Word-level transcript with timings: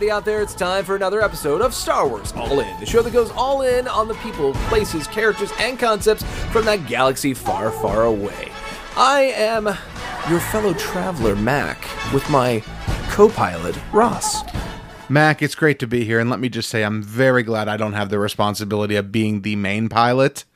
everybody 0.00 0.16
out 0.16 0.24
there. 0.24 0.40
It's 0.40 0.54
time 0.54 0.82
for 0.86 0.96
another 0.96 1.20
episode 1.20 1.60
of 1.60 1.74
Star 1.74 2.08
Wars 2.08 2.32
All 2.32 2.60
In, 2.60 2.80
the 2.80 2.86
show 2.86 3.02
that 3.02 3.12
goes 3.12 3.30
all 3.32 3.60
in 3.60 3.86
on 3.86 4.08
the 4.08 4.14
people, 4.14 4.54
places, 4.70 5.06
characters, 5.06 5.52
and 5.58 5.78
concepts 5.78 6.22
from 6.50 6.64
that 6.64 6.86
galaxy 6.86 7.34
far, 7.34 7.70
far 7.70 8.06
away. 8.06 8.50
I 8.96 9.24
am 9.36 9.66
your 10.30 10.40
fellow 10.40 10.72
traveler, 10.72 11.36
Mac, 11.36 11.86
with 12.14 12.26
my 12.30 12.62
co 13.10 13.28
pilot, 13.28 13.78
Ross. 13.92 14.42
Mac, 15.10 15.42
it's 15.42 15.54
great 15.54 15.78
to 15.80 15.86
be 15.86 16.06
here, 16.06 16.18
and 16.18 16.30
let 16.30 16.40
me 16.40 16.48
just 16.48 16.70
say 16.70 16.82
I'm 16.82 17.02
very 17.02 17.42
glad 17.42 17.68
I 17.68 17.76
don't 17.76 17.92
have 17.92 18.08
the 18.08 18.18
responsibility 18.18 18.96
of 18.96 19.12
being 19.12 19.42
the 19.42 19.56
main 19.56 19.90
pilot. 19.90 20.46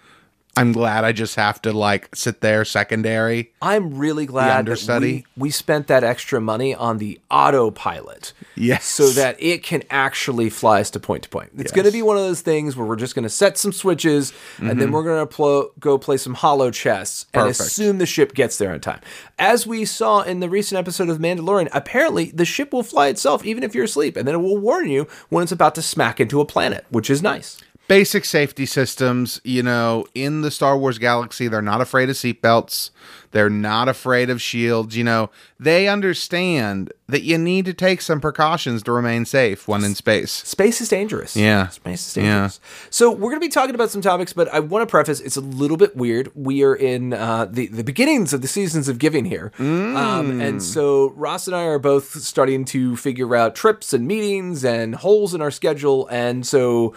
I'm 0.56 0.72
glad 0.72 1.04
I 1.04 1.12
just 1.12 1.34
have 1.36 1.60
to 1.62 1.72
like 1.72 2.14
sit 2.14 2.40
there 2.40 2.64
secondary. 2.64 3.52
I'm 3.60 3.94
really 3.94 4.26
glad 4.26 4.48
that 4.48 4.58
understudy. 4.60 5.26
we, 5.36 5.44
we 5.44 5.50
spent 5.50 5.88
that 5.88 6.04
extra 6.04 6.40
money 6.40 6.74
on 6.74 6.98
the 6.98 7.20
autopilot. 7.30 8.32
Yes. 8.54 8.84
So 8.84 9.08
that 9.10 9.36
it 9.42 9.62
can 9.62 9.82
actually 9.90 10.50
fly 10.50 10.80
us 10.80 10.90
to 10.90 11.00
point 11.00 11.24
to 11.24 11.28
point. 11.28 11.50
It's 11.56 11.72
going 11.72 11.86
to 11.86 11.92
be 11.92 12.02
one 12.02 12.16
of 12.16 12.22
those 12.22 12.40
things 12.40 12.76
where 12.76 12.86
we're 12.86 12.96
just 12.96 13.14
going 13.14 13.24
to 13.24 13.28
set 13.28 13.58
some 13.58 13.72
switches 13.72 14.32
and 14.58 14.70
then 14.70 14.78
mm-hmm. 14.78 14.92
we're 14.92 15.02
going 15.02 15.26
to 15.26 15.34
pl- 15.34 15.70
go 15.80 15.98
play 15.98 16.16
some 16.16 16.34
holochess 16.34 17.26
and 17.34 17.42
Perfect. 17.42 17.60
assume 17.60 17.98
the 17.98 18.06
ship 18.06 18.34
gets 18.34 18.58
there 18.58 18.72
on 18.72 18.80
time. 18.80 19.00
As 19.38 19.66
we 19.66 19.84
saw 19.84 20.22
in 20.22 20.40
the 20.40 20.48
recent 20.48 20.78
episode 20.78 21.08
of 21.08 21.18
Mandalorian, 21.18 21.68
apparently 21.72 22.26
the 22.26 22.44
ship 22.44 22.72
will 22.72 22.84
fly 22.84 23.08
itself 23.08 23.44
even 23.44 23.64
if 23.64 23.74
you're 23.74 23.84
asleep 23.84 24.16
and 24.16 24.28
then 24.28 24.36
it 24.36 24.38
will 24.38 24.58
warn 24.58 24.88
you 24.88 25.08
when 25.30 25.42
it's 25.42 25.52
about 25.52 25.74
to 25.74 25.82
smack 25.82 26.20
into 26.20 26.40
a 26.40 26.44
planet, 26.44 26.84
which 26.90 27.10
is 27.10 27.22
nice. 27.22 27.58
Basic 27.86 28.24
safety 28.24 28.64
systems, 28.64 29.40
you 29.44 29.62
know, 29.62 30.06
in 30.14 30.40
the 30.40 30.50
Star 30.50 30.78
Wars 30.78 30.98
galaxy, 30.98 31.48
they're 31.48 31.60
not 31.60 31.82
afraid 31.82 32.08
of 32.08 32.16
seatbelts. 32.16 32.90
They're 33.32 33.50
not 33.50 33.88
afraid 33.88 34.30
of 34.30 34.40
shields. 34.40 34.96
You 34.96 35.02
know, 35.04 35.28
they 35.58 35.88
understand 35.88 36.92
that 37.08 37.24
you 37.24 37.36
need 37.36 37.64
to 37.66 37.74
take 37.74 38.00
some 38.00 38.20
precautions 38.20 38.82
to 38.84 38.92
remain 38.92 39.24
safe 39.24 39.66
when 39.66 39.82
in 39.82 39.96
space. 39.96 40.30
Space 40.30 40.80
is 40.80 40.88
dangerous. 40.88 41.36
Yeah. 41.36 41.66
Space 41.68 42.06
is 42.06 42.14
dangerous. 42.14 42.60
So 42.90 43.10
we're 43.10 43.30
going 43.30 43.40
to 43.40 43.46
be 43.46 43.48
talking 43.48 43.74
about 43.74 43.90
some 43.90 44.00
topics, 44.00 44.32
but 44.32 44.48
I 44.48 44.60
want 44.60 44.82
to 44.82 44.90
preface 44.90 45.20
it's 45.20 45.36
a 45.36 45.40
little 45.40 45.76
bit 45.76 45.96
weird. 45.96 46.30
We 46.36 46.62
are 46.62 46.76
in 46.76 47.12
uh, 47.12 47.46
the 47.46 47.66
the 47.66 47.84
beginnings 47.84 48.32
of 48.32 48.40
the 48.40 48.48
seasons 48.48 48.88
of 48.88 48.98
giving 48.98 49.24
here, 49.24 49.52
um, 49.58 50.40
and 50.40 50.62
so 50.62 51.10
Ross 51.10 51.46
and 51.46 51.56
I 51.56 51.64
are 51.64 51.80
both 51.80 52.12
starting 52.22 52.64
to 52.66 52.96
figure 52.96 53.34
out 53.34 53.54
trips 53.54 53.92
and 53.92 54.06
meetings 54.06 54.64
and 54.64 54.94
holes 54.94 55.34
in 55.34 55.42
our 55.42 55.50
schedule, 55.50 56.06
and 56.08 56.46
so. 56.46 56.94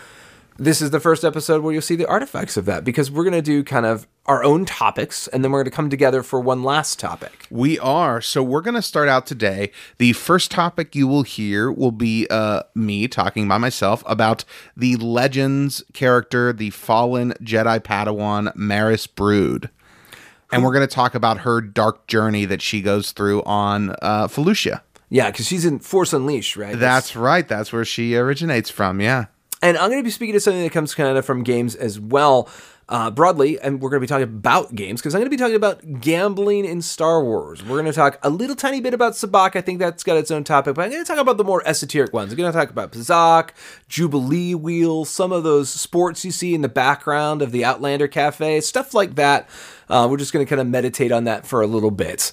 This 0.59 0.81
is 0.81 0.89
the 0.89 1.00
first 1.00 1.23
episode 1.23 1.61
where 1.61 1.72
you'll 1.72 1.83
see 1.83 1.95
the 1.95 2.08
artifacts 2.08 2.58
of 2.58 2.66
that 2.66 2.83
because 2.83 3.11
we're 3.11 3.23
going 3.23 3.33
to 3.33 3.44
do 3.44 3.63
kind 3.63 3.86
of 3.86 4.08
our 4.25 4.44
own 4.44 4.66
topics 4.66 5.27
and 5.27 5.44
then 5.44 5.52
we're 5.52 5.59
going 5.59 5.72
to 5.72 5.75
come 5.75 5.89
together 5.89 6.23
for 6.23 6.39
one 6.39 6.63
last 6.63 6.97
topic. 7.00 7.45
We 7.52 7.77
are. 7.77 8.22
So 8.22 8.41
we're 8.41 8.61
going 8.61 8.75
to 8.75 8.81
start 8.81 9.08
out 9.08 9.28
today. 9.28 9.72
The 10.00 10.13
first 10.13 10.50
topic 10.50 10.95
you 10.95 11.08
will 11.08 11.22
hear 11.22 11.72
will 11.72 11.91
be 11.91 12.25
uh, 12.31 12.63
me 12.73 13.08
talking 13.08 13.47
by 13.47 13.59
myself 13.59 14.03
about 14.08 14.45
the 14.75 14.95
Legends 14.95 15.83
character, 15.94 16.52
the 16.52 16.72
fallen 16.72 17.33
Jedi 17.33 17.80
Padawan 17.80 18.55
Maris 18.55 19.05
Brood. 19.05 19.69
And 20.52 20.63
we're 20.63 20.73
going 20.73 20.88
to 20.88 20.94
talk 20.94 21.13
about 21.13 21.39
her 21.39 21.61
dark 21.61 22.08
journey 22.08 22.45
that 22.45 22.61
she 22.63 22.81
goes 22.81 23.11
through 23.11 23.44
on 23.44 23.91
uh, 24.02 24.28
Felucia. 24.28 24.81
Yeah, 25.09 25.30
because 25.30 25.45
she's 25.45 25.66
in 25.66 25.80
Force 25.80 26.13
Unleashed, 26.13 26.58
right? 26.58 26.78
That's 26.78 27.16
right. 27.16 27.47
That's 27.47 27.72
where 27.72 27.85
she 27.85 28.16
originates 28.16 28.69
from. 28.69 29.00
Yeah. 29.00 29.25
And 29.68 29.78
I'm 29.78 29.90
going 29.90 30.00
to 30.00 30.04
be 30.04 30.12
speaking 30.12 30.32
to 30.32 30.40
something 30.40 30.64
that 30.64 30.72
comes 30.72 30.96
kind 30.96 31.18
of 31.18 31.26
from 31.26 31.44
games 31.44 31.76
as 31.76 32.00
well, 32.00 32.48
uh, 32.88 33.12
broadly. 33.12 33.60
And 33.60 33.82
we're 33.82 33.90
going 33.90 34.00
to 34.00 34.06
be 34.06 34.08
talking 34.08 34.24
about 34.24 34.74
games 34.74 35.02
because 35.02 35.14
I'm 35.14 35.20
going 35.20 35.30
to 35.30 35.30
be 35.30 35.36
talking 35.36 35.58
about 35.58 36.00
gambling 36.00 36.64
in 36.64 36.81
Star 36.81 37.22
Wars. 37.22 37.62
We're 37.62 37.75
going 37.75 37.84
to 37.88 37.91
talk 37.91 38.18
a 38.24 38.30
little 38.30 38.56
tiny 38.56 38.80
bit 38.80 38.94
about 38.94 39.12
Sabacc. 39.12 39.58
I 39.58 39.62
think 39.62 39.80
that's 39.80 40.06
got 40.06 40.16
its 40.16 40.31
own 40.31 40.46
topic, 40.46 40.75
but 40.75 40.86
I'm 40.86 40.91
going 40.91 41.03
to 41.03 41.08
talk 41.08 41.19
about 41.19 41.36
the 41.36 41.44
more 41.44 41.62
esoteric 41.68 42.14
ones. 42.14 42.31
I'm 42.31 42.38
going 42.38 42.50
to 42.50 42.58
talk 42.58 42.69
about 42.69 42.94
Pazaak, 42.94 43.50
Jubilee 43.90 44.56
Wheel, 44.56 45.03
some 45.03 45.34
of 45.34 45.44
those 45.44 45.70
sports 45.70 46.24
you 46.24 46.31
see 46.31 46.56
in 46.56 46.62
the 46.62 46.70
background 46.70 47.41
of 47.41 47.52
the 47.52 47.66
Outlander 47.66 48.08
Cafe, 48.08 48.62
stuff 48.62 48.94
like 48.94 49.16
that. 49.16 49.50
Uh, 49.90 50.08
we're 50.09 50.16
just 50.16 50.31
going 50.31 50.46
to 50.46 50.50
kind 50.50 50.62
of 50.62 50.68
meditate 50.68 51.12
on 51.12 51.25
that 51.25 51.46
for 51.46 51.62
a 51.62 51.68
little 51.68 51.91
bit. 51.91 52.31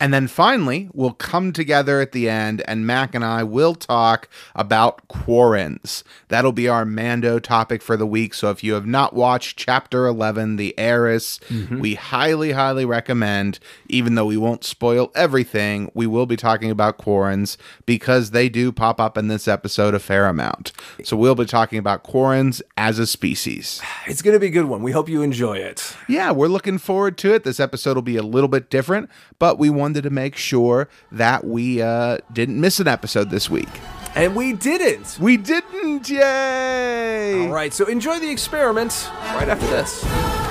And 0.00 0.12
then 0.12 0.26
finally, 0.26 0.88
we'll 0.92 1.12
come 1.12 1.52
together 1.52 2.00
at 2.00 2.12
the 2.12 2.28
end, 2.28 2.62
and 2.66 2.86
Mac 2.86 3.14
and 3.14 3.24
I 3.24 3.44
will 3.44 3.76
talk 3.76 4.28
about 4.54 5.06
Quarrens. 5.08 6.02
That'll 6.28 6.52
be 6.52 6.68
our 6.68 6.84
Mando 6.84 7.38
topic 7.38 7.80
for 7.80 7.96
the 7.96 8.06
week. 8.06 8.34
So 8.34 8.50
if 8.50 8.64
you 8.64 8.74
have 8.74 8.86
not 8.86 9.14
watched 9.14 9.56
Chapter 9.56 10.06
11, 10.06 10.56
The 10.56 10.76
Heiress, 10.76 11.38
mm-hmm. 11.48 11.78
we 11.78 11.94
highly, 11.94 12.52
highly 12.52 12.84
recommend, 12.84 13.60
even 13.88 14.16
though 14.16 14.26
we 14.26 14.36
won't 14.36 14.64
spoil 14.64 15.12
everything, 15.14 15.90
we 15.94 16.08
will 16.08 16.26
be 16.26 16.36
talking 16.36 16.70
about 16.72 16.98
Quarrens 16.98 17.56
because 17.86 18.32
they 18.32 18.48
do 18.48 18.72
pop 18.72 19.00
up 19.00 19.16
in 19.16 19.28
this 19.28 19.46
episode 19.46 19.94
a 19.94 20.00
fair 20.00 20.26
amount. 20.26 20.72
So 21.04 21.16
we'll 21.16 21.36
be 21.36 21.44
talking 21.44 21.78
about 21.78 22.02
Quarrens 22.02 22.60
as 22.76 22.98
a 22.98 23.06
species. 23.06 23.80
It's 24.06 24.22
going 24.22 24.34
to 24.34 24.40
be 24.40 24.48
a 24.48 24.50
good 24.50 24.66
one. 24.66 24.82
We 24.82 24.90
hope 24.90 25.08
you 25.08 25.22
enjoy 25.22 25.58
it. 25.58 25.96
Yeah, 26.08 26.32
we're 26.32 26.48
looking 26.48 26.78
forward 26.78 27.16
to 27.18 27.32
it. 27.32 27.44
This 27.44 27.60
episode 27.60 27.94
will 27.94 28.02
be 28.02 28.16
a 28.16 28.22
little 28.22 28.48
bit 28.48 28.70
different, 28.70 29.08
but 29.38 29.58
we 29.58 29.70
wanted 29.94 30.08
to 30.08 30.14
make 30.14 30.36
sure 30.36 30.88
that 31.12 31.44
we 31.44 31.80
uh, 31.80 32.18
didn't 32.32 32.60
miss 32.60 32.80
an 32.80 32.88
episode 32.88 33.30
this 33.30 33.48
week. 33.48 33.68
And 34.16 34.34
we 34.34 34.52
didn't. 34.52 35.18
We 35.20 35.36
didn't! 35.36 36.08
Yay! 36.08 37.46
All 37.46 37.52
right, 37.52 37.72
so 37.72 37.86
enjoy 37.86 38.18
the 38.18 38.30
experiment 38.30 39.08
right 39.34 39.48
after 39.48 39.66
this. 39.68 40.43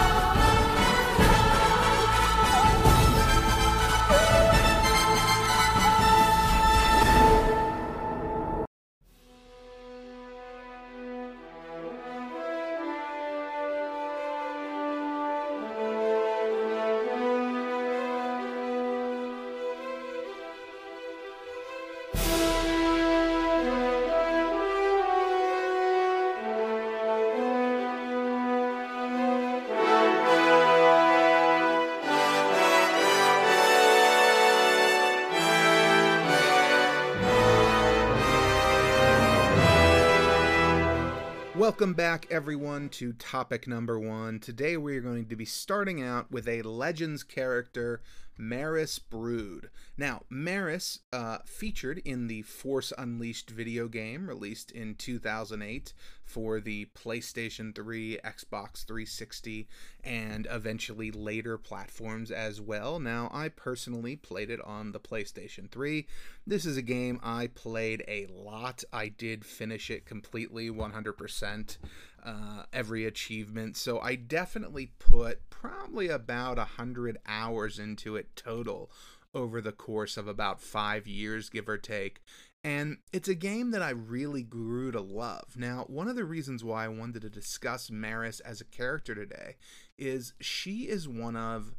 Welcome 41.63 41.93
back, 41.93 42.27
everyone, 42.29 42.89
to 42.89 43.13
topic 43.13 43.69
number 43.69 43.97
one. 43.97 44.41
Today 44.41 44.75
we 44.75 44.97
are 44.97 45.01
going 45.01 45.27
to 45.27 45.37
be 45.37 45.45
starting 45.45 46.03
out 46.03 46.29
with 46.29 46.45
a 46.45 46.61
Legends 46.61 47.23
character, 47.23 48.01
Maris 48.37 48.99
Brood. 48.99 49.69
Now, 49.97 50.23
Maris 50.29 50.99
uh, 51.11 51.39
featured 51.45 51.99
in 51.99 52.27
the 52.27 52.41
Force 52.41 52.91
Unleashed 52.97 53.49
video 53.49 53.87
game 53.87 54.27
released 54.27 54.71
in 54.71 54.95
2008 54.95 55.93
for 56.25 56.59
the 56.59 56.87
PlayStation 56.95 57.75
3, 57.75 58.19
Xbox 58.23 58.85
360, 58.85 59.67
and 60.03 60.47
eventually 60.49 61.11
later 61.11 61.57
platforms 61.57 62.31
as 62.31 62.59
well. 62.59 62.99
Now, 62.99 63.29
I 63.33 63.49
personally 63.49 64.15
played 64.15 64.49
it 64.49 64.61
on 64.61 64.91
the 64.91 64.99
PlayStation 64.99 65.69
3. 65.69 66.07
This 66.47 66.65
is 66.65 66.77
a 66.77 66.81
game 66.81 67.19
I 67.21 67.47
played 67.47 68.03
a 68.07 68.25
lot. 68.27 68.83
I 68.91 69.09
did 69.09 69.45
finish 69.45 69.89
it 69.89 70.05
completely, 70.05 70.69
100%, 70.69 71.77
uh, 72.23 72.63
every 72.71 73.05
achievement. 73.05 73.77
So 73.77 73.99
I 73.99 74.15
definitely 74.15 74.91
put 74.99 75.49
probably 75.49 76.07
about 76.07 76.57
100 76.57 77.17
hours 77.27 77.79
into 77.79 78.15
it 78.15 78.35
total 78.35 78.89
over 79.33 79.61
the 79.61 79.71
course 79.71 80.17
of 80.17 80.27
about 80.27 80.61
five 80.61 81.07
years, 81.07 81.49
give 81.49 81.67
or 81.67 81.77
take. 81.77 82.21
And 82.63 82.97
it's 83.11 83.27
a 83.27 83.35
game 83.35 83.71
that 83.71 83.81
I 83.81 83.89
really 83.89 84.43
grew 84.43 84.91
to 84.91 85.01
love. 85.01 85.57
Now, 85.57 85.83
one 85.87 86.07
of 86.07 86.15
the 86.15 86.23
reasons 86.23 86.63
why 86.63 86.85
I 86.85 86.89
wanted 86.89 87.21
to 87.23 87.29
discuss 87.29 87.91
Maris 87.91 88.39
as 88.39 88.61
a 88.61 88.65
character 88.65 89.13
today 89.13 89.55
is 89.97 90.33
she 90.39 90.83
is 90.83 91.07
one 91.07 91.35
of 91.35 91.73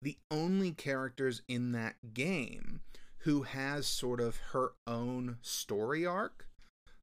the 0.00 0.18
only 0.30 0.70
characters 0.70 1.42
in 1.48 1.72
that 1.72 1.96
game 2.12 2.82
who 3.18 3.42
has 3.42 3.86
sort 3.86 4.20
of 4.20 4.36
her 4.52 4.72
own 4.86 5.38
story 5.40 6.06
arc 6.06 6.46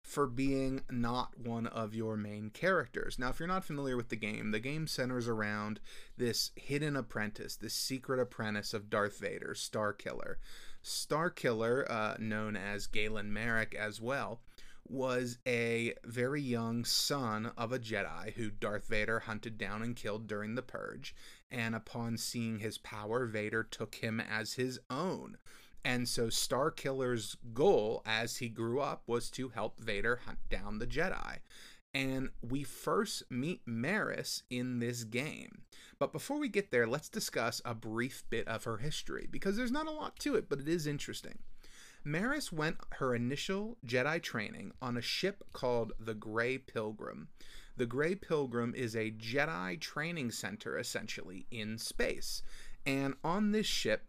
for 0.03 0.27
being 0.27 0.81
not 0.89 1.39
one 1.39 1.67
of 1.67 1.95
your 1.95 2.17
main 2.17 2.49
characters. 2.49 3.17
Now, 3.17 3.29
if 3.29 3.39
you're 3.39 3.47
not 3.47 3.63
familiar 3.63 3.95
with 3.95 4.09
the 4.09 4.15
game, 4.15 4.51
the 4.51 4.59
game 4.59 4.87
centers 4.87 5.27
around 5.27 5.79
this 6.17 6.51
hidden 6.55 6.95
apprentice, 6.95 7.55
this 7.55 7.73
secret 7.73 8.19
apprentice 8.19 8.73
of 8.73 8.89
Darth 8.89 9.19
Vader, 9.19 9.55
Star 9.55 9.93
Starkiller. 9.93 10.35
Starkiller, 10.83 11.89
uh, 11.89 12.15
known 12.19 12.55
as 12.55 12.87
Galen 12.87 13.31
Marek 13.31 13.75
as 13.75 14.01
well, 14.01 14.41
was 14.87 15.37
a 15.47 15.93
very 16.03 16.41
young 16.41 16.83
son 16.83 17.51
of 17.57 17.71
a 17.71 17.79
Jedi 17.79 18.33
who 18.33 18.49
Darth 18.49 18.87
Vader 18.87 19.21
hunted 19.21 19.57
down 19.57 19.81
and 19.81 19.95
killed 19.95 20.27
during 20.27 20.55
the 20.55 20.61
Purge. 20.61 21.15
And 21.49 21.75
upon 21.75 22.17
seeing 22.17 22.59
his 22.59 22.77
power, 22.77 23.25
Vader 23.25 23.63
took 23.63 23.95
him 23.95 24.19
as 24.19 24.53
his 24.53 24.79
own 24.89 25.37
And 25.83 26.07
so 26.07 26.27
Starkiller's 26.27 27.37
goal 27.53 28.03
as 28.05 28.37
he 28.37 28.49
grew 28.49 28.79
up 28.79 29.03
was 29.07 29.29
to 29.31 29.49
help 29.49 29.79
Vader 29.79 30.21
hunt 30.25 30.39
down 30.49 30.79
the 30.79 30.87
Jedi. 30.87 31.39
And 31.93 32.29
we 32.41 32.63
first 32.63 33.23
meet 33.29 33.61
Maris 33.65 34.43
in 34.49 34.79
this 34.79 35.03
game. 35.03 35.63
But 35.99 36.13
before 36.13 36.39
we 36.39 36.47
get 36.47 36.71
there, 36.71 36.87
let's 36.87 37.09
discuss 37.09 37.61
a 37.65 37.75
brief 37.75 38.23
bit 38.29 38.47
of 38.47 38.63
her 38.63 38.77
history 38.77 39.27
because 39.29 39.57
there's 39.57 39.71
not 39.71 39.87
a 39.87 39.91
lot 39.91 40.17
to 40.19 40.35
it, 40.35 40.47
but 40.47 40.59
it 40.59 40.69
is 40.69 40.87
interesting. 40.87 41.39
Maris 42.03 42.51
went 42.51 42.77
her 42.93 43.13
initial 43.13 43.77
Jedi 43.85 44.21
training 44.21 44.71
on 44.81 44.97
a 44.97 45.01
ship 45.01 45.43
called 45.53 45.93
the 45.99 46.15
Grey 46.15 46.57
Pilgrim. 46.57 47.27
The 47.77 47.85
Grey 47.85 48.15
Pilgrim 48.15 48.73
is 48.75 48.95
a 48.95 49.11
Jedi 49.11 49.79
training 49.79 50.31
center 50.31 50.77
essentially 50.77 51.45
in 51.51 51.77
space. 51.77 52.41
And 52.85 53.13
on 53.23 53.51
this 53.51 53.67
ship, 53.67 54.05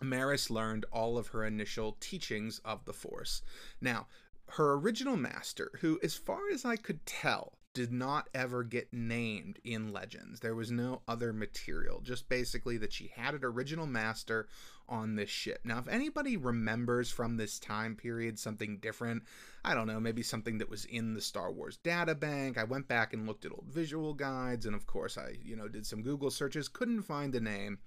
Maris 0.00 0.50
learned 0.50 0.84
all 0.92 1.16
of 1.16 1.28
her 1.28 1.44
initial 1.44 1.96
teachings 2.00 2.60
of 2.64 2.84
the 2.84 2.92
Force. 2.92 3.42
Now, 3.80 4.06
her 4.50 4.74
original 4.74 5.16
master, 5.16 5.70
who, 5.80 5.98
as 6.02 6.14
far 6.14 6.48
as 6.52 6.64
I 6.64 6.76
could 6.76 7.04
tell, 7.06 7.58
did 7.76 7.92
not 7.92 8.30
ever 8.32 8.64
get 8.64 8.90
named 8.90 9.58
in 9.62 9.92
Legends. 9.92 10.40
There 10.40 10.54
was 10.54 10.70
no 10.70 11.02
other 11.06 11.30
material, 11.30 12.00
just 12.00 12.26
basically 12.26 12.78
that 12.78 12.90
she 12.90 13.12
had 13.14 13.34
an 13.34 13.44
original 13.44 13.86
master 13.86 14.48
on 14.88 15.14
this 15.14 15.28
ship. 15.28 15.60
Now, 15.62 15.78
if 15.78 15.86
anybody 15.86 16.38
remembers 16.38 17.10
from 17.10 17.36
this 17.36 17.58
time 17.58 17.94
period 17.94 18.38
something 18.38 18.78
different, 18.78 19.24
I 19.62 19.74
don't 19.74 19.86
know, 19.86 20.00
maybe 20.00 20.22
something 20.22 20.56
that 20.56 20.70
was 20.70 20.86
in 20.86 21.12
the 21.12 21.20
Star 21.20 21.52
Wars 21.52 21.76
data 21.76 22.14
bank. 22.14 22.56
I 22.56 22.64
went 22.64 22.88
back 22.88 23.12
and 23.12 23.26
looked 23.26 23.44
at 23.44 23.52
old 23.52 23.66
visual 23.68 24.14
guides, 24.14 24.64
and 24.64 24.74
of 24.74 24.86
course, 24.86 25.18
I, 25.18 25.34
you 25.44 25.54
know, 25.54 25.68
did 25.68 25.84
some 25.84 26.00
Google 26.00 26.30
searches, 26.30 26.68
couldn't 26.68 27.02
find 27.02 27.30
the 27.34 27.40
name. 27.42 27.80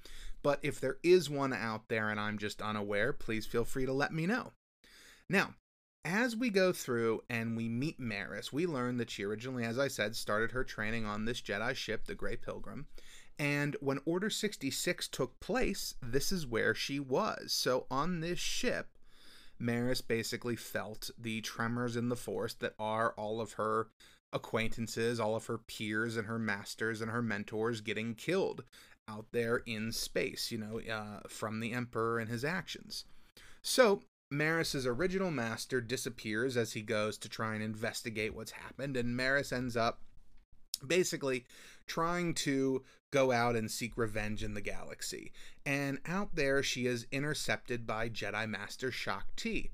But 0.44 0.60
if 0.62 0.80
there 0.80 0.98
is 1.02 1.32
one 1.32 1.52
out 1.52 1.90
there 1.90 2.12
and 2.12 2.20
I'm 2.20 2.38
just 2.38 2.62
unaware, 2.62 3.12
please 3.12 3.48
feel 3.48 3.66
free 3.66 3.88
to 3.88 3.94
let 3.94 4.14
me 4.14 4.28
know. 4.28 4.52
Now, 5.28 5.56
as 6.06 6.36
we 6.36 6.50
go 6.50 6.72
through 6.72 7.22
and 7.30 7.58
we 7.58 7.68
meet 7.68 8.00
Maris, 8.00 8.54
we 8.54 8.66
learn 8.66 8.98
that 8.98 9.10
she 9.10 9.24
originally, 9.24 9.64
as 9.64 9.78
I 9.78 9.88
said, 9.88 10.16
started 10.16 10.52
her 10.52 10.64
training 10.64 11.06
on 11.06 11.26
this 11.26 11.42
Jedi 11.42 11.76
ship, 11.76 12.06
the 12.06 12.16
Grey 12.16 12.36
Pilgrim. 12.36 12.88
And 13.38 13.78
when 13.80 14.00
Order 14.06 14.30
66 14.30 15.08
took 15.08 15.40
place, 15.40 15.96
this 16.02 16.32
is 16.32 16.46
where 16.46 16.76
she 16.76 17.00
was. 17.00 17.54
So 17.54 17.86
on 17.90 18.20
this 18.20 18.40
ship, 18.40 18.98
Maris 19.58 20.02
basically 20.02 20.56
felt 20.56 21.10
the 21.18 21.42
tremors 21.42 21.96
in 21.96 22.10
the 22.10 22.16
Force 22.16 22.54
that 22.56 22.76
are 22.80 23.14
all 23.14 23.42
of 23.42 23.54
her 23.54 23.88
acquaintances, 24.32 25.20
all 25.20 25.36
of 25.36 25.48
her 25.48 25.58
peers, 25.58 26.16
and 26.16 26.28
her 26.28 26.40
masters 26.40 27.02
and 27.02 27.12
her 27.12 27.22
mentors 27.22 27.82
getting 27.82 28.16
killed 28.16 28.64
out 29.08 29.28
there 29.32 29.58
in 29.58 29.92
space, 29.92 30.52
you 30.52 30.58
know, 30.58 30.80
uh, 30.80 31.22
from 31.28 31.60
the 31.60 31.74
Emperor 31.74 32.20
and 32.20 32.30
his 32.30 32.46
actions. 32.46 33.06
So 33.62 34.04
Maris's 34.32 34.86
original 34.86 35.32
master 35.32 35.82
disappears 35.82 36.56
as 36.56 36.74
he 36.74 36.82
goes 36.82 37.18
to 37.18 37.30
try 37.30 37.56
and 37.56 37.64
investigate 37.64 38.36
what's 38.36 38.52
happened, 38.52 38.96
and 38.96 39.18
Maris 39.18 39.52
ends 39.52 39.76
up 39.76 40.02
basically 40.86 41.46
trying 41.88 42.34
to 42.34 42.84
go 43.12 43.32
out 43.32 43.56
and 43.56 43.72
seek 43.72 43.98
revenge 43.98 44.44
in 44.44 44.54
the 44.54 44.62
galaxy. 44.62 45.32
And 45.66 46.00
out 46.06 46.36
there, 46.36 46.62
she 46.62 46.86
is 46.86 47.08
intercepted 47.12 47.88
by 47.88 48.10
Jedi 48.10 48.48
Master 48.48 48.92
Shaak 48.92 49.36
Ti. 49.36 49.72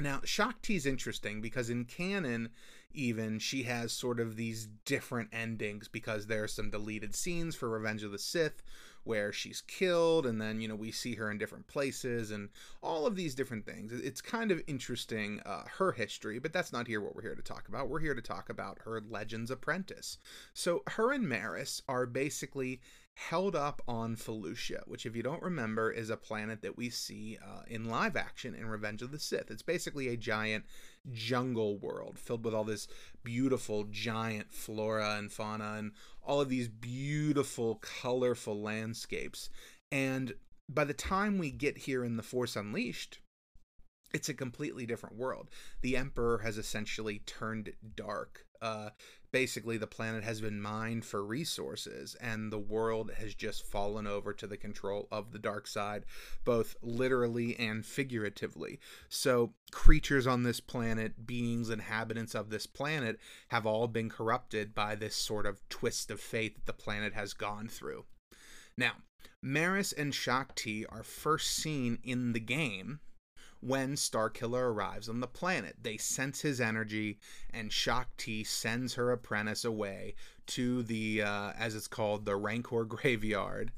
Now, 0.00 0.20
Shaak 0.24 0.62
Ti 0.62 0.80
interesting 0.86 1.40
because 1.40 1.68
in 1.68 1.84
canon, 1.84 2.50
even 2.92 3.38
she 3.38 3.64
has 3.64 3.92
sort 3.92 4.20
of 4.20 4.36
these 4.36 4.68
different 4.84 5.28
endings 5.32 5.88
because 5.88 6.26
there 6.26 6.44
are 6.44 6.48
some 6.48 6.70
deleted 6.70 7.14
scenes 7.14 7.54
for 7.54 7.68
Revenge 7.68 8.02
of 8.02 8.12
the 8.12 8.18
Sith 8.18 8.62
where 9.08 9.32
she's 9.32 9.62
killed 9.62 10.26
and 10.26 10.40
then 10.40 10.60
you 10.60 10.68
know 10.68 10.74
we 10.76 10.92
see 10.92 11.14
her 11.14 11.30
in 11.30 11.38
different 11.38 11.66
places 11.66 12.30
and 12.30 12.50
all 12.82 13.06
of 13.06 13.16
these 13.16 13.34
different 13.34 13.64
things. 13.64 13.90
It's 13.90 14.20
kind 14.20 14.50
of 14.50 14.62
interesting 14.66 15.40
uh, 15.46 15.64
her 15.78 15.92
history 15.92 16.38
but 16.38 16.52
that's 16.52 16.72
not 16.72 16.86
here 16.86 17.00
what 17.00 17.16
we're 17.16 17.22
here 17.22 17.34
to 17.34 17.42
talk 17.42 17.68
about. 17.68 17.88
We're 17.88 18.00
here 18.00 18.14
to 18.14 18.22
talk 18.22 18.50
about 18.50 18.80
her 18.84 19.02
legends 19.08 19.50
apprentice. 19.50 20.18
So 20.52 20.82
her 20.88 21.12
and 21.12 21.26
maris 21.26 21.82
are 21.88 22.04
basically 22.04 22.80
held 23.18 23.56
up 23.56 23.82
on 23.88 24.14
Felucia, 24.14 24.86
which, 24.86 25.04
if 25.04 25.16
you 25.16 25.24
don't 25.24 25.42
remember, 25.42 25.90
is 25.90 26.08
a 26.08 26.16
planet 26.16 26.62
that 26.62 26.76
we 26.76 26.88
see 26.88 27.36
uh, 27.44 27.62
in 27.66 27.86
live 27.86 28.16
action 28.16 28.54
in 28.54 28.66
Revenge 28.66 29.02
of 29.02 29.10
the 29.10 29.18
Sith. 29.18 29.50
It's 29.50 29.60
basically 29.60 30.06
a 30.06 30.16
giant 30.16 30.64
jungle 31.12 31.78
world 31.78 32.18
filled 32.18 32.44
with 32.44 32.54
all 32.54 32.64
this 32.64 32.88
beautiful 33.24 33.84
giant 33.84 34.52
flora 34.52 35.16
and 35.16 35.32
fauna 35.32 35.74
and 35.74 35.92
all 36.22 36.40
of 36.40 36.48
these 36.48 36.68
beautiful, 36.68 37.76
colorful 37.76 38.60
landscapes. 38.60 39.48
And 39.90 40.34
by 40.68 40.84
the 40.84 40.94
time 40.94 41.38
we 41.38 41.50
get 41.50 41.78
here 41.78 42.04
in 42.04 42.16
The 42.16 42.22
Force 42.22 42.56
Unleashed, 42.56 43.20
it's 44.12 44.28
a 44.28 44.34
completely 44.34 44.86
different 44.86 45.16
world. 45.16 45.50
The 45.82 45.96
Emperor 45.96 46.38
has 46.38 46.58
essentially 46.58 47.20
turned 47.26 47.72
dark. 47.94 48.46
Uh, 48.60 48.90
basically, 49.30 49.76
the 49.76 49.86
planet 49.86 50.24
has 50.24 50.40
been 50.40 50.60
mined 50.60 51.04
for 51.04 51.24
resources, 51.24 52.14
and 52.20 52.52
the 52.52 52.58
world 52.58 53.12
has 53.18 53.34
just 53.34 53.66
fallen 53.66 54.06
over 54.06 54.32
to 54.32 54.46
the 54.46 54.56
control 54.56 55.08
of 55.10 55.32
the 55.32 55.38
dark 55.38 55.66
side, 55.66 56.04
both 56.44 56.76
literally 56.82 57.58
and 57.58 57.84
figuratively. 57.84 58.80
So, 59.08 59.52
creatures 59.70 60.26
on 60.26 60.42
this 60.42 60.60
planet, 60.60 61.26
beings, 61.26 61.70
inhabitants 61.70 62.34
of 62.34 62.50
this 62.50 62.66
planet, 62.66 63.18
have 63.48 63.66
all 63.66 63.88
been 63.88 64.08
corrupted 64.08 64.74
by 64.74 64.94
this 64.94 65.14
sort 65.14 65.46
of 65.46 65.66
twist 65.68 66.10
of 66.10 66.20
fate 66.20 66.54
that 66.54 66.66
the 66.66 66.72
planet 66.72 67.14
has 67.14 67.34
gone 67.34 67.68
through. 67.68 68.04
Now, 68.76 68.92
Maris 69.42 69.92
and 69.92 70.14
Shaak 70.14 70.54
Ti 70.54 70.86
are 70.86 71.02
first 71.02 71.50
seen 71.50 71.98
in 72.02 72.32
the 72.32 72.40
game 72.40 73.00
when 73.60 73.94
Starkiller 73.94 74.72
arrives 74.72 75.08
on 75.08 75.20
the 75.20 75.26
planet. 75.26 75.76
They 75.82 75.96
sense 75.96 76.40
his 76.40 76.60
energy, 76.60 77.18
and 77.50 77.72
Shaak 77.72 78.16
Ti 78.16 78.44
sends 78.44 78.94
her 78.94 79.10
apprentice 79.10 79.64
away 79.64 80.14
to 80.48 80.82
the, 80.82 81.22
uh, 81.22 81.52
as 81.58 81.74
it's 81.74 81.88
called, 81.88 82.24
the 82.24 82.36
Rancor 82.36 82.84
graveyard, 82.88 83.72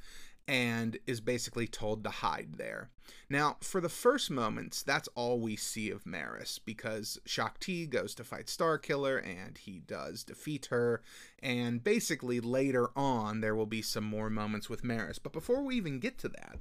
and 0.47 0.99
is 1.07 1.21
basically 1.21 1.67
told 1.67 2.05
to 2.05 2.11
hide 2.11 2.55
there. 2.57 2.91
Now, 3.29 3.57
for 3.61 3.81
the 3.81 3.89
first 3.89 4.31
moments, 4.31 4.83
that's 4.83 5.09
all 5.15 5.39
we 5.39 5.57
see 5.57 5.91
of 5.91 6.07
Maris 6.07 6.59
because 6.59 7.19
Shaak 7.25 7.61
Ti 7.61 7.87
goes 7.87 8.15
to 8.17 8.25
fight 8.25 8.47
Starkiller 8.47 9.25
and 9.25 9.57
he 9.59 9.81
does 9.81 10.25
defeat 10.25 10.67
her. 10.67 11.03
And 11.43 11.83
basically, 11.83 12.41
later 12.41 12.91
on, 12.97 13.41
there 13.41 13.55
will 13.55 13.67
be 13.67 13.83
some 13.83 14.05
more 14.05 14.31
moments 14.31 14.69
with 14.69 14.85
Maris. 14.85 15.19
But 15.19 15.33
before 15.33 15.63
we 15.63 15.77
even 15.77 16.01
get 16.01 16.19
to 16.19 16.29
that, 16.29 16.59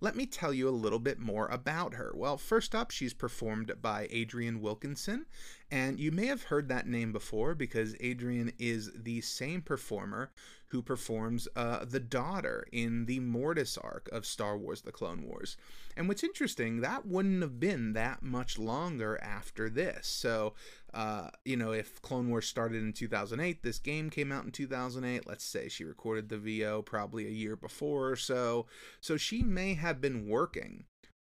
let 0.00 0.16
me 0.16 0.26
tell 0.26 0.52
you 0.52 0.68
a 0.68 0.70
little 0.70 0.98
bit 0.98 1.18
more 1.18 1.46
about 1.48 1.94
her. 1.94 2.12
Well, 2.14 2.36
first 2.36 2.74
up, 2.74 2.90
she's 2.90 3.14
performed 3.14 3.72
by 3.80 4.08
Adrienne 4.12 4.60
Wilkinson, 4.60 5.26
and 5.70 5.98
you 6.00 6.10
may 6.10 6.26
have 6.26 6.44
heard 6.44 6.68
that 6.68 6.86
name 6.86 7.12
before 7.12 7.54
because 7.54 7.94
Adrienne 8.02 8.52
is 8.58 8.90
the 8.94 9.20
same 9.20 9.60
performer 9.60 10.30
who 10.68 10.82
performs 10.82 11.48
uh, 11.56 11.84
the 11.84 12.00
daughter 12.00 12.66
in 12.72 13.06
the 13.06 13.20
Mortis 13.20 13.78
arc 13.78 14.08
of 14.12 14.26
Star 14.26 14.56
Wars 14.56 14.82
The 14.82 14.92
Clone 14.92 15.22
Wars. 15.26 15.56
And 15.98 16.06
what's 16.06 16.22
interesting, 16.22 16.80
that 16.80 17.06
wouldn't 17.06 17.42
have 17.42 17.58
been 17.58 17.92
that 17.94 18.22
much 18.22 18.56
longer 18.56 19.18
after 19.20 19.68
this. 19.68 20.06
So, 20.06 20.54
uh, 20.94 21.30
you 21.44 21.56
know, 21.56 21.72
if 21.72 22.00
Clone 22.02 22.30
Wars 22.30 22.46
started 22.46 22.80
in 22.84 22.92
2008, 22.92 23.64
this 23.64 23.80
game 23.80 24.08
came 24.08 24.30
out 24.30 24.44
in 24.44 24.52
2008. 24.52 25.26
Let's 25.26 25.44
say 25.44 25.68
she 25.68 25.82
recorded 25.82 26.28
the 26.28 26.38
VO 26.38 26.82
probably 26.82 27.26
a 27.26 27.30
year 27.30 27.56
before 27.56 28.10
or 28.10 28.14
so. 28.14 28.66
So 29.00 29.16
she 29.16 29.42
may 29.42 29.74
have 29.74 30.00
been 30.00 30.28
working 30.28 30.84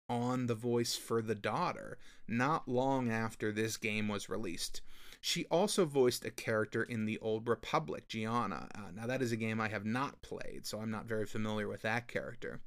on 0.09 0.47
the 0.47 0.55
voice 0.55 0.97
for 0.97 1.21
the 1.21 1.35
daughter 1.35 1.99
not 2.27 2.67
long 2.67 3.11
after 3.11 3.53
this 3.53 3.77
game 3.77 4.09
was 4.09 4.31
released. 4.31 4.81
She 5.21 5.45
also 5.51 5.85
voiced 5.85 6.25
a 6.25 6.31
character 6.31 6.83
in 6.83 7.05
the 7.05 7.19
Old 7.19 7.47
Republic, 7.47 8.09
Gianna. 8.09 8.69
Uh, 8.75 8.91
now, 8.93 9.07
that 9.07 9.23
is 9.23 9.31
a 9.31 9.37
game 9.37 9.61
I 9.61 9.69
have 9.69 9.85
not 9.85 10.21
played, 10.21 10.67
so 10.67 10.81
I'm 10.81 10.91
not 10.91 11.07
very 11.07 11.27
familiar 11.27 11.69
with 11.69 11.83
that 11.83 12.09
character. 12.09 12.61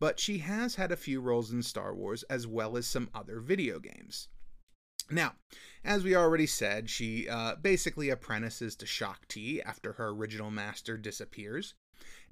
But 0.00 0.18
she 0.18 0.38
has 0.38 0.74
had 0.74 0.90
a 0.90 0.96
few 0.96 1.20
roles 1.20 1.52
in 1.52 1.62
Star 1.62 1.94
Wars 1.94 2.24
as 2.24 2.46
well 2.46 2.76
as 2.76 2.86
some 2.86 3.10
other 3.14 3.38
video 3.38 3.78
games. 3.78 4.26
Now, 5.10 5.34
as 5.84 6.04
we 6.04 6.16
already 6.16 6.46
said, 6.46 6.88
she 6.88 7.28
uh, 7.28 7.56
basically 7.56 8.10
apprentices 8.10 8.76
to 8.76 8.86
Shaak 8.86 9.28
Ti 9.28 9.62
after 9.62 9.92
her 9.94 10.08
original 10.08 10.50
master 10.50 10.96
disappears, 10.96 11.74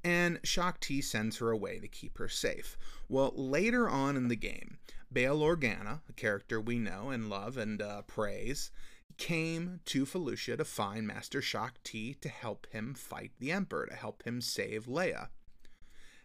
and 0.05 0.39
Shaak 0.45 0.81
Ti 0.81 1.03
sends 1.03 1.39
her 1.39 1.51
away 1.51 1.81
to 1.81 1.89
keep 1.89 2.19
her 2.19 2.29
safe. 2.29 2.79
Well, 3.09 3.33
later 3.35 3.89
on 3.89 4.17
in 4.17 4.29
the 4.29 4.37
game, 4.37 4.79
Bail 5.13 5.41
Organa, 5.41 6.01
a 6.09 6.13
character 6.13 6.61
we 6.61 6.79
know 6.79 7.11
and 7.11 7.29
love 7.29 7.57
and 7.57 7.83
uh, 7.83 8.03
praise, 8.03 8.71
came 9.17 9.81
to 9.87 10.07
Felucia 10.07 10.57
to 10.57 10.65
find 10.65 11.07
Master 11.07 11.43
Shaak 11.43 11.83
Ti 11.83 12.15
to 12.21 12.29
help 12.29 12.69
him 12.71 12.95
fight 12.95 13.33
the 13.41 13.51
Emperor, 13.51 13.87
to 13.87 13.97
help 13.97 14.23
him 14.23 14.41
save 14.41 14.87
Leia. 14.87 15.29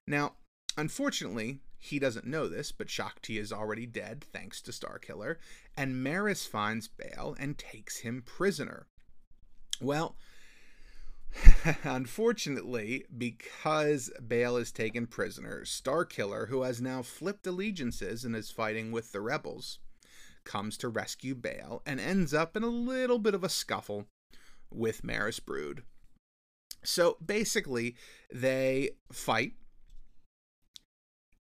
Now, 0.06 0.34
unfortunately, 0.78 1.60
he 1.78 2.00
doesn't 2.00 2.26
know 2.26 2.48
this, 2.48 2.72
but 2.72 2.90
Shaak 2.90 3.22
Ti 3.22 3.38
is 3.38 3.52
already 3.52 3.86
dead 3.86 4.24
thanks 4.32 4.62
to 4.62 4.72
Starkiller, 4.72 5.38
and 5.76 6.04
Maris 6.04 6.46
finds 6.46 6.88
Bail 6.88 7.36
and 7.40 7.58
takes 7.58 8.00
him 8.00 8.24
prisoner. 8.26 8.88
Well, 9.82 10.16
Unfortunately, 11.84 13.06
because 13.16 14.12
Bail 14.26 14.58
is 14.58 14.72
taken 14.72 15.08
prisoner, 15.08 15.62
Starkiller, 15.64 16.50
who 16.50 16.64
has 16.64 16.82
now 16.82 17.02
flipped 17.02 17.48
allegiances 17.48 18.24
and 18.24 18.36
is 18.36 18.52
fighting 18.52 18.92
with 18.92 19.12
the 19.12 19.22
rebels, 19.22 19.80
comes 20.44 20.78
to 20.78 20.90
rescue 20.90 21.36
Bail 21.36 21.82
and 21.86 22.00
ends 22.00 22.34
up 22.34 22.56
in 22.56 22.64
a 22.64 22.68
little 22.68 23.20
bit 23.20 23.34
of 23.34 23.44
a 23.44 23.50
scuffle 23.50 24.08
with 24.72 25.04
Maris 25.04 25.40
Brood. 25.40 25.84
So 26.84 27.18
basically, 27.26 27.96
they 28.32 28.92
fight 29.12 29.54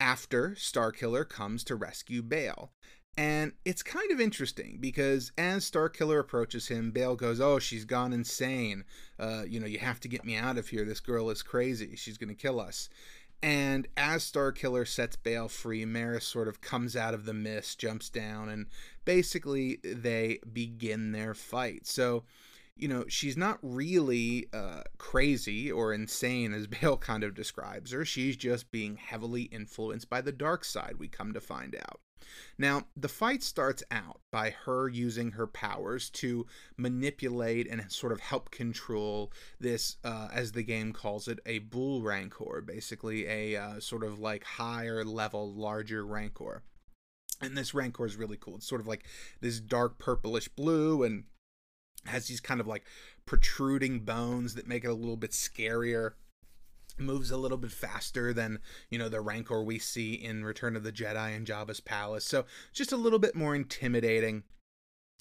after 0.01 0.49
Starkiller 0.57 1.29
comes 1.29 1.63
to 1.65 1.75
rescue 1.75 2.23
Bail. 2.23 2.71
And 3.17 3.51
it's 3.65 3.83
kind 3.83 4.09
of 4.11 4.19
interesting 4.19 4.77
because 4.81 5.31
as 5.37 5.69
Starkiller 5.69 6.19
approaches 6.19 6.69
him, 6.69 6.91
Bail 6.91 7.15
goes, 7.15 7.39
Oh, 7.39 7.59
she's 7.59 7.85
gone 7.85 8.11
insane. 8.11 8.83
Uh, 9.19 9.43
you 9.47 9.59
know, 9.59 9.67
you 9.67 9.79
have 9.79 9.99
to 10.01 10.07
get 10.07 10.25
me 10.25 10.35
out 10.35 10.57
of 10.57 10.69
here. 10.69 10.85
This 10.85 10.99
girl 11.01 11.29
is 11.29 11.43
crazy. 11.43 11.95
She's 11.95 12.17
going 12.17 12.29
to 12.29 12.41
kill 12.41 12.59
us. 12.59 12.89
And 13.43 13.87
as 13.97 14.23
Starkiller 14.23 14.87
sets 14.87 15.15
Bail 15.15 15.47
free, 15.47 15.85
Maris 15.85 16.25
sort 16.25 16.47
of 16.47 16.61
comes 16.61 16.95
out 16.95 17.13
of 17.13 17.25
the 17.25 17.33
mist, 17.33 17.79
jumps 17.79 18.09
down, 18.09 18.49
and 18.49 18.67
basically 19.03 19.79
they 19.83 20.39
begin 20.51 21.11
their 21.11 21.33
fight. 21.33 21.87
So 21.87 22.23
you 22.81 22.87
know, 22.87 23.05
she's 23.07 23.37
not 23.37 23.59
really 23.61 24.47
uh, 24.51 24.81
crazy 24.97 25.71
or 25.71 25.93
insane 25.93 26.51
as 26.51 26.65
Bail 26.81 26.97
kind 26.97 27.23
of 27.23 27.35
describes 27.35 27.91
her. 27.91 28.03
She's 28.03 28.35
just 28.35 28.71
being 28.71 28.97
heavily 28.97 29.43
influenced 29.43 30.09
by 30.09 30.21
the 30.21 30.31
dark 30.31 30.65
side, 30.65 30.95
we 30.97 31.07
come 31.07 31.31
to 31.33 31.39
find 31.39 31.75
out. 31.75 32.01
Now, 32.57 32.87
the 32.95 33.09
fight 33.09 33.43
starts 33.43 33.83
out 33.91 34.21
by 34.31 34.51
her 34.65 34.87
using 34.87 35.31
her 35.31 35.47
powers 35.47 36.09
to 36.11 36.45
manipulate 36.77 37.67
and 37.69 37.91
sort 37.91 38.11
of 38.11 38.19
help 38.19 38.51
control 38.51 39.31
this, 39.59 39.97
uh, 40.03 40.29
as 40.31 40.51
the 40.51 40.63
game 40.63 40.93
calls 40.93 41.27
it, 41.27 41.39
a 41.45 41.59
bull 41.59 42.01
rancor, 42.01 42.61
basically 42.61 43.27
a 43.27 43.55
uh, 43.57 43.79
sort 43.79 44.03
of 44.03 44.19
like 44.19 44.43
higher 44.43 45.03
level, 45.03 45.53
larger 45.53 46.05
rancor. 46.05 46.63
And 47.41 47.57
this 47.57 47.73
rancor 47.73 48.05
is 48.05 48.15
really 48.15 48.37
cool. 48.37 48.57
It's 48.57 48.67
sort 48.67 48.81
of 48.81 48.87
like 48.87 49.05
this 49.39 49.59
dark 49.59 49.97
purplish 49.97 50.47
blue 50.47 51.03
and 51.03 51.23
has 52.05 52.27
these 52.27 52.39
kind 52.39 52.59
of 52.59 52.67
like 52.67 52.85
protruding 53.25 53.99
bones 53.99 54.55
that 54.55 54.67
make 54.67 54.83
it 54.83 54.89
a 54.89 54.93
little 54.93 55.17
bit 55.17 55.31
scarier 55.31 56.13
moves 56.97 57.31
a 57.31 57.37
little 57.37 57.57
bit 57.57 57.71
faster 57.71 58.33
than 58.33 58.59
you 58.89 58.97
know 58.97 59.09
the 59.09 59.21
rancor 59.21 59.63
we 59.63 59.79
see 59.79 60.13
in 60.13 60.43
return 60.43 60.75
of 60.75 60.83
the 60.83 60.91
jedi 60.91 61.35
and 61.35 61.47
jabba's 61.47 61.79
palace. 61.79 62.25
So 62.25 62.45
just 62.73 62.91
a 62.91 62.97
little 62.97 63.19
bit 63.19 63.35
more 63.35 63.55
intimidating 63.55 64.43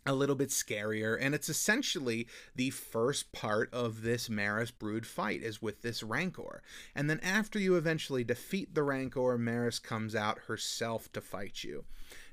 a 0.06 0.14
little 0.14 0.34
bit 0.34 0.48
scarier 0.48 1.16
and 1.20 1.34
it's 1.34 1.50
essentially 1.50 2.26
the 2.56 2.70
first 2.70 3.32
part 3.32 3.72
of 3.72 4.02
this 4.02 4.30
Maris 4.30 4.70
brood 4.70 5.06
fight 5.06 5.42
is 5.42 5.60
with 5.60 5.82
this 5.82 6.02
Rancor. 6.02 6.62
And 6.94 7.10
then 7.10 7.20
after 7.20 7.58
you 7.58 7.76
eventually 7.76 8.24
defeat 8.24 8.74
the 8.74 8.82
Rancor 8.82 9.36
Maris 9.36 9.78
comes 9.78 10.14
out 10.14 10.38
herself 10.46 11.12
to 11.12 11.20
fight 11.20 11.64
you 11.64 11.84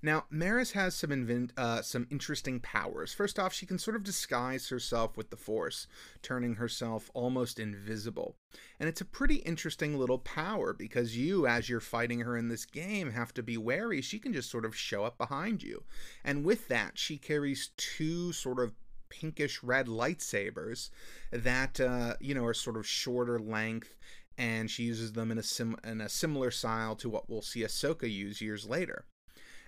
now, 0.01 0.25
Maris 0.29 0.71
has 0.71 0.95
some 0.95 1.11
invent, 1.11 1.53
uh, 1.57 1.81
some 1.81 2.07
interesting 2.09 2.59
powers. 2.59 3.13
First 3.13 3.39
off, 3.39 3.53
she 3.53 3.65
can 3.65 3.79
sort 3.79 3.95
of 3.95 4.03
disguise 4.03 4.69
herself 4.69 5.17
with 5.17 5.29
the 5.29 5.37
Force, 5.37 5.87
turning 6.21 6.55
herself 6.55 7.09
almost 7.13 7.59
invisible. 7.59 8.35
And 8.79 8.87
it's 8.87 9.01
a 9.01 9.05
pretty 9.05 9.37
interesting 9.37 9.97
little 9.97 10.19
power 10.19 10.73
because 10.73 11.17
you, 11.17 11.47
as 11.47 11.69
you're 11.69 11.79
fighting 11.79 12.19
her 12.19 12.37
in 12.37 12.49
this 12.49 12.65
game, 12.65 13.11
have 13.11 13.33
to 13.35 13.43
be 13.43 13.57
wary. 13.57 14.01
She 14.01 14.19
can 14.19 14.33
just 14.33 14.51
sort 14.51 14.65
of 14.65 14.75
show 14.75 15.03
up 15.03 15.17
behind 15.17 15.63
you. 15.63 15.83
And 16.23 16.45
with 16.45 16.67
that, 16.67 16.97
she 16.97 17.17
carries 17.17 17.71
two 17.77 18.33
sort 18.33 18.59
of 18.59 18.73
pinkish 19.09 19.63
red 19.63 19.87
lightsabers 19.87 20.89
that 21.31 21.79
uh, 21.79 22.15
you 22.19 22.35
know 22.35 22.43
are 22.43 22.53
sort 22.53 22.75
of 22.75 22.85
shorter 22.85 23.39
length 23.39 23.95
and 24.37 24.69
she 24.69 24.83
uses 24.83 25.13
them 25.13 25.31
in 25.31 25.37
a 25.37 25.43
sim 25.43 25.77
in 25.83 26.01
a 26.01 26.09
similar 26.09 26.51
style 26.51 26.95
to 26.95 27.09
what 27.09 27.29
we'll 27.29 27.41
see 27.41 27.61
Ahsoka 27.61 28.11
use 28.11 28.41
years 28.41 28.67
later. 28.67 29.05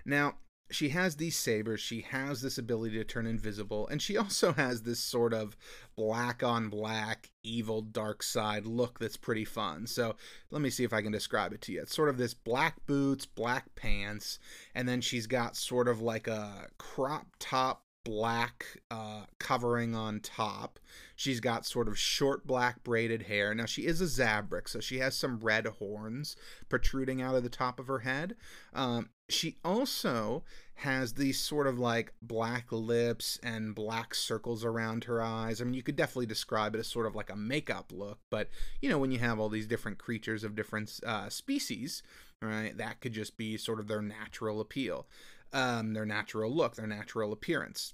Now, 0.09 0.37
she 0.71 0.89
has 0.89 1.15
these 1.15 1.37
sabers, 1.37 1.79
she 1.79 2.01
has 2.01 2.41
this 2.41 2.57
ability 2.57 2.97
to 2.97 3.03
turn 3.03 3.25
invisible, 3.25 3.87
and 3.87 4.01
she 4.01 4.17
also 4.17 4.53
has 4.53 4.81
this 4.81 4.99
sort 4.99 5.33
of 5.33 5.55
black 5.95 6.43
on 6.43 6.69
black, 6.69 7.29
evil, 7.43 7.81
dark 7.81 8.23
side 8.23 8.65
look 8.65 8.99
that's 8.99 9.17
pretty 9.17 9.45
fun. 9.45 9.85
So 9.87 10.15
let 10.49 10.61
me 10.61 10.69
see 10.69 10.83
if 10.83 10.93
I 10.93 11.01
can 11.01 11.11
describe 11.11 11.53
it 11.53 11.61
to 11.61 11.71
you. 11.71 11.81
It's 11.81 11.95
sort 11.95 12.09
of 12.09 12.17
this 12.17 12.33
black 12.33 12.85
boots, 12.85 13.25
black 13.25 13.75
pants, 13.75 14.39
and 14.73 14.87
then 14.87 15.01
she's 15.01 15.27
got 15.27 15.55
sort 15.55 15.87
of 15.87 16.01
like 16.01 16.27
a 16.27 16.67
crop 16.77 17.27
top 17.39 17.83
black 18.09 18.65
uh, 18.89 19.25
covering 19.37 19.93
on 19.93 20.19
top. 20.19 20.79
She's 21.15 21.39
got 21.39 21.63
sort 21.63 21.87
of 21.87 21.99
short 21.99 22.47
black 22.47 22.83
braided 22.83 23.23
hair. 23.23 23.53
Now, 23.53 23.65
she 23.65 23.85
is 23.85 24.01
a 24.01 24.05
Zabrak, 24.05 24.67
so 24.67 24.79
she 24.79 24.97
has 24.97 25.15
some 25.15 25.39
red 25.39 25.67
horns 25.67 26.35
protruding 26.69 27.21
out 27.21 27.35
of 27.35 27.43
the 27.43 27.49
top 27.49 27.79
of 27.79 27.85
her 27.85 27.99
head. 27.99 28.35
Um, 28.73 29.09
she 29.29 29.57
also 29.63 30.43
has 30.73 31.13
these 31.13 31.39
sort 31.39 31.67
of 31.67 31.77
like 31.77 32.13
black 32.19 32.71
lips 32.71 33.37
and 33.43 33.75
black 33.75 34.15
circles 34.15 34.65
around 34.65 35.03
her 35.03 35.21
eyes. 35.21 35.61
I 35.61 35.65
mean, 35.65 35.75
you 35.75 35.83
could 35.83 35.95
definitely 35.95 36.25
describe 36.25 36.73
it 36.73 36.79
as 36.79 36.87
sort 36.87 37.05
of 37.05 37.15
like 37.15 37.29
a 37.29 37.35
makeup 37.35 37.91
look, 37.93 38.17
but 38.31 38.49
you 38.81 38.89
know, 38.89 38.97
when 38.97 39.11
you 39.11 39.19
have 39.19 39.39
all 39.39 39.49
these 39.49 39.67
different 39.67 39.99
creatures 39.99 40.43
of 40.43 40.55
different 40.55 40.99
uh, 41.05 41.29
species, 41.29 42.01
right, 42.41 42.75
that 42.75 43.01
could 43.01 43.13
just 43.13 43.37
be 43.37 43.55
sort 43.55 43.79
of 43.79 43.87
their 43.87 44.01
natural 44.01 44.61
appeal, 44.61 45.05
um, 45.53 45.93
their 45.93 46.07
natural 46.07 46.51
look, 46.51 46.75
their 46.75 46.87
natural 46.87 47.31
appearance. 47.31 47.93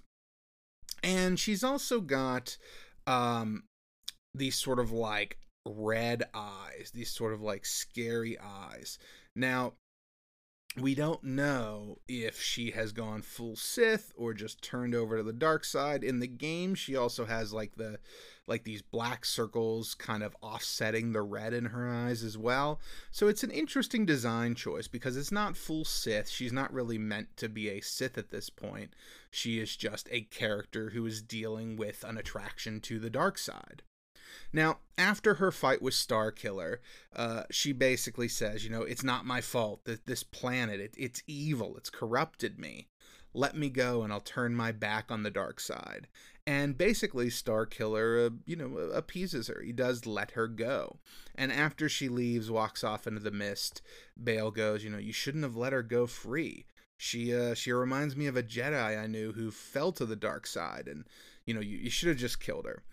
And 1.05 1.39
she's 1.39 1.63
also 1.63 2.01
got 2.01 2.57
um, 3.05 3.63
these 4.33 4.55
sort 4.55 4.79
of 4.79 4.91
like 4.91 5.37
red 5.65 6.23
eyes, 6.33 6.91
these 6.93 7.11
sort 7.11 7.33
of 7.33 7.41
like 7.41 7.65
scary 7.65 8.37
eyes. 8.39 8.97
Now, 9.35 9.73
we 10.77 10.93
don't 10.93 11.23
know 11.23 11.99
if 12.07 12.41
she 12.41 12.71
has 12.71 12.91
gone 12.91 13.21
full 13.21 13.55
Sith 13.55 14.11
or 14.17 14.33
just 14.33 14.61
turned 14.61 14.93
over 14.93 15.17
to 15.17 15.23
the 15.23 15.31
dark 15.31 15.63
side. 15.63 16.03
In 16.03 16.19
the 16.19 16.27
game, 16.27 16.75
she 16.75 16.95
also 16.95 17.25
has 17.25 17.53
like 17.53 17.75
the 17.75 17.99
like 18.47 18.63
these 18.63 18.81
black 18.81 19.25
circles 19.25 19.95
kind 19.95 20.21
of 20.21 20.35
offsetting 20.41 21.11
the 21.11 21.21
red 21.21 21.53
in 21.53 21.65
her 21.65 21.89
eyes 21.89 22.23
as 22.23 22.37
well. 22.37 22.79
So 23.09 23.27
it's 23.27 23.43
an 23.43 23.51
interesting 23.51 24.05
design 24.05 24.53
choice 24.53 24.87
because 24.87 25.17
it's 25.17 25.31
not 25.31 25.57
full 25.57 25.85
Sith. 25.85 26.29
She's 26.29 26.53
not 26.53 26.73
really 26.73 26.97
meant 26.97 27.37
to 27.37 27.49
be 27.49 27.69
a 27.69 27.81
Sith 27.81 28.17
at 28.17 28.29
this 28.29 28.49
point. 28.49 28.93
She 29.31 29.59
is 29.59 29.75
just 29.75 30.07
a 30.11 30.21
character 30.21 30.91
who 30.91 31.05
is 31.05 31.21
dealing 31.21 31.75
with 31.75 32.03
an 32.03 32.17
attraction 32.17 32.81
to 32.81 32.99
the 32.99 33.09
dark 33.09 33.37
side. 33.37 33.81
Now, 34.53 34.79
after 34.97 35.35
her 35.35 35.51
fight 35.51 35.81
with 35.81 35.93
Starkiller, 35.93 36.77
uh, 37.15 37.43
she 37.51 37.71
basically 37.73 38.27
says, 38.27 38.63
you 38.63 38.69
know, 38.69 38.83
it's 38.83 39.03
not 39.03 39.25
my 39.25 39.41
fault 39.41 39.85
that 39.85 40.05
this 40.05 40.23
planet, 40.23 40.79
it, 40.79 40.93
it's 40.97 41.23
evil, 41.27 41.75
it's 41.77 41.89
corrupted 41.89 42.59
me. 42.59 42.87
Let 43.33 43.57
me 43.57 43.69
go 43.69 44.01
and 44.01 44.13
I'll 44.13 44.21
turn 44.21 44.55
my 44.55 44.71
back 44.71 45.11
on 45.11 45.23
the 45.23 45.31
dark 45.31 45.59
side. 45.59 46.07
And 46.47 46.77
basically, 46.77 47.27
Starkiller, 47.27 48.27
uh, 48.27 48.35
you 48.45 48.55
know, 48.55 48.77
appeases 48.77 49.47
her. 49.47 49.61
He 49.61 49.71
does 49.71 50.05
let 50.05 50.31
her 50.31 50.47
go. 50.47 50.99
And 51.33 51.51
after 51.51 51.89
she 51.89 52.07
leaves, 52.07 52.51
walks 52.51 52.83
off 52.83 53.07
into 53.07 53.19
the 53.19 53.31
mist, 53.31 53.81
Bail 54.21 54.51
goes, 54.51 54.83
you 54.83 54.89
know, 54.89 54.99
you 54.99 55.11
shouldn't 55.11 55.43
have 55.43 55.55
let 55.55 55.73
her 55.73 55.83
go 55.83 56.05
free. 56.07 56.65
She 56.97 57.35
uh, 57.35 57.55
she 57.55 57.71
reminds 57.71 58.15
me 58.15 58.27
of 58.27 58.37
a 58.37 58.43
Jedi 58.43 58.97
I 58.97 59.07
knew 59.07 59.33
who 59.33 59.51
fell 59.51 59.91
to 59.93 60.05
the 60.05 60.15
dark 60.15 60.47
side, 60.47 60.87
and 60.87 61.05
you 61.45 61.53
know, 61.53 61.59
you, 61.59 61.77
you 61.77 61.89
should 61.89 62.09
have 62.09 62.17
just 62.17 62.39
killed 62.39 62.65
her. 62.65 62.83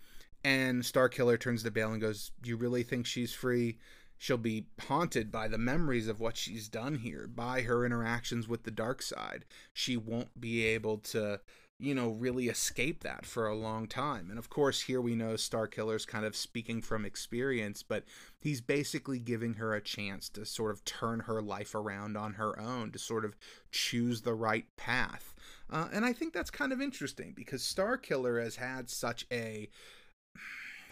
And 0.43 0.83
Starkiller 0.83 1.39
turns 1.39 1.63
to 1.63 1.71
Bail 1.71 1.91
and 1.91 2.01
goes, 2.01 2.31
You 2.43 2.57
really 2.57 2.83
think 2.83 3.05
she's 3.05 3.33
free? 3.33 3.77
She'll 4.17 4.37
be 4.37 4.67
haunted 4.87 5.31
by 5.31 5.47
the 5.47 5.57
memories 5.57 6.07
of 6.07 6.19
what 6.19 6.37
she's 6.37 6.69
done 6.69 6.95
here, 6.95 7.27
by 7.27 7.61
her 7.61 7.85
interactions 7.85 8.47
with 8.47 8.63
the 8.63 8.71
dark 8.71 9.01
side. 9.01 9.45
She 9.73 9.97
won't 9.97 10.39
be 10.39 10.63
able 10.65 10.99
to, 10.99 11.41
you 11.77 11.93
know, 11.93 12.09
really 12.09 12.47
escape 12.47 13.03
that 13.03 13.25
for 13.25 13.47
a 13.47 13.55
long 13.55 13.87
time. 13.87 14.29
And 14.29 14.39
of 14.39 14.49
course, 14.49 14.81
here 14.81 15.01
we 15.01 15.15
know 15.15 15.33
Starkiller's 15.33 16.05
kind 16.05 16.25
of 16.25 16.37
speaking 16.37 16.81
from 16.81 17.03
experience, 17.03 17.83
but 17.83 18.05
he's 18.39 18.61
basically 18.61 19.19
giving 19.19 19.55
her 19.55 19.73
a 19.73 19.81
chance 19.81 20.29
to 20.29 20.45
sort 20.45 20.71
of 20.71 20.85
turn 20.85 21.21
her 21.21 21.41
life 21.41 21.75
around 21.75 22.15
on 22.15 22.33
her 22.35 22.57
own, 22.57 22.91
to 22.91 22.99
sort 22.99 23.25
of 23.25 23.35
choose 23.71 24.21
the 24.21 24.33
right 24.35 24.67
path. 24.77 25.33
Uh, 25.69 25.87
and 25.91 26.05
I 26.05 26.13
think 26.13 26.33
that's 26.33 26.51
kind 26.51 26.71
of 26.71 26.81
interesting 26.81 27.33
because 27.35 27.61
Starkiller 27.61 28.41
has 28.41 28.55
had 28.57 28.89
such 28.89 29.25
a 29.31 29.69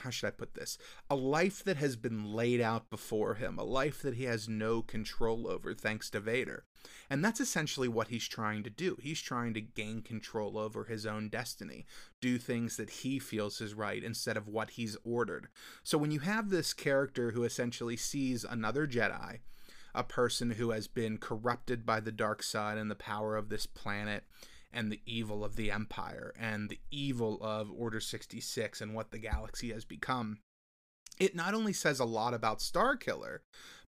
how 0.01 0.09
should 0.09 0.27
I 0.27 0.31
put 0.31 0.53
this? 0.53 0.77
A 1.09 1.15
life 1.15 1.63
that 1.63 1.77
has 1.77 1.95
been 1.95 2.33
laid 2.33 2.61
out 2.61 2.89
before 2.89 3.35
him, 3.35 3.57
a 3.57 3.63
life 3.63 4.01
that 4.01 4.15
he 4.15 4.25
has 4.25 4.47
no 4.47 4.81
control 4.81 5.47
over 5.47 5.73
thanks 5.73 6.09
to 6.11 6.19
Vader. 6.19 6.65
And 7.09 7.23
that's 7.23 7.39
essentially 7.39 7.87
what 7.87 8.07
he's 8.07 8.27
trying 8.27 8.63
to 8.63 8.69
do. 8.69 8.97
He's 9.01 9.21
trying 9.21 9.53
to 9.53 9.61
gain 9.61 10.01
control 10.01 10.57
over 10.57 10.85
his 10.85 11.05
own 11.05 11.29
destiny, 11.29 11.85
do 12.19 12.37
things 12.37 12.77
that 12.77 12.89
he 12.89 13.19
feels 13.19 13.61
is 13.61 13.73
right 13.73 14.03
instead 14.03 14.37
of 14.37 14.47
what 14.47 14.71
he's 14.71 14.97
ordered. 15.03 15.47
So 15.83 15.97
when 15.97 16.11
you 16.11 16.19
have 16.19 16.49
this 16.49 16.73
character 16.73 17.31
who 17.31 17.43
essentially 17.43 17.97
sees 17.97 18.43
another 18.43 18.87
Jedi, 18.87 19.39
a 19.93 20.03
person 20.03 20.51
who 20.51 20.71
has 20.71 20.87
been 20.87 21.17
corrupted 21.17 21.85
by 21.85 21.99
the 21.99 22.11
dark 22.11 22.41
side 22.41 22.77
and 22.77 22.89
the 22.89 22.95
power 22.95 23.35
of 23.35 23.49
this 23.49 23.65
planet, 23.65 24.23
and 24.73 24.91
the 24.91 25.01
evil 25.05 25.43
of 25.43 25.55
the 25.55 25.71
Empire 25.71 26.33
and 26.39 26.69
the 26.69 26.79
evil 26.89 27.37
of 27.41 27.71
Order 27.71 27.99
66 27.99 28.81
and 28.81 28.93
what 28.93 29.11
the 29.11 29.19
galaxy 29.19 29.71
has 29.71 29.85
become. 29.85 30.39
it 31.19 31.35
not 31.35 31.53
only 31.53 31.73
says 31.73 31.99
a 31.99 32.05
lot 32.05 32.33
about 32.33 32.59
Starkiller, 32.59 33.39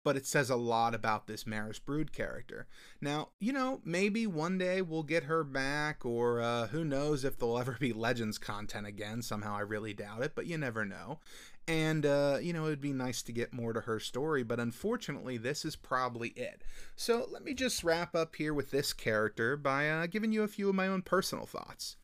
but 0.03 0.17
it 0.17 0.25
says 0.25 0.49
a 0.49 0.55
lot 0.55 0.93
about 0.93 1.27
this 1.27 1.47
Maris 1.47 1.79
Brood 1.79 2.11
character. 2.11 2.67
Now, 3.01 3.29
you 3.39 3.53
know, 3.53 3.81
maybe 3.85 4.27
one 4.27 4.57
day 4.57 4.81
we'll 4.81 5.03
get 5.03 5.23
her 5.23 5.43
back, 5.43 6.05
or 6.05 6.41
uh, 6.41 6.67
who 6.67 6.83
knows 6.83 7.23
if 7.23 7.37
there'll 7.37 7.57
ever 7.57 7.77
be 7.79 7.93
Legends 7.93 8.37
content 8.37 8.85
again. 8.85 9.21
Somehow 9.21 9.55
I 9.55 9.61
really 9.61 9.93
doubt 9.93 10.21
it, 10.21 10.33
but 10.35 10.45
you 10.45 10.57
never 10.57 10.83
know. 10.85 11.19
And, 11.65 12.05
uh, 12.05 12.39
you 12.41 12.51
know, 12.51 12.65
it'd 12.65 12.82
be 12.82 12.91
nice 12.91 13.22
to 13.24 13.32
get 13.32 13.53
more 13.53 13.72
to 13.72 13.82
her 13.82 14.00
story, 14.00 14.43
but 14.43 14.60
unfortunately, 14.60 15.38
this 15.38 15.63
is 15.63 15.77
probably 15.77 16.29
it. 16.29 16.62
So 16.98 17.25
let 17.32 17.43
me 17.43 17.53
just 17.53 17.86
wrap 17.86 18.15
up 18.15 18.36
here 18.36 18.53
with 18.53 18.72
this 18.72 18.91
character 18.91 19.55
by 19.55 19.89
uh, 19.89 20.08
giving 20.08 20.34
you 20.34 20.43
a 20.43 20.50
few 20.50 20.67
of 20.67 20.75
my 20.75 20.88
own 20.88 21.03
personal 21.03 21.46
thoughts. 21.46 21.96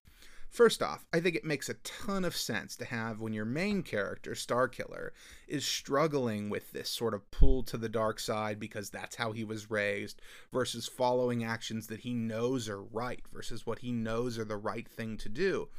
First 0.50 0.82
off, 0.82 1.06
I 1.13 1.20
think 1.20 1.36
it 1.36 1.46
makes 1.46 1.70
a 1.70 1.75
ton 1.75 2.25
of 2.25 2.36
sense 2.36 2.75
to 2.78 2.86
have 2.86 3.22
when 3.22 3.34
your 3.34 3.46
main 3.46 3.84
character, 3.84 4.32
Starkiller, 4.32 5.10
is 5.48 5.63
struggling 5.63 6.50
with 6.50 6.72
this 6.72 6.89
sort 6.89 7.13
of 7.13 7.30
pull 7.30 7.62
to 7.63 7.78
the 7.78 7.89
dark 7.89 8.20
side 8.20 8.60
because 8.60 8.89
that's 8.89 9.18
how 9.18 9.32
he 9.32 9.44
was 9.44 9.70
raised, 9.70 10.20
versus 10.51 10.88
following 10.88 11.44
actions 11.44 11.86
that 11.88 12.00
he 12.00 12.13
knows 12.13 12.68
are 12.68 12.82
right, 12.82 13.22
versus 13.32 13.68
what 13.68 13.80
he 13.80 13.92
knows 13.92 14.39
are 14.39 14.46
the 14.46 14.58
right 14.58 14.88
thing 14.88 15.18
to 15.18 15.30
do. 15.30 15.70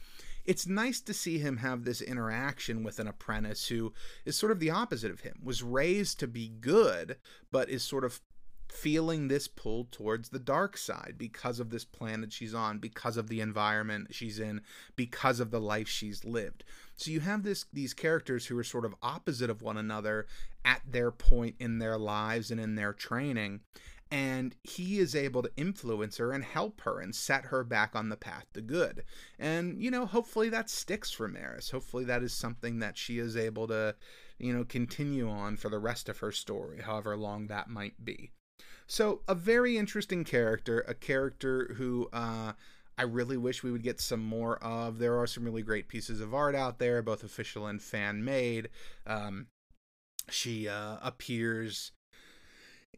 It's 0.50 0.66
nice 0.66 1.00
to 1.02 1.14
see 1.14 1.38
him 1.38 1.58
have 1.58 1.84
this 1.84 2.00
interaction 2.00 2.82
with 2.82 2.98
an 2.98 3.06
apprentice 3.06 3.68
who 3.68 3.92
is 4.24 4.34
sort 4.34 4.50
of 4.50 4.58
the 4.58 4.70
opposite 4.70 5.12
of 5.12 5.20
him, 5.20 5.38
was 5.44 5.62
raised 5.62 6.18
to 6.18 6.26
be 6.26 6.48
good, 6.48 7.18
but 7.52 7.70
is 7.70 7.84
sort 7.84 8.04
of 8.04 8.20
feeling 8.68 9.28
this 9.28 9.46
pull 9.46 9.86
towards 9.92 10.30
the 10.30 10.40
dark 10.40 10.76
side 10.76 11.14
because 11.16 11.60
of 11.60 11.70
this 11.70 11.84
planet 11.84 12.32
she's 12.32 12.52
on, 12.52 12.80
because 12.80 13.16
of 13.16 13.28
the 13.28 13.40
environment 13.40 14.08
she's 14.10 14.40
in, 14.40 14.62
because 14.96 15.38
of 15.38 15.52
the 15.52 15.60
life 15.60 15.88
she's 15.88 16.24
lived. 16.24 16.64
So 16.96 17.12
you 17.12 17.20
have 17.20 17.44
this 17.44 17.66
these 17.72 17.94
characters 17.94 18.46
who 18.46 18.58
are 18.58 18.64
sort 18.64 18.84
of 18.84 18.96
opposite 19.04 19.50
of 19.50 19.62
one 19.62 19.76
another 19.76 20.26
at 20.64 20.82
their 20.84 21.12
point 21.12 21.54
in 21.60 21.78
their 21.78 21.96
lives 21.96 22.50
and 22.50 22.60
in 22.60 22.74
their 22.74 22.92
training. 22.92 23.60
And 24.10 24.56
he 24.64 24.98
is 24.98 25.14
able 25.14 25.42
to 25.42 25.52
influence 25.56 26.16
her 26.16 26.32
and 26.32 26.42
help 26.42 26.80
her 26.80 27.00
and 27.00 27.14
set 27.14 27.46
her 27.46 27.62
back 27.62 27.94
on 27.94 28.08
the 28.08 28.16
path 28.16 28.46
to 28.54 28.60
good. 28.60 29.04
And, 29.38 29.80
you 29.80 29.90
know, 29.90 30.04
hopefully 30.04 30.48
that 30.48 30.68
sticks 30.68 31.12
for 31.12 31.28
Maris. 31.28 31.70
Hopefully 31.70 32.04
that 32.04 32.22
is 32.22 32.32
something 32.32 32.80
that 32.80 32.98
she 32.98 33.18
is 33.18 33.36
able 33.36 33.68
to, 33.68 33.94
you 34.38 34.52
know, 34.52 34.64
continue 34.64 35.28
on 35.28 35.56
for 35.56 35.68
the 35.68 35.78
rest 35.78 36.08
of 36.08 36.18
her 36.18 36.32
story, 36.32 36.80
however 36.80 37.16
long 37.16 37.46
that 37.46 37.68
might 37.68 38.04
be. 38.04 38.32
So, 38.86 39.20
a 39.28 39.36
very 39.36 39.78
interesting 39.78 40.24
character, 40.24 40.84
a 40.88 40.94
character 40.94 41.74
who 41.76 42.08
uh, 42.12 42.54
I 43.00 43.04
really 43.04 43.38
wish 43.38 43.62
we 43.62 43.72
would 43.72 43.82
get 43.82 43.98
some 43.98 44.22
more 44.22 44.62
of. 44.62 44.98
There 44.98 45.16
are 45.16 45.26
some 45.26 45.44
really 45.44 45.62
great 45.62 45.88
pieces 45.88 46.20
of 46.20 46.34
art 46.34 46.54
out 46.54 46.78
there, 46.78 47.00
both 47.00 47.24
official 47.24 47.66
and 47.66 47.80
fan 47.80 48.22
made. 48.22 48.68
Um, 49.06 49.46
she 50.28 50.68
uh, 50.68 50.98
appears 51.02 51.92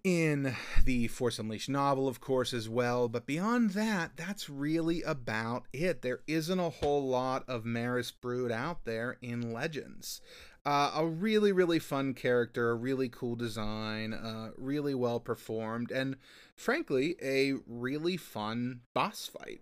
in 0.05 0.57
the 0.85 1.09
Force 1.09 1.39
Unleashed 1.39 1.69
novel, 1.69 2.09
of 2.09 2.21
course, 2.21 2.53
as 2.53 2.69
well. 2.69 3.09
But 3.09 3.27
beyond 3.27 3.71
that, 3.71 4.17
that's 4.17 4.51
really 4.51 5.03
about 5.03 5.67
it. 5.73 6.03
There 6.03 6.21
isn't 6.27 6.59
a 6.59 6.71
whole 6.71 7.07
lot 7.09 7.45
of 7.49 7.65
Maris 7.65 8.11
Brood 8.11 8.51
out 8.51 8.85
there 8.85 9.19
in 9.23 9.53
Legends. 9.53 10.21
Uh, 10.65 10.93
a 10.95 11.07
really, 11.07 11.51
really 11.51 11.79
fun 11.79 12.15
character, 12.15 12.71
a 12.71 12.75
really 12.75 13.09
cool 13.09 13.35
design, 13.35 14.13
uh, 14.13 14.51
really 14.57 14.95
well 14.95 15.19
performed, 15.19 15.91
and 15.91 16.17
frankly, 16.55 17.17
a 17.21 17.55
really 17.67 18.17
fun 18.17 18.81
boss 18.95 19.27
fight. 19.27 19.61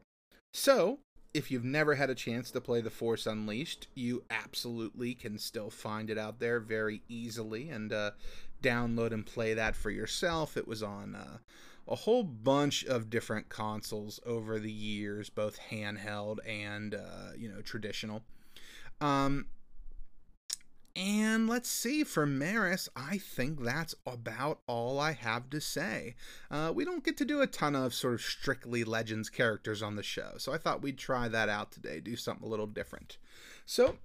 So, 0.52 0.98
if 1.32 1.50
you've 1.50 1.64
never 1.64 1.94
had 1.94 2.10
a 2.10 2.14
chance 2.14 2.50
to 2.50 2.60
play 2.60 2.80
The 2.80 2.90
Force 2.90 3.26
Unleashed, 3.26 3.86
you 3.94 4.24
absolutely 4.30 5.14
can 5.14 5.38
still 5.38 5.70
find 5.70 6.10
it 6.10 6.18
out 6.18 6.40
there 6.40 6.58
very 6.58 7.02
easily 7.08 7.70
and 7.70 7.92
uh, 7.92 8.12
download 8.62 9.12
and 9.12 9.24
play 9.24 9.54
that 9.54 9.76
for 9.76 9.90
yourself. 9.90 10.56
It 10.56 10.66
was 10.66 10.82
on 10.82 11.14
uh, 11.14 11.38
a 11.86 11.94
whole 11.94 12.24
bunch 12.24 12.84
of 12.84 13.10
different 13.10 13.48
consoles 13.48 14.18
over 14.26 14.58
the 14.58 14.72
years, 14.72 15.30
both 15.30 15.58
handheld 15.70 16.38
and 16.46 16.94
uh, 16.94 17.32
you 17.36 17.48
know 17.48 17.60
traditional. 17.62 18.22
Um, 19.00 19.46
and 20.96 21.48
let's 21.48 21.68
see, 21.68 22.04
for 22.04 22.26
Maris, 22.26 22.88
I 22.96 23.18
think 23.18 23.62
that's 23.62 23.94
about 24.06 24.60
all 24.66 24.98
I 24.98 25.12
have 25.12 25.48
to 25.50 25.60
say. 25.60 26.16
Uh, 26.50 26.72
we 26.74 26.84
don't 26.84 27.04
get 27.04 27.16
to 27.18 27.24
do 27.24 27.40
a 27.40 27.46
ton 27.46 27.76
of 27.76 27.94
sort 27.94 28.14
of 28.14 28.20
strictly 28.20 28.82
Legends 28.82 29.30
characters 29.30 29.82
on 29.82 29.96
the 29.96 30.02
show, 30.02 30.32
so 30.38 30.52
I 30.52 30.58
thought 30.58 30.82
we'd 30.82 30.98
try 30.98 31.28
that 31.28 31.48
out 31.48 31.70
today, 31.70 32.00
do 32.00 32.16
something 32.16 32.46
a 32.46 32.50
little 32.50 32.66
different. 32.66 33.18
So, 33.66 33.98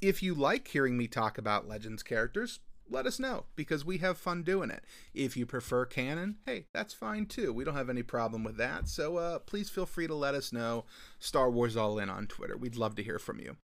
if 0.00 0.22
you 0.22 0.34
like 0.34 0.68
hearing 0.68 0.96
me 0.96 1.08
talk 1.08 1.38
about 1.38 1.68
Legends 1.68 2.02
characters, 2.02 2.60
let 2.90 3.06
us 3.06 3.18
know 3.18 3.44
because 3.56 3.84
we 3.84 3.98
have 3.98 4.18
fun 4.18 4.42
doing 4.42 4.70
it. 4.70 4.84
If 5.14 5.36
you 5.36 5.46
prefer 5.46 5.84
canon, 5.84 6.36
hey, 6.46 6.66
that's 6.72 6.94
fine 6.94 7.26
too. 7.26 7.52
We 7.52 7.64
don't 7.64 7.74
have 7.74 7.90
any 7.90 8.02
problem 8.02 8.44
with 8.44 8.56
that. 8.56 8.88
So 8.88 9.16
uh, 9.16 9.38
please 9.40 9.70
feel 9.70 9.86
free 9.86 10.06
to 10.06 10.14
let 10.14 10.34
us 10.34 10.52
know. 10.52 10.84
Star 11.18 11.50
Wars 11.50 11.76
All 11.76 11.98
In 11.98 12.08
on 12.08 12.26
Twitter. 12.26 12.56
We'd 12.56 12.76
love 12.76 12.94
to 12.96 13.02
hear 13.02 13.18
from 13.18 13.40
you. 13.40 13.56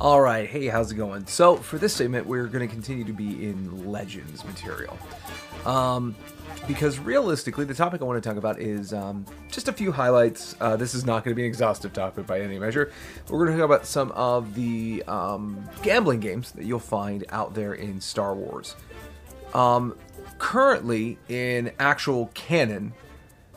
All 0.00 0.22
right, 0.22 0.48
hey, 0.48 0.68
how's 0.68 0.90
it 0.90 0.94
going? 0.94 1.26
So 1.26 1.56
for 1.56 1.76
this 1.76 1.92
segment, 1.92 2.26
we're 2.26 2.46
going 2.46 2.66
to 2.66 2.72
continue 2.72 3.04
to 3.04 3.12
be 3.12 3.44
in 3.44 3.92
Legends 3.92 4.42
material, 4.46 4.98
um, 5.66 6.16
because 6.66 6.98
realistically, 6.98 7.66
the 7.66 7.74
topic 7.74 8.00
I 8.00 8.04
want 8.04 8.22
to 8.22 8.26
talk 8.26 8.38
about 8.38 8.58
is 8.58 8.94
um, 8.94 9.26
just 9.50 9.68
a 9.68 9.74
few 9.74 9.92
highlights. 9.92 10.56
Uh, 10.58 10.74
this 10.74 10.94
is 10.94 11.04
not 11.04 11.22
going 11.22 11.32
to 11.32 11.36
be 11.36 11.42
an 11.42 11.48
exhaustive 11.48 11.92
topic 11.92 12.26
by 12.26 12.40
any 12.40 12.58
measure. 12.58 12.90
We're 13.28 13.44
going 13.44 13.58
to 13.58 13.58
talk 13.58 13.66
about 13.66 13.84
some 13.84 14.10
of 14.12 14.54
the 14.54 15.04
um, 15.06 15.68
gambling 15.82 16.20
games 16.20 16.52
that 16.52 16.64
you'll 16.64 16.78
find 16.78 17.26
out 17.28 17.52
there 17.52 17.74
in 17.74 18.00
Star 18.00 18.34
Wars. 18.34 18.76
Um, 19.52 19.98
currently, 20.38 21.18
in 21.28 21.72
actual 21.78 22.30
canon, 22.32 22.94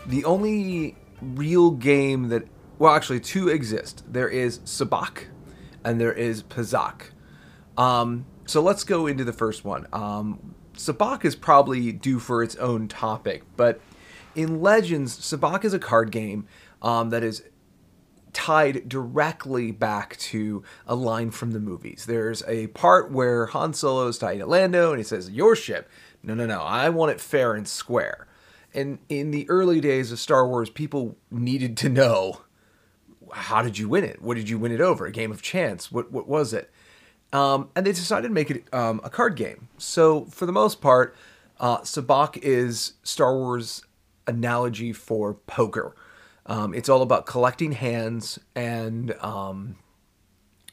the 0.07 0.25
only 0.25 0.97
real 1.21 1.71
game 1.71 2.27
that 2.27 2.43
well, 2.79 2.93
actually, 2.93 3.21
two 3.21 3.47
exist. 3.47 4.03
There 4.11 4.27
is 4.27 4.59
Sabacc 4.59 5.27
and 5.83 5.99
there 5.99 6.13
is 6.13 6.43
Pazaak. 6.43 7.09
Um, 7.77 8.25
so 8.45 8.61
let's 8.61 8.83
go 8.83 9.07
into 9.07 9.23
the 9.23 9.33
first 9.33 9.65
one. 9.65 9.87
Um, 9.93 10.55
Sabacc 10.75 11.25
is 11.25 11.35
probably 11.35 11.91
due 11.91 12.19
for 12.19 12.43
its 12.43 12.55
own 12.57 12.87
topic, 12.87 13.43
but 13.55 13.79
in 14.35 14.61
Legends, 14.61 15.17
Sabacc 15.17 15.63
is 15.63 15.73
a 15.73 15.79
card 15.79 16.11
game 16.11 16.47
um, 16.81 17.09
that 17.11 17.23
is 17.23 17.43
tied 18.33 18.89
directly 18.89 19.71
back 19.71 20.17
to 20.17 20.63
a 20.87 20.95
line 20.95 21.31
from 21.31 21.51
the 21.51 21.59
movies. 21.59 22.05
There's 22.07 22.43
a 22.47 22.67
part 22.67 23.11
where 23.11 23.45
Han 23.47 23.73
Solo 23.73 24.07
is 24.07 24.17
tied 24.17 24.39
to 24.39 24.45
Lando 24.45 24.89
and 24.89 24.97
he 24.97 25.03
says, 25.03 25.29
Your 25.29 25.55
ship. 25.55 25.87
No, 26.23 26.33
no, 26.33 26.45
no. 26.45 26.61
I 26.61 26.89
want 26.89 27.11
it 27.11 27.21
fair 27.21 27.53
and 27.53 27.67
square. 27.67 28.27
And 28.73 28.99
in 29.07 29.31
the 29.31 29.47
early 29.49 29.79
days 29.79 30.11
of 30.11 30.19
Star 30.19 30.47
Wars, 30.47 30.69
people 30.69 31.15
needed 31.29 31.77
to 31.77 31.89
know 31.89 32.41
how 33.33 33.61
did 33.61 33.77
you 33.77 33.89
win 33.89 34.03
it? 34.03 34.21
What 34.21 34.35
did 34.35 34.49
you 34.49 34.57
win 34.57 34.71
it 34.71 34.81
over? 34.81 35.05
A 35.05 35.11
game 35.11 35.31
of 35.31 35.41
chance? 35.41 35.91
What 35.91 36.11
what 36.11 36.27
was 36.27 36.53
it? 36.53 36.71
Um, 37.31 37.69
and 37.75 37.85
they 37.85 37.91
decided 37.91 38.27
to 38.27 38.33
make 38.33 38.51
it 38.51 38.71
um, 38.73 39.01
a 39.03 39.09
card 39.09 39.35
game. 39.35 39.67
So 39.77 40.25
for 40.25 40.45
the 40.45 40.51
most 40.51 40.81
part, 40.81 41.15
uh, 41.59 41.79
Sabacc 41.79 42.37
is 42.37 42.93
Star 43.01 43.35
Wars 43.35 43.83
analogy 44.27 44.93
for 44.93 45.33
poker. 45.33 45.95
Um, 46.45 46.73
it's 46.73 46.89
all 46.89 47.01
about 47.01 47.25
collecting 47.25 47.71
hands 47.71 48.37
and 48.55 49.13
um, 49.21 49.77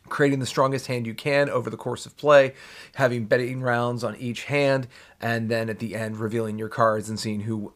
creating 0.08 0.40
the 0.40 0.46
strongest 0.46 0.88
hand 0.88 1.06
you 1.06 1.14
can 1.14 1.48
over 1.48 1.70
the 1.70 1.76
course 1.76 2.04
of 2.04 2.16
play, 2.16 2.54
having 2.96 3.24
betting 3.24 3.62
rounds 3.62 4.04
on 4.04 4.16
each 4.16 4.44
hand, 4.44 4.86
and 5.20 5.48
then 5.48 5.70
at 5.70 5.78
the 5.78 5.94
end 5.94 6.18
revealing 6.18 6.58
your 6.58 6.68
cards 6.68 7.08
and 7.08 7.18
seeing 7.18 7.40
who 7.40 7.72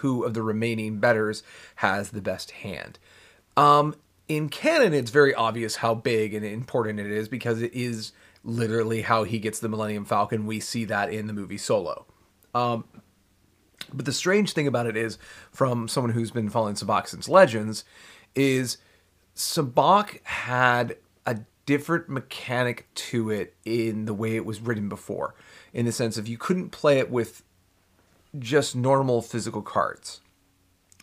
who 0.00 0.24
of 0.24 0.34
the 0.34 0.42
remaining 0.42 0.98
betters 0.98 1.42
has 1.76 2.10
the 2.10 2.20
best 2.20 2.50
hand. 2.50 2.98
Um, 3.56 3.94
in 4.28 4.48
canon, 4.48 4.92
it's 4.92 5.10
very 5.10 5.34
obvious 5.34 5.76
how 5.76 5.94
big 5.94 6.34
and 6.34 6.44
important 6.44 6.98
it 6.98 7.10
is 7.10 7.28
because 7.28 7.62
it 7.62 7.72
is 7.74 8.12
literally 8.42 9.02
how 9.02 9.24
he 9.24 9.38
gets 9.38 9.58
the 9.60 9.68
Millennium 9.68 10.04
Falcon. 10.04 10.46
We 10.46 10.60
see 10.60 10.84
that 10.86 11.12
in 11.12 11.26
the 11.26 11.32
movie 11.32 11.58
Solo. 11.58 12.06
Um, 12.54 12.84
but 13.92 14.04
the 14.04 14.12
strange 14.12 14.52
thing 14.52 14.66
about 14.66 14.86
it 14.86 14.96
is, 14.96 15.18
from 15.52 15.88
someone 15.88 16.12
who's 16.12 16.30
been 16.30 16.50
following 16.50 16.74
Sabacc 16.74 17.08
since 17.08 17.28
Legends, 17.28 17.84
is 18.34 18.78
Sabacc 19.34 20.24
had 20.24 20.96
a 21.24 21.40
different 21.66 22.08
mechanic 22.08 22.88
to 22.94 23.30
it 23.30 23.54
in 23.64 24.06
the 24.06 24.14
way 24.14 24.36
it 24.36 24.44
was 24.44 24.60
written 24.60 24.88
before, 24.88 25.34
in 25.72 25.86
the 25.86 25.92
sense 25.92 26.16
of 26.16 26.26
you 26.26 26.38
couldn't 26.38 26.70
play 26.70 26.98
it 26.98 27.10
with 27.10 27.42
just 28.38 28.74
normal 28.74 29.22
physical 29.22 29.62
cards. 29.62 30.20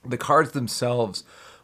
the 0.06 0.18
cards 0.18 0.52
themselves 0.52 1.24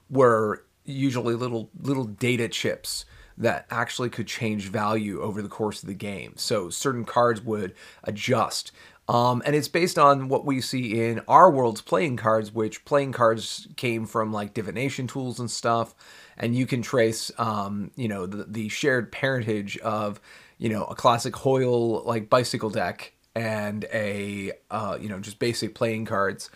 were 0.10 0.64
usually 0.92 1.36
little 1.36 1.70
little 1.80 2.06
data 2.06 2.48
chips 2.48 3.06
that 3.38 3.66
actually 3.70 4.10
could 4.10 4.28
change 4.28 4.68
value 4.70 5.22
over 5.22 5.42
the 5.42 5.48
course 5.48 5.82
of 5.82 5.88
the 5.88 5.94
game. 5.94 6.34
So 6.36 6.70
certain 6.70 7.06
cards 7.06 7.42
would 7.42 7.74
adjust. 8.04 8.72
Um, 9.08 9.42
and 9.44 9.56
it's 9.56 9.70
based 9.70 9.98
on 9.98 10.30
what 10.30 10.46
we 10.46 10.62
see 10.62 11.02
in 11.02 11.22
our 11.28 11.50
world's 11.50 11.82
playing 11.82 12.18
cards, 12.18 12.54
which 12.54 12.86
playing 12.86 13.14
cards 13.14 13.68
came 13.76 14.06
from 14.06 14.32
like 14.32 14.54
divination 14.54 15.08
tools 15.08 15.40
and 15.40 15.50
stuff. 15.50 15.96
And 16.38 16.56
you 16.56 16.68
can 16.68 16.82
trace, 16.82 17.32
um, 17.40 17.92
you 17.96 18.08
know, 18.08 18.28
the, 18.28 18.44
the 18.44 18.70
shared 18.70 19.12
parentage 19.12 19.78
of, 19.80 20.22
you 20.60 20.70
know, 20.70 20.84
a 20.86 20.96
classic 20.96 21.36
Hoyle 21.38 22.04
like 22.04 22.30
bicycle 22.30 22.70
deck 22.70 23.14
and 23.36 23.86
a, 23.94 24.52
uh, 24.70 24.98
you 25.02 25.10
know, 25.10 25.20
just 25.20 25.40
basic 25.40 25.74
playing 25.74 26.06
cards. 26.06 26.52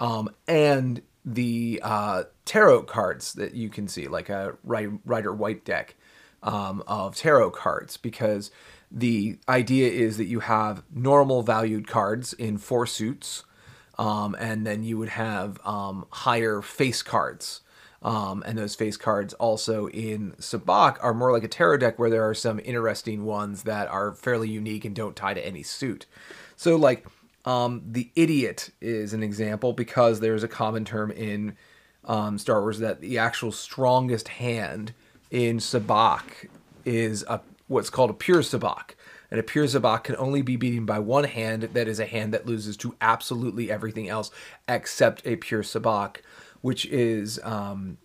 Um, 0.00 0.30
and 0.46 1.02
the 1.34 1.80
uh, 1.82 2.24
tarot 2.44 2.84
cards 2.84 3.34
that 3.34 3.54
you 3.54 3.68
can 3.68 3.86
see, 3.86 4.08
like 4.08 4.28
a 4.28 4.56
Rider 4.64 5.34
Waite 5.34 5.64
deck 5.64 5.94
um, 6.42 6.82
of 6.86 7.16
tarot 7.16 7.50
cards, 7.50 7.96
because 7.96 8.50
the 8.90 9.38
idea 9.48 9.90
is 9.90 10.16
that 10.16 10.24
you 10.24 10.40
have 10.40 10.82
normal 10.94 11.42
valued 11.42 11.86
cards 11.86 12.32
in 12.32 12.56
four 12.56 12.86
suits, 12.86 13.44
um, 13.98 14.34
and 14.38 14.66
then 14.66 14.82
you 14.82 14.96
would 14.96 15.10
have 15.10 15.60
um, 15.66 16.06
higher 16.10 16.62
face 16.62 17.02
cards. 17.02 17.60
Um, 18.00 18.44
and 18.46 18.56
those 18.56 18.76
face 18.76 18.96
cards 18.96 19.34
also 19.34 19.88
in 19.88 20.32
Sabacc 20.38 20.98
are 21.02 21.12
more 21.12 21.32
like 21.32 21.42
a 21.42 21.48
tarot 21.48 21.78
deck 21.78 21.98
where 21.98 22.10
there 22.10 22.26
are 22.26 22.34
some 22.34 22.60
interesting 22.64 23.24
ones 23.24 23.64
that 23.64 23.88
are 23.88 24.14
fairly 24.14 24.48
unique 24.48 24.84
and 24.84 24.94
don't 24.94 25.16
tie 25.16 25.34
to 25.34 25.44
any 25.44 25.64
suit. 25.64 26.06
So, 26.54 26.76
like, 26.76 27.06
um, 27.48 27.82
the 27.86 28.10
idiot 28.14 28.68
is 28.78 29.14
an 29.14 29.22
example 29.22 29.72
because 29.72 30.20
there's 30.20 30.42
a 30.42 30.48
common 30.48 30.84
term 30.84 31.10
in 31.10 31.56
um, 32.04 32.36
Star 32.36 32.60
Wars 32.60 32.78
that 32.80 33.00
the 33.00 33.16
actual 33.16 33.52
strongest 33.52 34.28
hand 34.28 34.92
in 35.30 35.56
Sabacc 35.56 36.50
is 36.84 37.24
a 37.26 37.40
what's 37.66 37.88
called 37.88 38.10
a 38.10 38.14
pure 38.14 38.42
Sabacc. 38.42 38.90
And 39.30 39.40
a 39.40 39.42
pure 39.42 39.64
Sabacc 39.64 40.04
can 40.04 40.16
only 40.16 40.42
be 40.42 40.56
beaten 40.56 40.84
by 40.84 40.98
one 40.98 41.24
hand 41.24 41.62
that 41.62 41.88
is 41.88 41.98
a 41.98 42.04
hand 42.04 42.34
that 42.34 42.44
loses 42.44 42.76
to 42.78 42.94
absolutely 43.00 43.70
everything 43.70 44.10
else 44.10 44.30
except 44.68 45.26
a 45.26 45.36
pure 45.36 45.62
Sabacc, 45.62 46.16
which 46.60 46.84
is 46.84 47.40
um, 47.44 47.96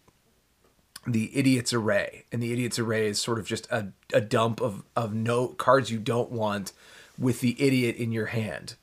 the 1.06 1.38
Idiot's 1.38 1.74
Array. 1.74 2.24
And 2.32 2.42
the 2.42 2.54
Idiot's 2.54 2.80
Array 2.80 3.08
is 3.08 3.20
sort 3.20 3.40
of 3.40 3.46
just 3.46 3.70
a, 3.70 3.90
a 4.14 4.22
dump 4.22 4.62
of, 4.62 4.84
of 4.96 5.14
no 5.14 5.50
cards 5.50 5.92
you 5.92 6.00
don't 6.00 6.32
want 6.32 6.72
with 7.20 7.42
the 7.42 7.62
idiot 7.62 7.98
in 7.98 8.14
your 8.14 8.28
hand. 8.28 8.76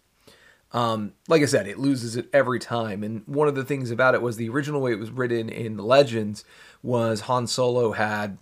Um, 0.72 1.14
like 1.28 1.42
I 1.42 1.46
said, 1.46 1.66
it 1.66 1.78
loses 1.78 2.16
it 2.16 2.28
every 2.32 2.60
time. 2.60 3.02
And 3.02 3.22
one 3.26 3.48
of 3.48 3.54
the 3.54 3.64
things 3.64 3.90
about 3.90 4.14
it 4.14 4.22
was 4.22 4.36
the 4.36 4.48
original 4.48 4.80
way 4.80 4.92
it 4.92 4.98
was 4.98 5.10
written 5.10 5.48
in 5.48 5.76
the 5.76 5.82
Legends 5.82 6.44
was 6.82 7.22
Han 7.22 7.46
Solo 7.46 7.92
had 7.92 8.38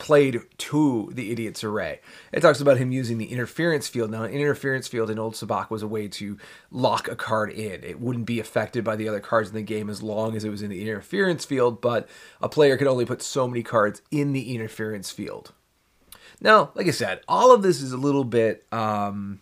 played 0.00 0.40
to 0.56 1.10
the 1.12 1.30
idiot's 1.30 1.62
array. 1.62 2.00
It 2.32 2.40
talks 2.40 2.60
about 2.60 2.78
him 2.78 2.90
using 2.90 3.18
the 3.18 3.30
interference 3.30 3.86
field. 3.86 4.10
Now, 4.10 4.24
an 4.24 4.32
interference 4.32 4.88
field 4.88 5.10
in 5.10 5.18
Old 5.18 5.34
Sabacc 5.34 5.70
was 5.70 5.82
a 5.82 5.86
way 5.86 6.08
to 6.08 6.38
lock 6.70 7.06
a 7.06 7.14
card 7.14 7.50
in. 7.52 7.84
It 7.84 8.00
wouldn't 8.00 8.26
be 8.26 8.40
affected 8.40 8.82
by 8.82 8.96
the 8.96 9.08
other 9.08 9.20
cards 9.20 9.50
in 9.50 9.54
the 9.54 9.62
game 9.62 9.90
as 9.90 10.02
long 10.02 10.34
as 10.34 10.44
it 10.44 10.48
was 10.48 10.62
in 10.62 10.70
the 10.70 10.82
interference 10.82 11.44
field, 11.44 11.80
but 11.80 12.08
a 12.40 12.48
player 12.48 12.76
could 12.76 12.86
only 12.86 13.04
put 13.04 13.22
so 13.22 13.46
many 13.46 13.62
cards 13.62 14.00
in 14.10 14.32
the 14.32 14.54
interference 14.54 15.10
field. 15.10 15.52
Now, 16.40 16.70
like 16.74 16.86
I 16.86 16.92
said, 16.92 17.20
all 17.28 17.54
of 17.54 17.62
this 17.62 17.82
is 17.82 17.92
a 17.92 17.98
little 17.98 18.24
bit 18.24 18.64
um, 18.72 19.40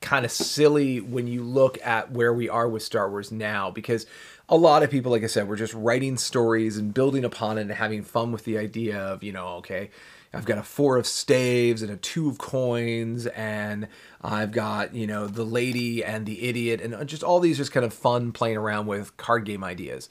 kind 0.00 0.24
of 0.24 0.30
silly 0.30 1.00
when 1.00 1.26
you 1.26 1.42
look 1.42 1.78
at 1.84 2.10
where 2.10 2.32
we 2.32 2.48
are 2.48 2.68
with 2.68 2.82
Star 2.82 3.10
Wars 3.10 3.30
now 3.30 3.70
because 3.70 4.06
a 4.48 4.56
lot 4.56 4.82
of 4.82 4.90
people 4.90 5.12
like 5.12 5.22
I 5.22 5.26
said 5.26 5.46
were 5.46 5.56
just 5.56 5.74
writing 5.74 6.16
stories 6.16 6.78
and 6.78 6.94
building 6.94 7.24
upon 7.24 7.58
it 7.58 7.62
and 7.62 7.70
having 7.70 8.02
fun 8.02 8.32
with 8.32 8.44
the 8.44 8.58
idea 8.58 8.98
of, 8.98 9.22
you 9.22 9.32
know, 9.32 9.46
okay, 9.58 9.90
I've 10.32 10.44
got 10.44 10.58
a 10.58 10.62
4 10.62 10.96
of 10.96 11.06
staves 11.06 11.82
and 11.82 11.90
a 11.90 11.96
2 11.96 12.30
of 12.30 12.38
coins 12.38 13.26
and 13.26 13.88
I've 14.22 14.52
got, 14.52 14.94
you 14.94 15.06
know, 15.06 15.26
the 15.26 15.44
lady 15.44 16.02
and 16.02 16.24
the 16.24 16.48
idiot 16.48 16.80
and 16.80 17.06
just 17.06 17.22
all 17.22 17.40
these 17.40 17.58
just 17.58 17.72
kind 17.72 17.84
of 17.84 17.92
fun 17.92 18.32
playing 18.32 18.56
around 18.56 18.86
with 18.86 19.16
card 19.16 19.44
game 19.44 19.62
ideas. 19.62 20.08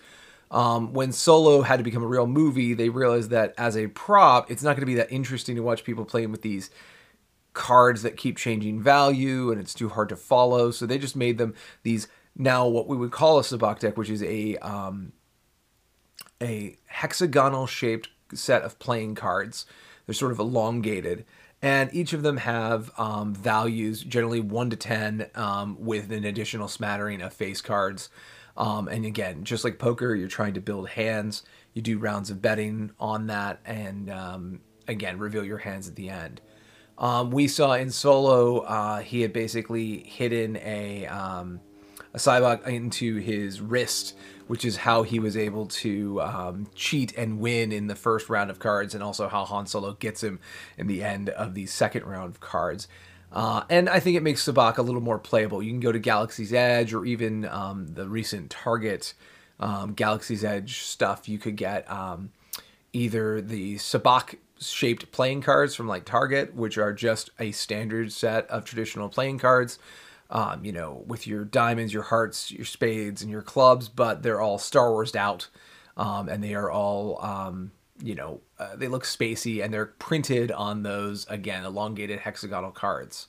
Um, 0.52 0.94
when 0.94 1.12
Solo 1.12 1.62
had 1.62 1.78
to 1.78 1.84
become 1.84 2.04
a 2.04 2.08
real 2.08 2.26
movie, 2.28 2.74
they 2.74 2.90
realized 2.90 3.30
that 3.30 3.54
as 3.58 3.78
a 3.78 3.88
prop, 3.88 4.50
it's 4.50 4.64
not 4.64 4.72
going 4.72 4.82
to 4.82 4.88
be 4.88 4.96
that 4.96 5.12
interesting 5.12 5.56
to 5.56 5.62
watch 5.62 5.84
people 5.84 6.06
playing 6.06 6.32
with 6.32 6.42
these 6.42 6.70
cards 7.54 8.04
that 8.04 8.18
keep 8.18 8.38
changing 8.38 8.82
value 8.82 9.52
and 9.52 9.60
it's 9.60 9.74
too 9.74 9.90
hard 9.90 10.10
to 10.10 10.16
follow. 10.16 10.72
So 10.72 10.86
they 10.86 10.98
just 10.98 11.16
made 11.16 11.38
them 11.38 11.56
these 11.84 12.08
now 12.36 12.68
what 12.68 12.88
we 12.88 12.98
would 12.98 13.12
call 13.12 13.40
a 13.40 13.44
sabacc 13.44 13.80
deck, 13.80 13.98
which 13.98 14.10
is 14.10 14.24
a 14.24 14.56
um, 14.58 15.12
a 16.42 16.78
hexagonal 16.86 17.68
shaped 17.68 18.10
set 18.34 18.62
of 18.62 18.80
playing 18.80 19.16
cards. 19.16 19.66
They're 20.06 20.16
sort 20.16 20.32
of 20.32 20.40
elongated, 20.40 21.26
and 21.62 21.94
each 21.94 22.14
of 22.14 22.24
them 22.24 22.38
have 22.38 22.92
um, 22.98 23.36
values, 23.36 24.02
generally 24.02 24.40
one 24.40 24.70
to 24.70 24.76
ten, 24.76 25.28
um, 25.36 25.78
with 25.80 26.12
an 26.12 26.24
additional 26.24 26.68
smattering 26.68 27.22
of 27.22 27.34
face 27.34 27.62
cards. 27.62 28.10
Um, 28.58 28.88
and 28.88 29.06
again, 29.06 29.44
just 29.44 29.64
like 29.64 29.80
poker, 29.80 30.16
you're 30.16 30.28
trying 30.28 30.54
to 30.56 30.62
build 30.62 30.90
hands. 30.90 31.44
You 31.74 31.82
do 31.82 31.98
rounds 31.98 32.30
of 32.30 32.42
betting 32.42 32.92
on 33.00 33.28
that, 33.28 33.60
and 33.66 34.10
um, 34.10 34.62
again, 34.88 35.20
reveal 35.20 35.46
your 35.46 35.60
hands 35.60 35.88
at 35.88 35.96
the 35.96 36.10
end. 36.10 36.42
Um, 37.00 37.32
we 37.32 37.48
saw 37.48 37.74
in 37.74 37.92
solo, 37.92 38.60
uh, 38.60 39.00
he 39.00 39.22
had 39.22 39.32
basically 39.32 40.00
hidden 40.00 40.58
a 40.58 41.08
um, 41.08 41.62
a 42.14 42.18
sabacc 42.18 42.68
into 42.68 43.18
his 43.18 43.62
wrist, 43.62 44.16
which 44.48 44.66
is 44.66 44.78
how 44.78 45.04
he 45.04 45.20
was 45.20 45.38
able 45.38 45.68
to 45.68 46.22
um, 46.22 46.68
cheat 46.76 47.14
and 47.18 47.40
win 47.40 47.72
in 47.72 47.88
the 47.88 47.96
first 47.96 48.30
round 48.30 48.50
of 48.50 48.60
cards, 48.60 48.94
and 48.94 49.04
also 49.04 49.30
how 49.30 49.46
Han 49.46 49.66
Solo 49.66 49.94
gets 49.94 50.22
him 50.22 50.40
in 50.78 50.88
the 50.88 51.04
end 51.04 51.30
of 51.30 51.54
the 51.54 51.66
second 51.68 52.04
round 52.04 52.30
of 52.32 52.40
cards. 52.42 52.88
Uh, 53.32 53.64
and 53.70 53.88
I 53.88 54.00
think 54.00 54.18
it 54.18 54.24
makes 54.24 54.44
sabacc 54.44 54.78
a 54.78 54.82
little 54.82 55.02
more 55.02 55.20
playable. 55.20 55.62
You 55.62 55.72
can 55.72 55.80
go 55.80 55.92
to 55.92 56.00
Galaxy's 56.00 56.52
Edge 56.52 56.94
or 56.94 57.06
even 57.06 57.46
um, 57.46 57.88
the 57.94 58.10
recent 58.10 58.50
Target 58.50 59.14
um, 59.60 59.94
Galaxy's 59.94 60.44
Edge 60.44 60.80
stuff. 60.80 61.30
You 61.30 61.38
could 61.38 61.56
get 61.56 61.90
um, 61.92 62.32
either 62.92 63.40
the 63.40 63.76
sabacc 63.76 64.36
shaped 64.60 65.12
playing 65.12 65.42
cards 65.42 65.76
from 65.76 65.88
like 65.88 66.06
Target, 66.06 66.54
which 66.56 66.78
are 66.78 66.94
just 66.94 67.30
a 67.40 67.52
standard 67.52 68.12
set 68.12 68.48
of 68.50 68.66
traditional 68.66 69.10
playing 69.10 69.40
cards. 69.40 69.80
Um, 70.32 70.64
you 70.64 70.72
know, 70.72 71.04
with 71.08 71.26
your 71.26 71.44
diamonds, 71.44 71.92
your 71.92 72.04
hearts, 72.04 72.52
your 72.52 72.66
spades, 72.66 73.24
and 73.24 73.32
your 73.32 73.42
clubs, 73.42 73.90
but 73.90 74.22
they're 74.22 74.40
all 74.40 74.60
Star 74.60 74.92
Wars 74.92 75.16
out, 75.16 75.48
um, 75.98 76.30
and 76.30 76.44
they 76.44 76.54
are 76.54 76.70
all, 76.70 77.20
um, 77.26 77.72
you 78.04 78.14
know, 78.14 78.40
uh, 78.60 78.76
they 78.76 78.88
look 78.88 79.06
spacey, 79.06 79.64
and 79.64 79.74
they're 79.74 79.88
printed 79.88 80.52
on 80.52 80.84
those 80.84 81.26
again 81.30 81.66
elongated 81.66 82.20
hexagonal 82.20 82.70
cards. 82.70 83.28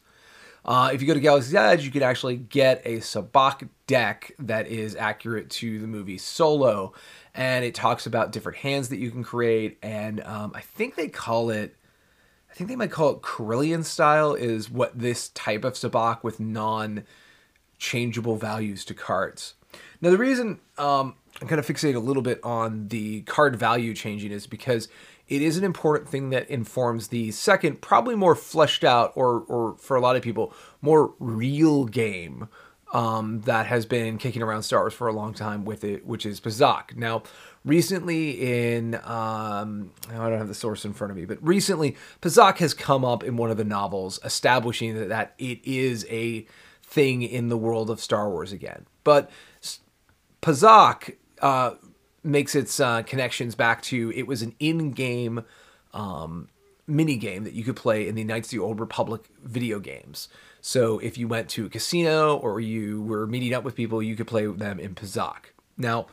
Uh, 0.64 0.90
if 0.92 1.00
you 1.00 1.06
go 1.06 1.14
to 1.14 1.20
Galaxy's 1.20 1.54
Edge, 1.54 1.84
you 1.84 1.90
can 1.90 2.02
actually 2.02 2.36
get 2.36 2.82
a 2.84 2.98
Sabacc 2.98 3.68
deck 3.86 4.32
that 4.38 4.66
is 4.66 4.94
accurate 4.94 5.48
to 5.50 5.78
the 5.78 5.86
movie 5.86 6.18
Solo, 6.18 6.92
and 7.34 7.64
it 7.64 7.74
talks 7.74 8.06
about 8.06 8.32
different 8.32 8.58
hands 8.58 8.88
that 8.88 8.98
you 8.98 9.10
can 9.10 9.22
create. 9.22 9.78
And 9.82 10.22
um, 10.24 10.52
I 10.54 10.60
think 10.60 10.96
they 10.96 11.08
call 11.08 11.50
it, 11.50 11.76
I 12.50 12.54
think 12.54 12.68
they 12.68 12.76
might 12.76 12.90
call 12.90 13.10
it 13.10 13.22
Corellian 13.22 13.84
style, 13.84 14.34
is 14.34 14.70
what 14.70 14.98
this 14.98 15.28
type 15.30 15.64
of 15.64 15.74
Sabacc 15.74 16.22
with 16.22 16.40
non 16.40 17.04
changeable 17.78 18.36
values 18.36 18.84
to 18.86 18.94
cards. 18.94 19.54
Now, 20.00 20.10
the 20.10 20.18
reason 20.18 20.60
um, 20.78 21.14
I'm 21.40 21.48
kind 21.48 21.58
of 21.58 21.66
fixated 21.66 21.94
a 21.94 22.00
little 22.00 22.22
bit 22.22 22.40
on 22.42 22.88
the 22.88 23.22
card 23.22 23.56
value 23.56 23.94
changing 23.94 24.32
is 24.32 24.46
because 24.46 24.88
it 25.28 25.42
is 25.42 25.56
an 25.56 25.64
important 25.64 26.08
thing 26.08 26.30
that 26.30 26.50
informs 26.50 27.08
the 27.08 27.30
second, 27.30 27.80
probably 27.80 28.16
more 28.16 28.34
fleshed 28.34 28.82
out, 28.82 29.12
or, 29.14 29.40
or 29.42 29.76
for 29.76 29.96
a 29.96 30.00
lot 30.00 30.16
of 30.16 30.22
people, 30.22 30.52
more 30.82 31.14
real 31.20 31.84
game 31.84 32.48
um, 32.92 33.40
that 33.42 33.66
has 33.66 33.86
been 33.86 34.18
kicking 34.18 34.42
around 34.42 34.62
Star 34.62 34.80
Wars 34.80 34.94
for 34.94 35.08
a 35.08 35.12
long 35.12 35.32
time 35.32 35.64
with 35.64 35.84
it, 35.84 36.06
which 36.06 36.26
is 36.26 36.40
Pazaak. 36.40 36.96
Now, 36.96 37.22
recently 37.64 38.74
in, 38.76 38.96
um, 38.96 39.92
I 40.08 40.28
don't 40.28 40.38
have 40.38 40.48
the 40.48 40.54
source 40.54 40.84
in 40.84 40.92
front 40.92 41.10
of 41.10 41.16
me, 41.16 41.24
but 41.24 41.38
recently 41.46 41.96
Pazaak 42.20 42.58
has 42.58 42.74
come 42.74 43.04
up 43.04 43.22
in 43.22 43.36
one 43.36 43.50
of 43.50 43.56
the 43.56 43.64
novels, 43.64 44.18
establishing 44.24 44.96
that, 44.96 45.08
that 45.08 45.34
it 45.38 45.60
is 45.64 46.04
a 46.10 46.46
thing 46.82 47.22
in 47.22 47.48
the 47.48 47.56
world 47.56 47.90
of 47.90 48.00
Star 48.00 48.28
Wars 48.28 48.50
again. 48.50 48.86
But 49.04 49.30
Pazaak 50.42 51.16
uh, 51.40 51.74
makes 52.24 52.54
its 52.54 52.80
uh, 52.80 53.02
connections 53.02 53.54
back 53.54 53.82
to 53.82 54.12
it 54.16 54.26
was 54.26 54.42
an 54.42 54.54
in-game 54.58 55.44
um, 55.94 56.48
mini 56.86 57.16
game 57.16 57.44
that 57.44 57.52
you 57.52 57.62
could 57.62 57.76
play 57.76 58.08
in 58.08 58.16
the 58.16 58.24
Knights 58.24 58.48
of 58.48 58.52
the 58.52 58.58
Old 58.58 58.80
Republic 58.80 59.22
video 59.44 59.78
games. 59.78 60.28
So 60.60 60.98
if 60.98 61.16
you 61.16 61.28
went 61.28 61.48
to 61.50 61.66
a 61.66 61.68
casino 61.68 62.36
or 62.36 62.60
you 62.60 63.02
were 63.02 63.26
meeting 63.26 63.54
up 63.54 63.64
with 63.64 63.74
people, 63.74 64.02
you 64.02 64.16
could 64.16 64.26
play 64.26 64.46
with 64.46 64.58
them 64.58 64.78
in 64.78 64.94
Pazaak. 64.94 65.52
Now, 65.76 66.06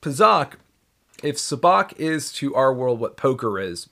Pazaak, 0.00 0.54
if 1.22 1.36
Sabacc 1.36 1.98
is 1.98 2.32
to 2.34 2.54
our 2.54 2.72
world 2.72 3.00
what 3.00 3.16
poker 3.16 3.58
is, 3.58 3.88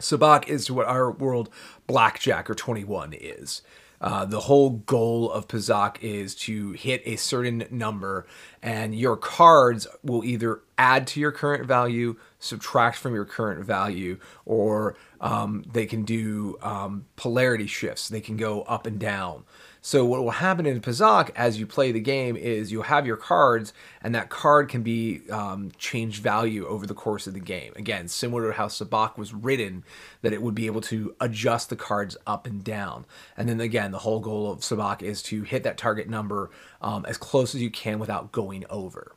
Sabacc 0.00 0.48
is 0.48 0.66
to 0.66 0.74
what 0.74 0.86
our 0.86 1.10
world 1.10 1.48
blackjack 1.86 2.50
or 2.50 2.54
21 2.54 3.12
is. 3.12 3.62
Uh, 4.00 4.26
the 4.26 4.40
whole 4.40 4.70
goal 4.70 5.30
of 5.30 5.48
Pazaak 5.48 5.96
is 6.02 6.34
to 6.34 6.72
hit 6.72 7.02
a 7.06 7.16
certain 7.16 7.66
number, 7.70 8.26
and 8.62 8.94
your 8.94 9.16
cards 9.16 9.86
will 10.02 10.22
either 10.24 10.60
add 10.76 11.06
to 11.08 11.20
your 11.20 11.32
current 11.32 11.66
value, 11.66 12.16
subtract 12.38 12.98
from 12.98 13.14
your 13.14 13.24
current 13.24 13.64
value, 13.64 14.18
or 14.44 14.96
um, 15.26 15.64
they 15.70 15.86
can 15.86 16.04
do 16.04 16.56
um, 16.62 17.06
polarity 17.16 17.66
shifts. 17.66 18.08
They 18.08 18.20
can 18.20 18.36
go 18.36 18.62
up 18.62 18.86
and 18.86 18.98
down. 18.98 19.42
So 19.80 20.04
what 20.04 20.22
will 20.22 20.30
happen 20.30 20.66
in 20.66 20.80
Pazaak 20.80 21.30
as 21.34 21.58
you 21.58 21.66
play 21.66 21.90
the 21.90 22.00
game 22.00 22.36
is 22.36 22.70
you'll 22.70 22.84
have 22.84 23.06
your 23.06 23.16
cards, 23.16 23.72
and 24.02 24.14
that 24.14 24.30
card 24.30 24.68
can 24.68 24.82
be 24.82 25.22
um, 25.30 25.72
changed 25.78 26.22
value 26.22 26.64
over 26.66 26.86
the 26.86 26.94
course 26.94 27.26
of 27.26 27.34
the 27.34 27.40
game. 27.40 27.72
Again, 27.74 28.06
similar 28.06 28.46
to 28.46 28.52
how 28.56 28.66
Sabacc 28.66 29.16
was 29.16 29.34
written, 29.34 29.82
that 30.22 30.32
it 30.32 30.42
would 30.42 30.54
be 30.54 30.66
able 30.66 30.80
to 30.82 31.14
adjust 31.20 31.70
the 31.70 31.76
cards 31.76 32.16
up 32.24 32.46
and 32.46 32.62
down. 32.62 33.04
And 33.36 33.48
then 33.48 33.60
again, 33.60 33.90
the 33.90 33.98
whole 33.98 34.20
goal 34.20 34.52
of 34.52 34.60
Sabacc 34.60 35.02
is 35.02 35.22
to 35.24 35.42
hit 35.42 35.64
that 35.64 35.76
target 35.76 36.08
number 36.08 36.50
um, 36.80 37.04
as 37.04 37.16
close 37.16 37.52
as 37.52 37.62
you 37.62 37.70
can 37.70 37.98
without 37.98 38.30
going 38.30 38.64
over. 38.70 39.12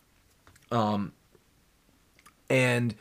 Um, 0.72 1.14
and 2.50 2.96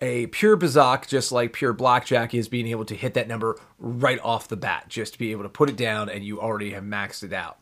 a 0.00 0.26
pure 0.28 0.56
Pazaak, 0.56 1.06
just 1.06 1.32
like 1.32 1.52
pure 1.52 1.72
blackjack, 1.72 2.34
is 2.34 2.48
being 2.48 2.66
able 2.66 2.84
to 2.84 2.94
hit 2.94 3.14
that 3.14 3.28
number 3.28 3.58
right 3.78 4.18
off 4.22 4.48
the 4.48 4.56
bat, 4.56 4.86
just 4.88 5.14
to 5.14 5.18
be 5.18 5.32
able 5.32 5.44
to 5.44 5.48
put 5.48 5.70
it 5.70 5.76
down 5.76 6.08
and 6.08 6.24
you 6.24 6.40
already 6.40 6.70
have 6.70 6.84
maxed 6.84 7.22
it 7.22 7.32
out. 7.32 7.58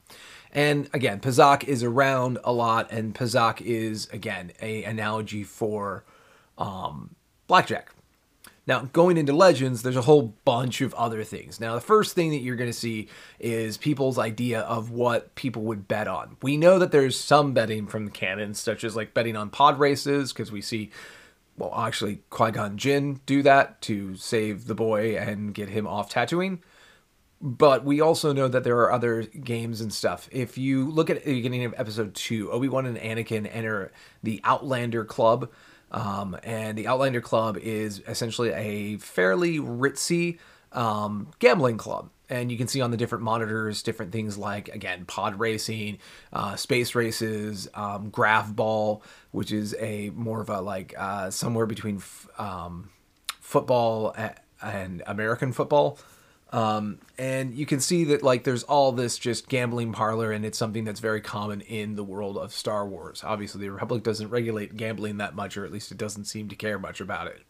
And 0.53 0.88
again, 0.92 1.21
Pazaak 1.21 1.64
is 1.64 1.83
around 1.83 2.38
a 2.45 2.53
lot, 2.53 2.92
and 2.92 3.14
Pazaak 3.14 3.61
is 3.62 4.09
again 4.12 4.53
a 4.61 4.85
analogy 4.85 5.45
for 5.45 6.05
um, 6.59 7.14
blackjack. 7.47 7.90
Now, 8.64 8.83
going 8.92 9.16
into 9.16 9.33
Legends, 9.33 9.83
there's 9.83 9.97
a 9.97 10.03
whole 10.03 10.35
bunch 10.45 10.83
of 10.83 10.95
other 10.95 11.25
things. 11.25 11.59
Now, 11.59 11.75
the 11.75 11.81
first 11.81 12.14
thing 12.14 12.31
that 12.31 12.42
you're 12.42 12.55
going 12.55 12.71
to 12.71 12.75
see 12.79 13.09
is 13.40 13.77
people's 13.77 14.18
idea 14.18 14.61
of 14.61 14.90
what 14.90 15.35
people 15.35 15.62
would 15.62 15.88
bet 15.88 16.07
on. 16.07 16.37
We 16.42 16.57
know 16.57 16.79
that 16.79 16.92
there's 16.92 17.18
some 17.18 17.55
betting 17.55 17.88
from 17.88 18.05
the 18.05 18.12
canon, 18.12 18.55
such 18.55 18.85
as 18.85 18.95
like 18.95 19.14
betting 19.14 19.37
on 19.37 19.51
pod 19.51 19.81
races, 19.81 20.33
because 20.33 20.53
we 20.53 20.61
see 20.61 20.92
well, 21.57 21.75
actually, 21.77 22.23
Qui 22.31 22.51
Gon 22.51 22.77
Jinn 22.77 23.21
do 23.27 23.43
that 23.43 23.81
to 23.83 24.17
save 24.17 24.67
the 24.67 24.75
boy 24.75 25.17
and 25.17 25.55
get 25.55 25.69
him 25.69 25.87
off 25.87 26.12
Tatooine. 26.12 26.59
But 27.41 27.85
we 27.85 28.01
also 28.01 28.33
know 28.33 28.47
that 28.49 28.62
there 28.62 28.79
are 28.79 28.93
other 28.93 29.23
games 29.23 29.81
and 29.81 29.93
stuff. 29.93 30.29
If 30.31 30.57
you 30.57 30.88
look 30.91 31.11
at 31.11 31.25
the 31.25 31.35
beginning 31.35 31.65
of 31.65 31.75
episode 31.77 32.15
two, 32.15 32.51
Obi 32.53 32.69
Wan 32.69 32.87
and 32.87 32.97
Anakin 32.97 33.49
enter 33.53 33.91
the 34.23 34.41
Outlander 34.45 35.05
Club. 35.05 35.51
Um, 35.91 36.38
and 36.43 36.79
the 36.79 36.87
Outlander 36.87 37.21
Club 37.21 37.59
is 37.59 38.01
essentially 38.07 38.51
a 38.51 38.97
fairly 38.99 39.59
ritzy 39.59 40.38
um, 40.71 41.29
gambling 41.38 41.77
club 41.77 42.11
and 42.33 42.51
you 42.51 42.57
can 42.57 42.66
see 42.66 42.81
on 42.81 42.90
the 42.90 42.97
different 42.97 43.23
monitors 43.23 43.83
different 43.83 44.11
things 44.11 44.38
like 44.38 44.68
again 44.68 45.05
pod 45.05 45.38
racing 45.38 45.99
uh, 46.33 46.57
space 46.57 46.95
races 46.95 47.68
um, 47.75 48.09
graph 48.11 48.55
ball 48.55 49.03
which 49.31 49.53
is 49.53 49.77
a 49.79 50.11
more 50.11 50.40
of 50.40 50.49
a 50.49 50.61
like 50.61 50.95
uh, 50.99 51.31
somewhere 51.31 51.66
between 51.66 51.97
f- 51.97 52.29
um, 52.38 52.90
football 53.40 54.16
and 54.62 55.03
american 55.07 55.53
football. 55.53 55.99
Um, 56.53 56.99
and 57.16 57.55
you 57.55 57.64
can 57.64 57.81
see 57.81 58.05
that 58.05 58.23
like 58.23 58.45
there's 58.45 58.62
all 58.64 58.92
this 58.92 59.16
just 59.16 59.49
gambling 59.49 59.92
parlor 59.92 60.33
and 60.33 60.45
it's 60.45 60.59
something 60.59 60.85
that's 60.85 61.01
very 61.01 61.23
common 61.23 61.62
in 61.62 61.97
the 61.97 62.05
world 62.05 62.37
of 62.37 62.53
star 62.53 62.87
wars. 62.87 63.23
Obviously 63.25 63.62
the 63.62 63.71
republic 63.71 64.03
doesn't 64.03 64.29
regulate 64.29 64.77
gambling 64.77 65.16
that 65.16 65.35
much 65.35 65.57
or 65.57 65.64
at 65.64 65.73
least 65.73 65.90
it 65.90 65.97
doesn't 65.97 66.27
seem 66.27 66.51
to 66.51 66.55
care 66.55 66.79
much 66.79 67.01
about 67.01 67.27
it 67.27 67.42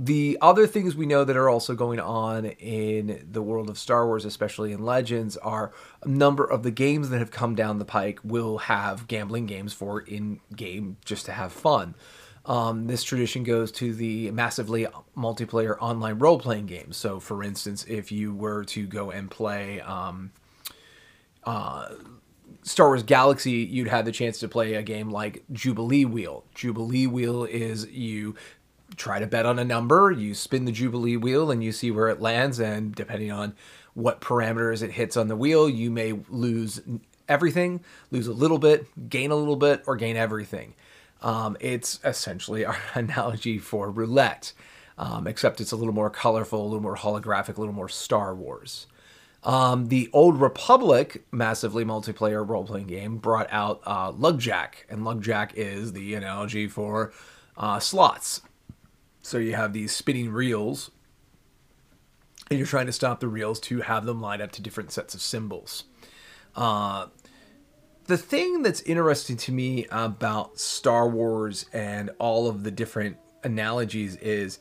the 0.00 0.38
other 0.40 0.68
things 0.68 0.94
we 0.94 1.06
know 1.06 1.24
that 1.24 1.36
are 1.36 1.48
also 1.48 1.74
going 1.74 1.98
on 1.98 2.44
in 2.46 3.26
the 3.28 3.42
world 3.42 3.68
of 3.68 3.76
Star 3.76 4.06
Wars, 4.06 4.24
especially 4.24 4.70
in 4.70 4.84
Legends, 4.84 5.36
are 5.38 5.72
a 6.04 6.08
number 6.08 6.44
of 6.44 6.62
the 6.62 6.70
games 6.70 7.10
that 7.10 7.18
have 7.18 7.32
come 7.32 7.56
down 7.56 7.80
the 7.80 7.84
pike 7.84 8.20
will 8.22 8.58
have 8.58 9.08
gambling 9.08 9.46
games 9.46 9.72
for 9.72 10.00
in 10.00 10.38
game 10.54 10.98
just 11.04 11.26
to 11.26 11.32
have 11.32 11.52
fun. 11.52 11.96
Um, 12.46 12.86
this 12.86 13.02
tradition 13.02 13.42
goes 13.42 13.72
to 13.72 13.92
the 13.92 14.30
massively 14.30 14.86
multiplayer 15.16 15.76
online 15.80 16.20
role 16.20 16.38
playing 16.38 16.66
games. 16.66 16.96
So, 16.96 17.18
for 17.18 17.42
instance, 17.42 17.84
if 17.88 18.12
you 18.12 18.32
were 18.32 18.64
to 18.66 18.86
go 18.86 19.10
and 19.10 19.28
play 19.28 19.80
um, 19.80 20.30
uh, 21.42 21.88
Star 22.62 22.88
Wars 22.88 23.02
Galaxy, 23.02 23.50
you'd 23.50 23.88
have 23.88 24.04
the 24.04 24.12
chance 24.12 24.38
to 24.40 24.48
play 24.48 24.74
a 24.74 24.82
game 24.82 25.10
like 25.10 25.42
Jubilee 25.52 26.04
Wheel. 26.04 26.44
Jubilee 26.54 27.06
Wheel 27.06 27.44
is 27.44 27.86
you 27.90 28.34
try 28.96 29.18
to 29.18 29.26
bet 29.26 29.46
on 29.46 29.58
a 29.58 29.64
number. 29.64 30.10
You 30.10 30.34
spin 30.34 30.64
the 30.64 30.72
Jubilee 30.72 31.16
wheel 31.16 31.50
and 31.50 31.62
you 31.62 31.72
see 31.72 31.90
where 31.90 32.08
it 32.08 32.20
lands. 32.20 32.58
And 32.58 32.94
depending 32.94 33.30
on 33.30 33.54
what 33.94 34.20
parameters 34.20 34.82
it 34.82 34.92
hits 34.92 35.16
on 35.16 35.28
the 35.28 35.36
wheel, 35.36 35.68
you 35.68 35.90
may 35.90 36.12
lose 36.28 36.80
everything, 37.28 37.80
lose 38.10 38.26
a 38.26 38.32
little 38.32 38.58
bit, 38.58 38.86
gain 39.10 39.30
a 39.30 39.36
little 39.36 39.56
bit, 39.56 39.82
or 39.86 39.96
gain 39.96 40.16
everything. 40.16 40.74
Um, 41.22 41.56
it's 41.60 42.00
essentially 42.04 42.64
our 42.66 42.78
analogy 42.94 43.58
for 43.58 43.90
roulette, 43.90 44.52
um, 44.96 45.26
except 45.26 45.60
it's 45.60 45.72
a 45.72 45.76
little 45.76 45.94
more 45.94 46.10
colorful, 46.10 46.62
a 46.62 46.64
little 46.64 46.80
more 46.80 46.96
holographic, 46.96 47.56
a 47.56 47.60
little 47.60 47.74
more 47.74 47.88
Star 47.88 48.34
Wars. 48.34 48.86
Um, 49.44 49.86
the 49.86 50.10
Old 50.12 50.40
Republic 50.40 51.24
massively 51.30 51.84
multiplayer 51.84 52.46
role 52.46 52.64
playing 52.64 52.88
game 52.88 53.18
brought 53.18 53.46
out 53.50 53.80
uh, 53.84 54.12
Lugjack, 54.12 54.84
and 54.88 55.02
Lugjack 55.02 55.52
is 55.54 55.92
the 55.92 56.14
analogy 56.14 56.66
for 56.66 57.12
uh, 57.56 57.78
slots. 57.78 58.42
So 59.28 59.36
you 59.36 59.54
have 59.56 59.74
these 59.74 59.94
spinning 59.94 60.30
reels, 60.30 60.90
and 62.48 62.58
you're 62.58 62.66
trying 62.66 62.86
to 62.86 62.94
stop 62.94 63.20
the 63.20 63.28
reels 63.28 63.60
to 63.60 63.82
have 63.82 64.06
them 64.06 64.22
line 64.22 64.40
up 64.40 64.52
to 64.52 64.62
different 64.62 64.90
sets 64.90 65.14
of 65.14 65.20
symbols. 65.20 65.84
Uh, 66.56 67.08
the 68.06 68.16
thing 68.16 68.62
that's 68.62 68.80
interesting 68.80 69.36
to 69.36 69.52
me 69.52 69.86
about 69.90 70.58
Star 70.58 71.06
Wars 71.06 71.66
and 71.74 72.08
all 72.18 72.48
of 72.48 72.64
the 72.64 72.70
different 72.70 73.18
analogies 73.44 74.16
is 74.16 74.60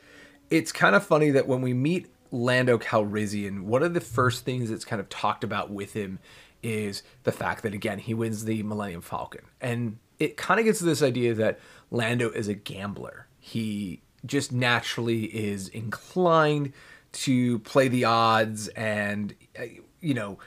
it's 0.50 0.74
kind 0.74 0.98
of 0.98 1.06
funny 1.06 1.30
that 1.32 1.48
when 1.48 1.62
we 1.62 1.74
meet 1.74 2.08
Lando 2.32 2.78
Calrissian, 2.78 3.62
one 3.62 3.84
of 3.84 3.94
the 3.94 4.02
first 4.02 4.44
things 4.44 4.70
that's 4.70 4.84
kind 4.84 5.00
of 5.00 5.08
talked 5.08 5.46
about 5.46 5.72
with 5.72 5.94
him 5.94 6.20
is 6.62 7.04
the 7.24 7.32
fact 7.32 7.64
that 7.64 7.74
again 7.74 8.00
he 8.00 8.14
wins 8.14 8.44
the 8.44 8.64
Millennium 8.64 9.02
Falcon, 9.02 9.46
and 9.62 9.98
it 10.20 10.36
kind 10.36 10.60
of 10.60 10.66
gets 10.66 10.80
to 10.80 10.86
this 10.86 11.02
idea 11.02 11.34
that 11.36 11.58
Lando 11.90 12.32
is 12.32 12.50
a 12.50 12.54
gambler. 12.54 13.28
He 13.40 14.02
just 14.28 14.52
naturally 14.52 15.26
is 15.26 15.68
inclined 15.70 16.74
to 17.14 17.60
play 17.60 17.88
the 17.88 18.06
odds 18.06 18.68
and 18.70 19.34
uh, 19.60 19.64
you 20.02 20.14
know 20.14 20.38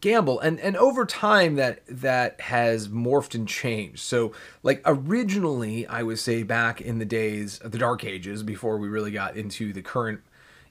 gamble. 0.00 0.40
And 0.40 0.58
and 0.60 0.76
over 0.76 1.04
time 1.04 1.56
that 1.56 1.82
that 1.88 2.40
has 2.40 2.88
morphed 2.88 3.34
and 3.34 3.46
changed. 3.46 4.00
So 4.00 4.32
like 4.62 4.82
originally 4.84 5.86
i 5.86 6.02
would 6.02 6.18
say 6.18 6.42
back 6.42 6.80
in 6.80 6.98
the 6.98 7.04
days 7.04 7.58
of 7.60 7.72
the 7.72 7.78
dark 7.78 8.04
ages 8.04 8.42
before 8.42 8.76
we 8.78 8.88
really 8.88 9.10
got 9.10 9.36
into 9.36 9.72
the 9.72 9.82
current 9.82 10.20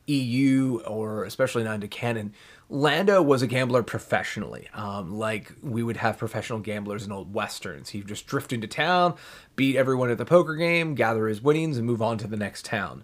eu 0.05 0.79
or 0.85 1.23
especially 1.25 1.63
not 1.63 1.75
into 1.75 1.87
canon 1.87 2.33
Lando 2.69 3.21
was 3.21 3.41
a 3.41 3.47
gambler 3.47 3.81
professionally. 3.81 4.67
Um, 4.73 5.17
like 5.17 5.53
we 5.61 5.83
would 5.83 5.97
have 5.97 6.17
professional 6.17 6.59
gamblers 6.59 7.05
in 7.05 7.11
old 7.11 7.33
westerns. 7.33 7.89
He'd 7.89 8.07
just 8.07 8.27
drift 8.27 8.51
into 8.51 8.67
town, 8.67 9.15
beat 9.55 9.77
everyone 9.77 10.09
at 10.09 10.17
the 10.17 10.25
poker 10.25 10.55
game, 10.55 10.95
gather 10.95 11.27
his 11.27 11.41
winnings, 11.41 11.77
and 11.77 11.87
move 11.87 12.01
on 12.01 12.17
to 12.19 12.27
the 12.27 12.37
next 12.37 12.65
town. 12.65 13.03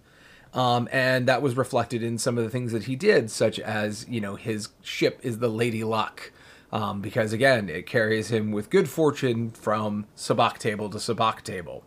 Um, 0.53 0.87
and 0.91 1.27
that 1.27 1.41
was 1.41 1.57
reflected 1.57 2.03
in 2.03 2.17
some 2.17 2.37
of 2.37 2.43
the 2.43 2.49
things 2.49 2.73
that 2.73 2.83
he 2.83 2.95
did, 2.95 3.31
such 3.31 3.59
as, 3.59 4.05
you 4.07 4.21
know, 4.21 4.35
his 4.35 4.69
ship 4.81 5.19
is 5.23 5.39
the 5.39 5.47
Lady 5.47 5.83
Luck. 5.83 6.31
Um, 6.71 7.01
because 7.01 7.33
again, 7.33 7.69
it 7.69 7.85
carries 7.85 8.29
him 8.29 8.51
with 8.51 8.71
good 8.71 8.89
fortune 8.89 9.51
from 9.51 10.07
sabacc 10.17 10.57
table 10.57 10.89
to 10.89 10.97
sabacc 10.97 11.43
table. 11.43 11.83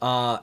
Uh, 0.00 0.38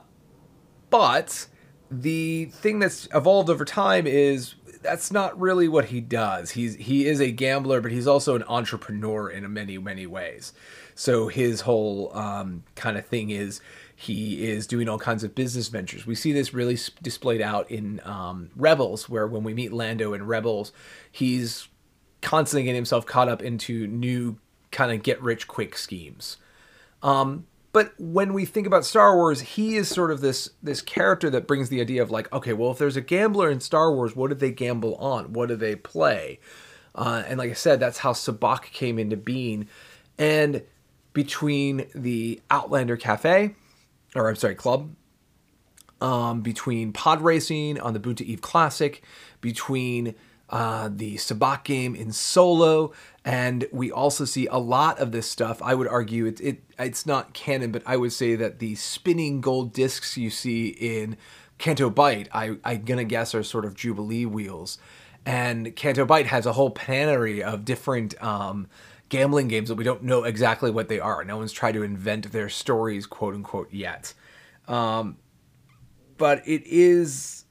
but 0.90 1.46
the 1.90 2.46
thing 2.46 2.78
that's 2.78 3.08
evolved 3.14 3.48
over 3.48 3.64
time 3.64 4.06
is 4.06 4.55
that's 4.86 5.10
not 5.10 5.38
really 5.38 5.68
what 5.68 5.86
he 5.86 6.00
does. 6.00 6.52
He's 6.52 6.76
he 6.76 7.06
is 7.06 7.20
a 7.20 7.30
gambler, 7.30 7.80
but 7.80 7.90
he's 7.90 8.06
also 8.06 8.36
an 8.36 8.44
entrepreneur 8.44 9.28
in 9.28 9.52
many 9.52 9.76
many 9.78 10.06
ways. 10.06 10.52
So 10.94 11.28
his 11.28 11.62
whole 11.62 12.16
um, 12.16 12.62
kind 12.74 12.96
of 12.96 13.04
thing 13.04 13.30
is 13.30 13.60
he 13.94 14.46
is 14.48 14.66
doing 14.66 14.88
all 14.88 14.98
kinds 14.98 15.24
of 15.24 15.34
business 15.34 15.68
ventures. 15.68 16.06
We 16.06 16.14
see 16.14 16.32
this 16.32 16.54
really 16.54 16.78
displayed 17.02 17.42
out 17.42 17.70
in 17.70 18.00
um, 18.04 18.50
Rebels, 18.54 19.08
where 19.08 19.26
when 19.26 19.42
we 19.42 19.52
meet 19.52 19.72
Lando 19.72 20.14
in 20.14 20.26
Rebels, 20.26 20.72
he's 21.10 21.68
constantly 22.22 22.64
getting 22.64 22.76
himself 22.76 23.04
caught 23.06 23.28
up 23.28 23.42
into 23.42 23.86
new 23.86 24.38
kind 24.70 24.92
of 24.92 25.02
get 25.02 25.20
rich 25.20 25.48
quick 25.48 25.76
schemes. 25.76 26.36
Um, 27.02 27.46
but 27.76 27.92
when 27.98 28.32
we 28.32 28.46
think 28.46 28.66
about 28.66 28.86
Star 28.86 29.14
Wars, 29.14 29.42
he 29.42 29.76
is 29.76 29.86
sort 29.86 30.10
of 30.10 30.22
this 30.22 30.48
this 30.62 30.80
character 30.80 31.28
that 31.28 31.46
brings 31.46 31.68
the 31.68 31.82
idea 31.82 32.00
of 32.00 32.10
like, 32.10 32.32
okay, 32.32 32.54
well, 32.54 32.70
if 32.70 32.78
there's 32.78 32.96
a 32.96 33.02
gambler 33.02 33.50
in 33.50 33.60
Star 33.60 33.92
Wars, 33.92 34.16
what 34.16 34.30
do 34.30 34.34
they 34.34 34.50
gamble 34.50 34.94
on? 34.94 35.34
What 35.34 35.50
do 35.50 35.56
they 35.56 35.76
play? 35.76 36.40
Uh, 36.94 37.22
and 37.26 37.38
like 37.38 37.50
I 37.50 37.52
said, 37.52 37.78
that's 37.78 37.98
how 37.98 38.14
Sabacc 38.14 38.62
came 38.72 38.98
into 38.98 39.18
being. 39.18 39.68
And 40.16 40.62
between 41.12 41.86
the 41.94 42.40
Outlander 42.50 42.96
Cafe, 42.96 43.54
or 44.14 44.26
I'm 44.26 44.36
sorry, 44.36 44.54
club, 44.54 44.94
um, 46.00 46.40
between 46.40 46.94
pod 46.94 47.20
racing 47.20 47.78
on 47.78 47.92
the 47.92 48.00
Boonta 48.00 48.22
Eve 48.22 48.40
Classic, 48.40 49.02
between 49.42 50.14
uh, 50.48 50.88
the 50.90 51.16
Sabacc 51.16 51.64
game 51.64 51.94
in 51.94 52.10
solo, 52.10 52.92
and 53.26 53.66
we 53.72 53.90
also 53.90 54.24
see 54.24 54.46
a 54.46 54.56
lot 54.56 55.00
of 55.00 55.10
this 55.10 55.28
stuff. 55.28 55.60
I 55.60 55.74
would 55.74 55.88
argue 55.88 56.26
it, 56.26 56.40
it 56.40 56.62
it's 56.78 57.04
not 57.04 57.34
canon, 57.34 57.72
but 57.72 57.82
I 57.84 57.96
would 57.96 58.12
say 58.12 58.36
that 58.36 58.60
the 58.60 58.76
spinning 58.76 59.40
gold 59.40 59.72
discs 59.72 60.16
you 60.16 60.30
see 60.30 60.68
in 60.68 61.16
Canto 61.58 61.90
Bight, 61.90 62.28
I, 62.32 62.56
I'm 62.64 62.84
gonna 62.84 63.04
guess 63.04 63.34
are 63.34 63.42
sort 63.42 63.64
of 63.64 63.74
Jubilee 63.74 64.26
wheels, 64.26 64.78
and 65.26 65.74
Canto 65.74 66.06
Bight 66.06 66.26
has 66.26 66.46
a 66.46 66.52
whole 66.52 66.70
panoply 66.70 67.42
of 67.42 67.66
different. 67.66 68.22
Um, 68.22 68.68
gambling 69.08 69.46
games 69.46 69.68
that 69.68 69.76
we 69.76 69.84
don't 69.84 70.02
know 70.02 70.24
exactly 70.24 70.68
what 70.68 70.88
they 70.88 70.98
are. 70.98 71.24
No 71.24 71.36
one's 71.36 71.52
tried 71.52 71.74
to 71.74 71.84
invent 71.84 72.32
their 72.32 72.48
stories, 72.48 73.06
quote 73.06 73.34
unquote, 73.34 73.72
yet. 73.72 74.12
Um, 74.66 75.16
but 76.18 76.42
it 76.44 76.66
is, 76.66 77.44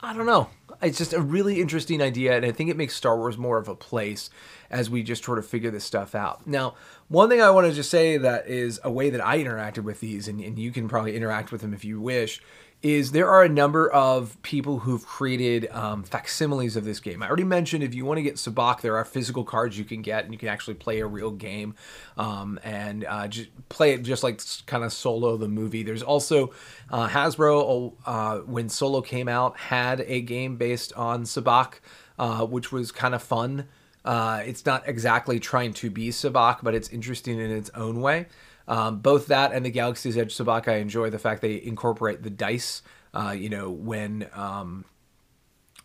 I 0.00 0.14
don't 0.14 0.24
know. 0.24 0.48
It's 0.82 0.98
just 0.98 1.12
a 1.12 1.20
really 1.20 1.60
interesting 1.60 2.00
idea, 2.00 2.36
and 2.36 2.46
I 2.46 2.52
think 2.52 2.70
it 2.70 2.76
makes 2.76 2.94
Star 2.94 3.16
Wars 3.16 3.36
more 3.36 3.58
of 3.58 3.68
a 3.68 3.74
place 3.74 4.30
as 4.70 4.88
we 4.88 5.02
just 5.02 5.24
sort 5.24 5.38
of 5.38 5.46
figure 5.46 5.70
this 5.70 5.84
stuff 5.84 6.14
out. 6.14 6.46
Now, 6.46 6.74
one 7.08 7.28
thing 7.28 7.42
I 7.42 7.50
want 7.50 7.66
to 7.66 7.72
just 7.72 7.90
say 7.90 8.16
that 8.16 8.46
is 8.46 8.80
a 8.82 8.90
way 8.90 9.10
that 9.10 9.24
I 9.24 9.38
interacted 9.38 9.84
with 9.84 10.00
these, 10.00 10.26
and, 10.26 10.40
and 10.40 10.58
you 10.58 10.70
can 10.70 10.88
probably 10.88 11.16
interact 11.16 11.52
with 11.52 11.60
them 11.60 11.74
if 11.74 11.84
you 11.84 12.00
wish, 12.00 12.40
is 12.82 13.12
there 13.12 13.28
are 13.28 13.42
a 13.44 13.48
number 13.48 13.90
of 13.90 14.40
people 14.42 14.78
who've 14.78 15.04
created 15.04 15.68
um, 15.70 16.02
facsimiles 16.02 16.76
of 16.76 16.84
this 16.84 16.98
game. 16.98 17.22
I 17.22 17.26
already 17.26 17.44
mentioned 17.44 17.84
if 17.84 17.94
you 17.94 18.06
want 18.06 18.18
to 18.18 18.22
get 18.22 18.36
Sabacc, 18.36 18.80
there 18.80 18.96
are 18.96 19.04
physical 19.04 19.44
cards 19.44 19.78
you 19.78 19.84
can 19.84 20.00
get, 20.00 20.24
and 20.24 20.32
you 20.32 20.38
can 20.38 20.48
actually 20.48 20.74
play 20.74 21.00
a 21.00 21.06
real 21.06 21.30
game 21.30 21.74
um, 22.16 22.58
and 22.64 23.04
uh, 23.04 23.28
just 23.28 23.48
play 23.68 23.92
it 23.92 24.02
just 24.02 24.22
like 24.22 24.40
kind 24.64 24.82
of 24.82 24.94
Solo 24.94 25.36
the 25.36 25.48
movie. 25.48 25.82
There's 25.82 26.02
also 26.02 26.52
uh, 26.90 27.06
Hasbro 27.08 27.92
uh, 28.06 28.38
when 28.38 28.70
Solo 28.70 29.02
came 29.02 29.28
out 29.28 29.58
had 29.58 30.00
a 30.06 30.22
game 30.22 30.56
based 30.56 30.94
on 30.94 31.24
Sabacc, 31.24 31.74
uh, 32.18 32.46
which 32.46 32.72
was 32.72 32.92
kind 32.92 33.14
of 33.14 33.22
fun. 33.22 33.68
Uh, 34.06 34.42
it's 34.46 34.64
not 34.64 34.88
exactly 34.88 35.38
trying 35.38 35.74
to 35.74 35.90
be 35.90 36.08
Sabacc, 36.08 36.60
but 36.62 36.74
it's 36.74 36.88
interesting 36.88 37.38
in 37.38 37.50
its 37.50 37.68
own 37.74 38.00
way. 38.00 38.26
Um, 38.70 39.00
both 39.00 39.26
that 39.26 39.52
and 39.52 39.66
the 39.66 39.70
Galaxy's 39.70 40.16
Edge 40.16 40.34
Sabacc, 40.34 40.68
I 40.68 40.76
enjoy 40.76 41.10
the 41.10 41.18
fact 41.18 41.42
they 41.42 41.60
incorporate 41.60 42.22
the 42.22 42.30
dice. 42.30 42.82
Uh, 43.12 43.34
you 43.36 43.48
know, 43.48 43.68
when 43.68 44.28
um, 44.32 44.84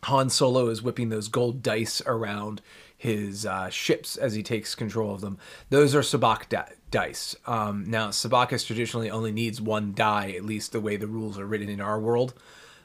Han 0.04 0.30
Solo 0.30 0.70
is 0.70 0.84
whipping 0.84 1.10
those 1.10 1.28
gold 1.28 1.64
dice 1.64 2.00
around 2.06 2.62
his 2.96 3.44
uh, 3.44 3.70
ships 3.70 4.18
as 4.18 4.36
he 4.36 4.44
takes 4.44 4.76
control 4.76 5.16
of 5.16 5.22
them, 5.22 5.40
those 5.72 5.96
are 5.96 6.02
Sabacc 6.02 6.48
di- 6.48 6.74
dice. 6.92 7.36
Um, 7.48 7.86
now, 7.88 8.10
Sabacc 8.10 8.64
traditionally 8.64 9.10
only 9.10 9.32
needs 9.32 9.60
one 9.60 9.94
die, 9.96 10.36
at 10.38 10.46
least 10.46 10.72
the 10.72 10.80
way 10.80 10.96
the 10.96 11.08
rules 11.08 11.40
are 11.40 11.46
written 11.48 11.70
in 11.70 11.82
our 11.82 12.00
world. 12.00 12.36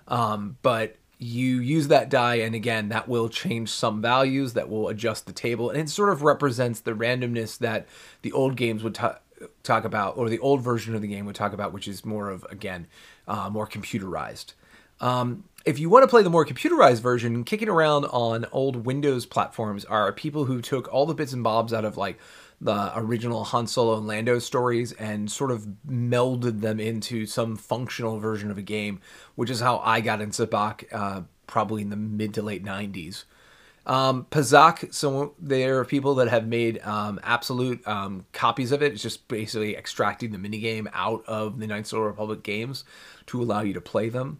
Um, 0.08 0.56
but 0.62 0.96
you 1.18 1.60
use 1.60 1.88
that 1.88 2.08
die, 2.08 2.36
and 2.36 2.54
again, 2.54 2.88
that 2.88 3.06
will 3.06 3.28
change 3.28 3.68
some 3.68 4.00
values, 4.00 4.54
that 4.54 4.70
will 4.70 4.88
adjust 4.88 5.26
the 5.26 5.32
table, 5.34 5.68
and 5.68 5.78
it 5.78 5.90
sort 5.90 6.08
of 6.08 6.22
represents 6.22 6.80
the 6.80 6.92
randomness 6.92 7.58
that 7.58 7.86
the 8.22 8.32
old 8.32 8.56
games 8.56 8.82
would. 8.82 8.94
T- 8.94 9.06
talk 9.62 9.84
about, 9.84 10.16
or 10.16 10.28
the 10.28 10.38
old 10.38 10.62
version 10.62 10.94
of 10.94 11.02
the 11.02 11.08
game 11.08 11.26
would 11.26 11.34
talk 11.34 11.52
about, 11.52 11.72
which 11.72 11.88
is 11.88 12.04
more 12.04 12.28
of 12.28 12.44
again 12.50 12.86
uh, 13.28 13.48
more 13.50 13.66
computerized. 13.66 14.52
Um, 15.00 15.44
if 15.64 15.78
you 15.78 15.88
want 15.88 16.02
to 16.04 16.08
play 16.08 16.22
the 16.22 16.30
more 16.30 16.46
computerized 16.46 17.00
version, 17.00 17.44
kicking 17.44 17.68
around 17.68 18.06
on 18.06 18.46
old 18.52 18.86
Windows 18.86 19.26
platforms 19.26 19.84
are 19.84 20.12
people 20.12 20.44
who 20.44 20.60
took 20.60 20.92
all 20.92 21.06
the 21.06 21.14
bits 21.14 21.32
and 21.32 21.42
bobs 21.42 21.72
out 21.72 21.84
of 21.84 21.96
like 21.96 22.18
the 22.60 22.92
original 22.94 23.44
Han 23.44 23.66
Solo 23.66 23.96
and 23.96 24.06
Lando 24.06 24.38
stories 24.38 24.92
and 24.92 25.30
sort 25.30 25.50
of 25.50 25.66
melded 25.88 26.60
them 26.60 26.78
into 26.78 27.26
some 27.26 27.56
functional 27.56 28.18
version 28.18 28.50
of 28.50 28.58
a 28.58 28.62
game, 28.62 29.00
which 29.34 29.50
is 29.50 29.60
how 29.60 29.78
I 29.78 30.00
got 30.00 30.20
into 30.20 30.46
Sabacc 30.46 30.84
uh, 30.92 31.22
probably 31.46 31.82
in 31.82 31.90
the 31.90 31.96
mid 31.96 32.34
to 32.34 32.42
late 32.42 32.64
90s. 32.64 33.24
Um, 33.90 34.26
Pazaak, 34.30 34.94
so 34.94 35.34
there 35.40 35.80
are 35.80 35.84
people 35.84 36.14
that 36.14 36.28
have 36.28 36.46
made 36.46 36.78
um, 36.84 37.18
absolute 37.24 37.84
um, 37.88 38.24
copies 38.32 38.70
of 38.70 38.84
it. 38.84 38.92
It's 38.92 39.02
just 39.02 39.26
basically 39.26 39.76
extracting 39.76 40.30
the 40.30 40.38
minigame 40.38 40.88
out 40.94 41.24
of 41.26 41.58
the 41.58 41.64
of 41.74 41.90
the 41.90 42.00
Republic 42.00 42.44
games 42.44 42.84
to 43.26 43.42
allow 43.42 43.62
you 43.62 43.72
to 43.74 43.80
play 43.80 44.08
them. 44.08 44.38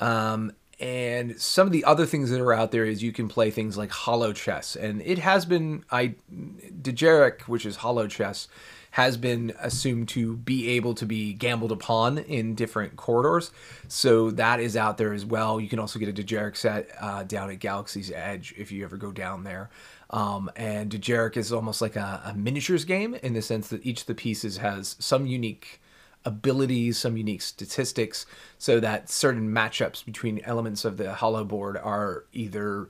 Um, 0.00 0.52
and 0.78 1.40
some 1.40 1.66
of 1.66 1.72
the 1.72 1.82
other 1.84 2.04
things 2.04 2.28
that 2.28 2.42
are 2.42 2.52
out 2.52 2.72
there 2.72 2.84
is 2.84 3.02
you 3.02 3.10
can 3.10 3.26
play 3.26 3.50
things 3.50 3.78
like 3.78 3.88
holochess, 3.88 4.76
and 4.76 5.00
it 5.00 5.18
has 5.18 5.46
been 5.46 5.82
I 5.90 6.16
Dejarik, 6.30 7.48
which 7.48 7.64
is 7.64 7.76
holochess, 7.76 8.48
has 8.90 9.16
been 9.16 9.52
assumed 9.60 10.08
to 10.08 10.36
be 10.36 10.68
able 10.70 10.94
to 10.94 11.06
be 11.06 11.32
gambled 11.32 11.72
upon 11.72 12.18
in 12.18 12.54
different 12.54 12.96
corridors. 12.96 13.52
So 13.88 14.30
that 14.32 14.60
is 14.60 14.76
out 14.76 14.98
there 14.98 15.12
as 15.12 15.24
well. 15.24 15.60
You 15.60 15.68
can 15.68 15.78
also 15.78 15.98
get 15.98 16.08
a 16.08 16.12
Dejarik 16.12 16.56
set 16.56 16.90
uh, 17.00 17.22
down 17.22 17.50
at 17.50 17.60
Galaxy's 17.60 18.10
Edge 18.10 18.52
if 18.56 18.72
you 18.72 18.84
ever 18.84 18.96
go 18.96 19.12
down 19.12 19.44
there. 19.44 19.70
Um, 20.10 20.50
and 20.56 20.90
Dejarik 20.90 21.36
is 21.36 21.52
almost 21.52 21.80
like 21.80 21.94
a, 21.94 22.22
a 22.24 22.34
miniatures 22.34 22.84
game 22.84 23.14
in 23.14 23.32
the 23.32 23.42
sense 23.42 23.68
that 23.68 23.86
each 23.86 24.00
of 24.00 24.06
the 24.06 24.14
pieces 24.14 24.56
has 24.56 24.96
some 24.98 25.26
unique 25.26 25.80
abilities, 26.24 26.98
some 26.98 27.16
unique 27.16 27.42
statistics, 27.42 28.26
so 28.58 28.80
that 28.80 29.08
certain 29.08 29.48
matchups 29.48 30.04
between 30.04 30.40
elements 30.44 30.84
of 30.84 30.96
the 30.96 31.14
holo 31.14 31.44
board 31.44 31.76
are 31.76 32.24
either 32.32 32.88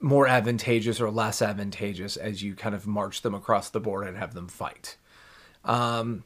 more 0.00 0.26
advantageous 0.26 1.00
or 1.00 1.10
less 1.10 1.40
advantageous 1.40 2.16
as 2.16 2.42
you 2.42 2.54
kind 2.56 2.74
of 2.74 2.86
march 2.86 3.22
them 3.22 3.34
across 3.34 3.70
the 3.70 3.78
board 3.78 4.06
and 4.06 4.16
have 4.16 4.34
them 4.34 4.48
fight. 4.48 4.96
Um, 5.64 6.24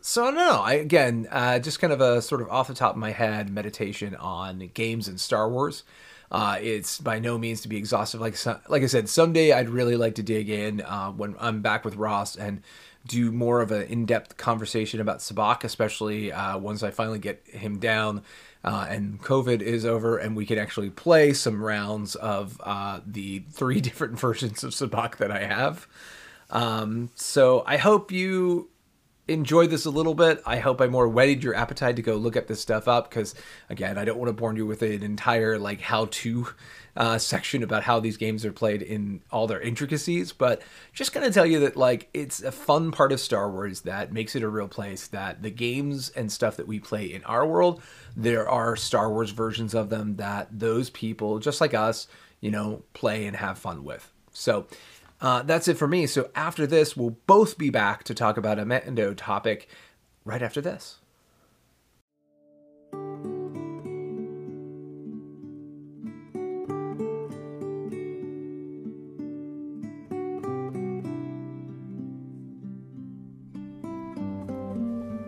so 0.00 0.30
know. 0.30 0.62
I 0.62 0.74
again, 0.74 1.28
uh, 1.30 1.58
just 1.58 1.80
kind 1.80 1.92
of 1.92 2.00
a 2.00 2.22
sort 2.22 2.40
of 2.40 2.48
off 2.48 2.68
the 2.68 2.74
top 2.74 2.92
of 2.92 2.98
my 2.98 3.12
head 3.12 3.50
meditation 3.50 4.14
on 4.16 4.70
games 4.74 5.08
and 5.08 5.20
Star 5.20 5.48
Wars. 5.48 5.84
Uh, 6.30 6.58
it's 6.60 7.00
by 7.00 7.18
no 7.18 7.36
means 7.38 7.60
to 7.62 7.68
be 7.68 7.76
exhaustive. 7.76 8.20
Like 8.20 8.36
like 8.68 8.82
I 8.82 8.86
said, 8.86 9.08
someday 9.08 9.52
I'd 9.52 9.68
really 9.68 9.96
like 9.96 10.14
to 10.16 10.22
dig 10.22 10.48
in 10.48 10.80
uh, 10.80 11.10
when 11.10 11.34
I'm 11.40 11.60
back 11.60 11.84
with 11.84 11.96
Ross 11.96 12.36
and 12.36 12.62
do 13.06 13.32
more 13.32 13.62
of 13.62 13.72
an 13.72 13.82
in-depth 13.84 14.36
conversation 14.36 15.00
about 15.00 15.18
Sabacc, 15.18 15.64
especially 15.64 16.32
uh, 16.32 16.58
once 16.58 16.82
I 16.82 16.90
finally 16.90 17.18
get 17.18 17.42
him 17.46 17.78
down 17.78 18.22
uh, 18.62 18.86
and 18.88 19.20
COVID 19.22 19.62
is 19.62 19.86
over, 19.86 20.18
and 20.18 20.36
we 20.36 20.44
can 20.44 20.58
actually 20.58 20.90
play 20.90 21.32
some 21.32 21.62
rounds 21.62 22.14
of 22.14 22.60
uh, 22.62 23.00
the 23.06 23.40
three 23.50 23.80
different 23.80 24.18
versions 24.18 24.62
of 24.62 24.72
Sabacc 24.72 25.16
that 25.16 25.30
I 25.30 25.44
have. 25.44 25.88
Um, 26.50 27.10
so 27.14 27.62
I 27.66 27.76
hope 27.76 28.12
you 28.12 28.68
enjoyed 29.28 29.70
this 29.70 29.84
a 29.84 29.90
little 29.90 30.14
bit. 30.14 30.42
I 30.44 30.58
hope 30.58 30.80
I 30.80 30.88
more 30.88 31.08
whetted 31.08 31.44
your 31.44 31.54
appetite 31.54 31.96
to 31.96 32.02
go 32.02 32.16
look 32.16 32.36
at 32.36 32.48
this 32.48 32.60
stuff 32.60 32.88
up 32.88 33.08
because, 33.08 33.34
again, 33.68 33.96
I 33.96 34.04
don't 34.04 34.18
want 34.18 34.28
to 34.28 34.32
bore 34.32 34.54
you 34.54 34.66
with 34.66 34.82
an 34.82 35.02
entire 35.02 35.58
like 35.58 35.80
how-to 35.80 36.48
uh, 36.96 37.18
section 37.18 37.62
about 37.62 37.84
how 37.84 38.00
these 38.00 38.16
games 38.16 38.44
are 38.44 38.52
played 38.52 38.82
in 38.82 39.22
all 39.30 39.46
their 39.46 39.60
intricacies. 39.60 40.32
But 40.32 40.62
just 40.92 41.12
gonna 41.12 41.30
tell 41.30 41.46
you 41.46 41.60
that 41.60 41.76
like 41.76 42.08
it's 42.12 42.42
a 42.42 42.50
fun 42.50 42.90
part 42.90 43.12
of 43.12 43.20
Star 43.20 43.48
Wars 43.50 43.82
that 43.82 44.12
makes 44.12 44.34
it 44.34 44.42
a 44.42 44.48
real 44.48 44.68
place. 44.68 45.06
That 45.06 45.42
the 45.42 45.50
games 45.50 46.10
and 46.10 46.30
stuff 46.30 46.56
that 46.56 46.66
we 46.66 46.80
play 46.80 47.06
in 47.06 47.22
our 47.24 47.46
world, 47.46 47.82
there 48.16 48.48
are 48.48 48.74
Star 48.74 49.10
Wars 49.10 49.30
versions 49.30 49.74
of 49.74 49.90
them 49.90 50.16
that 50.16 50.48
those 50.50 50.90
people, 50.90 51.38
just 51.38 51.60
like 51.60 51.74
us, 51.74 52.08
you 52.40 52.50
know, 52.50 52.82
play 52.94 53.26
and 53.26 53.36
have 53.36 53.58
fun 53.58 53.84
with. 53.84 54.12
So 54.32 54.66
uh, 55.20 55.42
that's 55.42 55.68
it 55.68 55.76
for 55.76 55.86
me. 55.86 56.06
So 56.06 56.30
after 56.34 56.66
this, 56.66 56.96
we'll 56.96 57.16
both 57.26 57.58
be 57.58 57.70
back 57.70 58.04
to 58.04 58.14
talk 58.14 58.36
about 58.36 58.58
a 58.58 58.64
Mando 58.64 59.14
topic 59.14 59.68
right 60.24 60.42
after 60.42 60.60
this. 60.60 60.96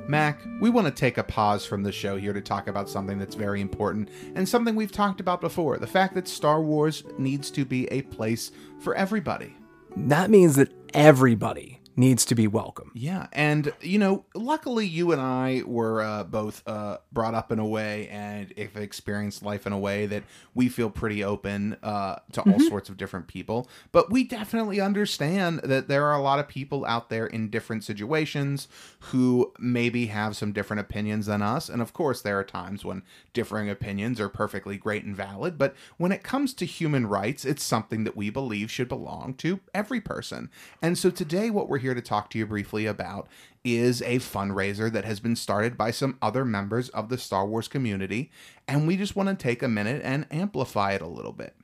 Mac, 0.09 0.43
we 0.61 0.69
want 0.69 0.87
to 0.87 0.93
take 0.93 1.17
a 1.17 1.25
pause 1.25 1.65
from 1.65 1.83
the 1.83 1.91
show 1.91 2.19
here 2.19 2.35
to 2.35 2.43
talk 2.43 2.69
about 2.69 2.91
something 2.91 3.19
that's 3.19 3.35
very 3.35 3.63
important 3.63 4.11
and 4.35 4.47
something 4.47 4.75
we've 4.75 4.93
talked 4.93 5.21
about 5.21 5.41
before 5.41 5.79
the 5.79 5.87
fact 5.87 6.15
that 6.15 6.29
Star 6.29 6.61
Wars 6.61 7.03
needs 7.17 7.51
to 7.53 7.65
be 7.65 7.87
a 7.87 8.03
place 8.03 8.53
for 8.79 8.95
everybody. 8.95 9.57
That 9.97 10.31
means 10.31 10.57
that 10.57 10.73
everybody 10.95 11.81
needs 11.97 12.25
to 12.27 12.35
be 12.35 12.47
welcome. 12.47 12.91
Yeah, 12.95 13.27
and 13.33 13.73
you 13.81 13.99
know, 13.99 14.25
luckily 14.35 14.87
you 14.87 15.13
and 15.13 15.21
I 15.21 15.63
were 15.67 16.03
uh, 16.03 16.25
both 16.25 16.63
uh, 16.67 16.99
brought 17.13 17.35
up 17.35 17.53
in 17.53 17.59
a 17.59 17.67
way 17.67 18.09
and 18.09 18.53
have 18.57 18.77
experienced 18.77 19.43
life 19.43 19.67
in 19.67 19.73
a 19.73 19.79
way 19.79 20.07
that 20.07 20.25
we 20.55 20.69
feel 20.69 20.91
pretty 20.91 21.23
open 21.23 21.77
uh, 21.83 22.17
to 22.33 22.41
mm-hmm. 22.41 22.53
all 22.53 22.61
sorts 22.61 22.89
of 22.89 22.97
different 22.97 23.27
people. 23.27 23.69
But 23.91 24.11
we 24.11 24.25
definitely 24.25 24.81
understand 24.81 25.61
that 25.61 25.89
there 25.89 26.07
are 26.07 26.15
a 26.15 26.23
lot 26.23 26.39
of 26.39 26.49
people 26.49 26.85
out 26.87 27.11
there 27.11 27.27
in 27.27 27.51
different 27.51 27.85
situations 27.85 28.69
who 29.01 29.53
maybe 29.59 30.07
have 30.07 30.37
some 30.37 30.53
different 30.53 30.81
opinions 30.81 31.27
than 31.27 31.43
us. 31.43 31.69
And 31.69 31.83
of 31.83 31.93
course, 31.93 32.23
there 32.23 32.39
are 32.39 32.45
times 32.45 32.85
when 32.85 33.03
differing 33.33 33.69
opinions 33.69 34.21
are 34.21 34.29
perfectly 34.29 34.77
great 34.77 35.05
and 35.05 35.17
valid. 35.17 35.59
But 35.59 35.75
when 35.97 36.13
it 36.13 36.23
comes 36.23 36.55
to 36.55 36.65
human 36.65 37.07
rights, 37.07 37.45
it's 37.45 37.63
something 37.63 38.05
that 38.05 38.17
we 38.17 38.31
believe 38.31 38.71
should 38.71 38.89
belong 38.89 39.35
to 39.35 39.61
every 39.75 40.01
person. 40.01 40.51
And 40.81 40.97
so 40.97 41.11
today, 41.11 41.51
what 41.51 41.69
we're 41.69 41.82
here 41.83 41.95
to 41.95 42.01
talk 42.01 42.31
to 42.31 42.39
you 42.39 42.47
briefly 42.47 42.87
about 42.87 43.29
is 43.65 44.03
a 44.03 44.19
fundraiser 44.19 44.91
that 44.91 45.05
has 45.05 45.21
been 45.21 45.37
started 45.37 45.77
by 45.77 45.91
some 45.91 46.19
other 46.21 46.45
members 46.45 46.89
of 46.91 47.09
the 47.09 47.19
Star 47.19 47.47
Wars 47.47 47.69
community, 47.69 48.31
and 48.67 48.87
we 48.87 48.97
just 48.97 49.15
want 49.15 49.29
to 49.29 49.35
take 49.35 49.63
a 49.63 49.69
minute 49.69 50.01
and 50.05 50.27
amplify 50.31 50.93
it 50.93 51.03
a 51.03 51.07
little 51.07 51.33
bit. 51.33 51.55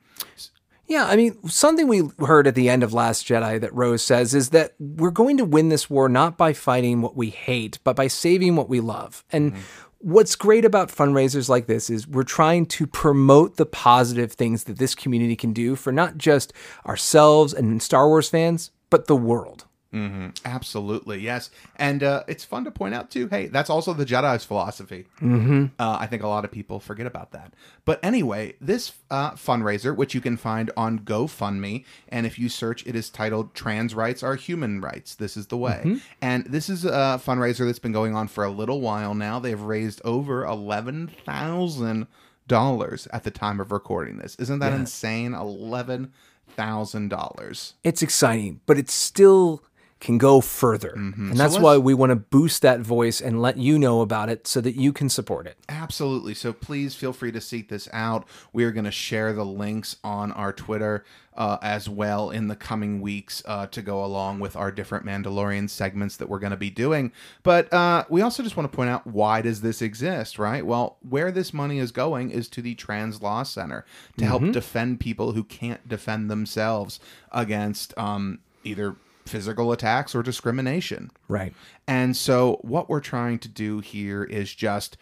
Yeah, 0.89 1.05
I 1.05 1.15
mean, 1.17 1.47
something 1.47 1.87
we 1.87 2.09
heard 2.17 2.47
at 2.47 2.55
the 2.55 2.67
end 2.67 2.81
of 2.81 2.93
Last 2.93 3.27
Jedi 3.27 3.61
that 3.61 3.73
Rose 3.75 4.01
says 4.01 4.33
is 4.33 4.49
that 4.49 4.73
we're 4.79 5.11
going 5.11 5.37
to 5.37 5.45
win 5.45 5.69
this 5.69 5.87
war 5.87 6.09
not 6.09 6.35
by 6.35 6.51
fighting 6.51 7.01
what 7.01 7.15
we 7.15 7.29
hate, 7.29 7.77
but 7.83 7.95
by 7.95 8.07
saving 8.07 8.55
what 8.55 8.69
we 8.69 8.79
love. 8.79 9.23
And 9.31 9.53
mm-hmm. 9.53 9.61
what's 9.99 10.35
great 10.35 10.65
about 10.65 10.89
fundraisers 10.89 11.47
like 11.47 11.67
this 11.67 11.91
is 11.91 12.07
we're 12.07 12.23
trying 12.23 12.65
to 12.67 12.87
promote 12.87 13.57
the 13.57 13.67
positive 13.67 14.31
things 14.31 14.63
that 14.63 14.79
this 14.79 14.95
community 14.95 15.35
can 15.35 15.53
do 15.53 15.75
for 15.75 15.91
not 15.91 16.17
just 16.17 16.53
ourselves 16.87 17.53
and 17.53 17.83
Star 17.83 18.07
Wars 18.07 18.29
fans, 18.29 18.71
but 18.89 19.05
the 19.05 19.15
world. 19.15 19.65
Absolutely, 19.91 21.19
yes. 21.19 21.49
And 21.75 22.03
uh, 22.03 22.23
it's 22.27 22.43
fun 22.43 22.63
to 22.65 22.71
point 22.71 22.93
out, 22.93 23.09
too, 23.09 23.27
hey, 23.27 23.47
that's 23.47 23.69
also 23.69 23.93
the 23.93 24.05
Jedi's 24.05 24.45
philosophy. 24.45 25.07
Mm-hmm. 25.21 25.65
Uh, 25.79 25.97
I 25.99 26.05
think 26.05 26.21
a 26.21 26.27
lot 26.27 26.45
of 26.45 26.51
people 26.51 26.79
forget 26.79 27.07
about 27.07 27.31
that. 27.31 27.53
But 27.85 27.99
anyway, 28.03 28.53
this 28.61 28.93
uh, 29.09 29.31
fundraiser, 29.31 29.95
which 29.95 30.13
you 30.13 30.21
can 30.21 30.37
find 30.37 30.69
on 30.77 30.99
GoFundMe, 30.99 31.85
and 32.07 32.25
if 32.25 32.37
you 32.37 32.49
search, 32.49 32.85
it 32.85 32.95
is 32.95 33.09
titled 33.09 33.53
Trans 33.55 33.95
Rights 33.95 34.21
Are 34.21 34.35
Human 34.35 34.79
Rights. 34.81 35.15
This 35.15 35.35
is 35.35 35.47
the 35.47 35.57
way. 35.57 35.99
And 36.21 36.45
this 36.45 36.69
is 36.69 36.85
a 36.85 37.19
fundraiser 37.23 37.65
that's 37.65 37.79
been 37.79 37.91
going 37.91 38.15
on 38.15 38.27
for 38.27 38.43
a 38.43 38.51
little 38.51 38.81
while 38.81 39.15
now. 39.15 39.39
They've 39.39 39.59
raised 39.59 40.01
over 40.05 40.45
11,000 40.45 42.07
dollars 42.47 43.07
at 43.13 43.23
the 43.23 43.29
time 43.31 43.59
of 43.59 43.71
recording 43.71 44.17
this. 44.17 44.35
Isn't 44.35 44.57
that 44.59 44.73
insane? 44.73 45.35
Eleven 45.35 46.11
thousand 46.49 47.09
dollars. 47.09 47.75
It's 47.83 48.01
exciting, 48.01 48.59
but 48.65 48.77
it's 48.77 48.93
still 48.93 49.63
can 49.99 50.17
go 50.17 50.39
further. 50.39 50.93
And 50.95 51.37
that's 51.37 51.59
why 51.59 51.77
we 51.77 51.93
want 51.93 52.11
to 52.11 52.15
boost 52.15 52.61
that 52.61 52.79
voice 52.79 53.19
and 53.19 53.41
let 53.41 53.57
you 53.57 53.77
know 53.77 54.01
about 54.01 54.29
it 54.29 54.47
so 54.47 54.61
that 54.61 54.75
you 54.75 54.93
can 54.93 55.09
support 55.09 55.45
it. 55.45 55.57
Absolutely. 55.67 56.33
So 56.33 56.53
please 56.53 56.95
feel 56.95 57.11
free 57.11 57.31
to 57.33 57.41
seek 57.41 57.67
this 57.69 57.89
out. 57.91 58.25
We 58.53 58.63
are 58.63 58.71
going 58.71 58.85
to 58.85 58.91
share 58.91 59.33
the 59.33 59.45
links 59.45 59.97
on 60.03 60.31
our 60.31 60.53
Twitter 60.53 61.03
uh, 61.35 61.57
as 61.61 61.87
well 61.87 62.29
in 62.31 62.47
the 62.47 62.55
coming 62.55 63.01
weeks 63.01 63.41
uh, 63.45 63.67
to 63.67 63.81
go 63.81 64.03
along 64.03 64.39
with 64.39 64.55
our 64.55 64.71
different 64.71 65.05
Mandalorian 65.05 65.69
segments 65.69 66.17
that 66.17 66.27
we're 66.27 66.39
going 66.39 66.51
to 66.51 66.57
be 66.57 66.69
doing. 66.69 67.11
But 67.43 67.71
uh, 67.73 68.05
we 68.09 68.21
also 68.21 68.43
just 68.43 68.57
want 68.57 68.71
to 68.71 68.75
point 68.75 68.89
out 68.89 69.05
why 69.07 69.41
does 69.41 69.61
this 69.61 69.81
exist, 69.81 70.39
right? 70.39 70.65
Well, 70.65 70.97
where 71.07 71.31
this 71.31 71.53
money 71.53 71.79
is 71.79 71.91
going 71.91 72.31
is 72.31 72.47
to 72.49 72.61
the 72.61 72.75
Trans 72.75 73.21
Law 73.21 73.43
Center 73.43 73.85
to 74.17 74.25
help 74.25 74.51
defend 74.51 74.99
people 74.99 75.33
who 75.33 75.43
can't 75.43 75.87
defend 75.87 76.29
themselves 76.29 76.99
against 77.31 77.97
um, 77.97 78.39
either 78.63 78.95
physical 79.29 79.71
attacks 79.71 80.13
or 80.13 80.23
discrimination. 80.23 81.11
Right. 81.27 81.53
And 81.87 82.15
so, 82.17 82.59
what 82.61 82.89
we're 82.89 82.99
trying 82.99 83.39
to 83.39 83.47
do 83.47 83.79
here 83.79 84.23
is 84.23 84.53
just 84.53 84.97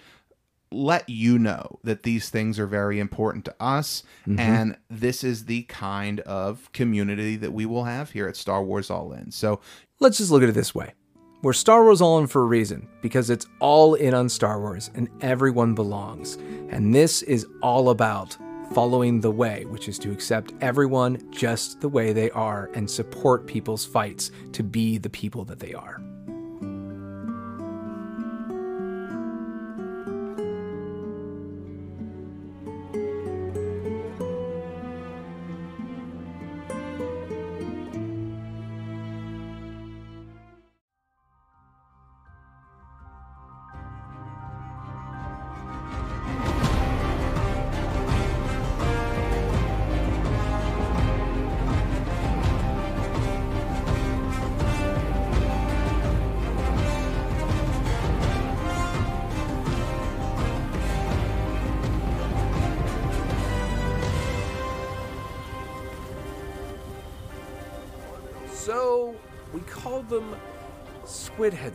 let 0.69 1.07
you 1.07 1.39
know 1.39 1.79
that 1.83 2.03
these 2.03 2.29
things 2.29 2.59
are 2.59 2.67
very 2.67 2.99
important 2.99 3.45
to 3.45 3.55
us. 3.59 4.03
Mm-hmm. 4.27 4.39
And 4.39 4.77
this 4.89 5.23
is 5.23 5.45
the 5.45 5.63
kind 5.63 6.19
of 6.21 6.69
community 6.73 7.37
that 7.37 7.53
we 7.53 7.65
will 7.65 7.85
have 7.85 8.11
here 8.11 8.27
at 8.27 8.35
Star 8.35 8.61
Wars 8.61 8.89
All 8.89 9.13
In. 9.13 9.31
So, 9.31 9.61
Let's 9.99 10.19
just 10.19 10.29
look 10.29 10.43
at 10.43 10.49
it 10.49 10.53
this 10.53 10.75
way. 10.75 10.93
We're 11.41 11.53
Star 11.53 11.83
Wars 11.83 12.01
All 12.01 12.19
In 12.19 12.27
for 12.27 12.41
a 12.43 12.45
reason, 12.45 12.87
because 13.01 13.31
it's 13.31 13.47
all 13.59 13.95
in 13.95 14.13
on 14.13 14.29
Star 14.29 14.59
Wars 14.59 14.91
and 14.93 15.09
everyone 15.21 15.73
belongs. 15.73 16.35
And 16.69 16.93
this 16.93 17.23
is 17.23 17.47
all 17.63 17.89
about 17.89 18.37
following 18.73 19.21
the 19.21 19.31
way, 19.31 19.65
which 19.65 19.87
is 19.87 19.97
to 19.99 20.11
accept 20.11 20.53
everyone 20.61 21.19
just 21.31 21.81
the 21.81 21.89
way 21.89 22.13
they 22.13 22.29
are 22.31 22.69
and 22.73 22.89
support 22.89 23.47
people's 23.47 23.85
fights 23.85 24.31
to 24.53 24.63
be 24.63 24.97
the 24.97 25.09
people 25.09 25.45
that 25.45 25.59
they 25.59 25.73
are. 25.73 26.01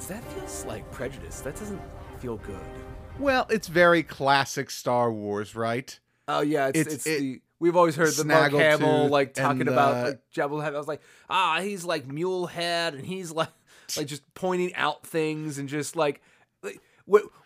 That 0.08 0.22
feels 0.32 0.64
like 0.66 0.90
prejudice. 0.92 1.40
That 1.40 1.56
doesn't 1.56 1.80
feel 2.18 2.36
good. 2.38 2.58
well, 3.18 3.46
it's 3.50 3.68
very 3.68 4.02
classic 4.02 4.70
Star 4.70 5.12
Wars, 5.12 5.54
right? 5.54 5.98
Oh 6.28 6.40
yeah, 6.40 6.68
it's 6.68 6.78
It's- 6.78 6.94
it's, 6.94 7.06
it- 7.06 7.18
the 7.20 7.42
we've 7.58 7.76
always 7.76 7.94
heard 7.96 8.12
the 8.14 8.24
Mark 8.24 8.52
Hamill 8.52 9.08
like 9.08 9.34
talking 9.34 9.68
about 9.68 10.04
like 10.06 10.20
Jabba. 10.34 10.62
I 10.64 10.70
was 10.78 10.88
like, 10.88 11.02
ah, 11.30 11.60
he's 11.60 11.84
like 11.84 12.06
mule 12.06 12.46
head, 12.46 12.94
and 12.94 13.04
he's 13.06 13.30
like 13.40 13.48
like 13.96 14.06
just 14.06 14.22
pointing 14.34 14.74
out 14.74 15.06
things 15.06 15.58
and 15.58 15.68
just 15.68 15.96
like. 15.96 16.20
like, 16.62 16.80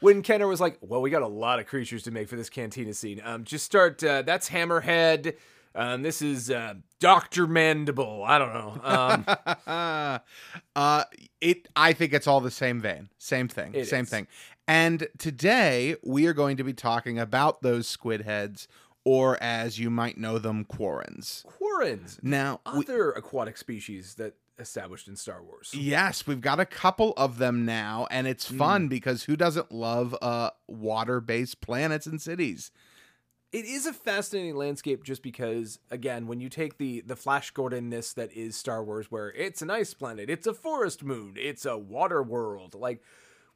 When 0.01 0.23
Kenner 0.23 0.47
was 0.47 0.61
like, 0.61 0.79
"Well, 0.81 1.01
we 1.01 1.11
got 1.11 1.23
a 1.23 1.27
lot 1.29 1.59
of 1.59 1.67
creatures 1.67 2.03
to 2.05 2.11
make 2.11 2.29
for 2.29 2.37
this 2.37 2.51
cantina 2.51 2.93
scene. 2.95 3.21
Um, 3.25 3.43
just 3.45 3.65
start. 3.65 4.03
Uh, 4.05 4.23
that's 4.23 4.49
Hammerhead. 4.51 5.35
Um, 5.77 6.01
this 6.03 6.23
is 6.23 6.51
uh, 6.51 6.75
Doctor 7.01 7.47
Mandible. 7.47 8.25
I 8.27 8.39
don't 8.39 8.55
know. 8.55 8.81
Um, 8.83 10.21
uh, 10.77 11.05
it. 11.41 11.69
I 11.77 11.93
think 11.93 12.15
it's 12.15 12.27
all 12.27 12.41
the 12.41 12.51
same 12.51 12.81
vein, 12.81 13.11
same 13.19 13.47
thing, 13.47 13.85
same 13.85 14.05
is. 14.05 14.11
thing. 14.11 14.27
And 14.67 15.07
today 15.19 15.97
we 16.03 16.27
are 16.27 16.33
going 16.33 16.57
to 16.57 16.65
be 16.65 16.73
talking 16.73 17.19
about 17.19 17.61
those 17.63 17.87
squid 17.87 18.23
heads, 18.23 18.69
or 19.05 19.41
as 19.43 19.79
you 19.79 19.91
might 19.91 20.17
know 20.17 20.39
them, 20.39 20.65
quarrens. 20.65 21.45
Quarrens, 21.45 22.19
Now, 22.23 22.61
we, 22.75 22.81
other 22.85 23.13
aquatic 23.13 23.59
species 23.59 24.15
that 24.15 24.35
established 24.59 25.07
in 25.07 25.17
Star 25.17 25.43
Wars. 25.43 25.73
yes, 25.75 26.27
we've 26.27 26.41
got 26.41 26.59
a 26.59 26.65
couple 26.65 27.13
of 27.19 27.37
them 27.37 27.67
now, 27.67 28.09
and 28.11 28.27
it's 28.27 28.47
fun 28.47 28.89
because 28.89 29.25
who 29.25 29.37
doesn't 29.37 29.71
love 29.71 30.17
uh 30.23 30.51
water-based 30.67 31.61
planets 31.61 32.07
and 32.07 32.21
cities? 32.21 32.71
It 33.53 33.65
is 33.65 33.87
a 33.87 33.93
fascinating 33.93 34.57
landscape 34.57 35.05
just 35.05 35.23
because 35.23 35.79
again 35.91 36.27
when 36.27 36.41
you 36.41 36.49
take 36.49 36.79
the 36.79 37.01
the 37.03 37.17
flash 37.17 37.53
gordonness 37.53 38.15
that 38.15 38.33
is 38.33 38.57
star 38.57 38.83
wars 38.83 39.11
where 39.11 39.33
it's 39.33 39.63
an 39.63 39.71
ice 39.71 39.95
planet 39.95 40.29
it's 40.29 40.47
a 40.47 40.55
forest 40.55 41.03
moon 41.03 41.35
it's 41.37 41.65
a 41.65 41.79
water 41.79 42.23
world 42.23 42.75
like 42.75 43.03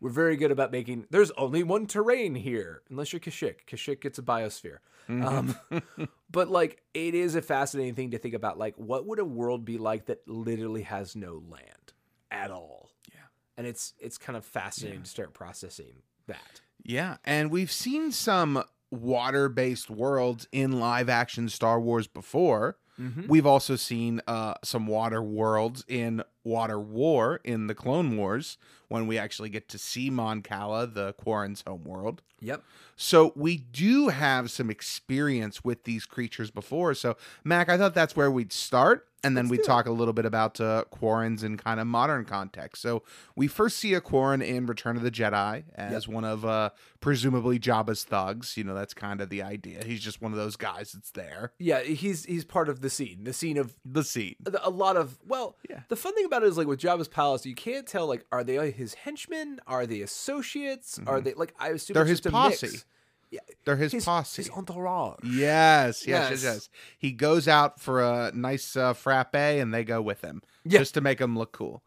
we're 0.00 0.10
very 0.10 0.36
good 0.36 0.50
about 0.50 0.72
making 0.72 1.06
there's 1.10 1.30
only 1.32 1.62
one 1.62 1.86
terrain 1.86 2.34
here 2.34 2.82
unless 2.90 3.12
you're 3.12 3.20
kashyyyk. 3.20 3.66
Kashyyyk 3.66 4.00
gets 4.00 4.18
a 4.18 4.22
biosphere. 4.22 4.78
Um, 5.08 5.56
but 6.30 6.48
like 6.50 6.82
it 6.94 7.14
is 7.14 7.34
a 7.34 7.42
fascinating 7.42 7.94
thing 7.94 8.12
to 8.12 8.18
think 8.18 8.34
about 8.34 8.58
like 8.58 8.74
what 8.76 9.06
would 9.06 9.18
a 9.18 9.24
world 9.24 9.64
be 9.64 9.76
like 9.76 10.06
that 10.06 10.26
literally 10.26 10.82
has 10.82 11.14
no 11.14 11.42
land 11.48 11.92
at 12.30 12.50
all? 12.50 12.90
Yeah. 13.12 13.20
and 13.56 13.66
it's 13.66 13.92
it's 13.98 14.18
kind 14.18 14.36
of 14.36 14.44
fascinating 14.44 15.02
to 15.02 15.08
start 15.08 15.34
processing 15.34 16.02
that. 16.26 16.60
Yeah, 16.82 17.18
and 17.24 17.50
we've 17.50 17.72
seen 17.72 18.10
some 18.10 18.64
water-based 18.90 19.90
worlds 19.90 20.46
in 20.52 20.78
live-action 20.80 21.48
Star 21.48 21.80
Wars 21.80 22.06
before. 22.06 22.76
Mhm. 23.00 23.28
We've 23.28 23.46
also 23.46 23.76
seen 23.76 24.20
uh, 24.26 24.54
some 24.62 24.86
water 24.86 25.22
worlds 25.22 25.84
in 25.88 26.22
Water 26.44 26.78
War 26.78 27.40
in 27.44 27.66
the 27.66 27.74
Clone 27.74 28.16
Wars 28.16 28.58
when 28.88 29.06
we 29.06 29.16
actually 29.16 29.48
get 29.48 29.68
to 29.70 29.78
see 29.78 30.10
Mon 30.10 30.42
Cala, 30.42 30.86
the 30.86 31.14
Quarren's 31.14 31.62
home 31.66 31.84
world. 31.84 32.20
yep 32.40 32.62
So 32.96 33.32
we 33.36 33.56
do 33.56 34.08
have 34.08 34.50
some 34.50 34.68
experience 34.70 35.64
with 35.64 35.84
these 35.84 36.04
creatures 36.04 36.50
before. 36.50 36.92
So 36.94 37.16
Mac, 37.44 37.68
I 37.70 37.78
thought 37.78 37.94
that's 37.94 38.16
where 38.16 38.30
we'd 38.30 38.52
start, 38.52 39.06
and 39.22 39.36
then 39.36 39.44
Let's 39.46 39.50
we'd 39.50 39.56
do 39.58 39.62
it. 39.62 39.66
talk 39.66 39.86
a 39.86 39.90
little 39.92 40.12
bit 40.14 40.24
about 40.26 40.60
uh, 40.60 40.84
Quarrens 40.92 41.42
in 41.44 41.56
kind 41.56 41.80
of 41.80 41.86
modern 41.86 42.24
context. 42.24 42.82
So 42.82 43.02
we 43.36 43.46
first 43.48 43.78
see 43.78 43.94
a 43.94 44.00
Quarren 44.00 44.42
in 44.42 44.66
Return 44.66 44.96
of 44.96 45.02
the 45.02 45.10
Jedi 45.10 45.64
as 45.74 46.06
one 46.08 46.24
of 46.24 46.44
uh, 46.44 46.70
presumably 47.00 47.58
Jabba's 47.58 48.04
thugs. 48.04 48.56
You 48.56 48.64
know, 48.64 48.74
that's 48.74 48.94
kind 48.94 49.20
of 49.20 49.28
the 49.30 49.42
idea. 49.42 49.84
He's 49.84 50.00
just 50.00 50.20
one 50.22 50.32
of 50.32 50.38
those 50.38 50.56
guys 50.56 50.92
that's 50.92 51.10
there. 51.10 51.52
yeah 51.58 51.80
he's 51.80 52.24
he's 52.24 52.44
part 52.44 52.68
of 52.68 52.80
the 52.80 52.90
scene 52.90 53.24
the 53.24 53.32
scene 53.32 53.56
of 53.58 53.74
The 53.84 54.04
scene. 54.04 54.36
a 54.62 54.70
lot 54.70 54.96
of 54.96 55.18
well 55.26 55.56
Yeah. 55.68 55.80
the 55.88 55.96
fun 55.96 56.14
thing 56.14 56.24
about 56.24 56.42
it 56.42 56.46
is 56.46 56.56
like 56.58 56.66
with 56.66 56.80
Jabba's 56.80 57.08
palace 57.08 57.44
you 57.46 57.54
can't 57.54 57.86
tell 57.86 58.06
like 58.06 58.24
are 58.32 58.44
they 58.44 58.70
his 58.70 58.94
henchmen 58.94 59.60
are 59.66 59.86
they 59.86 60.00
associates 60.00 60.98
are 61.06 61.20
they 61.20 61.34
like 61.34 61.54
I 61.58 61.68
assume 61.68 61.94
Mm-hmm. 61.94 61.94
They're 61.94 62.04
his 62.06 62.20
posse. 62.20 62.66
mix. 62.66 62.84
Yeah 63.30 63.40
They're 63.64 63.76
his, 63.76 63.92
his 63.92 64.04
posse. 64.04 64.42
his 64.42 64.50
entourage 64.50 65.18
Yes, 65.24 66.06
yes, 66.06 66.06
yes, 66.06 66.30
Yes. 66.30 66.42
yes. 66.42 66.68
He 66.98 67.12
goes 67.12 67.46
out 67.48 67.80
for 67.80 68.02
a 68.02 68.32
nice 68.34 68.76
uh, 68.76 68.92
frappe, 68.92 69.34
and 69.34 69.72
they 69.72 69.84
go 69.84 70.00
with 70.02 70.20
him, 70.22 70.42
Yeah. 70.64 70.78
just 70.80 70.94
to 70.94 71.00
make 71.00 71.20
him 71.20 71.36
look 71.38 71.52
cool. 71.52 71.82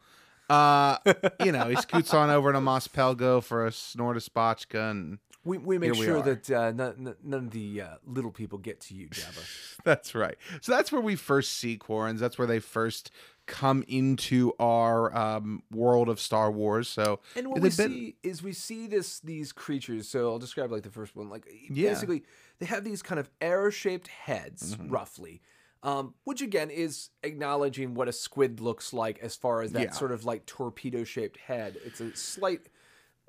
Uh, 0.50 0.98
you 1.44 1.52
know, 1.52 1.66
he 1.70 1.76
scoots 1.78 2.14
on 2.14 2.30
over 2.30 2.52
to 2.52 2.60
Mos 2.62 2.88
Pelgo 2.88 3.42
for 3.42 3.66
a 3.66 3.72
snort 3.72 4.18
of 4.18 4.24
spotchka, 4.24 4.92
and 4.92 5.20
We, 5.46 5.58
we 5.58 5.78
make 5.78 5.96
Here 5.96 6.06
sure 6.06 6.22
that 6.22 6.52
uh, 6.52 6.72
none, 6.74 7.16
none 7.24 7.46
of 7.46 7.52
the 7.52 7.82
uh, 7.82 7.88
little 8.06 8.30
people 8.32 8.58
get 8.60 8.80
to 8.82 8.94
you, 8.94 9.08
Jabba. 9.08 9.44
that's 9.84 10.14
right. 10.14 10.36
So 10.62 10.72
that's 10.74 10.92
where 10.92 11.02
we 11.02 11.16
first 11.16 11.54
see 11.54 11.78
Quarrens. 11.78 12.20
That's 12.20 12.38
where 12.38 12.48
they 12.48 12.60
first 12.60 13.10
come 13.46 13.84
into 13.88 14.54
our 14.60 15.16
um, 15.16 15.64
world 15.72 16.10
of 16.10 16.20
Star 16.20 16.52
Wars. 16.52 16.88
So 16.88 17.20
And 17.36 17.50
what 17.50 17.62
we 17.62 17.70
see 17.70 18.16
is 18.24 18.42
we 18.42 18.54
see 18.54 18.88
this 18.88 19.20
these 19.20 19.52
creatures. 19.52 20.08
So 20.08 20.32
I'll 20.32 20.40
describe 20.40 20.72
like 20.72 20.84
the 20.84 20.90
first 20.90 21.16
one. 21.16 21.30
Like 21.30 21.46
Yeah. 21.70 21.90
basically, 21.92 22.24
they 22.60 22.66
have 22.68 22.84
these 22.84 23.02
kind 23.02 23.20
of 23.20 23.30
arrow-shaped 23.42 24.08
heads, 24.08 24.76
Mm-hmm. 24.76 24.90
roughly, 24.90 25.42
um, 25.84 26.14
which 26.24 26.42
again 26.42 26.70
is 26.70 27.10
acknowledging 27.24 27.94
what 27.94 28.08
a 28.08 28.14
squid 28.14 28.60
looks 28.62 28.94
like 28.94 29.20
as 29.20 29.36
far 29.36 29.62
as 29.62 29.72
that 29.74 29.82
Yeah. 29.82 29.92
sort 29.92 30.12
of 30.12 30.24
like 30.26 30.46
torpedo-shaped 30.46 31.38
head. 31.38 31.78
It's 31.84 32.00
a 32.00 32.16
slight 32.16 32.70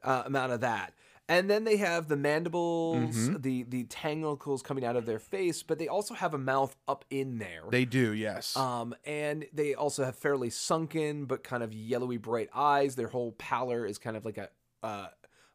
uh, 0.02 0.22
amount 0.26 0.52
of 0.52 0.60
that. 0.60 0.94
And 1.28 1.48
then 1.48 1.64
they 1.64 1.78
have 1.78 2.08
the 2.08 2.16
mandibles, 2.16 3.16
Mm-hmm. 3.16 3.40
the 3.40 3.62
the 3.62 3.84
tanglicles 3.84 4.62
coming 4.62 4.84
out 4.84 4.94
of 4.96 5.06
their 5.06 5.18
face, 5.18 5.62
but 5.62 5.78
they 5.78 5.88
also 5.88 6.12
have 6.14 6.34
a 6.34 6.38
mouth 6.38 6.76
up 6.86 7.04
in 7.10 7.38
there. 7.38 7.62
they 7.70 7.84
do, 7.86 8.12
yes. 8.12 8.56
Um, 8.56 8.94
and 9.04 9.46
they 9.52 9.74
also 9.74 10.04
have 10.04 10.16
fairly 10.16 10.50
sunken 10.50 11.24
but 11.24 11.42
kind 11.42 11.62
of 11.62 11.72
yellowy 11.72 12.18
bright 12.18 12.50
eyes. 12.54 12.94
Their 12.96 13.08
whole 13.08 13.32
pallor 13.32 13.86
is 13.86 13.96
kind 13.98 14.16
of 14.18 14.24
like 14.26 14.36
a 14.38 14.50
uh, 14.82 15.06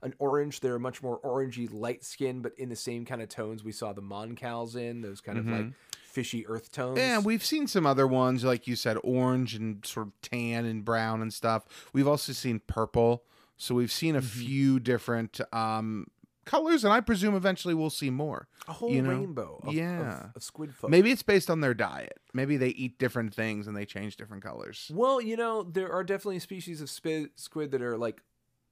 an 0.01 0.15
orange. 0.17 0.61
They're 0.61 0.79
much 0.79 1.03
more 1.03 1.19
orangey 1.19 1.71
light 1.71 2.03
skin, 2.03 2.41
but 2.41 2.53
in 2.57 2.69
the 2.69 2.75
same 2.75 3.05
kind 3.05 3.21
of 3.21 3.29
tones 3.29 3.63
we 3.63 3.71
saw 3.71 3.93
the 3.93 4.01
Moncals 4.01 4.75
in 4.75 5.01
those 5.01 5.21
kind 5.21 5.37
of 5.37 5.45
like 5.45 5.67
fishy 6.03 6.47
earth 6.47 6.71
tones. 6.71 6.97
Mm-hmm. 6.97 7.07
Yeah, 7.07 7.19
we've 7.19 7.45
seen 7.45 7.67
some 7.67 7.85
other 7.85 8.07
ones, 8.07 8.43
like 8.43 8.65
you 8.65 8.75
said, 8.75 8.97
orange 9.03 9.53
and 9.53 9.85
sort 9.85 10.07
of 10.07 10.13
tan 10.23 10.65
and 10.65 10.83
brown 10.83 11.21
and 11.21 11.31
stuff. 11.31 11.65
We've 11.93 12.07
also 12.07 12.33
seen 12.33 12.59
purple. 12.65 13.23
So 13.59 13.75
we've 13.75 13.91
seen 13.91 14.15
a 14.15 14.19
Mm-hmm. 14.19 14.39
few 14.39 14.79
different 14.79 15.39
um, 15.53 16.07
colors, 16.45 16.83
and 16.83 16.91
I 16.91 17.01
presume 17.01 17.35
eventually 17.35 17.73
we'll 17.75 17.89
see 17.91 18.09
more. 18.09 18.47
a 18.67 18.73
whole 18.73 18.89
you 18.89 19.01
know, 19.03 19.09
rainbow 19.11 19.59
of, 19.63 19.73
yeah. 19.73 20.23
of, 20.29 20.37
of 20.37 20.43
squid 20.43 20.73
folk. 20.73 20.89
Maybe 20.89 21.11
it's 21.11 21.21
based 21.23 21.49
on 21.51 21.59
their 21.61 21.73
diet. 21.75 22.17
Maybe 22.33 22.57
they 22.57 22.69
eat 22.69 22.97
different 22.97 23.33
things 23.35 23.67
and 23.67 23.75
they 23.77 23.85
change 23.85 24.15
different 24.17 24.43
colors. 24.43 24.89
Well, 24.93 25.21
you 25.21 25.35
know, 25.37 25.61
there 25.63 25.91
are 25.91 26.03
definitely 26.03 26.39
species 26.39 26.81
of 26.81 26.89
squid, 26.89 27.29
squid 27.35 27.69
that 27.71 27.81
are 27.81 27.97
like, 27.97 28.21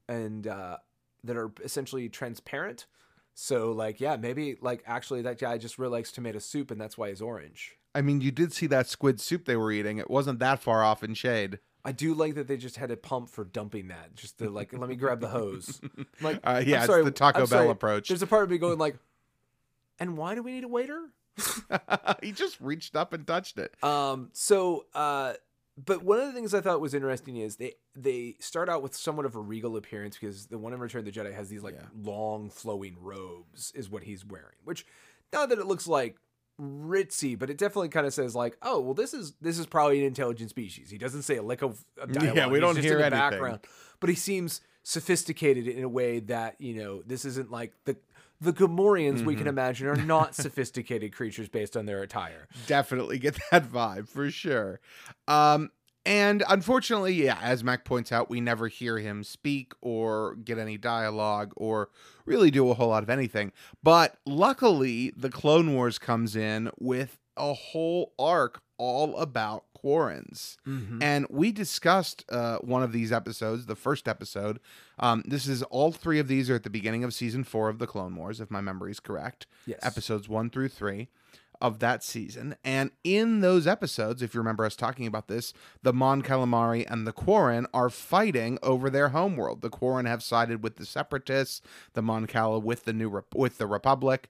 and 0.07 0.47
uh, 0.47 0.77
that 1.23 1.35
are 1.38 1.51
essentially 1.63 2.07
transparent. 2.09 2.85
So, 3.33 3.71
like, 3.73 3.99
yeah, 4.01 4.15
maybe 4.15 4.55
like 4.61 4.81
actually 4.88 5.21
that 5.23 5.38
guy 5.38 5.57
just 5.59 5.77
really 5.77 5.91
likes 5.91 6.11
tomato 6.11 6.39
soup, 6.39 6.71
and 6.71 6.81
that's 6.81 6.97
why 6.97 7.09
he's 7.09 7.21
orange. 7.21 7.73
I 7.93 8.01
mean, 8.01 8.21
you 8.21 8.31
did 8.31 8.53
see 8.53 8.67
that 8.67 8.88
squid 8.88 9.19
soup 9.19 9.45
they 9.45 9.55
were 9.57 9.71
eating. 9.71 9.97
It 9.97 10.09
wasn't 10.09 10.39
that 10.39 10.61
far 10.63 10.83
off 10.83 11.03
in 11.03 11.13
shade. 11.13 11.59
I 11.88 11.93
do 11.93 12.13
like 12.13 12.35
that 12.35 12.47
they 12.47 12.57
just 12.57 12.75
had 12.75 12.91
a 12.91 12.97
pump 12.97 13.29
for 13.29 13.45
dumping 13.45 13.88
that, 13.88 14.13
just 14.13 14.39
to 14.39 14.49
like, 14.49 14.77
let 14.77 14.89
me 14.89 14.95
grab 14.97 15.21
the 15.21 15.29
hose. 15.29 15.79
I'm 15.81 16.05
like, 16.21 16.39
Uh, 16.43 16.61
yeah, 16.65 16.77
I'm 16.77 16.81
it's 16.83 16.85
sorry, 16.88 17.03
the 17.05 17.11
Taco 17.11 17.39
I'm 17.39 17.43
Bell 17.45 17.47
sorry. 17.47 17.69
approach. 17.69 18.09
There's 18.09 18.21
a 18.21 18.27
part 18.27 18.43
of 18.43 18.49
me 18.49 18.57
going 18.57 18.77
like, 18.77 18.97
and 19.97 20.17
why 20.17 20.35
do 20.35 20.43
we 20.43 20.51
need 20.51 20.65
a 20.65 20.67
waiter? 20.67 21.01
he 22.21 22.31
just 22.33 22.59
reached 22.59 22.95
up 22.95 23.13
and 23.13 23.25
touched 23.25 23.57
it. 23.57 23.73
Um, 23.83 24.29
so, 24.33 24.85
uh, 24.93 25.33
but 25.83 26.03
one 26.03 26.19
of 26.19 26.25
the 26.27 26.33
things 26.33 26.53
I 26.53 26.61
thought 26.61 26.81
was 26.81 26.93
interesting 26.93 27.38
is 27.38 27.55
they 27.55 27.75
they 27.95 28.35
start 28.39 28.67
out 28.67 28.81
with 28.83 28.93
somewhat 28.95 29.25
of 29.25 29.35
a 29.35 29.39
regal 29.39 29.77
appearance 29.77 30.17
because 30.19 30.47
the 30.47 30.57
one 30.57 30.73
in 30.73 30.79
Return 30.79 30.99
of 30.99 31.05
the 31.05 31.11
Jedi 31.11 31.33
has 31.33 31.49
these 31.49 31.63
like 31.63 31.75
Yeah. 31.75 31.85
long 32.03 32.49
flowing 32.49 32.97
robes 32.99 33.71
is 33.75 33.89
what 33.89 34.03
he's 34.03 34.25
wearing. 34.25 34.55
Which 34.63 34.85
not 35.31 35.49
that 35.49 35.59
it 35.59 35.67
looks 35.67 35.88
like 35.88 36.17
ritzy, 36.60 37.38
but 37.38 37.49
it 37.49 37.58
definitely 37.58 37.89
kind 37.89 38.05
of 38.08 38.14
says 38.14 38.36
like, 38.36 38.58
oh 38.62 38.80
well, 38.80 38.93
this 38.93 39.14
is 39.14 39.34
this 39.41 39.60
is 39.60 39.66
probably 39.66 39.99
an 39.99 40.05
intelligent 40.05 40.49
species. 40.49 40.89
He 40.89 40.97
doesn't 40.97 41.24
say 41.24 41.38
a 41.38 41.43
lick 41.43 41.62
of, 41.62 41.84
of 41.97 42.10
Yeah, 42.12 42.47
we 42.47 42.60
don't 42.60 42.78
hear 42.78 42.93
in 42.93 42.97
the 42.99 43.05
anything. 43.05 43.20
background, 43.30 43.60
but 43.99 44.10
he 44.10 44.16
seems 44.16 44.62
sophisticated 44.84 45.68
in 45.68 45.84
a 45.84 45.89
way 45.89 46.20
that 46.20 46.55
you 46.60 46.74
know 46.74 47.01
this 47.05 47.26
isn't 47.26 47.51
like 47.51 47.74
the. 47.86 47.95
The 48.39 48.53
Gamorreans 48.53 49.26
we 49.26 49.34
Mm-hmm. 49.34 49.38
can 49.39 49.47
imagine 49.47 49.88
are 49.88 49.95
not 49.95 50.36
sophisticated 50.43 51.12
creatures 51.12 51.49
based 51.49 51.76
on 51.76 51.88
their 51.88 52.03
attire. 52.03 52.47
definitely 52.68 53.18
get 53.18 53.36
that 53.49 53.66
vibe 53.68 54.08
for 54.08 54.30
sure. 54.30 54.80
Um, 55.28 55.72
and 56.08 56.43
unfortunately, 56.47 57.14
yeah, 57.14 57.38
as 57.41 57.64
Mac 57.64 57.84
points 57.86 58.12
out, 58.12 58.30
we 58.30 58.39
never 58.41 58.68
hear 58.68 58.97
him 58.97 59.24
speak 59.24 59.74
or 59.82 60.36
get 60.36 60.58
any 60.58 60.78
dialogue 60.78 61.51
or 61.55 61.89
really 62.26 62.49
do 62.49 62.70
a 62.72 62.74
whole 62.74 62.89
lot 62.89 63.03
of 63.03 63.10
anything. 63.10 63.51
But 63.84 64.18
luckily, 64.26 65.14
the 65.16 65.30
Clone 65.30 65.74
Wars 65.76 65.99
comes 65.99 66.36
in 66.36 66.72
with 66.80 67.20
a 67.36 67.53
whole 67.53 68.14
arc 68.18 68.62
all 68.78 69.18
about 69.18 69.66
Quarrens. 69.76 70.58
Mm-hmm. 70.68 71.01
And 71.03 71.28
we 71.30 71.51
discussed 71.51 72.26
uh, 72.30 72.58
one 72.60 72.84
of 72.84 72.91
these 72.91 73.12
episodes, 73.12 73.66
the 73.66 73.76
first 73.76 74.08
episode. 74.08 74.60
Um, 74.99 75.24
this 75.26 75.47
is 75.47 75.62
all 75.64 75.91
three 75.91 76.20
of 76.20 76.28
these 76.28 76.49
are 76.49 76.55
at 76.55 76.64
the 76.64 76.70
beginning 76.70 77.03
of 77.03 77.14
season 77.14 77.43
four 77.43 77.70
of 77.70 77.80
the 77.80 77.88
Clone 77.88 78.16
Wars, 78.16 78.39
if 78.39 78.49
my 78.49 78.62
memory 78.62 78.91
is 78.91 78.99
correct 78.99 79.45
Yes. 79.66 79.80
episodes 79.84 80.28
one 80.30 80.49
through 80.49 80.70
three 80.70 81.10
of 81.62 81.80
that 81.80 82.03
season. 82.03 82.55
And 82.64 82.91
in 83.03 83.41
those 83.41 83.68
episodes, 83.68 84.22
if 84.22 84.34
you 84.34 84.39
remember 84.39 84.66
us 84.66 84.76
talking 84.76 85.08
about 85.08 85.28
this, 85.28 85.53
the 85.84 85.93
Mon 85.93 86.22
Calamari 86.22 86.86
and 86.89 87.05
the 87.05 87.14
Quarren 87.14 87.68
are 87.74 87.89
fighting 87.89 88.58
over 88.64 88.89
their 88.89 89.10
homeworld. 89.10 89.62
The 89.62 89.70
Quarren 89.70 90.05
have 90.05 90.24
sided 90.24 90.64
with 90.64 90.78
the 90.78 90.86
Separatists, 90.86 91.62
the 91.93 92.01
Mon 92.01 92.28
Cala 92.28 92.60
with 92.60 92.86
the 92.86 92.93
new 92.93 93.10
Rep- 93.10 93.36
with 93.36 93.58
the 93.58 93.68
Republic. 93.68 94.30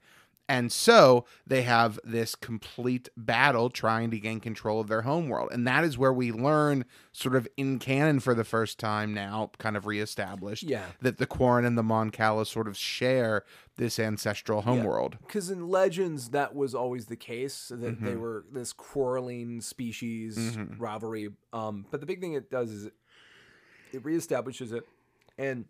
And 0.49 0.71
so 0.71 1.25
they 1.45 1.63
have 1.63 1.99
this 2.05 2.33
complete 2.33 3.09
battle 3.17 3.69
trying 3.69 4.11
to 4.11 4.19
gain 4.19 4.39
control 4.39 4.79
of 4.79 4.87
their 4.87 5.01
homeworld. 5.01 5.51
And 5.51 5.67
that 5.67 5.83
is 5.83 5.97
where 5.97 6.13
we 6.13 6.31
learn, 6.31 6.85
sort 7.11 7.35
of 7.35 7.47
in 7.57 7.79
canon 7.79 8.21
for 8.21 8.33
the 8.33 8.45
first 8.45 8.79
time 8.79 9.13
now, 9.13 9.51
kind 9.57 9.75
of 9.75 9.85
reestablished, 9.85 10.63
Yeah. 10.63 10.85
that 11.01 11.17
the 11.17 11.25
Quarren 11.25 11.65
and 11.65 11.77
the 11.77 11.83
Mon 11.83 12.11
Cala 12.11 12.45
sort 12.45 12.67
of 12.69 12.77
share 12.77 13.43
this 13.75 13.99
ancestral 13.99 14.61
homeworld. 14.61 15.17
because 15.27 15.49
in 15.49 15.67
legends 15.67 16.29
that 16.29 16.55
was 16.55 16.73
always 16.73 17.07
the 17.07 17.15
case 17.17 17.67
that 17.67 17.79
Mm-hmm. 17.97 18.05
they 18.05 18.15
were 18.15 18.45
this 18.51 18.73
quarreling 18.73 19.61
species 19.61 20.57
rivalry 20.79 21.29
um 21.53 21.85
but 21.91 21.99
the 21.99 22.05
big 22.07 22.19
thing 22.19 22.33
it 22.33 22.49
does 22.49 22.71
is 22.71 22.85
it, 22.85 22.93
it 23.93 24.03
reestablishes 24.03 24.71
it 24.73 24.83
and 25.37 25.65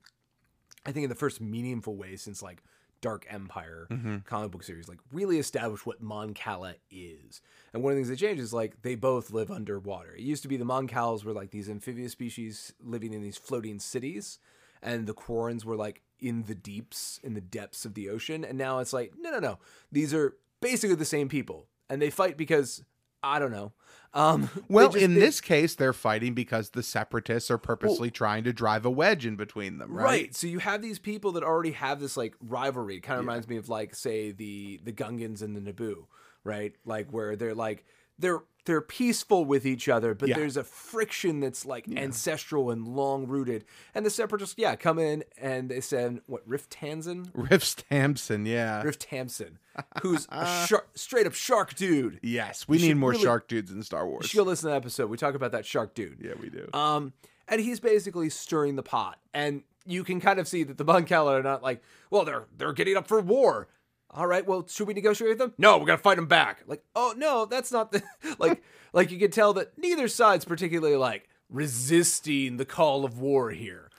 i 0.86 0.92
think 0.94 1.04
in 1.04 1.10
the 1.10 1.16
first 1.16 1.42
meaningful 1.42 1.98
way 1.98 2.16
since 2.16 2.42
like 2.42 2.64
dark 3.02 3.26
empire 3.30 3.88
Mm-hmm. 3.90 4.18
comic 4.26 4.52
book 4.52 4.64
series 4.64 4.88
like 4.90 5.00
really 5.12 5.38
establish 5.40 5.86
what 5.86 6.02
mon 6.02 6.34
cala 6.34 6.76
is 6.90 7.42
and 7.74 7.84
one 7.84 7.92
of 7.92 7.96
the 7.98 8.00
things 8.04 8.10
that 8.10 8.26
changed 8.26 8.42
is 8.42 8.54
like 8.54 8.82
they 8.82 8.96
both 8.96 9.32
live 9.32 9.52
underwater 9.52 10.16
it 10.16 10.22
used 10.22 10.42
to 10.44 10.48
be 10.50 10.58
the 10.58 10.66
mon 10.66 10.88
Cals 10.88 11.24
were 11.24 11.34
like 11.34 11.52
these 11.52 11.70
amphibious 11.70 12.12
species 12.12 12.74
living 12.84 13.14
in 13.14 13.22
these 13.22 13.38
floating 13.38 13.80
cities 13.80 14.40
and 14.82 15.08
the 15.08 15.14
Quarrens 15.14 15.66
were 15.66 15.76
like 15.76 16.02
in 16.20 16.44
the 16.44 16.56
deeps, 16.56 17.20
in 17.24 17.34
the 17.34 17.42
depths 17.42 17.84
of 17.86 17.94
the 17.96 18.10
ocean. 18.10 18.44
And 18.44 18.58
now 18.58 18.78
it's 18.80 18.94
like, 18.94 19.14
no, 19.20 19.32
no, 19.32 19.40
no. 19.40 19.60
These 19.92 20.14
are 20.14 20.36
basically 20.62 20.96
the 20.96 21.06
same 21.06 21.30
people. 21.30 21.66
And 21.90 22.00
they 22.02 22.10
fight 22.12 22.38
because, 22.38 22.84
I 23.24 23.40
don't 23.40 23.52
know. 23.52 23.74
Um, 24.14 24.50
Well, 24.70 24.90
just- 24.90 25.04
in 25.04 25.14
they- 25.16 25.20
this 25.20 25.42
case, 25.42 25.76
they're 25.76 25.94
fighting 25.94 26.34
because 26.34 26.70
the 26.72 26.84
separatists 26.84 27.52
are 27.52 27.58
purposely 27.58 28.10
trying 28.12 28.44
to 28.46 28.54
drive 28.54 28.86
a 28.86 28.90
wedge 28.90 29.26
in 29.26 29.36
between 29.36 29.78
them, 29.78 29.94
Right. 29.94 30.04
right? 30.06 30.36
So 30.36 30.48
you 30.48 30.60
have 30.60 30.82
these 30.82 31.00
people 31.00 31.34
that 31.34 31.44
already 31.44 31.72
have 31.72 32.00
this 32.00 32.16
like 32.18 32.36
rivalry. 32.42 32.98
It 32.98 33.02
kind 33.02 33.20
of 33.20 33.26
reminds 33.26 33.48
me 33.48 33.58
of 33.58 33.70
like, 33.70 33.96
say, 33.96 34.32
the 34.32 34.80
the 34.84 34.94
Gungans 34.94 35.42
and 35.42 35.56
the 35.56 35.62
Naboo, 35.74 36.06
right? 36.44 36.74
Like 36.86 37.12
where 37.12 37.36
they're 37.36 37.56
like 37.56 37.86
they're 38.20 38.42
they're 38.66 38.82
peaceful 38.82 39.46
with 39.46 39.66
each 39.66 39.88
other, 39.88 40.14
but 40.14 40.28
Yeah. 40.28 40.36
there's 40.36 40.58
a 40.58 40.64
friction 40.66 41.40
that's 41.40 41.66
like 41.66 41.86
ancestral 41.96 42.70
and 42.70 42.86
long 42.86 43.26
rooted. 43.26 43.64
And 43.96 44.06
the 44.06 44.10
separatists, 44.10 44.56
yeah, 44.58 44.76
come 44.76 45.00
in 45.00 45.24
and 45.38 45.70
they 45.70 45.80
send 45.80 46.20
what 46.26 46.46
Rift 46.46 46.78
Tanzan, 46.78 47.30
Riff 47.34 47.64
Stampson, 47.64 48.46
yeah. 48.46 48.82
Rift 48.84 49.06
Hampson, 49.06 49.60
who's 50.02 50.28
a 50.30 50.66
shark, 50.68 50.90
straight 50.96 51.26
up 51.26 51.34
shark 51.34 51.76
dude. 51.76 52.20
yes, 52.22 52.68
we 52.68 52.78
You 52.80 52.90
need 52.90 52.98
more 52.98 53.12
really- 53.12 53.24
shark 53.24 53.48
dudes 53.48 53.72
in 53.72 53.82
Star 53.84 54.04
You 54.04 54.10
Wars. 54.12 54.26
should 54.26 54.36
go 54.38 54.44
listen 54.44 54.68
to 54.68 54.72
that 54.72 54.78
episode. 54.78 55.10
We 55.10 55.16
talk 55.16 55.34
about 55.34 55.54
that 55.54 55.66
shark 55.66 55.94
dude. 55.94 56.18
Yeah, 56.22 56.34
we 56.38 56.50
do. 56.50 56.68
Um, 56.74 57.14
and 57.48 57.62
he's 57.62 57.80
basically 57.80 58.30
stirring 58.30 58.76
the 58.76 58.84
pot, 58.84 59.18
and 59.34 59.64
you 59.86 60.04
can 60.04 60.20
kind 60.20 60.38
of 60.40 60.48
see 60.50 60.64
that 60.64 60.78
the 60.78 60.84
Moncala 60.84 61.40
are 61.40 61.44
not 61.44 61.64
like, 61.64 61.82
well, 62.10 62.26
they're 62.26 62.48
they're 62.58 62.74
getting 62.74 62.98
up 62.98 63.08
for 63.08 63.22
war. 63.22 63.70
All 64.10 64.26
right, 64.28 64.46
well, 64.46 64.66
should 64.68 64.88
we 64.88 64.94
negotiate 64.94 65.30
with 65.30 65.38
them? 65.38 65.54
No, 65.58 65.78
we're 65.78 65.86
gonna 65.86 65.98
fight 65.98 66.16
them 66.16 66.28
back. 66.28 66.64
Like, 66.68 66.84
oh 66.96 67.14
no, 67.18 67.46
that's 67.46 67.72
not 67.72 67.92
the 67.92 68.02
like 68.40 68.64
like 68.94 69.12
you 69.12 69.20
can 69.20 69.32
tell 69.32 69.54
that 69.54 69.78
neither 69.78 70.08
side's 70.08 70.46
particularly 70.46 70.96
like 70.96 71.28
resisting 71.50 72.58
the 72.58 72.66
call 72.66 73.04
of 73.06 73.20
war 73.20 73.52
here. 73.52 73.90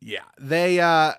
Yeah, 0.00 0.24
they 0.40 0.80
uh 0.80 1.12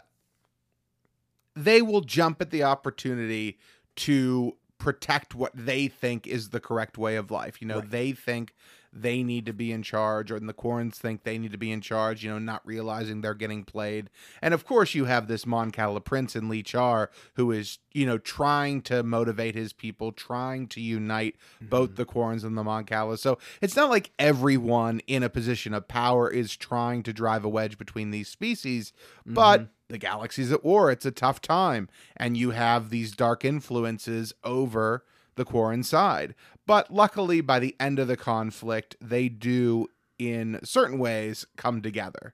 they 1.56 1.82
will 1.82 2.02
jump 2.02 2.42
at 2.42 2.50
the 2.50 2.64
opportunity 2.64 3.60
to 3.98 4.56
protect 4.80 5.36
what 5.36 5.52
they 5.56 5.88
think 5.88 6.26
is 6.28 6.50
the 6.50 6.60
correct 6.60 6.98
way 6.98 7.16
of 7.16 7.32
life. 7.32 7.62
You 7.62 7.68
know, 7.68 7.80
Right. 7.80 7.90
they 7.92 8.12
think 8.12 8.54
they 8.96 9.24
need 9.24 9.46
to 9.48 9.54
be 9.54 9.72
in 9.72 9.82
charge, 9.82 10.32
or 10.32 10.40
the 10.40 10.54
Quarrens 10.54 10.96
think 10.96 11.24
they 11.24 11.38
need 11.40 11.52
to 11.52 11.58
be 11.58 11.72
in 11.72 11.82
charge, 11.82 12.24
you 12.24 12.30
know, 12.30 12.38
not 12.38 12.62
realizing 12.66 13.22
they're 13.22 13.34
getting 13.34 13.64
played. 13.64 14.10
And 14.42 14.54
of 14.54 14.66
course, 14.66 14.94
you 14.94 15.06
have 15.06 15.28
this 15.28 15.46
Mon 15.46 15.72
Cala 15.72 16.00
prince 16.00 16.36
in 16.36 16.48
Lee 16.48 16.62
Char 16.62 17.10
who 17.36 17.52
is, 17.52 17.80
you 17.92 18.06
know, 18.06 18.20
trying 18.20 18.82
to 18.84 19.02
motivate 19.02 19.56
his 19.56 19.74
people, 19.74 20.12
trying 20.12 20.68
to 20.68 20.82
unite 20.82 21.36
both 21.60 21.92
mm-hmm. 21.92 21.96
the 21.96 22.06
Quarrens 22.06 22.44
and 22.44 22.58
the 22.58 22.64
Mon. 22.64 22.84
So 23.18 23.40
it's 23.62 23.76
not 23.76 23.90
like 23.90 24.12
everyone 24.20 25.00
in 25.08 25.24
a 25.24 25.30
position 25.30 25.74
of 25.74 25.88
power 25.88 26.30
is 26.30 26.56
trying 26.56 27.02
to 27.04 27.14
drive 27.14 27.44
a 27.44 27.50
wedge 27.50 27.78
between 27.78 28.12
these 28.12 28.28
species, 28.28 28.94
but 29.26 29.62
mm-hmm. 29.62 29.72
the 29.90 29.98
galaxy's 29.98 30.52
at 30.52 30.64
war. 30.64 30.92
It's 30.92 31.06
a 31.06 31.12
tough 31.12 31.42
time. 31.42 31.90
And 32.16 32.38
you 32.38 32.52
have 32.52 32.90
these 32.90 33.14
dark 33.14 33.44
influences 33.44 34.34
over 34.44 35.04
the 35.36 35.46
Quarren 35.46 35.84
side. 35.84 36.36
But 36.66 36.94
luckily, 36.94 37.42
by 37.42 37.60
the 37.60 37.76
end 37.80 38.00
of 38.00 38.08
the 38.08 38.18
conflict, 38.18 38.96
they 39.02 39.30
do, 39.30 39.88
in 40.20 40.60
certain 40.64 41.00
ways, 41.00 41.46
come 41.58 41.82
together. 41.82 42.34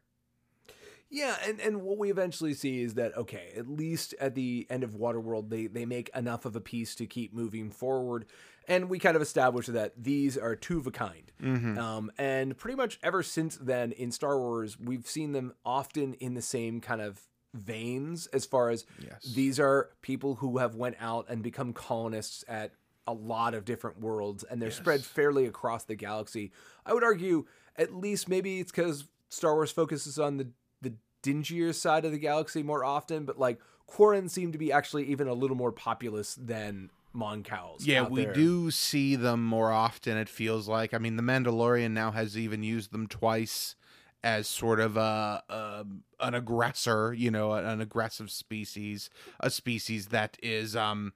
Yeah, 1.12 1.38
and, 1.43 1.60
and 1.60 1.82
what 1.82 1.97
we 1.97 2.12
eventually 2.12 2.54
see 2.54 2.82
is 2.84 2.93
that 2.93 3.18
okay, 3.18 3.52
at 3.58 3.68
least 3.68 4.14
at 4.20 4.36
the 4.36 4.68
end 4.70 4.84
of 4.84 4.91
Waterworld, 4.91 5.50
they 5.50 5.66
they 5.66 5.86
make 5.86 6.10
enough 6.16 6.45
of 6.45 6.56
a 6.56 6.62
peace 6.62 6.93
to 6.95 7.08
keep 7.08 7.34
moving 7.34 7.72
forward, 7.72 8.26
and 8.68 8.89
we 8.89 9.00
kind 9.00 9.16
of 9.16 9.22
establish 9.24 9.66
that 9.66 9.93
these 9.97 10.38
are 10.38 10.56
two 10.56 10.78
of 10.78 10.86
a 10.86 10.91
kind. 10.91 11.32
Um, 11.80 12.12
and 12.20 12.56
pretty 12.56 12.76
much 12.76 13.00
ever 13.02 13.24
since 13.24 13.58
then 13.58 13.91
in 13.93 14.12
Star 14.12 14.38
Wars, 14.38 14.78
we've 14.80 15.08
seen 15.08 15.32
them 15.32 15.54
often 15.66 16.14
in 16.16 16.36
the 16.36 16.43
same 16.43 16.80
kind 16.80 17.02
of 17.02 17.22
veins 17.56 18.28
as 18.28 18.45
far 18.45 18.70
as 18.70 18.86
Yes. 19.04 19.24
these 19.34 19.60
are 19.60 19.89
people 20.04 20.36
who 20.36 20.60
have 20.60 20.76
went 20.76 20.95
out 21.00 21.26
and 21.28 21.41
become 21.41 21.74
colonists 21.74 22.43
at 22.47 22.74
a 23.08 23.14
lot 23.14 23.54
of 23.54 23.66
different 23.66 24.00
worlds 24.00 24.43
and 24.43 24.62
they're 24.62 24.72
spread 24.72 25.04
fairly 25.04 25.45
across 25.45 25.84
the 25.86 25.95
galaxy 25.95 26.52
i 26.86 26.93
would 26.93 27.04
argue 27.04 27.45
at 27.76 27.93
least 27.93 28.30
maybe 28.30 28.60
it's 28.60 28.72
because 28.72 29.06
star 29.30 29.56
wars 29.56 29.72
focuses 29.72 30.20
on 30.20 30.38
the 30.38 30.47
the 30.82 30.93
dingier 31.24 31.74
side 31.74 32.06
of 32.06 32.12
the 32.12 32.20
galaxy 32.20 32.62
more 32.62 32.84
often 32.84 33.26
but 33.26 33.39
like 33.39 33.60
Quarren 33.89 34.30
seem 34.30 34.52
to 34.52 34.58
be 34.58 34.72
actually 34.72 35.06
even 35.06 35.28
a 35.28 35.34
little 35.34 35.58
more 35.58 35.72
populous 35.72 36.36
than 36.36 36.91
Mon 37.12 37.43
Cals. 37.43 37.80
Yeah, 37.80 38.08
we 38.08 38.26
there. 38.26 38.34
do 38.34 38.70
see 38.70 39.16
them 39.16 39.43
more 39.43 39.72
often, 39.72 40.16
it 40.16 40.30
feels 40.30 40.68
like. 40.68 40.93
I 40.93 41.00
mean, 41.00 41.16
The 41.16 41.24
Mandalorian 41.24 41.91
now 41.91 42.12
has 42.12 42.38
even 42.38 42.62
used 42.62 42.91
them 42.91 43.08
twice 43.08 43.76
as 44.24 44.47
sort 44.47 44.80
of 44.80 44.95
a, 44.95 45.43
a 45.50 45.86
an 46.20 46.34
aggressor, 46.34 47.14
you 47.14 47.32
know, 47.32 47.54
an 47.54 47.82
aggressive 47.82 48.30
species, 48.30 49.10
a 49.39 49.50
species 49.50 50.08
that 50.08 50.38
is 50.43 50.76
um 50.76 51.14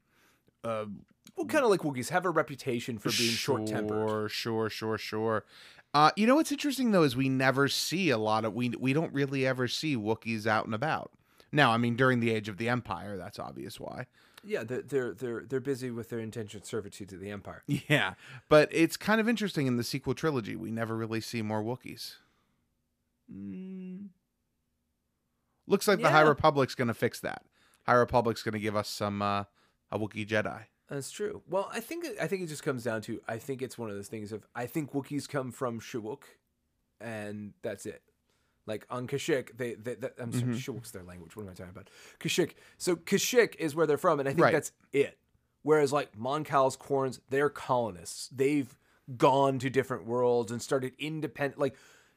uh, 0.64 0.86
well, 1.36 1.48
kind 1.48 1.64
of 1.64 1.70
like 1.70 1.82
Wookiees 1.82 2.10
have 2.10 2.26
a 2.26 2.30
reputation 2.30 2.98
for 2.98 3.10
being 3.10 3.32
short 3.32 3.66
tempered. 3.68 4.30
Sure, 4.30 4.30
sure, 4.30 4.70
sure, 4.70 4.98
sure. 4.98 5.46
Uh, 5.94 6.12
you 6.16 6.26
know 6.26 6.36
what's 6.36 6.52
interesting 6.52 6.92
though 6.92 7.04
is 7.04 7.16
we 7.16 7.30
never 7.30 7.68
see 7.68 8.10
a 8.10 8.18
lot 8.18 8.46
of 8.46 8.54
we 8.54 8.70
we 8.70 8.94
don't 8.94 9.14
really 9.14 9.46
ever 9.46 9.68
see 9.68 9.96
Wookiees 9.96 10.48
out 10.48 10.66
and 10.66 10.74
about. 10.74 11.12
Now, 11.52 11.72
I 11.72 11.78
mean, 11.78 11.96
during 11.96 12.20
the 12.20 12.32
age 12.32 12.50
of 12.50 12.58
the 12.58 12.68
Empire, 12.68 13.16
that's 13.16 13.38
obvious 13.38 13.80
why. 13.80 14.08
Yeah, 14.44 14.64
they're, 14.64 14.82
they're 14.82 15.14
they're 15.14 15.44
they're 15.48 15.60
busy 15.60 15.92
with 15.92 16.10
their 16.10 16.20
indentured 16.20 16.66
servitude 16.66 17.10
to 17.10 17.18
the 17.18 17.30
Empire. 17.30 17.64
Yeah, 17.88 18.16
but 18.50 18.70
it's 18.72 18.98
kind 18.98 19.22
of 19.22 19.30
interesting 19.30 19.68
in 19.68 19.78
the 19.78 19.84
sequel 19.84 20.16
trilogy. 20.16 20.56
We 20.56 20.72
never 20.72 20.96
really 20.98 21.22
see 21.22 21.42
more 21.42 21.64
Wookiees. 21.64 22.16
Mm, 23.34 24.10
Looks 25.68 25.88
like 25.88 26.02
the 26.02 26.10
High 26.10 26.22
Republic's 26.22 26.76
going 26.76 26.90
to 26.90 26.94
fix 26.94 27.20
that. 27.22 27.44
High 27.86 27.94
Republic's 27.94 28.44
going 28.44 28.54
to 28.54 28.60
give 28.60 28.76
us 28.76 28.90
some 28.90 29.22
uh, 29.22 29.46
a 29.92 30.00
Wookiee 30.00 30.28
Jedi. 30.28 30.66
That's 30.94 31.10
true. 31.10 31.41
Well, 31.50 31.70
I 31.74 31.80
think 31.80 32.06
I 32.22 32.28
think 32.28 32.44
it 32.44 32.48
just 32.50 32.62
comes 32.62 32.84
down 32.84 33.02
to 33.04 33.20
I 33.28 33.38
think 33.39 33.64
it's 33.64 33.78
one 33.80 33.89
of 33.89 33.96
those 33.96 34.10
things 34.10 34.32
of 34.32 34.46
I 34.54 34.68
think 34.68 34.94
Wookiees 34.94 35.28
come 35.28 35.52
from 35.52 35.80
Shyriiwook, 35.80 36.22
and 37.02 37.54
that's 37.64 37.88
it. 37.88 38.04
Like 38.68 38.86
on 38.91 39.08
Kashyyyk, 39.08 39.58
they, 39.58 39.74
they, 39.74 39.96
that 39.96 40.14
I'm 40.20 40.32
sorry, 40.32 40.44
mm-hmm. 40.44 40.54
Shyriiwook's 40.54 40.91
their 40.91 41.04
language. 41.04 41.36
What 41.36 41.44
am 41.44 41.50
I 41.50 41.54
talking 41.54 41.72
about? 41.72 41.89
Kashyyyk. 42.20 42.52
So 42.78 42.96
Kashyyyk 42.96 43.56
is 43.56 43.76
where 43.76 43.88
they're 43.88 43.98
from, 43.98 44.20
and 44.20 44.30
I 44.30 44.34
think 44.34 44.44
Right. 44.44 44.54
that's 44.54 44.72
it. 44.94 45.18
Whereas 45.64 45.91
like 45.91 46.16
Mon 46.18 46.44
Cal's 46.44 46.78
Quarrens, 46.78 47.20
they're 47.30 47.50
colonists. 47.50 48.28
They've 48.30 48.78
gone 49.18 49.58
to 49.60 49.72
different 49.72 50.06
worlds 50.06 50.52
and 50.52 50.62
started 50.62 50.94
independent. 51.00 51.60
Like 51.60 51.76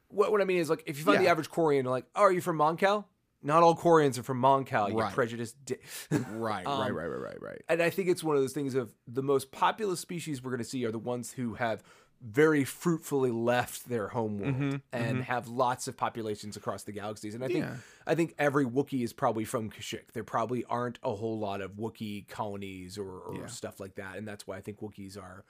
what, 0.09 0.31
what 0.31 0.41
I 0.43 0.45
mean 0.45 0.59
is 0.59 0.69
like 0.69 0.83
if 0.87 0.99
you 0.99 1.05
find 1.05 1.19
the 1.19 1.25
Yeah. 1.25 1.31
average 1.31 1.51
Quarian, 1.51 1.85
you're 1.85 1.91
like, 1.91 2.07
oh, 2.15 2.23
are 2.23 2.33
you 2.33 2.43
from 2.43 2.57
Mon 2.59 2.77
Cal? 2.77 3.09
Not 3.47 3.63
all 3.63 3.77
Quarians 3.77 4.19
are 4.19 4.23
from 4.23 4.39
Mon 4.39 4.65
Cal. 4.65 4.91
You 4.91 4.99
Right. 4.99 5.13
prejudiced. 5.15 5.57
Di- 5.65 5.77
Right, 6.11 6.21
right, 6.33 6.67
Um, 6.67 6.81
right, 6.81 6.91
right, 6.91 7.07
right, 7.07 7.41
right. 7.43 7.63
and 7.69 7.81
I 7.83 7.91
think 7.91 8.09
it's 8.09 8.23
one 8.25 8.37
of 8.37 8.43
those 8.43 8.53
things 8.53 8.75
of 8.75 8.93
the 9.07 9.23
most 9.23 9.53
populous 9.53 10.01
species 10.01 10.43
we're 10.43 10.51
going 10.51 10.59
to 10.63 10.69
see 10.69 10.85
are 10.85 10.93
the 10.93 10.99
ones 10.99 11.33
who 11.33 11.55
have 11.55 11.83
very 12.23 12.65
fruitfully 12.65 13.31
left 13.31 13.89
their 13.91 14.09
home 14.09 14.39
world 14.39 14.81
and 14.91 15.23
have 15.25 15.49
lots 15.49 15.87
of 15.87 15.97
populations 15.99 16.57
across 16.57 16.83
the 16.83 16.91
galaxies. 16.93 17.35
And 17.35 17.45
I 17.45 17.49
think 17.49 17.65
Yeah. 17.67 17.77
I 18.07 18.15
think 18.15 18.35
every 18.39 18.65
Wookiee 18.65 19.05
is 19.05 19.13
probably 19.13 19.45
from 19.45 19.71
Kashyyyk. 19.71 20.13
There 20.15 20.25
probably 20.25 20.65
aren't 20.65 20.99
a 21.03 21.15
whole 21.15 21.39
lot 21.39 21.61
of 21.61 21.73
Wookiee 21.73 22.27
colonies 22.27 22.97
or, 22.97 23.19
or 23.19 23.37
Yeah. 23.41 23.47
stuff 23.47 23.79
like 23.81 23.97
that, 23.97 24.17
and 24.17 24.27
that's 24.27 24.47
why 24.47 24.57
I 24.57 24.61
think 24.63 24.81
Wookiees 24.81 25.17
are 25.19 25.45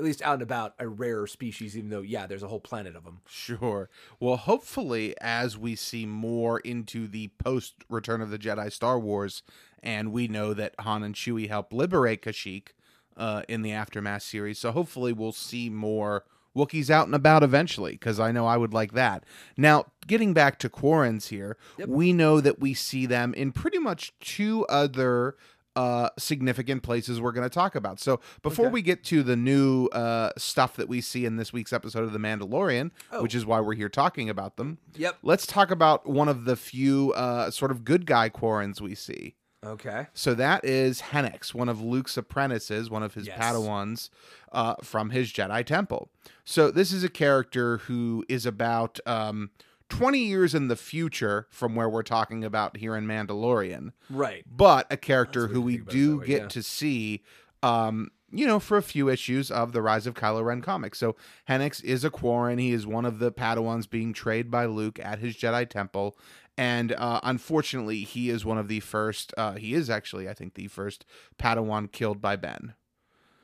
at 0.00 0.04
least 0.04 0.22
out 0.22 0.34
and 0.34 0.42
about 0.42 0.74
a 0.78 0.88
rare 0.88 1.26
species. 1.26 1.76
Even 1.76 1.90
though, 1.90 2.00
yeah, 2.00 2.26
there's 2.26 2.42
a 2.42 2.48
whole 2.48 2.60
planet 2.60 2.96
of 2.96 3.04
them. 3.04 3.20
Sure. 3.28 3.88
Well, 4.18 4.36
hopefully, 4.36 5.14
as 5.20 5.56
we 5.58 5.76
see 5.76 6.06
more 6.06 6.58
into 6.60 7.06
the 7.06 7.28
post 7.38 7.74
Return 7.88 8.20
of 8.22 8.30
the 8.30 8.38
Jedi 8.38 8.72
Star 8.72 8.98
Wars, 8.98 9.42
and 9.82 10.12
we 10.12 10.26
know 10.26 10.54
that 10.54 10.74
Han 10.80 11.02
and 11.02 11.14
Chewie 11.14 11.48
help 11.48 11.72
liberate 11.72 12.22
Kashyyyk 12.22 12.68
uh, 13.16 13.42
in 13.48 13.62
the 13.62 13.72
Aftermath 13.72 14.22
series, 14.22 14.58
so 14.58 14.72
hopefully 14.72 15.12
we'll 15.12 15.32
see 15.32 15.68
more 15.70 16.24
Wookiees 16.56 16.90
out 16.90 17.06
and 17.06 17.14
about 17.14 17.42
eventually, 17.44 17.92
because 17.92 18.18
I 18.18 18.32
know 18.32 18.44
I 18.46 18.56
would 18.56 18.72
like 18.74 18.92
that. 18.92 19.24
Now, 19.56 19.84
getting 20.08 20.32
back 20.34 20.58
to 20.60 20.68
Quarrens 20.68 21.28
here, 21.28 21.56
Yep. 21.78 21.88
we 21.88 22.12
know 22.12 22.40
that 22.40 22.58
we 22.58 22.74
see 22.74 23.06
them 23.06 23.32
in 23.34 23.52
pretty 23.52 23.78
much 23.78 24.12
two 24.18 24.66
other 24.66 25.36
uh 25.76 26.08
significant 26.18 26.82
places 26.82 27.20
we're 27.20 27.32
going 27.32 27.48
to 27.48 27.54
talk 27.54 27.74
about. 27.74 28.00
So 28.00 28.20
before 28.42 28.66
Okay. 28.66 28.72
we 28.72 28.82
get 28.82 29.04
to 29.04 29.22
the 29.22 29.36
new 29.36 29.86
uh 29.86 30.30
stuff 30.36 30.76
that 30.76 30.88
we 30.88 31.00
see 31.00 31.24
in 31.24 31.36
this 31.36 31.52
week's 31.52 31.72
episode 31.72 32.02
of 32.04 32.12
The 32.12 32.18
Mandalorian, 32.18 32.90
Oh. 33.12 33.22
which 33.22 33.34
is 33.34 33.46
why 33.46 33.60
we're 33.60 33.74
here 33.74 33.88
talking 33.88 34.28
about 34.28 34.56
them, 34.56 34.78
Yep. 34.96 35.18
let's 35.22 35.46
talk 35.46 35.70
about 35.70 36.08
one 36.08 36.28
of 36.28 36.44
the 36.44 36.56
few 36.56 37.12
uh 37.14 37.50
sort 37.50 37.70
of 37.70 37.84
good 37.84 38.04
guy 38.06 38.28
Quarrens 38.28 38.80
we 38.80 38.94
see. 38.94 39.36
Okay. 39.64 40.06
So 40.14 40.32
that 40.34 40.64
is 40.64 41.02
Hennex, 41.02 41.52
one 41.52 41.68
of 41.68 41.82
Luke's 41.82 42.16
apprentices, 42.16 42.88
one 42.88 43.02
of 43.02 43.12
his 43.12 43.26
Yes. 43.26 43.38
Padawans 43.38 44.08
uh, 44.52 44.74
from 44.82 45.10
his 45.10 45.30
Jedi 45.30 45.64
temple. 45.66 46.10
So 46.46 46.70
this 46.70 46.92
is 46.92 47.04
a 47.04 47.10
character 47.10 47.76
who 47.76 48.24
is 48.26 48.46
about 48.46 48.98
um, 49.06 49.50
20 49.90 50.18
years 50.18 50.54
in 50.54 50.68
the 50.68 50.76
future 50.76 51.46
from 51.50 51.74
where 51.74 51.88
we're 51.88 52.02
talking 52.02 52.44
about 52.44 52.76
here 52.78 52.96
in 52.96 53.06
Mandalorian, 53.06 53.92
Right. 54.08 54.44
but 54.50 54.86
a 54.90 54.96
character 54.96 55.48
who 55.48 55.60
we 55.60 55.72
think 55.76 55.82
about 55.82 55.94
it 55.94 55.98
do 55.98 56.18
way, 56.18 56.26
get 56.26 56.42
yeah. 56.42 56.48
to 56.48 56.62
see. 56.62 57.22
Um, 57.62 58.10
you 58.32 58.46
know, 58.46 58.60
for 58.60 58.76
a 58.76 58.82
few 58.82 59.08
issues 59.08 59.50
of 59.50 59.72
the 59.72 59.82
Rise 59.82 60.06
of 60.06 60.14
Kylo 60.14 60.44
Ren 60.44 60.62
comics. 60.62 60.98
So 60.98 61.16
Hennex 61.48 61.82
is 61.82 62.04
a 62.04 62.10
Quarren. 62.10 62.58
He 62.58 62.70
is 62.72 62.86
one 62.86 63.04
of 63.04 63.18
the 63.18 63.32
Padawans 63.32 63.90
being 63.90 64.12
trained 64.12 64.52
by 64.52 64.66
Luke 64.66 65.00
at 65.02 65.18
his 65.18 65.36
Jedi 65.36 65.68
temple. 65.68 66.16
And 66.56 66.92
uh, 66.92 67.20
unfortunately, 67.24 68.02
he 68.04 68.30
is 68.30 68.44
one 68.44 68.56
of 68.56 68.68
the 68.68 68.80
first. 68.80 69.34
Uh, 69.36 69.54
he 69.54 69.74
is 69.74 69.90
actually, 69.90 70.28
I 70.28 70.34
think, 70.34 70.54
the 70.54 70.68
first 70.68 71.04
Padawan 71.38 71.90
killed 71.90 72.20
by 72.20 72.36
Ben. 72.36 72.74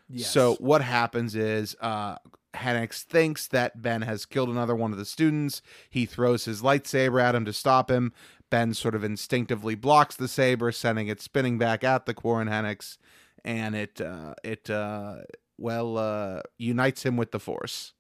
Yes. 0.09 0.31
So 0.31 0.55
what 0.61 0.83
happens 0.83 1.35
is 1.35 1.75
uh, 1.81 2.17
Hennex 2.57 3.03
thinks 3.03 3.47
that 3.49 3.81
Ben 3.83 4.03
has 4.03 4.27
killed 4.27 4.49
another 4.49 4.75
one 4.75 4.93
of 4.93 4.99
the 4.99 5.05
students. 5.05 5.63
He 5.89 6.07
throws 6.07 6.45
his 6.45 6.63
lightsaber 6.63 7.23
at 7.23 7.35
him 7.35 7.45
to 7.45 7.53
stop 7.53 7.91
him. 7.91 8.13
Ben 8.51 8.75
sort 8.75 8.95
of 8.95 9.03
instinctively 9.03 9.75
blocks 9.75 10.17
the 10.17 10.29
saber, 10.29 10.71
sending 10.73 11.09
it 11.09 11.21
spinning 11.21 11.59
back 11.59 11.83
at 11.83 12.07
the 12.07 12.15
Quarren 12.15 12.49
Hennex, 12.49 12.97
and 13.45 13.75
it 13.75 14.01
uh, 14.01 14.35
it 14.45 14.71
uh, 14.71 15.17
well 15.59 15.99
uh, 15.99 16.43
unites 16.59 17.05
him 17.05 17.17
with 17.17 17.33
the 17.33 17.41
Force. 17.41 17.93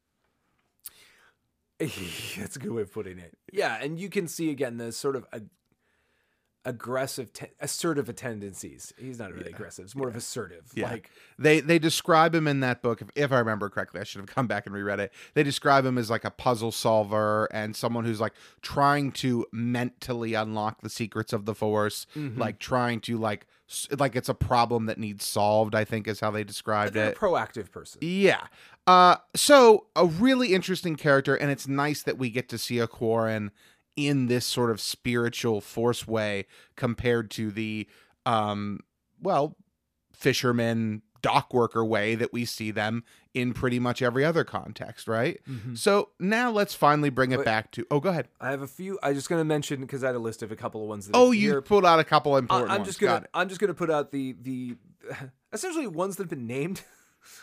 That's 1.78 2.56
a 2.56 2.58
good 2.58 2.72
way 2.72 2.82
of 2.82 2.92
putting 2.92 3.18
it. 3.18 3.36
Yeah, 3.52 3.76
and 3.80 3.98
you 3.98 4.08
can 4.08 4.28
see 4.28 4.50
again 4.50 4.78
the 4.78 4.92
sort 4.92 5.16
of 5.16 5.26
ag- 5.32 5.50
aggressive, 6.66 7.32
te- 7.32 7.46
assertive 7.60 8.14
tendencies. 8.16 8.92
He's 8.98 9.18
not 9.18 9.32
really 9.32 9.50
aggressive; 9.50 9.86
it's 9.86 9.94
more 9.96 10.08
of 10.08 10.16
assertive. 10.16 10.70
Yeah. 10.74 10.90
Like, 10.90 11.10
They 11.38 11.60
they 11.60 11.78
describe 11.78 12.34
him 12.34 12.46
in 12.46 12.60
that 12.60 12.82
book, 12.82 13.00
if, 13.00 13.08
if 13.14 13.32
I 13.32 13.38
remember 13.38 13.70
correctly. 13.70 14.00
I 14.00 14.04
should 14.04 14.20
have 14.20 14.28
come 14.28 14.46
back 14.46 14.66
and 14.66 14.74
reread 14.74 15.00
it. 15.00 15.12
They 15.32 15.42
describe 15.42 15.86
him 15.86 15.96
as 15.96 16.10
like 16.10 16.24
a 16.24 16.30
puzzle 16.30 16.72
solver 16.72 17.48
and 17.52 17.74
someone 17.74 18.04
who's 18.04 18.20
like 18.20 18.34
trying 18.60 19.12
to 19.12 19.46
mentally 19.52 20.34
unlock 20.34 20.82
the 20.82 20.90
secrets 20.90 21.32
of 21.32 21.46
the 21.46 21.54
Force, 21.54 22.06
Mm-hmm. 22.14 22.38
like 22.40 22.58
trying 22.58 23.00
to 23.02 23.16
like 23.16 23.46
like 23.98 24.14
it's 24.14 24.28
a 24.28 24.34
problem 24.34 24.86
that 24.86 24.98
needs 24.98 25.24
solved. 25.24 25.74
I 25.74 25.84
think 25.84 26.06
is 26.06 26.20
how 26.20 26.30
they 26.30 26.44
described 26.44 26.92
think 26.94 27.06
a 27.06 27.08
it. 27.10 27.16
proactive 27.16 27.70
person. 27.70 28.00
Yeah. 28.02 28.46
Uh, 28.86 29.16
so 29.34 29.86
a 29.96 30.06
really 30.06 30.54
interesting 30.54 30.94
character, 30.94 31.34
and 31.34 31.50
it's 31.50 31.66
nice 31.66 32.02
that 32.04 32.18
we 32.18 32.30
get 32.30 32.48
to 32.50 32.58
see 32.58 32.78
a 32.78 32.86
Quarren 32.86 33.50
in 33.96 34.26
this 34.26 34.44
sort 34.46 34.70
of 34.70 34.80
spiritual 34.80 35.60
force 35.60 36.06
way 36.06 36.46
compared 36.76 37.30
to 37.32 37.50
the, 37.50 37.88
um, 38.26 38.80
well, 39.20 39.56
fisherman 40.12 41.02
dock 41.22 41.52
worker 41.52 41.84
way 41.84 42.14
that 42.14 42.32
we 42.32 42.44
see 42.44 42.70
them 42.70 43.02
in 43.34 43.52
pretty 43.52 43.78
much 43.78 44.00
every 44.02 44.24
other 44.24 44.44
context, 44.44 45.08
right? 45.08 45.40
So 45.74 46.10
now 46.20 46.50
let's 46.50 46.74
finally 46.74 47.10
bring 47.10 47.32
it 47.32 47.38
But- 47.38 47.44
back 47.46 47.70
to. 47.72 47.86
Oh, 47.90 48.00
go 48.00 48.10
ahead. 48.10 48.28
I 48.40 48.50
have 48.50 48.62
a 48.62 48.66
few. 48.66 48.98
I 49.02 49.12
just 49.12 49.28
gonna 49.28 49.44
mention 49.44 49.80
because 49.80 50.04
I 50.04 50.08
had 50.08 50.16
a 50.16 50.20
list 50.20 50.42
of 50.42 50.52
a 50.52 50.56
couple 50.56 50.82
of 50.82 50.88
ones. 50.88 51.06
That 51.06 51.16
Oh, 51.16 51.32
you 51.32 51.60
pulled 51.62 51.84
out 51.84 51.98
a 51.98 52.04
couple 52.04 52.36
important 52.36 52.70
I'm 52.70 52.78
ones. 52.78 52.88
just 52.88 53.00
gonna. 53.00 53.26
I'm 53.34 53.48
just 53.48 53.60
gonna 53.60 53.74
put 53.74 53.90
out 53.90 54.12
the 54.12 54.36
the 54.40 54.76
essentially 55.52 55.86
ones 55.86 56.16
that 56.16 56.24
have 56.24 56.30
been 56.30 56.46
named, 56.46 56.82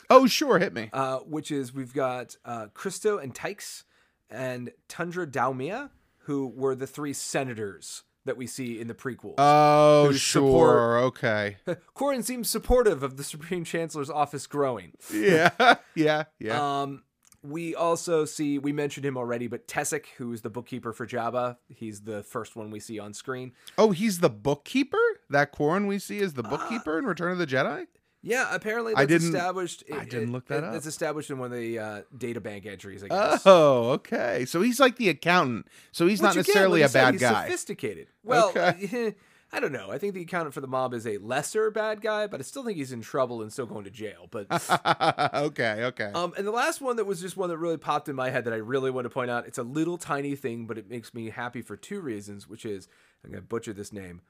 Oh, 0.09 0.25
sure, 0.27 0.59
hit 0.59 0.73
me. 0.73 0.89
uh, 0.93 1.19
which 1.19 1.51
is 1.51 1.73
we've 1.73 1.93
got 1.93 2.37
uh, 2.45 2.67
Christo 2.73 3.17
and 3.17 3.33
Tikkes 3.35 3.83
and 4.29 4.71
Tundra 4.87 5.27
Dowmeia, 5.27 5.89
who 6.23 6.47
were 6.47 6.75
the 6.75 6.87
three 6.87 7.13
senators 7.13 8.03
that 8.25 8.37
we 8.37 8.47
see 8.47 8.79
in 8.79 8.87
the 8.87 8.93
prequel. 8.93 9.33
Oh, 9.37 10.11
sure. 10.13 10.97
Okay. 10.99 11.57
Quarren 11.93 12.23
seems 12.23 12.49
supportive 12.49 13.03
of 13.03 13.17
the 13.17 13.23
Supreme 13.23 13.63
Chancellor's 13.65 14.09
office 14.09 14.47
growing. 14.47 14.93
Yeah. 15.13 15.49
yeah. 15.95 16.23
Yeah. 16.39 16.81
Um, 16.83 17.03
we 17.45 17.75
also 17.75 18.23
see 18.23 18.57
we 18.59 18.71
mentioned 18.71 19.05
him 19.05 19.17
already, 19.17 19.47
but 19.47 19.67
Tessek, 19.67 20.05
who 20.17 20.31
is 20.31 20.41
the 20.41 20.49
bookkeeper 20.49 20.93
for 20.93 21.05
Jabba, 21.05 21.57
he's 21.67 22.01
the 22.03 22.23
first 22.23 22.55
one 22.55 22.71
we 22.71 22.79
see 22.79 22.99
on 22.99 23.13
screen. 23.13 23.51
oh, 23.77 23.91
he's 23.91 24.19
the 24.19 24.29
bookkeeper. 24.29 24.97
That 25.29 25.51
Quarren 25.51 25.85
we 25.87 25.99
see 25.99 26.21
Uh, 26.21 26.23
is 26.23 26.33
the 26.35 26.43
bookkeeper 26.43 26.97
in 26.97 27.05
Return 27.05 27.33
of 27.33 27.37
the 27.39 27.45
Jedi. 27.47 27.87
Yeah, 28.25 28.47
apparently 28.55 28.93
I 28.95 29.05
didn't- 29.05 29.27
established. 29.35 29.83
I 29.93 30.05
didn't 30.05 30.31
look 30.31 30.47
that 30.47 30.63
up. 30.63 30.73
It's 30.75 30.85
established 30.85 31.29
in 31.29 31.37
one 31.39 31.51
of 31.51 31.57
the 31.57 31.77
uh, 31.77 32.01
data 32.17 32.39
bank 32.39 32.65
entries, 32.65 33.03
I 33.03 33.09
guess. 33.09 33.43
Oh, 33.45 33.89
okay. 33.91 34.45
So 34.45 34.61
he's 34.61 34.79
like 34.79 34.95
the 34.95 35.09
accountant. 35.09 35.67
So 35.91 36.07
he's 36.07 36.19
Which, 36.19 36.23
not 36.27 36.31
again, 36.31 36.39
necessarily 36.39 36.79
like 36.81 36.87
a 36.87 36.91
said, 36.91 37.01
bad 37.03 37.13
he's 37.15 37.21
guy. 37.21 37.43
Sophisticated. 37.45 38.07
Well, 38.23 38.49
Okay. 38.49 39.15
I 39.55 39.59
don't 39.59 39.71
know. 39.71 39.91
I 39.91 39.99
think 39.99 40.15
the 40.15 40.21
accountant 40.23 40.55
for 40.55 40.61
the 40.61 40.67
mob 40.67 40.95
is 40.95 41.05
a 41.05 41.19
lesser 41.19 41.69
bad 41.69 42.01
guy, 42.01 42.25
but 42.25 42.39
I 42.39 42.43
still 42.43 42.63
think 42.63 42.75
he's 42.75 42.91
in 42.91 43.01
trouble 43.01 43.43
and 43.43 43.53
still 43.53 43.67
going 43.67 43.83
to 43.83 43.91
jail. 43.91 44.27
But 44.31 44.47
okay. 45.35 45.83
Okay. 45.83 46.11
um, 46.15 46.33
and 46.35 46.47
the 46.47 46.51
last 46.51 46.81
one 46.81 46.95
that 46.95 47.05
was 47.05 47.21
just 47.21 47.37
one 47.37 47.49
that 47.49 47.59
really 47.59 47.77
popped 47.77 48.09
in 48.09 48.15
my 48.15 48.31
head 48.31 48.45
that 48.45 48.53
I 48.53 48.57
really 48.57 48.89
want 48.89 49.05
to 49.05 49.11
point 49.11 49.29
out. 49.29 49.45
It's 49.45 49.59
a 49.59 49.63
little 49.63 49.99
tiny 49.99 50.35
thing, 50.35 50.65
but 50.65 50.79
it 50.79 50.89
makes 50.89 51.13
me 51.13 51.29
happy 51.29 51.61
for 51.61 51.77
two 51.77 51.99
reasons. 52.01 52.47
Which 52.49 52.65
is 52.65 52.87
I'm 53.23 53.29
going 53.29 53.43
to 53.43 53.47
butcher 53.47 53.73
this 53.73 53.93
name. 53.93 54.21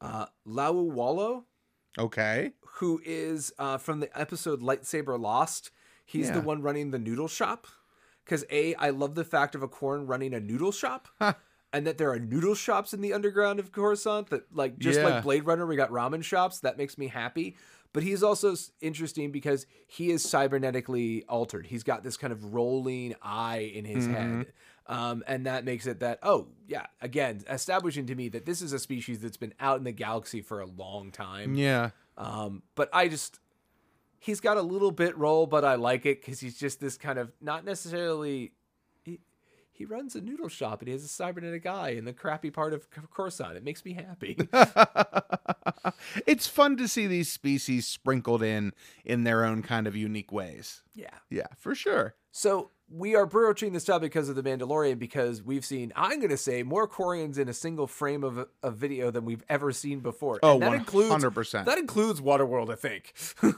Uh, 0.00 0.26
Lau 0.44 0.72
Wallo, 0.74 1.46
okay. 1.98 2.52
who 2.76 3.00
is 3.04 3.52
uh, 3.58 3.78
from 3.78 4.00
the 4.00 4.18
episode 4.18 4.60
Lightsaber 4.60 5.18
Lost. 5.20 5.70
He's 6.04 6.28
Yeah. 6.28 6.34
the 6.34 6.40
one 6.42 6.62
running 6.62 6.90
the 6.90 6.98
noodle 6.98 7.28
shop. 7.28 7.66
Because 8.24 8.44
A, 8.50 8.74
I 8.74 8.90
love 8.90 9.14
the 9.14 9.24
fact 9.24 9.54
of 9.54 9.62
a 9.62 9.68
Quarren 9.68 10.06
running 10.06 10.34
a 10.34 10.40
noodle 10.40 10.72
shop. 10.72 11.08
And 11.72 11.86
that 11.86 11.98
there 11.98 12.10
are 12.12 12.18
noodle 12.18 12.54
shops 12.54 12.94
in 12.94 13.02
the 13.02 13.12
underground 13.12 13.58
of 13.58 13.70
Coruscant 13.72 14.30
that, 14.30 14.44
like, 14.54 14.78
just 14.78 15.00
Yeah. 15.00 15.08
like 15.08 15.22
Blade 15.24 15.44
Runner, 15.44 15.66
we 15.66 15.76
got 15.76 15.90
ramen 15.90 16.22
shops. 16.22 16.60
That 16.60 16.78
makes 16.78 16.96
me 16.96 17.08
happy. 17.08 17.56
But 17.92 18.02
he's 18.04 18.22
also 18.22 18.54
interesting 18.80 19.30
because 19.30 19.66
he 19.86 20.10
is 20.10 20.24
cybernetically 20.24 21.24
altered. 21.28 21.66
He's 21.66 21.82
got 21.82 22.02
this 22.02 22.16
kind 22.16 22.32
of 22.32 22.54
rolling 22.54 23.14
eye 23.20 23.70
in 23.74 23.84
his 23.84 24.06
Mhm. 24.06 24.10
head. 24.12 24.52
Um, 24.88 25.24
and 25.26 25.46
that 25.46 25.64
makes 25.64 25.86
it 25.86 26.00
that, 26.00 26.20
oh, 26.22 26.48
yeah, 26.68 26.86
again, 27.00 27.42
establishing 27.50 28.06
to 28.06 28.14
me 28.14 28.28
that 28.28 28.46
this 28.46 28.62
is 28.62 28.72
a 28.72 28.78
species 28.78 29.20
that's 29.20 29.36
been 29.36 29.54
out 29.58 29.78
in 29.78 29.84
the 29.84 29.92
galaxy 29.92 30.42
for 30.42 30.60
a 30.60 30.66
long 30.66 31.10
time. 31.10 31.54
Yeah. 31.54 31.90
Um, 32.16 32.62
but 32.74 32.88
I 32.92 33.08
just 33.08 33.40
he's 34.18 34.40
got 34.40 34.56
a 34.56 34.62
little 34.62 34.90
bit 34.90 35.16
role, 35.16 35.46
but 35.46 35.64
I 35.64 35.74
like 35.74 36.06
it 36.06 36.20
because 36.20 36.40
he's 36.40 36.58
just 36.58 36.80
this 36.80 36.96
kind 36.96 37.18
of 37.18 37.32
not 37.40 37.64
necessarily. 37.64 38.52
He, 39.04 39.20
he 39.72 39.84
runs 39.84 40.16
a 40.16 40.20
noodle 40.20 40.48
shop 40.48 40.80
and 40.80 40.88
he 40.88 40.92
has 40.92 41.04
a 41.04 41.08
cybernetic 41.08 41.66
eye 41.66 41.90
in 41.90 42.04
the 42.04 42.12
crappy 42.12 42.50
part 42.50 42.72
of 42.72 42.88
Coruscant. 43.10 43.56
It 43.56 43.64
makes 43.64 43.84
me 43.84 43.92
happy. 43.92 44.38
it's 46.26 46.46
fun 46.46 46.76
to 46.78 46.88
see 46.88 47.06
these 47.06 47.30
species 47.30 47.86
sprinkled 47.86 48.42
in 48.42 48.72
in 49.04 49.24
their 49.24 49.44
own 49.44 49.62
kind 49.62 49.86
of 49.86 49.94
unique 49.94 50.32
ways. 50.32 50.82
yeah. 50.94 51.10
Yeah, 51.30 51.48
for 51.58 51.74
sure. 51.74 52.14
So 52.32 52.70
we 52.88 53.16
are 53.16 53.26
broaching 53.26 53.72
this 53.72 53.84
topic 53.84 54.12
because 54.12 54.28
of 54.28 54.36
the 54.36 54.42
Mandalorian 54.42 54.98
because 54.98 55.42
we've 55.42 55.64
seen 55.64 55.92
I'm 55.96 56.18
going 56.18 56.30
to 56.30 56.36
say 56.36 56.62
more 56.62 56.86
Quarians 56.88 57.38
in 57.38 57.48
a 57.48 57.52
single 57.52 57.86
frame 57.86 58.22
of 58.22 58.38
a, 58.38 58.48
a 58.62 58.70
video 58.70 59.10
than 59.10 59.24
we've 59.24 59.44
ever 59.48 59.72
seen 59.72 60.00
before. 60.00 60.38
Oh, 60.42 60.54
And 60.54 60.62
that 60.62 60.74
includes 60.74 61.24
100%. 61.24 61.64
that 61.64 61.78
includes 61.78 62.20
Waterworld, 62.20 62.70
I 62.70 62.76
think. 62.76 63.14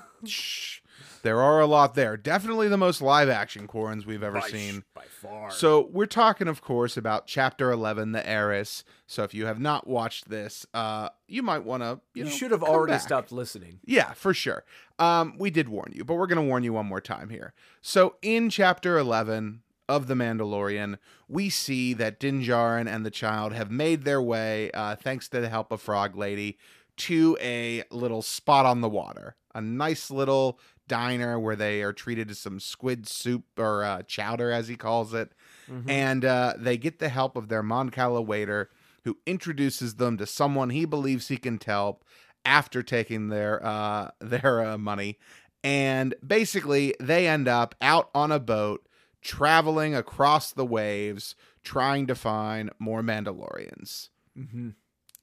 There 1.23 1.41
are 1.41 1.61
a 1.61 1.67
lot 1.67 1.95
there. 1.95 2.17
Definitely 2.17 2.69
the 2.69 2.77
most 2.77 3.03
live 3.03 3.29
action 3.29 3.67
Quarrens 3.67 4.07
we've 4.07 4.23
ever 4.23 4.41
by, 4.41 4.49
seen. 4.49 4.85
by 4.95 5.05
far. 5.09 5.51
So 5.51 5.89
we're 5.93 6.07
talking, 6.07 6.49
of 6.49 6.63
course, 6.63 6.97
about 6.97 7.27
Chapter 7.27 7.71
Eleven, 7.71 8.13
the 8.13 8.27
Heiress. 8.29 8.85
So 9.07 9.23
if 9.25 9.35
you 9.35 9.47
have 9.47 9.61
not 9.61 9.87
watched 9.87 10.29
this, 10.29 10.67
uh, 10.75 11.09
you 11.27 11.43
might 11.43 11.65
want 11.65 11.83
to. 11.83 12.01
You, 12.15 12.23
you, 12.23 12.25
know, 12.25 12.31
should 12.31 12.51
have 12.51 12.63
already 12.63 12.93
back. 12.93 13.03
stopped 13.03 13.33
listening. 13.33 13.81
Yeah, 13.85 14.13
for 14.13 14.33
sure. 14.35 14.65
Um, 14.99 15.35
we 15.39 15.51
did 15.51 15.69
warn 15.69 15.93
you, 15.95 16.05
but 16.05 16.15
we're 16.15 16.27
going 16.27 16.37
to 16.37 16.49
warn 16.49 16.65
you 16.65 16.73
one 16.73 16.87
more 16.87 17.01
time 17.01 17.31
here. 17.31 17.55
So, 17.81 18.17
in 18.23 18.51
chapter 18.51 18.99
11 18.99 19.63
of 19.89 20.07
The 20.07 20.15
Mandalorian, 20.15 20.99
we 21.29 21.49
see 21.49 21.95
that 21.95 22.21
Din 22.21 22.43
Djarin 22.43 22.87
and 22.87 23.07
the 23.07 23.11
child 23.11 23.53
have 23.53 23.71
made 23.71 24.05
their 24.05 24.21
way, 24.21 24.71
uh, 24.73 24.97
thanks 24.97 25.29
to 25.31 25.41
the 25.41 25.49
help 25.49 25.73
of 25.73 25.81
Frog 25.81 26.17
Lady, 26.17 26.59
to 26.97 27.39
a 27.41 27.85
little 27.91 28.23
spot 28.23 28.67
on 28.67 28.81
the 28.81 28.89
water. 28.89 29.37
A 29.55 29.61
nice 29.61 30.11
little 30.11 30.59
diner 30.89 31.39
where 31.39 31.57
they 31.57 31.83
are 31.83 31.93
treated 31.93 32.29
to 32.29 32.35
some 32.35 32.59
squid 32.61 33.07
soup 33.07 33.45
or 33.59 33.85
uh, 33.85 34.03
chowder, 34.03 34.51
as 34.51 34.69
he 34.69 34.77
calls 34.77 35.15
it. 35.15 35.33
Mhm. 35.71 35.89
And 35.89 36.25
uh, 36.25 36.55
they 36.57 36.77
get 36.79 36.99
the 36.99 37.09
help 37.11 37.37
of 37.37 37.49
their 37.49 37.63
Mon 37.63 37.91
Cala 37.91 38.23
waiter, 38.23 38.71
who 39.05 39.19
introduces 39.27 39.95
them 39.97 40.17
to 40.19 40.27
someone 40.27 40.71
he 40.71 40.85
believes 40.85 41.29
he 41.29 41.37
can 41.37 41.59
help 41.65 42.05
after 42.45 42.83
taking 42.83 43.29
their 43.29 43.65
uh, 43.65 44.11
their 44.21 44.65
uh, 44.65 44.79
money. 44.79 45.19
And 45.63 46.15
basically, 46.27 46.95
they 47.01 47.27
end 47.29 47.49
up 47.49 47.75
out 47.81 48.11
on 48.15 48.33
a 48.33 48.39
boat, 48.41 48.87
traveling 49.21 49.95
across 49.95 50.53
the 50.53 50.65
waves, 50.67 51.35
trying 51.65 52.07
to 52.07 52.15
find 52.15 52.71
more 52.79 53.03
Mandalorians. 53.03 54.09
Mhm. 54.39 54.75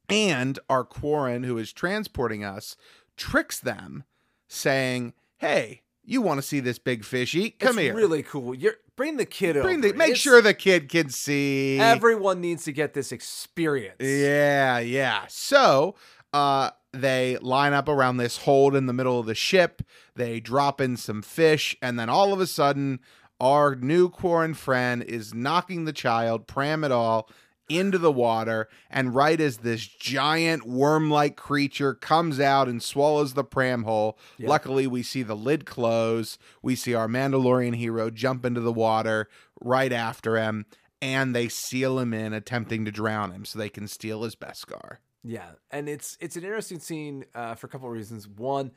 And 0.09 0.59
our 0.70 0.84
Quarren, 0.84 1.43
who 1.43 1.57
is 1.57 1.74
transporting 1.74 2.43
us, 2.43 2.76
tricks 3.18 3.59
them, 3.59 4.03
saying, 4.47 5.13
"Hey, 5.38 5.81
you 6.03 6.21
want 6.21 6.38
to 6.39 6.41
see 6.47 6.59
this 6.59 6.79
big 6.79 7.03
fish 7.03 7.33
eat? 7.36 7.59
Come 7.59 7.77
it's 7.77 7.79
here. 7.79 7.95
really 7.95 8.23
cool. 8.23 8.53
You're 8.55 8.75
bring 8.95 9.17
the 9.17 9.25
kid 9.25 9.53
Bring 9.61 9.79
over. 9.79 9.89
the, 9.89 9.93
make 9.93 10.09
It's- 10.11 10.19
sure 10.21 10.41
the 10.41 10.53
kid 10.53 10.88
can 10.89 11.09
see. 11.09 11.79
everyone 11.79 12.39
needs 12.41 12.63
to 12.65 12.71
get 12.71 12.93
this 12.93 13.11
experience. 13.11 13.97
Yeah, 13.99 14.79
yeah. 14.79 15.25
So, 15.27 15.95
uh, 16.31 16.69
they 16.93 17.38
line 17.41 17.73
up 17.73 17.89
around 17.89 18.17
this 18.17 18.38
hold 18.38 18.73
in 18.75 18.86
the 18.86 18.93
middle 18.93 19.19
of 19.19 19.25
the 19.25 19.36
ship. 19.36 19.81
They 20.15 20.39
drop 20.39 20.79
in 20.79 20.95
some 20.95 21.21
fish, 21.21 21.75
and 21.81 21.99
then 21.99 22.07
all 22.09 22.31
of 22.31 22.39
a 22.39 22.47
sudden, 22.47 22.99
our 23.41 23.75
new 23.75 24.09
Quarren 24.09 24.53
friend 24.53 25.03
is 25.03 25.33
knocking 25.33 25.83
the 25.83 25.91
child, 25.91 26.47
Pram 26.47 26.86
it 26.86 26.91
all, 26.93 27.29
into 27.68 27.97
the 27.97 28.11
water. 28.11 28.68
And 28.89 29.16
right 29.16 29.39
as 29.39 29.57
this 29.57 29.86
giant 29.88 30.68
worm-like 30.68 31.36
creature 31.36 31.93
comes 31.93 32.39
out 32.39 32.68
and 32.68 32.82
swallows 32.82 33.34
the 33.34 33.43
pram 33.43 33.84
whole, 33.84 34.18
Yeah. 34.38 34.49
luckily 34.49 34.88
we 34.88 35.03
see 35.03 35.24
the 35.24 35.36
lid 35.36 35.66
close. 35.66 36.38
We 36.61 36.76
see 36.76 36.93
our 36.93 37.07
Mandalorian 37.07 37.76
hero 37.76 38.09
jump 38.09 38.45
into 38.45 38.61
the 38.61 38.74
water 38.74 39.28
right 39.61 39.91
after 39.91 40.38
him 40.38 40.66
and 41.01 41.36
they 41.36 41.47
seal 41.49 41.99
him 41.99 42.13
in, 42.13 42.34
attempting 42.34 42.86
to 42.86 42.91
drown 42.91 43.32
him 43.32 43.45
so 43.45 43.59
they 43.59 43.70
can 43.70 43.88
steal 43.88 44.24
his 44.24 44.36
Beskar. 44.36 44.97
Yeah, 45.24 45.51
and 45.72 45.89
it's 45.89 46.18
it's 46.22 46.36
an 46.36 46.43
interesting 46.43 46.80
scene 46.80 47.26
uh, 47.34 47.55
for 47.55 47.66
a 47.68 47.70
couple 47.70 47.88
of 47.88 47.93
reasons. 47.93 48.28
One, 48.28 48.72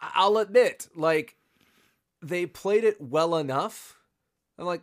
I'll 0.00 0.38
admit, 0.38 0.88
like 0.96 1.36
they 2.22 2.46
played 2.46 2.82
it 2.82 3.00
well 3.00 3.36
enough. 3.36 3.98
I'm 4.58 4.64
like, 4.64 4.82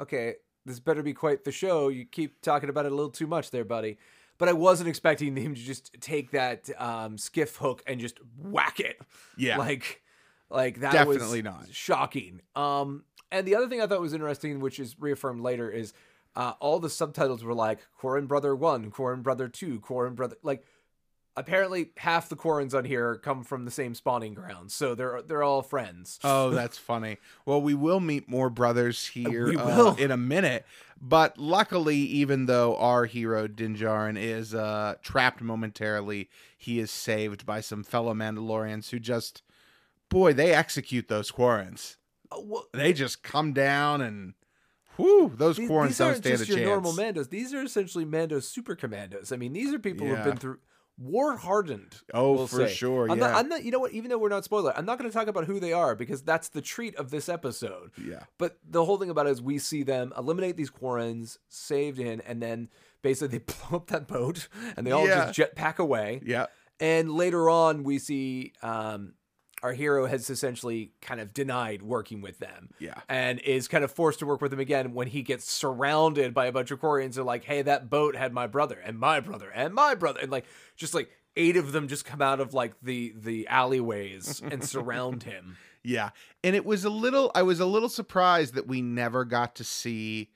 okay, 0.00 0.34
this 0.66 0.80
better 0.80 1.02
be 1.02 1.12
quite 1.12 1.44
the 1.44 1.52
show. 1.52 1.88
You 1.88 2.04
keep 2.04 2.40
talking 2.40 2.68
about 2.68 2.86
it 2.86 2.92
a 2.92 2.94
little 2.94 3.10
too 3.10 3.26
much 3.26 3.50
there, 3.50 3.64
buddy. 3.64 3.98
But 4.38 4.48
I 4.48 4.52
wasn't 4.54 4.88
expecting 4.88 5.36
him 5.36 5.54
to 5.54 5.60
just 5.60 5.94
take 6.00 6.32
that 6.32 6.68
um, 6.80 7.16
skiff 7.18 7.56
hook 7.56 7.82
and 7.86 8.00
just 8.00 8.18
whack 8.38 8.80
it. 8.80 8.96
Yeah. 9.36 9.58
like 9.58 10.02
like 10.50 10.80
that 10.80 10.92
Definitely 10.92 11.42
was 11.42 11.44
not. 11.44 11.66
shocking 11.70 12.42
um 12.54 13.04
and 13.30 13.46
the 13.46 13.54
other 13.56 13.68
thing 13.70 13.80
i 13.80 13.86
thought 13.86 14.02
was 14.02 14.12
interesting 14.12 14.60
which 14.60 14.78
is 14.78 14.94
reaffirmed 15.00 15.40
later 15.40 15.70
is 15.70 15.94
uh 16.36 16.52
all 16.60 16.78
the 16.78 16.90
subtitles 16.90 17.42
were 17.42 17.54
like 17.54 17.78
Quarren 17.96 18.26
brother 18.26 18.54
1 18.54 18.90
Quarren 18.90 19.22
brother 19.22 19.48
2 19.48 19.80
Quarren 19.80 20.14
brother 20.14 20.36
like 20.42 20.66
apparently 21.36 21.90
half 21.96 22.28
the 22.28 22.36
Quarrens 22.36 22.74
on 22.74 22.84
here 22.84 23.16
come 23.16 23.42
from 23.44 23.64
the 23.64 23.70
same 23.70 23.94
spawning 23.94 24.34
grounds 24.34 24.74
so 24.74 24.94
they're 24.94 25.22
they're 25.22 25.42
all 25.42 25.62
friends 25.62 26.18
oh, 26.24 26.50
that's 26.58 26.78
funny. 26.78 27.18
Well, 27.46 27.60
we 27.62 27.74
will 27.74 28.00
meet 28.00 28.28
more 28.28 28.50
brothers 28.50 29.06
here 29.06 29.52
uh, 29.58 29.94
in 29.98 30.10
a 30.10 30.16
minute. 30.16 30.66
But 31.04 31.36
luckily, 31.36 31.96
even 31.96 32.46
though 32.46 32.76
our 32.76 33.06
hero 33.06 33.48
Din 33.48 33.74
Djarin 33.76 34.16
is 34.16 34.54
uh, 34.54 34.94
trapped 35.02 35.40
momentarily, 35.42 36.30
he 36.56 36.78
is 36.78 36.92
saved 36.92 37.44
by 37.44 37.60
some 37.60 37.82
fellow 37.82 38.14
Mandalorians 38.14 38.90
who 38.90 39.00
just, 39.00 39.42
boy, 40.08 40.32
they 40.32 40.52
execute 40.54 41.08
those 41.08 41.32
Quarrens. 41.32 41.96
Uh, 42.30 42.40
well, 42.44 42.66
They 42.72 42.92
just 42.92 43.24
come 43.24 43.52
down 43.52 44.00
and, 44.00 44.34
whew, 44.96 45.32
those 45.34 45.56
these, 45.56 45.68
Quarrens 45.68 45.88
these 45.88 45.98
don't 45.98 46.08
aren't 46.08 46.18
stand 46.18 46.38
just 46.38 46.50
a 46.50 46.52
your 46.52 46.58
chance. 46.58 46.68
normal 46.68 46.92
mandos 46.92 47.30
these 47.30 47.52
are 47.52 47.62
essentially 47.62 48.04
mando 48.04 48.38
super 48.38 48.76
commandos 48.76 49.32
i 49.32 49.36
mean 49.36 49.52
these 49.52 49.72
are 49.72 49.78
people 49.78 50.06
who've 50.06 50.22
been 50.24 50.36
through 50.36 50.58
war 50.98 51.36
hardened. 51.36 51.94
Oh, 52.14 52.32
we'll 52.32 52.46
for 52.46 52.68
say. 52.68 52.74
sure, 52.74 53.10
I'm 53.10 53.18
not, 53.18 53.30
yeah. 53.30 53.36
I'm 53.38 53.48
not. 53.48 53.64
You 53.64 53.70
know 53.70 53.78
what? 53.78 53.92
Even 53.92 54.10
though 54.10 54.18
we're 54.18 54.28
not 54.28 54.44
spoiler, 54.44 54.72
I'm 54.76 54.84
not 54.84 54.98
going 54.98 55.10
to 55.10 55.14
talk 55.16 55.26
about 55.28 55.46
who 55.46 55.58
they 55.60 55.72
are 55.72 55.94
because 55.94 56.22
that's 56.22 56.48
the 56.50 56.60
treat 56.60 56.94
of 56.96 57.10
this 57.10 57.28
episode. 57.28 57.90
Yeah. 58.02 58.24
But 58.38 58.58
the 58.68 58.84
whole 58.84 58.98
thing 58.98 59.10
about 59.10 59.26
it 59.26 59.30
is 59.30 59.42
we 59.42 59.58
see 59.58 59.82
them 59.82 60.12
eliminate 60.16 60.56
these 60.56 60.70
Quarrens, 60.70 61.38
saved 61.48 61.98
in, 61.98 62.20
and 62.22 62.42
then 62.42 62.68
basically 63.02 63.38
they 63.38 63.44
blow 63.68 63.78
up 63.78 63.86
that 63.88 64.06
boat 64.06 64.48
and 64.76 64.86
they 64.86 64.92
all 64.92 65.06
Yeah. 65.06 65.30
just 65.32 65.38
jetpack 65.38 65.78
away. 65.78 66.20
Yeah. 66.24 66.46
And 66.80 67.12
later 67.12 67.48
on, 67.48 67.84
we 67.84 67.98
see 67.98 68.52
um, 68.62 69.14
our 69.62 69.72
hero 69.72 70.06
has 70.06 70.28
essentially 70.28 70.92
kind 71.00 71.20
of 71.20 71.32
denied 71.32 71.82
working 71.82 72.20
with 72.20 72.38
them. 72.38 72.70
Yeah. 72.78 72.94
And 73.08 73.38
is 73.40 73.68
kind 73.68 73.84
of 73.84 73.92
forced 73.92 74.18
to 74.20 74.26
work 74.26 74.40
with 74.40 74.50
them 74.50 74.60
again 74.60 74.94
when 74.94 75.08
he 75.08 75.22
gets 75.22 75.50
surrounded 75.50 76.34
by 76.34 76.46
a 76.46 76.52
bunch 76.52 76.70
of 76.70 76.80
Quarians. 76.80 77.14
They're 77.14 77.24
like, 77.24 77.44
hey, 77.44 77.62
that 77.62 77.88
boat 77.88 78.16
had 78.16 78.32
my 78.32 78.46
brother 78.46 78.78
and 78.84 78.98
my 78.98 79.20
brother 79.20 79.50
and 79.50 79.74
my 79.74 79.94
brother. 79.94 80.20
And 80.20 80.30
like, 80.30 80.46
just 80.76 80.94
like 80.94 81.10
eight 81.36 81.56
of 81.56 81.72
them 81.72 81.88
just 81.88 82.04
come 82.04 82.20
out 82.20 82.40
of 82.40 82.52
like 82.52 82.74
the 82.82 83.14
the 83.16 83.46
alleyways 83.48 84.42
and 84.42 84.64
surround 84.68 85.22
him. 85.22 85.56
Yeah. 85.82 86.10
And 86.44 86.54
it 86.56 86.64
was 86.64 86.84
a 86.84 86.90
little 86.90 87.30
I 87.34 87.42
was 87.42 87.60
a 87.60 87.66
little 87.66 87.88
surprised 87.88 88.54
that 88.54 88.66
we 88.66 88.82
never 88.82 89.24
got 89.24 89.54
to 89.56 89.64
see 89.64 90.30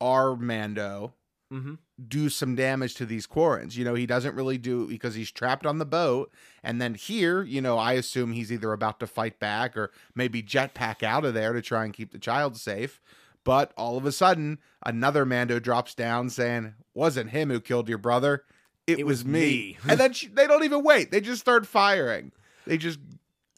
our 0.00 0.36
Mando 0.36 1.14
Mm-hmm. 1.52 1.74
Do 2.08 2.28
some 2.28 2.54
damage 2.54 2.94
to 2.94 3.06
these 3.06 3.26
Quarrens. 3.26 3.76
You 3.76 3.84
know, 3.84 3.94
he 3.94 4.04
doesn't 4.06 4.34
really 4.34 4.58
do 4.58 4.86
because 4.86 5.14
he's 5.14 5.30
trapped 5.30 5.64
on 5.64 5.78
the 5.78 5.86
boat. 5.86 6.30
And 6.62 6.80
then 6.80 6.94
here, 6.94 7.42
you 7.42 7.60
know, 7.62 7.78
I 7.78 7.94
assume 7.94 8.32
he's 8.32 8.52
either 8.52 8.72
about 8.72 9.00
to 9.00 9.06
fight 9.06 9.38
back 9.38 9.76
or 9.76 9.90
maybe 10.14 10.42
jetpack 10.42 11.02
out 11.02 11.24
of 11.24 11.32
there 11.34 11.52
to 11.54 11.62
try 11.62 11.84
and 11.84 11.94
keep 11.94 12.12
the 12.12 12.18
child 12.18 12.56
safe. 12.56 13.00
But 13.44 13.72
all 13.76 13.96
of 13.96 14.04
a 14.04 14.12
sudden, 14.12 14.58
another 14.84 15.24
Mando 15.24 15.58
drops 15.58 15.94
down 15.94 16.28
saying, 16.30 16.74
Wasn't 16.94 17.30
him 17.30 17.48
who 17.48 17.60
killed 17.60 17.88
your 17.88 17.98
brother. 17.98 18.44
It, 18.86 18.98
It 18.98 19.06
was, 19.06 19.20
was 19.20 19.24
me. 19.24 19.40
me." 19.40 19.78
and 19.88 19.98
then 19.98 20.12
she, 20.12 20.26
they 20.28 20.46
don't 20.46 20.64
even 20.64 20.82
wait. 20.84 21.10
They 21.10 21.20
just 21.20 21.40
start 21.40 21.66
firing. 21.66 22.32
They 22.66 22.76
just 22.76 22.98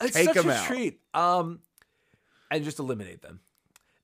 It's 0.01 0.15
Take 0.15 0.27
such 0.27 0.37
'em 0.37 0.49
a 0.51 0.53
out. 0.53 0.67
treat. 0.67 1.01
Um, 1.15 1.61
and 2.51 2.63
just 2.65 2.79
eliminate 2.79 3.23
them. 3.23 3.41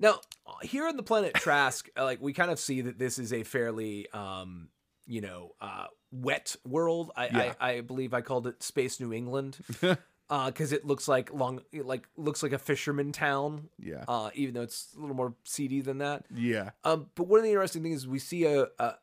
Now, 0.04 0.20
here 0.62 0.86
on 0.86 0.98
the 0.98 1.02
planet 1.02 1.32
Trask, 1.32 1.88
uh, 1.96 2.04
like 2.04 2.20
we 2.20 2.34
kind 2.34 2.50
of 2.50 2.58
see 2.58 2.82
that 2.82 2.98
this 2.98 3.18
is 3.18 3.32
a 3.32 3.42
fairly, 3.42 4.06
um, 4.12 4.68
you 5.06 5.22
know, 5.22 5.52
uh, 5.62 5.86
wet 6.12 6.56
world. 6.68 7.10
I, 7.16 7.26
Yeah. 7.26 7.54
I, 7.58 7.70
I 7.72 7.80
believe 7.80 8.12
I 8.12 8.20
called 8.20 8.46
it 8.46 8.62
Space 8.62 9.00
New 9.00 9.14
England 9.14 9.56
because 10.28 10.72
it 10.72 10.84
looks 10.84 11.08
like 11.08 11.32
long, 11.32 11.62
like 11.72 12.06
looks 12.18 12.42
like 12.42 12.52
a 12.52 12.58
fisherman 12.58 13.12
town. 13.12 13.70
Yeah. 13.78 14.04
Uh, 14.06 14.28
even 14.34 14.52
though 14.52 14.62
it's 14.62 14.94
a 14.94 15.00
little 15.00 15.16
more 15.16 15.34
seedy 15.44 15.80
than 15.80 15.98
that. 15.98 16.26
Yeah. 16.34 16.70
Um, 16.84 17.06
but 17.14 17.26
one 17.26 17.38
of 17.38 17.44
the 17.44 17.50
interesting 17.50 17.82
things 17.82 18.00
is 18.02 18.08
we 18.08 18.18
see 18.18 18.44
a 18.44 18.66
a, 18.78 18.96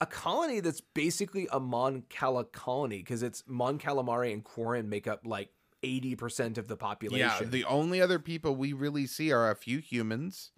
a 0.00 0.06
colony 0.06 0.60
that's 0.60 0.80
basically 0.80 1.46
a 1.52 1.60
Mon 1.60 2.04
Cala 2.08 2.44
colony 2.44 2.98
because 2.98 3.22
it's 3.22 3.44
Mon 3.46 3.78
Calamari 3.78 4.32
and 4.32 4.42
Quarren 4.42 4.88
make 4.88 5.06
up 5.06 5.26
like 5.26 5.50
eighty 5.82 6.14
percent 6.14 6.58
of 6.58 6.68
the 6.68 6.76
population. 6.76 7.28
Yeah. 7.40 7.48
The 7.48 7.64
only 7.64 8.00
other 8.00 8.18
people 8.18 8.56
we 8.56 8.72
really 8.72 9.06
see 9.06 9.32
are 9.32 9.50
a 9.50 9.54
few 9.56 9.78
humans 9.78 10.50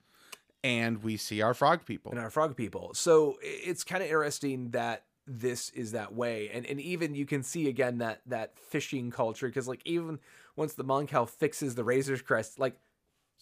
and 0.63 1.03
we 1.03 1.17
see 1.17 1.43
our 1.43 1.55
frog 1.55 1.85
people. 1.87 2.13
and 2.13 2.21
our 2.21 2.31
frog 2.31 2.57
people. 2.57 2.91
So 2.95 3.39
it's 3.43 3.85
kind 3.85 4.03
of 4.03 4.09
interesting 4.09 4.71
that 4.71 5.05
this 5.27 5.71
is 5.71 5.93
that 5.93 6.15
way, 6.15 6.51
and 6.53 6.67
and 6.67 6.81
even 6.81 7.15
you 7.15 7.27
can 7.27 7.43
see 7.43 7.69
again 7.69 7.99
that 7.99 8.21
that 8.27 8.59
fishing 8.59 9.11
culture 9.11 9.47
because 9.47 9.69
like 9.69 9.83
even 9.85 10.19
once 10.57 10.75
the 10.75 10.85
Moncal 10.85 11.29
fixes 11.29 11.75
the 11.75 11.85
Razor's 11.85 12.23
Crest, 12.23 12.59
like 12.59 12.77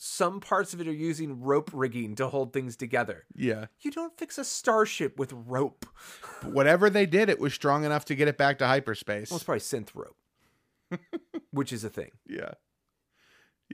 some 0.00 0.38
parts 0.40 0.72
of 0.74 0.80
it 0.80 0.86
are 0.86 0.92
using 0.92 1.40
rope 1.40 1.70
rigging 1.72 2.14
to 2.16 2.28
hold 2.28 2.52
things 2.52 2.76
together. 2.76 3.24
Yeah. 3.34 3.66
You 3.80 3.90
don't 3.90 4.16
fix 4.16 4.38
a 4.38 4.44
starship 4.44 5.18
with 5.18 5.32
rope. 5.32 5.86
But 6.40 6.52
whatever 6.52 6.88
they 6.88 7.04
did, 7.04 7.28
it 7.28 7.40
was 7.40 7.52
strong 7.52 7.84
enough 7.84 8.04
to 8.06 8.14
get 8.14 8.28
it 8.28 8.38
back 8.38 8.58
to 8.58 8.66
hyperspace. 8.68 9.30
Well, 9.30 9.38
it's 9.38 9.44
probably 9.44 9.60
synth 9.60 9.88
rope, 9.94 10.16
which 11.50 11.72
is 11.72 11.84
a 11.84 11.90
thing. 11.90 12.10
yeah. 12.28 12.52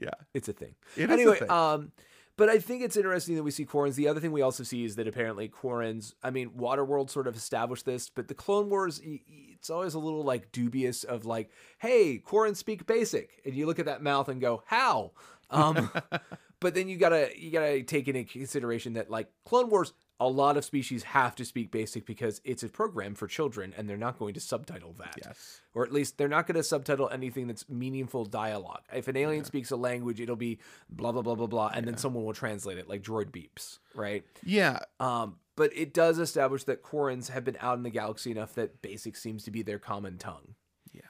Yeah. 0.01 0.09
It's 0.33 0.49
a 0.49 0.53
thing. 0.53 0.75
It 0.97 1.09
anyway, 1.09 1.39
thing. 1.39 1.49
um, 1.49 1.93
but 2.37 2.49
I 2.49 2.59
think 2.59 2.83
it's 2.83 2.97
interesting 2.97 3.35
that 3.35 3.43
we 3.43 3.51
see 3.51 3.65
Quarrens. 3.65 3.95
The 3.95 4.09
other 4.09 4.19
thing 4.19 4.33
we 4.33 4.41
also 4.41 4.63
see 4.63 4.83
is 4.83 4.97
that 4.97 5.07
apparently 5.07 5.47
Quarrens, 5.47 6.13
I 6.21 6.31
mean, 6.31 6.49
Waterworld 6.49 7.09
sort 7.09 7.27
of 7.27 7.35
established 7.35 7.85
this, 7.85 8.09
but 8.09 8.27
the 8.27 8.33
Clone 8.33 8.69
Wars, 8.69 8.99
it's 9.03 9.69
always 9.69 9.93
a 9.93 9.99
little 9.99 10.23
like 10.23 10.51
dubious 10.51 11.05
of 11.05 11.25
like, 11.25 11.49
hey, 11.79 12.19
Quarrens 12.19 12.57
speak 12.57 12.85
basic. 12.85 13.41
And 13.45 13.55
you 13.55 13.65
look 13.65 13.79
at 13.79 13.85
that 13.85 14.03
mouth 14.03 14.27
and 14.27 14.41
go, 14.41 14.63
how? 14.65 15.13
Um, 15.49 15.89
but 16.59 16.73
then 16.73 16.89
you 16.89 16.97
gotta 16.97 17.29
you 17.37 17.51
gotta 17.51 17.83
take 17.83 18.09
into 18.09 18.25
consideration 18.25 18.93
that 18.93 19.09
like 19.09 19.29
Clone 19.45 19.69
Wars, 19.69 19.93
a 20.19 20.27
lot 20.29 20.55
of 20.55 20.63
species 20.63 21.03
have 21.03 21.35
to 21.35 21.43
speak 21.43 21.71
basic 21.71 22.05
because 22.05 22.39
it's 22.45 22.63
a 22.63 22.69
program 22.69 23.15
for 23.15 23.27
children 23.27 23.73
and 23.77 23.89
they're 23.89 23.97
not 23.97 24.17
going 24.17 24.33
to 24.33 24.39
subtitle 24.39 24.93
that 24.97 25.15
Yes. 25.23 25.59
or 25.73 25.83
at 25.83 25.91
least 25.91 26.17
they're 26.17 26.29
not 26.29 26.47
going 26.47 26.55
to 26.55 26.63
subtitle 26.63 27.09
anything 27.09 27.47
that's 27.47 27.67
meaningful 27.67 28.23
dialogue. 28.23 28.83
If 28.93 29.09
an 29.09 29.17
alien 29.17 29.43
speaks 29.43 29.71
a 29.71 29.75
language, 29.75 30.21
it'll 30.21 30.37
be 30.37 30.59
blah 30.89 31.11
blah 31.11 31.21
blah 31.21 31.35
blah 31.35 31.47
blah, 31.47 31.71
and 31.73 31.85
then 31.85 31.97
someone 31.97 32.23
will 32.23 32.33
translate 32.33 32.77
it, 32.77 32.87
like 32.87 33.01
droid 33.03 33.31
beeps, 33.31 33.79
right? 33.93 34.23
Yeah. 34.43 34.79
Um, 35.01 35.35
but 35.57 35.71
it 35.75 35.93
does 35.93 36.17
establish 36.19 36.63
that 36.65 36.81
Quarrens 36.83 37.29
have 37.29 37.43
been 37.43 37.57
out 37.59 37.77
in 37.77 37.83
the 37.83 37.89
galaxy 37.89 38.31
enough 38.31 38.55
that 38.55 38.81
basic 38.81 39.15
seems 39.17 39.43
to 39.43 39.51
be 39.51 39.63
their 39.63 39.79
common 39.79 40.17
tongue. 40.17 40.55
Yeah. 40.93 41.01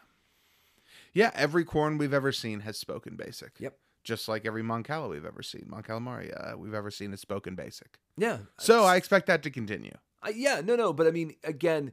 Yeah, 1.13 1.31
every 1.35 1.63
Quarren 1.63 1.97
we've 1.97 2.13
ever 2.13 2.31
seen 2.31 2.61
has 2.61 2.77
spoken 2.77 3.15
basic. 3.15 3.53
Yep. 3.59 3.77
Just 4.03 4.27
like 4.27 4.45
every 4.45 4.61
Mon 4.63 4.83
Cala 4.83 5.07
we've 5.07 5.25
ever 5.25 5.41
seen. 5.41 5.65
Mon 5.67 5.81
Calamari 5.81 6.31
uh, 6.35 6.57
we've 6.57 6.73
ever 6.75 6.91
seen 6.91 7.11
has 7.11 7.21
spoken 7.21 7.55
basic. 7.55 7.97
Yeah. 8.17 8.39
So 8.57 8.83
I 8.83 8.95
expect 8.95 9.27
that 9.27 9.43
to 9.43 9.49
continue. 9.49 9.95
Yeah, 10.33 10.61
no, 10.63 10.75
no, 10.75 10.91
but 10.93 11.05
I 11.05 11.11
mean, 11.11 11.35
again, 11.43 11.91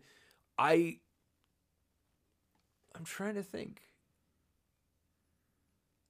I, 0.59 0.99
I'm 2.95 3.05
trying 3.05 3.35
to 3.35 3.43
think. 3.43 3.83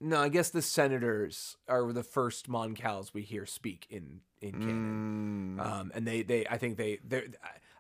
No, 0.01 0.21
I 0.21 0.29
guess 0.29 0.51
the 0.51 0.63
senators 0.63 1.57
are 1.69 1.93
the 1.93 2.03
first 2.03 2.49
Moncals 2.49 3.15
we 3.15 3.23
hear 3.23 3.47
speak 3.47 3.87
in 3.89 4.21
in 4.41 4.53
canon. 4.53 5.57
Mm, 5.59 5.65
Um, 5.65 5.93
and 5.95 6.07
they, 6.07 6.23
they, 6.23 6.45
I 6.47 6.59
think 6.59 6.77
they, 6.77 6.99
they, 7.07 7.23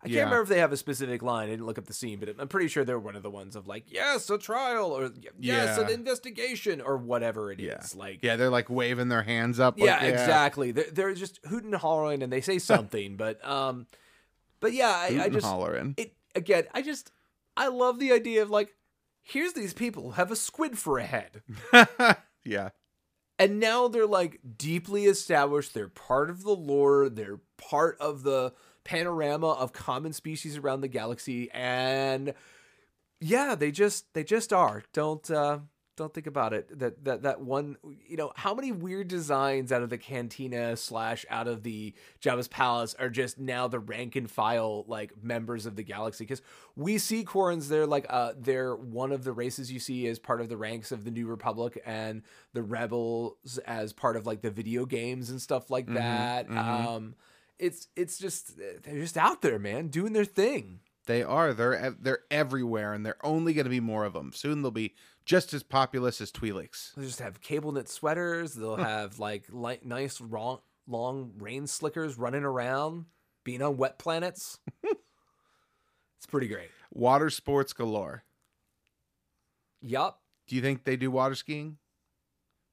I 0.04 0.06
I 0.06 0.08
can't 0.08 0.24
remember 0.24 0.42
if 0.42 0.48
they 0.48 0.58
have 0.58 0.72
a 0.72 0.76
specific 0.76 1.22
line. 1.22 1.46
I 1.46 1.50
didn't 1.52 1.66
look 1.66 1.78
up 1.78 1.86
the 1.86 1.92
scene, 1.92 2.18
but 2.18 2.34
I'm 2.36 2.48
pretty 2.48 2.66
sure 2.66 2.84
they're 2.84 2.98
one 2.98 3.14
of 3.14 3.22
the 3.22 3.30
ones 3.30 3.54
of 3.54 3.68
like, 3.68 3.84
yes, 3.86 4.28
a 4.30 4.38
trial, 4.38 4.90
or 4.90 5.12
yes, 5.38 5.78
an 5.78 5.90
investigation, 5.90 6.80
or 6.80 6.96
whatever 6.96 7.52
it 7.52 7.60
is. 7.60 7.66
Yeah. 7.66 8.00
Like, 8.00 8.18
yeah, 8.20 8.34
they're 8.34 8.50
like 8.50 8.68
waving 8.68 9.08
their 9.08 9.22
hands 9.22 9.60
up. 9.60 9.78
like, 9.78 9.86
yeah, 9.86 10.02
exactly. 10.02 10.72
They're, 10.72 10.90
they're 10.90 11.14
just 11.14 11.38
hooting 11.46 11.72
and 11.72 11.80
hollering, 11.80 12.22
and 12.22 12.32
they 12.32 12.40
say 12.40 12.58
something, 12.72 13.16
but, 13.16 13.46
um, 13.46 13.86
but 14.58 14.72
yeah, 14.72 14.88
I, 14.90 15.20
I 15.24 15.28
just, 15.28 15.46
hollering. 15.46 15.94
it 15.96 16.14
again. 16.34 16.64
I 16.74 16.82
just, 16.82 17.12
I 17.56 17.68
love 17.68 18.00
the 18.00 18.10
idea 18.12 18.42
of 18.42 18.50
like, 18.50 18.74
here's 19.22 19.52
these 19.52 19.72
people 19.72 20.02
who 20.02 20.10
have 20.12 20.32
a 20.32 20.36
squid 20.36 20.78
for 20.78 20.98
a 20.98 21.04
head. 21.04 21.42
yeah. 22.44 22.70
and 23.38 23.60
now 23.60 23.86
they're 23.86 24.04
like 24.04 24.40
deeply 24.56 25.04
established 25.04 25.74
they're 25.74 25.88
part 25.88 26.28
of 26.28 26.42
the 26.42 26.54
lore 26.54 27.08
they're 27.08 27.38
part 27.56 27.96
of 28.00 28.24
the 28.24 28.52
panorama 28.84 29.52
of 29.52 29.72
common 29.72 30.12
species 30.12 30.56
around 30.56 30.80
the 30.80 30.88
galaxy 30.88 31.50
and 31.52 32.34
yeah 33.20 33.54
they 33.54 33.70
just 33.70 34.12
they 34.14 34.24
just 34.24 34.52
are. 34.52 34.82
Don't 34.92 35.30
uh 35.30 35.58
don't 35.94 36.14
think 36.14 36.26
about 36.26 36.54
it. 36.54 36.78
That 36.78 37.04
that 37.04 37.22
that 37.22 37.40
one 37.42 37.76
you 38.08 38.16
know 38.16 38.32
how 38.34 38.54
many 38.54 38.72
weird 38.72 39.08
designs 39.08 39.70
out 39.70 39.82
of 39.82 39.90
the 39.90 39.98
cantina 39.98 40.74
slash 40.76 41.26
out 41.28 41.46
of 41.46 41.62
the 41.62 41.94
Jabba's 42.20 42.48
palace 42.48 42.94
are 42.98 43.10
just 43.10 43.38
now 43.38 43.68
the 43.68 43.78
rank 43.78 44.16
and 44.16 44.28
file 44.28 44.84
like 44.88 45.12
members 45.22 45.66
of 45.66 45.76
the 45.76 45.82
galaxy? 45.82 46.24
Because 46.24 46.40
we 46.76 46.96
see 46.96 47.24
Quarrens 47.24 47.68
they're 47.68 47.86
like 47.86 48.06
uh 48.08 48.32
they're 48.38 48.74
one 48.74 49.12
of 49.12 49.22
the 49.22 49.32
races 49.32 49.70
you 49.70 49.78
see 49.78 50.06
as 50.08 50.18
part 50.18 50.40
of 50.40 50.48
the 50.48 50.56
ranks 50.56 50.90
of 50.92 51.04
the 51.04 51.10
New 51.10 51.26
Republic 51.26 51.80
and 51.84 52.22
the 52.54 52.62
rebels 52.62 53.58
as 53.66 53.92
part 53.92 54.16
of 54.16 54.26
like 54.26 54.40
the 54.40 54.50
video 54.50 54.86
games 54.86 55.28
and 55.28 55.40
stuff 55.42 55.70
like 55.70 55.86
Mhm, 55.86 55.94
that. 55.94 56.48
mhm. 56.48 56.56
um 56.56 57.14
it's 57.58 57.88
it's 57.96 58.18
just 58.18 58.56
they're 58.56 58.98
just 58.98 59.16
out 59.16 59.42
there 59.42 59.58
man 59.58 59.88
doing 59.88 60.12
their 60.12 60.24
thing 60.24 60.80
They 61.06 61.22
are. 61.22 61.52
They're 61.52 61.94
they're 62.00 62.20
everywhere, 62.30 62.92
and 62.94 63.04
they're 63.04 63.24
only 63.26 63.54
going 63.54 63.64
to 63.64 63.70
be 63.70 63.80
more 63.80 64.04
of 64.04 64.12
them. 64.12 64.32
Soon 64.32 64.62
they'll 64.62 64.70
be 64.70 64.94
just 65.24 65.52
as 65.52 65.62
populous 65.62 66.20
as 66.20 66.30
Twi'leks. 66.30 66.94
They'll 66.94 67.04
just 67.04 67.20
have 67.20 67.40
cable 67.40 67.72
knit 67.72 67.88
sweaters. 67.88 68.54
They'll 68.54 68.76
have 68.76 69.18
like 69.18 69.46
light, 69.50 69.84
nice 69.84 70.20
long, 70.20 70.60
long 70.86 71.32
rain 71.38 71.66
slickers 71.66 72.16
running 72.18 72.44
around, 72.44 73.06
being 73.42 73.62
on 73.62 73.76
wet 73.76 73.98
planets. 73.98 74.60
it's 74.84 76.26
pretty 76.28 76.48
great. 76.48 76.70
Water 76.92 77.30
sports 77.30 77.72
galore. 77.72 78.22
Yup. 79.80 80.20
Do 80.46 80.54
you 80.56 80.62
think 80.62 80.84
they 80.84 80.96
do 80.96 81.10
water 81.10 81.34
skiing? 81.34 81.78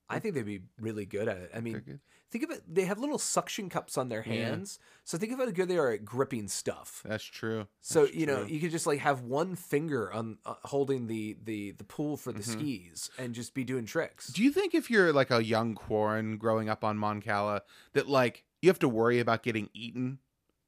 I 0.08 0.20
think 0.20 0.36
they'd 0.36 0.46
be 0.46 0.62
really 0.80 1.06
good 1.06 1.28
at 1.28 1.38
it. 1.38 1.52
I 1.56 1.62
mean. 1.62 2.00
Think 2.30 2.44
of 2.44 2.52
it. 2.52 2.64
They 2.68 2.86
have 2.86 3.00
little 3.00 3.18
suction 3.18 3.70
cups 3.70 3.98
on 3.98 4.10
their 4.10 4.22
Yeah. 4.24 4.34
hands. 4.34 4.80
So 5.04 5.18
think 5.18 5.32
of 5.34 5.40
how 5.40 5.50
good 5.52 5.68
they 5.68 5.78
are 5.78 5.92
at 5.92 6.06
gripping 6.06 6.48
stuff. 6.48 7.02
That's 7.06 7.24
true. 7.24 7.68
So 7.82 8.04
That's 8.06 8.16
you 8.16 8.26
know 8.26 8.44
you 8.44 8.60
could 8.60 8.72
just 8.72 8.86
like 8.88 9.00
have 9.00 9.22
one 9.22 9.56
finger 9.56 10.12
on 10.12 10.38
uh, 10.46 10.56
holding 10.64 11.08
the 11.08 11.38
the 11.44 11.72
the 11.72 11.84
pool 11.84 12.18
for 12.18 12.32
the 12.32 12.42
Mhm. 12.42 12.44
skis 12.44 13.10
and 13.18 13.34
just 13.34 13.54
be 13.54 13.64
doing 13.64 13.86
tricks. 13.86 14.28
Do 14.28 14.44
you 14.44 14.52
think 14.52 14.74
if 14.76 14.90
you're 14.90 15.12
like 15.14 15.32
a 15.32 15.44
young 15.44 15.76
Quarren 15.76 16.38
growing 16.38 16.70
up 16.70 16.84
on 16.84 16.98
Mon 16.98 17.22
Cala, 17.22 17.64
that 17.94 18.08
like 18.08 18.46
you 18.62 18.70
have 18.70 18.80
to 18.80 18.90
worry 18.90 19.20
about 19.20 19.44
getting 19.44 19.70
eaten? 19.74 20.20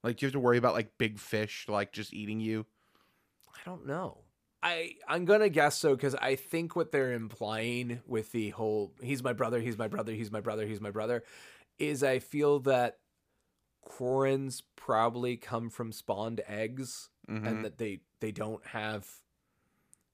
Like 0.04 0.22
you 0.22 0.28
have 0.28 0.34
to 0.34 0.40
worry 0.40 0.58
about 0.58 0.74
like 0.74 0.98
big 0.98 1.20
fish 1.20 1.66
like 1.68 1.92
just 1.92 2.14
eating 2.14 2.40
you? 2.40 2.66
I 3.54 3.60
don't 3.66 3.86
know. 3.86 4.24
I 4.64 4.96
I'm 5.08 5.26
gonna 5.26 5.50
guess 5.50 5.78
so 5.78 5.96
because 5.96 6.16
I 6.16 6.36
think 6.36 6.76
what 6.76 6.92
they're 6.92 7.14
implying 7.14 8.02
with 8.06 8.32
the 8.32 8.50
whole 8.52 8.94
"he's 9.02 9.24
my 9.24 9.34
brother, 9.34 9.60
he's 9.60 9.78
my 9.78 9.88
brother, 9.88 10.14
he's 10.14 10.32
my 10.32 10.42
brother, 10.42 10.66
he's 10.68 10.82
my 10.82 10.92
brother" 10.92 11.24
is 11.80 12.04
I 12.04 12.20
feel 12.20 12.60
that 12.62 13.00
Quarrens 13.88 14.64
probably 14.76 15.38
come 15.38 15.70
from 15.70 15.92
spawned 15.92 16.42
eggs 16.48 17.10
Mhm. 17.28 17.46
and 17.48 17.66
that 17.66 17.78
they 17.80 18.02
they 18.22 18.32
don't 18.32 18.66
have 18.68 19.10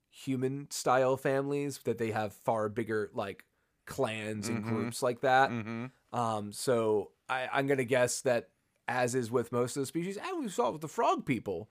human 0.10 0.70
style 0.72 1.18
families 1.18 1.80
that 1.80 1.98
they 1.98 2.12
have 2.12 2.34
far 2.34 2.70
bigger 2.70 3.10
like 3.14 3.46
clans 3.86 4.50
and 4.50 4.64
Mhm. 4.64 4.64
groups 4.64 5.02
like 5.02 5.22
that. 5.22 5.52
Mhm. 5.52 5.92
Um, 6.14 6.52
so 6.52 7.12
I, 7.30 7.50
I'm 7.52 7.68
gonna 7.68 7.84
guess 7.86 8.22
that, 8.22 8.50
as 8.88 9.16
is 9.16 9.32
with 9.32 9.52
most 9.52 9.78
of 9.78 9.82
the 9.82 9.88
species, 9.88 10.18
and 10.18 10.40
we 10.40 10.50
saw 10.50 10.70
it 10.70 10.74
with 10.74 10.82
the 10.82 10.88
frog 10.88 11.26
people, 11.26 11.70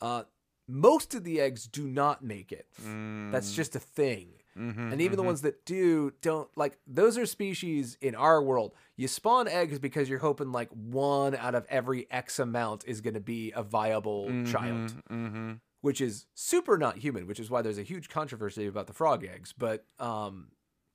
uh, 0.00 0.24
most 0.66 1.14
of 1.14 1.24
the 1.24 1.40
eggs 1.40 1.66
do 1.66 1.86
not 1.86 2.22
make 2.24 2.52
it. 2.52 2.66
That's 2.78 3.50
Mm. 3.52 3.54
just 3.54 3.76
a 3.76 3.80
thing. 3.80 4.30
Mhm, 4.56 4.92
And 4.92 5.00
even 5.00 5.16
the 5.16 5.22
mhm. 5.24 5.26
ones 5.26 5.42
that 5.42 5.64
do 5.66 6.12
don't 6.22 6.48
like 6.56 6.78
those 6.86 7.18
are 7.18 7.26
species 7.26 7.98
in 8.00 8.14
our 8.14 8.40
world. 8.40 8.72
You 8.96 9.08
spawn 9.08 9.48
eggs 9.48 9.80
because 9.80 10.08
you're 10.08 10.20
hoping 10.20 10.52
like 10.52 10.68
one 10.70 11.34
out 11.34 11.56
of 11.56 11.66
every 11.68 12.08
X 12.10 12.38
amount 12.38 12.84
is 12.86 13.00
going 13.00 13.14
to 13.14 13.20
be 13.20 13.50
a 13.52 13.64
viable 13.64 14.26
child, 14.44 14.94
Mhm, 15.10 15.32
mhm. 15.32 15.60
which 15.80 16.00
is 16.00 16.26
super 16.34 16.78
not 16.78 16.98
human, 16.98 17.26
which 17.26 17.40
is 17.40 17.50
why 17.50 17.62
there's 17.62 17.78
a 17.78 17.82
huge 17.82 18.08
controversy 18.08 18.66
about 18.66 18.86
the 18.86 18.92
frog 18.92 19.24
eggs. 19.24 19.52
But 19.52 19.86
um, 19.98 20.52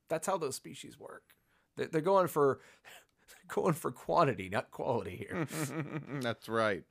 that's 0.07 0.25
how 0.25 0.37
those 0.37 0.55
species 0.55 0.97
work. 0.97 1.23
They're, 1.75 1.87
they're 1.87 2.01
going 2.01 2.27
for 2.27 2.61
going 3.49 3.73
for 3.73 3.91
quantity, 3.91 4.47
not 4.47 4.71
quality 4.71 5.17
here. 5.17 5.45
That's 6.21 6.47
right. 6.47 6.83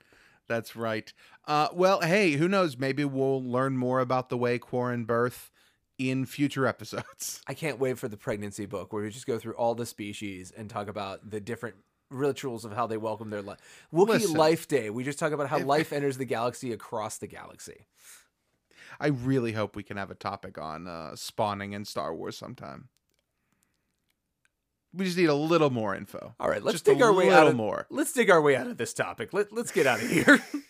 That's 0.49 0.75
right. 0.75 1.13
Uh, 1.47 1.69
well, 1.73 2.01
hey, 2.01 2.33
who 2.33 2.49
knows? 2.49 2.79
Maybe 2.79 3.05
we'll 3.05 3.43
learn 3.43 3.77
more 3.77 4.01
about 4.01 4.29
the 4.31 4.39
way 4.39 4.59
Quarren 4.59 5.05
birth 5.05 5.51
in 5.99 6.25
future 6.25 6.67
episodes. 6.67 7.43
I 7.47 7.55
can't 7.55 7.79
wait 7.79 7.99
for 7.99 8.09
the 8.09 8.17
pregnancy 8.17 8.67
book 8.67 8.93
where 8.93 9.03
we 9.03 9.11
just 9.11 9.27
go 9.27 9.39
through 9.39 9.55
all 9.55 9.75
the 9.75 9.87
species 9.87 10.51
and 10.57 10.71
talk 10.71 10.89
about 10.89 11.29
the 11.31 11.41
different 11.41 11.77
rituals 12.11 12.65
of 12.65 12.73
how 12.73 12.87
they 12.87 12.97
welcome 12.97 13.29
their 13.31 13.43
life. 13.43 13.59
Wookiee 13.93 14.09
Listen. 14.09 14.35
Life 14.37 14.67
Day. 14.69 14.89
We 14.91 15.05
just 15.05 15.19
talk 15.19 15.33
about 15.33 15.49
how 15.49 15.59
If- 15.59 15.67
life 15.67 15.93
enters 15.93 16.17
the 16.17 16.25
galaxy 16.25 16.73
across 16.73 17.19
the 17.19 17.27
galaxy. 17.27 17.87
I 18.99 19.09
really 19.09 19.53
hope 19.53 19.77
we 19.77 19.83
can 19.83 19.97
have 19.99 20.11
a 20.11 20.15
topic 20.15 20.57
on 20.57 20.89
uh, 20.89 21.15
spawning 21.15 21.73
in 21.75 21.85
Star 21.85 22.15
Wars 22.15 22.39
sometime. 22.39 22.89
We 24.95 25.05
just 25.05 25.17
need 25.17 25.29
a 25.29 25.35
little 25.35 25.71
more 25.71 25.95
info. 25.95 26.35
All 26.41 26.49
right, 26.49 26.63
let's 26.63 26.75
Just 26.75 26.85
dig 26.85 27.03
our 27.03 27.13
way 27.13 27.31
out 27.31 27.47
of 27.47 27.57
more. 27.57 27.87
Let's 27.91 28.13
dig 28.13 28.31
our 28.31 28.41
way 28.41 28.57
out 28.57 28.67
of 28.67 28.79
this 28.79 28.95
topic. 28.95 29.33
Let, 29.33 29.53
let's 29.53 29.71
get 29.71 29.87
out 29.87 30.03
of 30.03 30.11
here. 30.11 30.43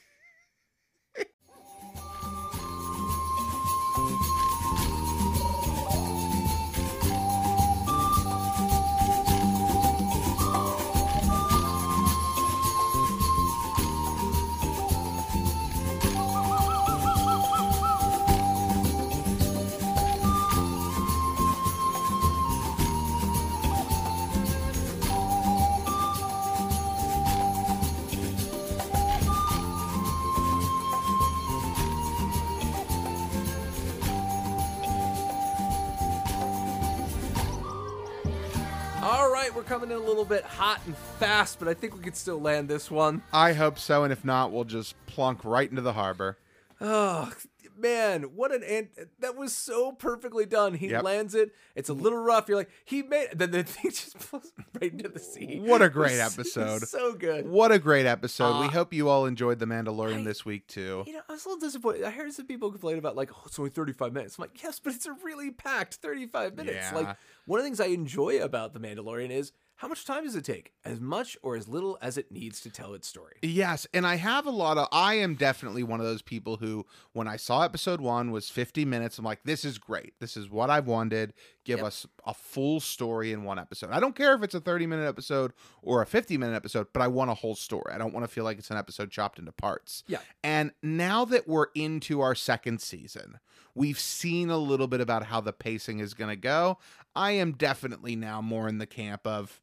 coming 39.68 39.90
in 39.90 39.96
a 39.96 40.00
little 40.00 40.24
bit 40.24 40.44
hot 40.44 40.80
and 40.86 40.96
fast, 41.18 41.58
but 41.58 41.68
I 41.68 41.74
think 41.74 41.94
we 41.94 42.00
could 42.02 42.16
still 42.16 42.40
land 42.40 42.68
this 42.68 42.90
one. 42.90 43.22
I 43.32 43.52
hope 43.52 43.78
so, 43.78 44.02
and 44.04 44.12
if 44.12 44.24
not, 44.24 44.50
we'll 44.52 44.64
just 44.64 44.94
plunk 45.06 45.44
right 45.44 45.68
into 45.68 45.82
the 45.82 45.92
harbor. 45.92 46.38
Oh 46.80 47.32
man, 47.76 48.22
what 48.34 48.52
an 48.52 48.62
ant! 48.64 48.88
That 49.20 49.36
was 49.36 49.54
so 49.54 49.92
perfectly 49.92 50.46
done. 50.46 50.74
He 50.74 50.88
Yep. 50.88 51.02
lands 51.02 51.34
it. 51.34 51.52
It's 51.74 51.88
a 51.88 51.92
little 51.92 52.18
rough. 52.20 52.48
You're 52.48 52.56
like, 52.56 52.70
he 52.84 53.02
made. 53.02 53.28
Then 53.34 53.50
the 53.50 53.62
thing 53.64 53.90
just 53.90 54.30
blows 54.30 54.52
right 54.80 54.92
into 54.92 55.08
the 55.08 55.18
sea. 55.18 55.58
What 55.60 55.82
a 55.82 55.88
great 55.88 56.12
was- 56.12 56.18
it 56.38 56.38
was 56.38 56.56
episode. 56.56 56.88
So 56.88 57.12
good. 57.14 57.48
What 57.48 57.70
a 57.72 57.78
great 57.80 58.06
episode. 58.06 58.60
we 58.60 58.66
Uh, 58.66 58.70
hope 58.70 58.92
you 58.94 59.08
all 59.08 59.26
enjoyed 59.26 59.58
The 59.58 59.66
Mandalorian 59.66 60.20
I- 60.20 60.24
this 60.24 60.44
week, 60.44 60.66
too. 60.68 61.02
You 61.06 61.14
know, 61.14 61.20
I 61.28 61.32
was 61.32 61.44
a 61.44 61.48
little 61.48 61.60
disappointed. 61.60 62.04
I 62.04 62.10
heard 62.10 62.32
some 62.32 62.46
people 62.46 62.70
complain 62.70 62.98
about 62.98 63.16
like, 63.16 63.30
oh, 63.34 63.42
it's 63.46 63.58
only 63.58 63.70
35 63.70 64.12
minutes. 64.12 64.38
I'm 64.38 64.42
like, 64.42 64.62
yes, 64.62 64.78
but 64.80 64.94
it's 64.94 65.06
a 65.06 65.12
really 65.24 65.50
packed 65.50 65.96
35 65.96 66.56
minutes. 66.56 66.76
Yeah. 66.92 66.94
Like, 66.96 67.16
one 67.48 67.58
of 67.58 67.64
the 67.64 67.66
things 67.66 67.80
I 67.80 67.86
enjoy 67.86 68.42
about 68.42 68.74
The 68.74 68.80
Mandalorian 68.80 69.30
is 69.30 69.52
how 69.76 69.88
much 69.88 70.04
time 70.04 70.24
does 70.24 70.36
it 70.36 70.44
take? 70.44 70.72
As 70.84 71.00
much 71.00 71.36
or 71.40 71.56
as 71.56 71.66
little 71.66 71.96
as 72.02 72.18
it 72.18 72.30
needs 72.30 72.60
to 72.60 72.70
tell 72.70 72.92
its 72.94 73.08
story. 73.08 73.36
Yes, 73.42 73.86
and 73.94 74.06
I 74.06 74.16
have 74.16 74.44
a 74.44 74.50
lot 74.50 74.76
of 74.76 74.88
I 74.92 75.14
am 75.14 75.34
definitely 75.34 75.82
one 75.82 75.98
of 75.98 76.04
those 76.04 76.20
people 76.20 76.58
who 76.58 76.84
when 77.12 77.26
I 77.26 77.36
saw 77.36 77.62
episode 77.62 78.00
1 78.02 78.32
was 78.32 78.50
50 78.50 78.84
minutes 78.84 79.18
I'm 79.18 79.24
like 79.24 79.44
this 79.44 79.64
is 79.64 79.78
great. 79.78 80.14
This 80.20 80.36
is 80.36 80.50
what 80.50 80.68
I've 80.68 80.86
wanted. 80.86 81.32
Give 81.68 81.80
Yep. 81.80 81.86
us 81.86 82.06
a 82.24 82.32
full 82.32 82.80
story 82.80 83.30
in 83.30 83.44
one 83.44 83.58
episode. 83.58 83.90
I 83.90 84.00
don't 84.00 84.16
care 84.16 84.34
if 84.34 84.42
it's 84.42 84.54
a 84.54 84.60
30 84.60 84.86
minute 84.86 85.06
episode 85.06 85.52
or 85.82 86.00
a 86.00 86.06
50 86.06 86.38
minute 86.38 86.54
episode, 86.56 86.86
but 86.94 87.02
I 87.02 87.08
want 87.08 87.30
a 87.30 87.34
whole 87.34 87.54
story. 87.54 87.92
I 87.92 87.98
don't 87.98 88.14
want 88.14 88.24
to 88.24 88.32
feel 88.32 88.44
like 88.44 88.58
it's 88.58 88.70
an 88.70 88.78
episode 88.78 89.10
chopped 89.10 89.38
into 89.38 89.52
parts. 89.52 90.02
Yeah. 90.06 90.20
And 90.42 90.72
now 90.82 91.26
that 91.26 91.46
we're 91.46 91.66
into 91.74 92.22
our 92.22 92.34
second 92.34 92.80
season, 92.80 93.38
we've 93.74 93.98
seen 93.98 94.48
a 94.48 94.56
little 94.56 94.86
bit 94.88 95.02
about 95.02 95.24
how 95.24 95.42
the 95.42 95.52
pacing 95.52 95.98
is 96.00 96.14
going 96.14 96.30
to 96.30 96.36
go. 96.40 96.78
I 97.14 97.32
am 97.32 97.52
definitely 97.52 98.16
now 98.16 98.40
more 98.40 98.66
in 98.66 98.78
the 98.78 98.86
camp 98.86 99.26
of 99.26 99.60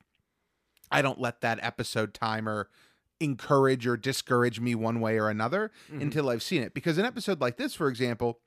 I 0.91 1.01
don't 1.01 1.19
let 1.19 1.41
that 1.41 1.57
episode 1.63 2.13
timer 2.13 2.69
encourage 3.19 3.87
or 3.87 3.97
discourage 3.97 4.59
me 4.59 4.75
one 4.75 4.99
way 4.99 5.17
or 5.17 5.29
another 5.29 5.71
Mhm. 5.91 6.01
until 6.03 6.29
I've 6.29 6.43
seen 6.43 6.61
it. 6.61 6.75
Because 6.75 6.99
an 6.99 7.05
episode 7.05 7.41
like 7.41 7.57
this, 7.57 7.73
for 7.73 7.87
example, 7.87 8.41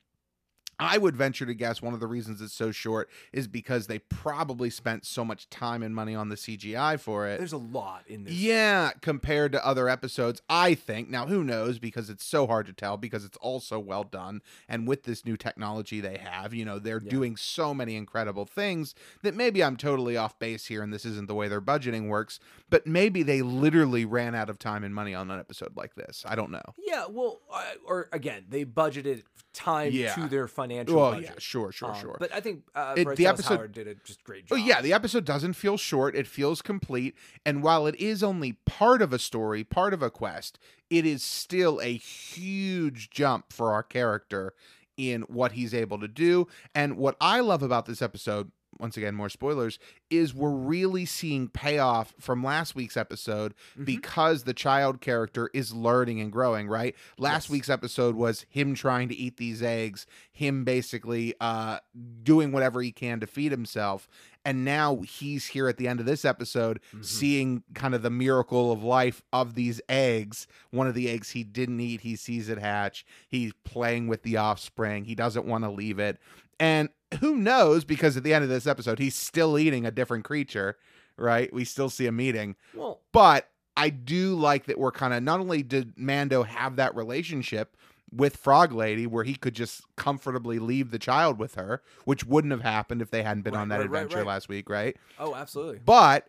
I 0.81 0.99
would 0.99 1.16
venture 1.16 1.45
to 1.47 1.55
guess 1.55 1.83
one 1.83 1.95
of 1.95 2.01
the 2.01 2.07
reasons 2.07 2.41
it's 2.41 2.53
so 2.53 2.70
short 2.70 3.09
is 3.33 3.49
because 3.49 3.87
they 3.87 3.99
probably 3.99 4.70
spent 4.70 5.05
so 5.05 5.24
much 5.24 5.51
time 5.51 5.83
and 5.83 5.95
money 5.95 6.14
on 6.14 6.29
the 6.29 6.37
CGI 6.37 7.01
for 7.01 7.26
it. 7.26 7.39
There's 7.39 7.53
a 7.53 7.57
lot 7.59 8.05
in 8.07 8.24
this. 8.24 8.35
Yeah, 8.35 8.93
compared 9.01 9.53
to 9.53 9.66
other 9.66 9.89
episodes, 9.89 10.41
I 10.49 10.74
think. 10.74 11.09
Now, 11.11 11.26
who 11.26 11.43
knows? 11.43 11.79
Because 11.79 12.11
it's 12.11 12.24
so 12.24 12.47
hard 12.47 12.66
to 12.66 12.72
tell 12.72 12.97
because 12.97 13.24
it's 13.24 13.37
all 13.39 13.61
so 13.61 13.79
well 13.79 14.05
done. 14.05 14.41
And 14.68 14.87
with 14.87 15.03
this 15.05 15.24
new 15.24 15.37
technology 15.37 16.01
they 16.01 16.18
have, 16.18 16.55
you 16.55 16.64
know, 16.64 16.79
they're 16.79 17.01
Yeah. 17.03 17.11
doing 17.11 17.37
so 17.37 17.74
many 17.74 17.97
incredible 17.97 18.45
things 18.47 18.95
that 19.22 19.35
maybe 19.35 19.64
I'm 19.64 19.76
totally 19.76 20.16
off 20.16 20.39
base 20.39 20.66
here 20.66 20.83
and 20.83 20.93
this 20.93 21.05
isn't 21.05 21.26
the 21.26 21.35
way 21.35 21.49
their 21.49 21.61
budgeting 21.61 22.09
works. 22.09 22.39
But 22.70 22.87
maybe 22.87 23.22
they 23.22 23.43
literally 23.43 24.05
ran 24.05 24.35
out 24.35 24.49
of 24.51 24.59
time 24.59 24.85
and 24.85 24.95
money 24.95 25.14
on 25.14 25.31
an 25.31 25.41
episode 25.41 25.76
like 25.76 25.95
this. 25.95 26.24
I 26.26 26.35
don't 26.37 26.51
know. 26.51 26.62
Yeah, 26.79 27.07
well, 27.09 27.41
or 27.87 28.09
again, 28.12 28.45
they 28.49 28.64
budgeted 28.64 29.22
time 29.55 29.93
Yeah. 29.93 30.14
to 30.14 30.29
their 30.29 30.47
financial 30.69 30.99
Oh, 30.99 31.11
budget. 31.12 31.31
yeah, 31.31 31.39
sure, 31.39 31.73
sure, 31.73 31.91
Um, 31.93 32.01
sure. 32.01 32.16
But 32.19 32.33
I 32.35 32.41
think 32.41 32.64
uh, 32.75 32.95
It- 32.97 33.16
the 33.16 33.27
episode- 33.27 33.57
Howard 33.57 33.73
did 33.73 33.89
a 33.89 33.95
just 33.97 34.23
great 34.25 34.47
job. 34.47 34.57
Oh 34.59 34.61
yeah, 34.61 34.81
the 34.81 34.93
episode 34.93 35.25
doesn't 35.25 35.55
feel 35.55 35.77
short. 35.77 36.14
It 36.14 36.27
feels 36.27 36.62
complete. 36.62 37.16
And 37.47 37.62
while 37.62 37.87
it 37.87 37.95
is 37.97 38.23
only 38.23 38.55
part 38.66 39.03
of 39.03 39.12
a 39.12 39.19
story, 39.19 39.64
part 39.64 39.95
of 39.95 40.03
a 40.03 40.11
quest, 40.11 40.59
it 40.91 41.05
is 41.07 41.23
still 41.23 41.81
a 41.81 41.97
huge 41.97 43.11
jump 43.11 43.53
for 43.53 43.73
our 43.73 43.83
character 43.83 44.55
in 44.97 45.23
what 45.23 45.53
he's 45.53 45.73
able 45.75 45.99
to 46.01 46.09
do. 46.09 46.47
And 46.75 46.97
what 46.97 47.16
I 47.21 47.41
love 47.41 47.62
about 47.62 47.87
this 47.87 48.03
episode, 48.03 48.51
once 48.79 48.97
again, 48.97 49.14
more 49.14 49.29
spoilers, 49.29 49.79
is 50.11 50.35
we're 50.35 50.51
really 50.51 51.05
seeing 51.05 51.49
payoff 51.49 52.14
from 52.18 52.43
last 52.45 52.74
week's 52.74 52.97
episode 52.97 53.55
Mhm. 53.79 53.85
because 53.85 54.45
the 54.45 54.55
child 54.55 55.01
character 55.01 55.51
is 55.53 55.72
learning 55.74 56.20
and 56.20 56.31
growing, 56.33 56.68
right? 56.68 56.95
Last 57.18 57.45
Yes. 57.47 57.51
week's 57.51 57.68
episode 57.68 58.14
was 58.14 58.47
him 58.49 58.74
trying 58.74 59.09
to 59.09 59.14
eat 59.16 59.37
these 59.37 59.62
eggs, 59.62 60.07
him 60.33 60.64
basically 60.64 61.35
uh 61.41 61.79
doing 62.22 62.53
whatever 62.53 62.81
he 62.83 62.93
can 62.93 63.20
to 63.20 63.26
feed 63.26 63.51
himself. 63.53 64.09
And 64.45 64.64
now 64.64 65.01
he's 65.03 65.49
here 65.49 65.68
at 65.68 65.76
the 65.76 65.89
end 65.89 66.01
of 66.01 66.07
this 66.07 66.24
episode 66.24 66.81
Mhm. 66.95 67.05
seeing 67.05 67.62
kind 67.74 67.95
of 67.95 68.03
the 68.03 68.11
miracle 68.11 68.72
of 68.72 68.83
life 68.83 69.20
of 69.33 69.55
these 69.55 69.81
eggs. 69.89 70.47
One 70.70 70.87
of 70.87 70.95
the 70.95 71.11
eggs 71.11 71.31
he 71.31 71.45
didn't 71.45 71.81
eat, 71.81 72.01
he 72.03 72.16
sees 72.16 72.49
it 72.49 72.59
hatch. 72.59 73.05
He's 73.29 73.53
playing 73.64 74.07
with 74.07 74.22
the 74.22 74.37
offspring. 74.39 75.05
He 75.05 75.14
doesn't 75.14 75.45
want 75.45 75.64
to 75.64 75.70
leave 75.70 75.99
it. 75.99 76.18
And 76.61 76.89
who 77.21 77.37
knows 77.37 77.85
because 77.85 78.17
at 78.17 78.23
the 78.23 78.35
end 78.35 78.45
of 78.45 78.51
this 78.51 78.67
episode 78.67 78.99
he's 78.99 79.15
still 79.15 79.59
eating 79.59 79.87
a 79.87 79.91
different 79.91 80.25
creature, 80.25 80.77
right? 81.17 81.53
We 81.53 81.65
still 81.65 81.91
see 81.91 82.07
him 82.07 82.21
eating. 82.21 82.57
Well, 82.75 83.01
But 83.13 83.49
I 83.77 83.91
do 83.91 84.35
like 84.35 84.67
that 84.67 84.79
we're 84.79 84.91
kind 84.93 85.15
of 85.15 85.23
not 85.23 85.41
only 85.41 85.63
did 85.63 85.95
Mando 85.97 86.43
have 86.43 86.77
that 86.77 86.95
relationship 86.97 87.77
with 88.11 88.37
Frog 88.37 88.73
Lady 88.73 89.07
where 89.07 89.25
he 89.25 89.35
could 89.35 89.55
just 89.55 89.83
comfortably 89.97 90.59
leave 90.59 90.91
the 90.91 90.99
child 90.99 91.39
with 91.39 91.55
her, 91.57 91.83
which 92.05 92.25
wouldn't 92.25 92.51
have 92.53 92.63
happened 92.63 93.03
if 93.03 93.11
they 93.11 93.23
hadn't 93.23 93.43
been 93.43 93.53
Right, 93.55 93.61
on 93.61 93.69
that 93.69 93.77
right, 93.79 93.85
adventure 93.85 94.17
right. 94.19 94.27
last 94.27 94.49
week, 94.49 94.69
right? 94.71 94.97
oh, 95.19 95.35
absolutely. 95.35 95.81
But 95.85 96.29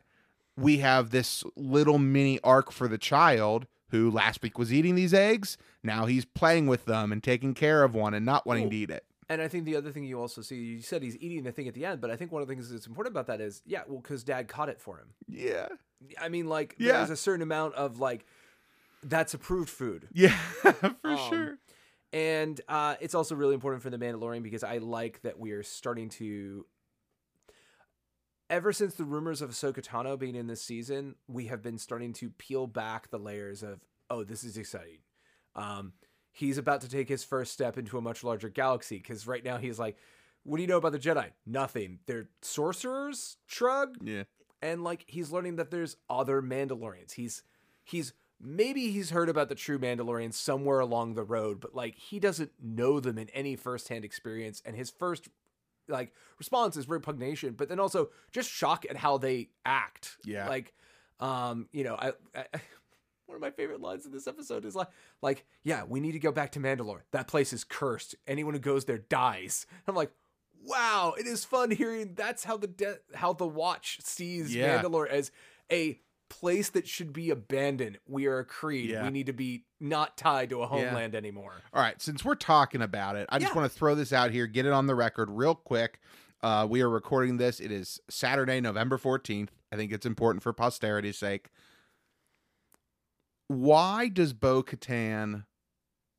we 0.58 0.80
have 0.80 1.10
this 1.12 1.44
little 1.56 1.98
mini 1.98 2.40
arc 2.44 2.72
for 2.72 2.88
the 2.90 2.98
child 2.98 3.66
who 3.92 4.12
last 4.12 4.42
week 4.44 4.60
was 4.60 4.74
eating 4.74 4.96
these 4.96 5.14
eggs. 5.14 5.58
Now 5.82 6.06
he's 6.06 6.26
playing 6.26 6.68
with 6.68 6.84
them 6.86 7.12
and 7.14 7.24
taking 7.24 7.54
care 7.54 7.84
of 7.84 7.96
one 7.96 8.14
and 8.14 8.26
not 8.26 8.46
wanting 8.46 8.66
Cool. 8.66 8.72
to 8.72 8.76
eat 8.76 8.90
it. 8.92 9.06
And 9.30 9.42
I 9.44 9.48
think 9.48 9.66
the 9.66 9.76
other 9.76 9.92
thing 9.92 10.04
you 10.06 10.20
also 10.20 10.42
see, 10.42 10.56
you 10.56 10.82
said 10.82 11.04
he's 11.04 11.16
eating 11.18 11.44
the 11.44 11.52
thing 11.52 11.68
at 11.68 11.76
the 11.76 11.86
end, 11.86 12.02
but 12.02 12.10
I 12.10 12.16
think 12.16 12.32
one 12.32 12.42
of 12.42 12.48
the 12.48 12.54
things 12.54 12.70
that's 12.72 12.88
important 12.88 13.14
about 13.14 13.28
that 13.28 13.40
is, 13.40 13.62
yeah, 13.66 13.84
well, 13.88 14.00
because 14.02 14.24
dad 14.24 14.48
caught 14.48 14.70
it 14.70 14.82
for 14.82 14.98
him. 14.98 15.10
Yeah. 15.28 15.68
I 16.20 16.30
mean, 16.30 16.48
like, 16.48 16.76
Yeah. 16.80 16.94
there's 16.94 17.12
a 17.12 17.16
certain 17.16 17.44
amount 17.44 17.76
of 17.76 18.00
like, 18.00 18.26
that's 19.04 19.34
approved 19.36 19.70
food. 19.70 20.08
Yeah, 20.14 20.36
for 20.64 20.96
Um, 21.04 21.18
sure. 21.30 21.58
And 22.12 22.60
uh, 22.68 22.96
it's 23.00 23.14
also 23.14 23.36
really 23.36 23.54
important 23.54 23.84
for 23.84 23.92
the 23.92 23.98
Mandalorian 24.00 24.42
because 24.42 24.64
I 24.64 24.80
like 24.80 25.22
that 25.22 25.38
we 25.40 25.52
are 25.52 25.62
starting 25.62 26.10
to. 26.10 26.66
Ever 28.50 28.74
since 28.74 28.96
the 28.96 29.04
rumors 29.04 29.44
of 29.44 29.52
Ahsoka 29.52 29.80
Tano 29.86 30.18
being 30.18 30.34
in 30.34 30.48
this 30.48 30.64
season, 30.64 31.14
we 31.28 31.46
have 31.48 31.62
been 31.62 31.78
starting 31.78 32.14
to 32.14 32.32
peel 32.32 32.66
back 32.66 33.12
the 33.12 33.20
layers 33.20 33.62
of, 33.62 33.80
oh, 34.10 34.24
this 34.24 34.44
is 34.44 34.58
exciting. 34.58 34.98
Um, 35.56 35.94
he's 36.32 36.58
about 36.58 36.82
to 36.82 36.90
take 36.90 37.10
his 37.10 37.24
first 37.24 37.52
step 37.52 37.78
into 37.78 37.98
a 37.98 38.02
much 38.02 38.24
larger 38.24 38.50
galaxy 38.50 38.98
because 38.98 39.28
right 39.28 39.44
now 39.44 39.58
he's 39.58 39.80
like, 39.80 39.98
what 40.44 40.58
do 40.58 40.62
you 40.64 40.68
know 40.68 40.78
about 40.78 40.92
the 40.94 41.00
Jedi? 41.00 41.28
Nothing. 41.46 42.00
They're 42.06 42.30
sorcerers. 42.42 43.38
Shrug 43.46 43.98
Yeah. 44.02 44.24
and 44.62 44.84
like 44.84 45.04
he's 45.08 45.32
learning 45.32 45.58
that 45.58 45.72
there's 45.72 45.98
other 46.10 46.42
Mandalorians. 46.42 47.14
He's 47.14 47.44
he's 47.84 48.14
maybe 48.42 48.92
he's 48.92 49.10
heard 49.10 49.28
about 49.30 49.50
the 49.50 49.56
true 49.56 49.78
Mandalorians 49.80 50.34
somewhere 50.36 50.80
along 50.80 51.16
the 51.16 51.24
road, 51.24 51.60
but 51.60 51.76
like 51.76 51.96
he 51.96 52.20
doesn't 52.20 52.52
know 52.62 53.00
them 53.00 53.18
in 53.18 53.30
any 53.30 53.56
firsthand 53.56 54.06
experience. 54.06 54.62
And 54.66 54.76
his 54.76 54.90
first 54.90 55.28
like 55.88 56.14
response 56.38 56.78
is 56.78 56.88
repugnation, 56.88 57.54
but 57.54 57.68
then 57.68 57.80
also 57.80 58.10
just 58.32 58.50
shock 58.50 58.86
at 58.90 58.96
how 58.96 59.18
they 59.18 59.50
act. 59.66 60.18
Yeah. 60.24 60.48
like 60.48 60.74
um, 61.20 61.68
you 61.74 61.84
know, 61.84 61.96
I. 61.96 62.14
I 62.34 62.46
one 63.30 63.36
of 63.36 63.42
my 63.42 63.52
favorite 63.52 63.80
lines 63.80 64.06
in 64.08 64.12
this 64.12 64.28
episode 64.28 64.66
is 64.66 64.76
like, 64.76 64.88
like, 65.22 65.46
yeah, 65.64 65.84
we 65.88 66.00
need 66.00 66.14
to 66.14 66.20
go 66.20 66.32
back 66.32 66.52
to 66.54 66.60
Mandalore. 66.60 67.02
That 67.12 67.28
place 67.28 67.54
is 67.54 67.64
cursed. 67.64 68.16
Anyone 68.28 68.56
who 68.56 68.60
goes 68.60 68.86
there 68.86 68.98
dies. 68.98 69.68
I'm 69.88 69.96
like, 69.96 70.12
wow, 70.66 71.14
it 71.18 71.28
is 71.28 71.46
fun 71.46 71.70
hearing 71.72 72.16
that's 72.16 72.44
how 72.44 72.58
the 72.58 72.68
de- 72.68 72.98
how 73.14 73.34
the 73.34 73.48
Watch 73.48 74.00
sees 74.02 74.54
Yeah. 74.54 74.82
Mandalore 74.82 75.08
as 75.08 75.32
a 75.72 76.00
place 76.28 76.70
that 76.70 76.88
should 76.88 77.14
be 77.14 77.30
abandoned. 77.30 78.00
We 78.08 78.26
are 78.26 78.40
a 78.40 78.46
creed. 78.46 78.90
Yeah. 78.90 79.04
We 79.04 79.12
need 79.12 79.28
to 79.28 79.34
be 79.34 79.66
not 79.80 80.18
tied 80.18 80.50
to 80.50 80.62
a 80.64 80.68
homeland 80.68 81.14
anymore. 81.16 81.54
All 81.74 81.82
right, 81.82 82.02
since 82.02 82.26
we're 82.26 82.36
talking 82.36 82.82
about 82.82 83.16
it, 83.16 83.28
I 83.32 83.38
just 83.40 83.56
want 83.56 83.72
to 83.72 83.78
throw 83.78 83.94
this 83.96 84.12
out 84.12 84.32
here, 84.32 84.48
get 84.48 84.66
it 84.66 84.72
on 84.74 84.88
the 84.88 84.96
record 84.96 85.30
real 85.30 85.56
quick. 85.56 86.00
Uh, 86.42 86.66
we 86.70 86.82
are 86.82 86.90
recording 86.90 87.38
this. 87.38 87.60
It 87.60 87.72
is 87.72 88.00
Saturday, 88.10 88.60
November 88.62 88.98
14th. 88.98 89.50
I 89.72 89.76
think 89.76 89.92
it's 89.92 90.06
important 90.06 90.42
for 90.42 90.54
posterity's 90.54 91.18
sake. 91.18 91.50
Why 93.50 94.08
does 94.08 94.32
Bo 94.32 94.62
Katan 94.62 95.46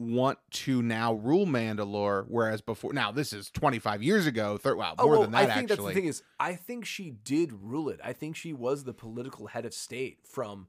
want 0.00 0.38
to 0.50 0.82
now 0.82 1.12
rule 1.14 1.46
Mandalore, 1.46 2.24
whereas 2.26 2.60
before, 2.60 2.92
now 2.92 3.12
this 3.12 3.32
is 3.32 3.50
25 3.50 4.02
years 4.02 4.26
ago, 4.26 4.56
thir- 4.56 4.74
wow, 4.74 4.94
oh, 4.98 5.04
more 5.04 5.14
oh, 5.14 5.18
well, 5.18 5.22
than 5.22 5.32
that 5.32 5.50
I 5.50 5.54
think 5.54 5.70
actually. 5.70 5.76
that's 5.76 5.94
the 5.94 6.00
thing 6.00 6.08
is, 6.08 6.22
I 6.40 6.54
think 6.54 6.84
she 6.84 7.10
did 7.10 7.52
rule 7.52 7.88
it. 7.88 8.00
I 8.02 8.14
think 8.14 8.34
she 8.34 8.52
was 8.52 8.82
the 8.82 8.92
political 8.92 9.46
head 9.46 9.64
of 9.64 9.72
state 9.72 10.18
from 10.24 10.66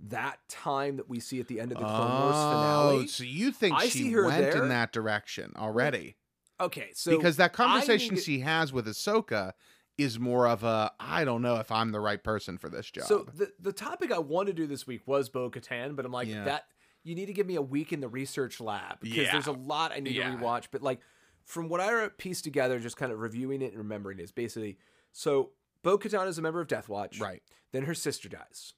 that 0.00 0.38
time 0.50 0.98
that 0.98 1.08
we 1.08 1.18
see 1.18 1.40
at 1.40 1.48
the 1.48 1.60
end 1.60 1.72
of 1.72 1.78
the 1.78 1.84
Clone 1.84 2.22
Wars 2.22 2.34
oh, 2.36 2.50
finale. 2.50 3.04
Oh, 3.04 3.06
so 3.06 3.24
you 3.24 3.52
think 3.52 3.74
I 3.74 3.88
she 3.88 4.14
went 4.14 4.52
there. 4.52 4.62
in 4.62 4.68
that 4.68 4.92
direction 4.92 5.52
already? 5.56 6.16
Okay, 6.60 6.90
so 6.92 7.16
because 7.16 7.36
that 7.36 7.54
conversation 7.54 8.16
to- 8.16 8.20
she 8.20 8.40
has 8.40 8.70
with 8.70 8.86
Ahsoka 8.86 9.52
is 9.98 10.18
more 10.18 10.46
of 10.48 10.64
a 10.64 10.90
I 10.98 11.24
don't 11.24 11.42
know 11.42 11.56
if 11.56 11.70
I'm 11.70 11.92
the 11.92 12.00
right 12.00 12.22
person 12.22 12.58
for 12.58 12.68
this 12.68 12.90
job. 12.90 13.04
So 13.04 13.26
the 13.34 13.52
the 13.60 13.72
topic 13.72 14.10
I 14.12 14.18
wanted 14.18 14.56
to 14.56 14.62
do 14.62 14.66
this 14.66 14.86
week 14.86 15.02
was 15.06 15.28
Bo 15.28 15.50
Katan, 15.50 15.94
but 15.96 16.04
I'm 16.04 16.12
like 16.12 16.28
Yeah. 16.28 16.44
that. 16.44 16.64
You 17.04 17.14
need 17.14 17.26
to 17.26 17.32
give 17.32 17.46
me 17.46 17.56
a 17.56 17.62
week 17.62 17.92
in 17.92 18.00
the 18.00 18.08
research 18.08 18.60
lab 18.60 19.00
because 19.00 19.16
Yeah. 19.18 19.32
there's 19.32 19.48
a 19.48 19.52
lot 19.52 19.92
I 19.92 20.00
need 20.00 20.14
Yeah. 20.14 20.30
to 20.30 20.36
rewatch. 20.38 20.68
But 20.70 20.82
like 20.82 21.00
from 21.44 21.68
what 21.68 21.80
I 21.80 22.08
pieced 22.08 22.44
together, 22.44 22.78
just 22.78 22.96
kind 22.96 23.12
of 23.12 23.18
reviewing 23.18 23.60
it 23.62 23.70
and 23.72 23.78
remembering 23.78 24.18
is 24.18 24.32
basically 24.32 24.78
so 25.12 25.50
Bo 25.82 25.98
Katan 25.98 26.26
is 26.28 26.38
a 26.38 26.42
member 26.42 26.60
of 26.60 26.68
Death 26.68 26.88
Watch. 26.88 27.18
right, 27.20 27.42
Then 27.72 27.84
her 27.84 27.94
sister 27.94 28.28
dies, 28.28 28.74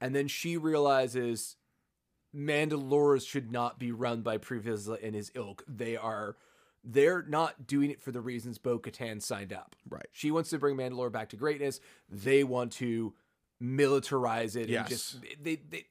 and 0.00 0.14
then 0.14 0.28
she 0.28 0.56
realizes 0.56 1.56
Mandalores 2.34 3.26
should 3.26 3.50
not 3.52 3.78
be 3.78 3.92
run 3.92 4.22
by 4.22 4.38
Pre 4.38 4.58
Vizsla 4.60 4.98
and 5.02 5.14
his 5.14 5.30
ilk. 5.34 5.64
They 5.68 5.96
are. 5.96 6.36
They're 6.84 7.22
not 7.22 7.66
doing 7.66 7.90
it 7.90 8.00
for 8.00 8.10
the 8.12 8.20
reasons 8.20 8.58
Bo 8.58 8.78
Katan 8.78 9.22
signed 9.22 9.52
up. 9.52 9.76
right, 9.88 10.06
She 10.12 10.30
wants 10.30 10.50
to 10.50 10.58
bring 10.58 10.76
Mandalore 10.76 11.12
back 11.12 11.28
to 11.30 11.36
greatness. 11.36 11.80
They 12.08 12.42
want 12.44 12.72
to 12.72 13.14
militarize 13.62 14.56
it 14.56 14.68
Yes. 14.68 14.80
and 14.80 14.88
just 14.88 15.16
they 15.42 15.56
they 15.56 15.86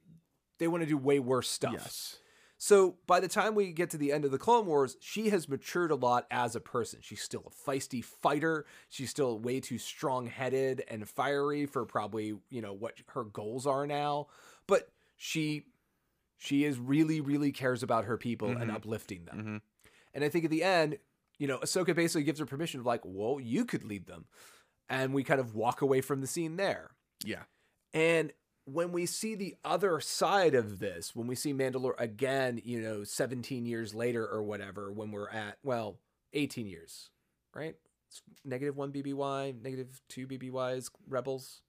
they 0.57 0.67
want 0.67 0.83
to 0.83 0.87
do 0.89 0.97
way 0.97 1.19
worse 1.19 1.49
stuff. 1.49 1.73
yes, 1.73 2.19
So 2.57 2.97
by 3.07 3.19
the 3.19 3.27
time 3.27 3.55
we 3.55 3.71
get 3.71 3.89
to 3.91 3.97
the 3.97 4.11
end 4.11 4.25
of 4.25 4.31
the 4.31 4.37
Clone 4.37 4.65
Wars, 4.67 4.95
she 4.99 5.29
has 5.29 5.49
matured 5.49 5.89
a 5.89 5.95
lot 5.95 6.27
as 6.29 6.55
a 6.55 6.59
person. 6.59 6.99
She's 7.01 7.21
still 7.23 7.43
a 7.47 7.69
feisty 7.69 8.03
fighter. 8.03 8.65
She's 8.89 9.09
still 9.09 9.39
way 9.39 9.59
too 9.61 9.79
strong-headed 9.79 10.83
and 10.87 11.09
fiery 11.09 11.65
for 11.65 11.85
probably, 11.85 12.35
you 12.51 12.61
know, 12.61 12.73
what 12.73 12.99
her 13.13 13.23
goals 13.23 13.65
are 13.65 13.87
now. 13.87 14.27
But 14.67 14.91
she 15.17 15.65
she 16.37 16.63
is 16.65 16.77
really 16.77 17.21
really 17.21 17.51
cares 17.51 17.81
about 17.81 18.05
her 18.05 18.17
people 18.17 18.49
and 18.49 18.69
Mhm. 18.69 18.75
uplifting 18.75 19.25
them. 19.25 19.37
Mhm. 19.37 19.61
And 20.13 20.23
I 20.23 20.29
think 20.29 20.45
at 20.45 20.51
the 20.51 20.63
end, 20.63 20.97
you 21.39 21.47
know, 21.47 21.57
Ahsoka 21.59 21.95
basically 21.95 22.23
gives 22.23 22.39
her 22.39 22.45
permission 22.45 22.79
of 22.79 22.85
like, 22.85 23.01
well, 23.03 23.39
you 23.39 23.65
could 23.65 23.83
lead 23.83 24.07
them. 24.07 24.25
And 24.89 25.13
we 25.13 25.23
kind 25.23 25.39
of 25.39 25.55
walk 25.55 25.81
away 25.81 26.01
from 26.01 26.21
the 26.21 26.27
scene 26.27 26.57
there. 26.57 26.91
yeah, 27.23 27.43
And 27.93 28.33
when 28.65 28.91
we 28.91 29.05
see 29.05 29.35
the 29.35 29.55
other 29.63 29.99
side 29.99 30.53
of 30.53 30.79
this, 30.79 31.15
when 31.15 31.27
we 31.27 31.35
see 31.35 31.53
Mandalore 31.53 31.93
again, 31.97 32.61
you 32.63 32.81
know, 32.81 33.03
17 33.03 33.65
years 33.65 33.93
later 33.93 34.27
or 34.27 34.43
whatever, 34.43 34.91
when 34.91 35.11
we're 35.11 35.29
at, 35.29 35.57
well, 35.63 35.97
18 36.33 36.67
years, 36.67 37.09
right? 37.55 37.75
It's 38.09 38.21
negative 38.45 38.77
one 38.77 38.91
BBY, 38.91 39.61
negative 39.61 40.01
two 40.09 40.27
BBYs, 40.27 40.89
Rebels. 41.07 41.61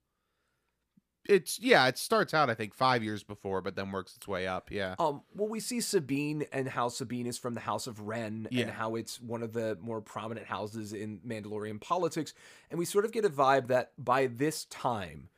It's 1.29 1.59
yeah. 1.61 1.87
It 1.87 1.99
starts 1.99 2.35
out 2.35 2.51
I 2.51 2.55
think 2.55 2.75
five 2.75 3.03
years 3.05 3.23
before, 3.23 3.61
but 3.61 3.77
then 3.77 3.93
works 3.93 4.16
its 4.16 4.27
way 4.27 4.47
up. 4.47 4.70
Yeah, 4.70 4.97
Um, 4.99 5.23
well, 5.35 5.49
we 5.49 5.61
see 5.61 5.81
Sabine 5.81 6.45
and 6.53 6.68
how 6.68 6.89
Sabine 6.89 7.27
is 7.27 7.39
from 7.39 7.55
the 7.55 7.61
House 7.61 7.87
of 7.87 8.01
Wren 8.01 8.49
Yeah. 8.51 8.62
and 8.62 8.70
how 8.73 8.97
it's 8.97 9.20
one 9.20 9.43
of 9.43 9.53
the 9.53 9.79
more 9.81 10.01
prominent 10.01 10.47
houses 10.47 10.93
in 10.93 11.20
Mandalorian 11.27 11.81
politics. 11.81 12.35
And 12.70 12.79
we 12.79 12.85
sort 12.85 13.05
of 13.05 13.12
get 13.12 13.25
a 13.25 13.31
vibe 13.31 13.68
that 13.68 13.93
by 13.99 14.27
this 14.27 14.64
time, 14.64 15.29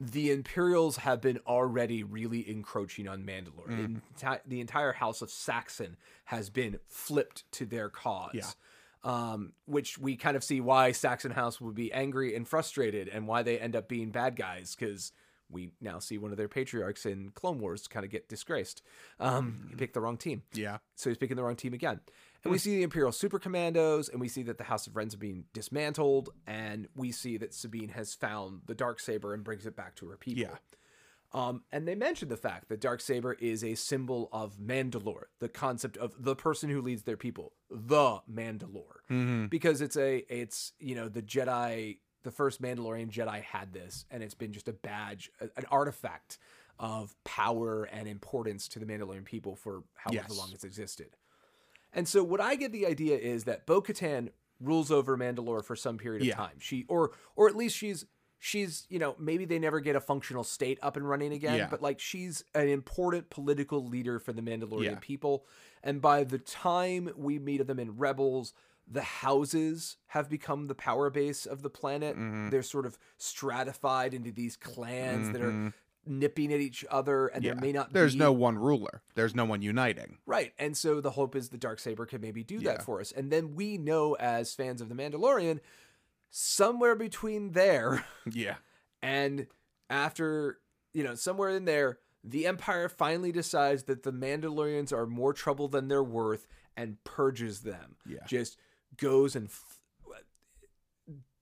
the 0.00 0.30
Imperials 0.30 0.98
have 0.98 1.20
been 1.20 1.38
already 1.44 2.04
really 2.04 2.48
encroaching 2.48 3.08
on 3.08 3.24
Mandalore. 3.24 3.66
Mm. 3.68 4.00
The, 4.20 4.24
enti- 4.26 4.40
the 4.46 4.60
entire 4.60 4.92
House 4.92 5.22
of 5.22 5.30
Saxon 5.30 5.96
has 6.26 6.50
been 6.50 6.78
flipped 6.86 7.50
to 7.52 7.66
their 7.66 7.88
cause. 7.88 8.30
Yeah. 8.34 8.42
Um, 9.08 9.52
which 9.64 9.96
we 9.96 10.16
kind 10.16 10.36
of 10.36 10.44
see 10.44 10.60
why 10.60 10.92
Saxon 10.92 11.30
House 11.30 11.62
would 11.62 11.74
be 11.74 11.90
angry 11.92 12.36
and 12.36 12.46
frustrated 12.46 13.08
and 13.08 13.26
why 13.26 13.42
they 13.42 13.58
end 13.58 13.74
up 13.74 13.88
being 13.88 14.10
bad 14.10 14.36
guys 14.36 14.76
because 14.78 15.12
we 15.50 15.70
now 15.80 15.98
see 15.98 16.18
one 16.18 16.30
of 16.30 16.36
their 16.36 16.46
patriarchs 16.48 17.06
in 17.06 17.30
Clone 17.30 17.58
Wars 17.58 17.88
kind 17.88 18.04
of 18.04 18.10
get 18.10 18.28
disgraced. 18.28 18.82
Um, 19.18 19.66
he 19.70 19.76
picked 19.76 19.94
the 19.94 20.02
wrong 20.02 20.18
team. 20.18 20.42
yeah, 20.52 20.76
So 20.94 21.08
he's 21.08 21.16
picking 21.16 21.36
the 21.36 21.42
wrong 21.42 21.56
team 21.56 21.72
again. 21.72 22.00
And 22.44 22.52
we 22.52 22.58
see 22.58 22.76
the 22.76 22.82
Imperial 22.82 23.10
Super 23.10 23.38
Commandos, 23.38 24.10
and 24.10 24.20
we 24.20 24.28
see 24.28 24.42
that 24.42 24.58
the 24.58 24.64
House 24.64 24.86
of 24.86 24.94
Wrens 24.94 25.14
are 25.14 25.18
being 25.18 25.44
dismantled, 25.54 26.28
and 26.46 26.86
we 26.94 27.10
see 27.10 27.36
that 27.38 27.54
Sabine 27.54 27.88
has 27.88 28.14
found 28.14 28.60
the 28.66 28.74
dark 28.74 29.00
saber 29.00 29.32
and 29.34 29.42
brings 29.42 29.66
it 29.66 29.74
back 29.74 29.94
to 29.96 30.08
her 30.08 30.16
people. 30.16 30.42
Yeah. 30.42 30.56
Um, 31.32 31.62
and 31.70 31.86
they 31.86 31.94
mentioned 31.94 32.30
the 32.30 32.38
fact 32.38 32.68
that 32.70 32.80
dark 32.80 33.00
saber 33.02 33.34
is 33.34 33.62
a 33.62 33.74
symbol 33.74 34.30
of 34.32 34.56
Mandalore, 34.58 35.24
the 35.40 35.48
concept 35.48 35.98
of 35.98 36.14
the 36.18 36.34
person 36.34 36.70
who 36.70 36.80
leads 36.80 37.02
their 37.02 37.18
people, 37.18 37.52
the 37.70 38.20
Mandalore, 38.32 39.00
mm-hmm. 39.10 39.46
because 39.46 39.82
it's 39.82 39.96
a 39.96 40.24
it's 40.34 40.72
you 40.78 40.94
know 40.94 41.08
the 41.08 41.20
Jedi, 41.20 41.98
the 42.22 42.30
first 42.30 42.62
Mandalorian 42.62 43.10
Jedi 43.10 43.42
had 43.42 43.74
this, 43.74 44.06
and 44.10 44.22
it's 44.22 44.34
been 44.34 44.52
just 44.52 44.68
a 44.68 44.72
badge, 44.72 45.30
an 45.40 45.66
artifact 45.70 46.38
of 46.78 47.14
power 47.24 47.84
and 47.84 48.08
importance 48.08 48.66
to 48.68 48.78
the 48.78 48.86
Mandalorian 48.86 49.24
people 49.24 49.54
for 49.54 49.82
however 49.96 50.24
Yes. 50.28 50.38
long 50.38 50.50
it's 50.54 50.64
existed. 50.64 51.16
And 51.92 52.06
so 52.06 52.22
what 52.22 52.40
I 52.40 52.54
get 52.54 52.72
the 52.72 52.86
idea 52.86 53.18
is 53.18 53.44
that 53.44 53.66
Bo 53.66 53.82
Katan 53.82 54.30
rules 54.60 54.90
over 54.90 55.16
Mandalore 55.16 55.64
for 55.64 55.76
some 55.76 55.98
period 55.98 56.22
of 56.22 56.28
Yeah. 56.28 56.36
time. 56.36 56.58
She 56.58 56.84
or 56.88 57.12
or 57.36 57.48
at 57.48 57.56
least 57.56 57.76
she's 57.76 58.06
she's, 58.38 58.86
you 58.88 58.98
know, 58.98 59.16
maybe 59.18 59.44
they 59.44 59.58
never 59.58 59.80
get 59.80 59.96
a 59.96 60.00
functional 60.00 60.44
state 60.44 60.78
up 60.82 60.96
and 60.96 61.08
running 61.08 61.32
again, 61.32 61.56
Yeah. 61.58 61.68
but 61.70 61.82
like 61.82 61.98
she's 62.00 62.44
an 62.54 62.68
important 62.68 63.30
political 63.30 63.84
leader 63.84 64.18
for 64.18 64.32
the 64.32 64.42
Mandalorian 64.42 64.82
Yeah. 64.84 64.98
people. 65.00 65.44
And 65.82 66.00
by 66.00 66.24
the 66.24 66.38
time 66.38 67.10
we 67.16 67.38
meet 67.38 67.66
them 67.66 67.78
in 67.78 67.96
Rebels, 67.96 68.54
the 68.90 69.02
houses 69.02 69.96
have 70.08 70.30
become 70.30 70.66
the 70.66 70.74
power 70.74 71.10
base 71.10 71.46
of 71.46 71.62
the 71.62 71.68
planet. 71.70 72.16
Mhm. 72.16 72.50
They're 72.50 72.62
sort 72.62 72.86
of 72.86 72.98
stratified 73.18 74.14
into 74.14 74.32
these 74.32 74.56
clans 74.56 75.30
that 75.32 75.42
are 75.42 75.50
Mhm. 75.52 75.72
nipping 76.06 76.52
at 76.54 76.60
each 76.60 76.84
other 76.90 77.26
and 77.26 77.44
Yeah. 77.44 77.52
there 77.52 77.60
may 77.60 77.72
not 77.72 77.92
There's 77.92 78.14
be 78.14 78.20
no 78.20 78.32
one 78.32 78.56
ruler. 78.56 79.02
There's 79.14 79.34
no 79.34 79.44
one 79.44 79.60
uniting. 79.62 80.18
Right. 80.26 80.54
And 80.58 80.74
so 80.76 81.00
the 81.02 81.10
hope 81.10 81.36
is 81.36 81.50
the 81.50 81.58
dark 81.58 81.78
saber 81.80 82.06
can 82.06 82.20
maybe 82.22 82.42
do 82.42 82.60
that 82.60 82.82
for 82.82 83.00
us. 83.00 83.12
And 83.12 83.30
then 83.30 83.54
we 83.54 83.76
know 83.76 84.14
as 84.14 84.54
fans 84.54 84.80
of 84.80 84.88
the 84.88 84.94
Mandalorian 84.94 85.60
somewhere 86.30 86.94
between 86.94 87.52
there 87.52 88.04
Yeah, 88.32 88.56
and 89.02 89.46
after, 89.90 90.58
you 90.92 91.04
know, 91.04 91.14
somewhere 91.14 91.50
in 91.50 91.64
there 91.64 91.98
the 92.24 92.46
Empire 92.46 92.88
finally 92.88 93.32
decides 93.32 93.84
that 93.84 94.02
the 94.02 94.12
Mandalorians 94.12 94.92
are 94.92 95.06
more 95.06 95.32
trouble 95.32 95.68
than 95.68 95.88
they're 95.88 96.02
worth 96.02 96.46
and 96.76 97.02
purges 97.04 97.60
them. 97.60 97.96
Yeah. 98.06 98.24
Just 98.26 98.58
goes 98.96 99.36
and 99.36 99.48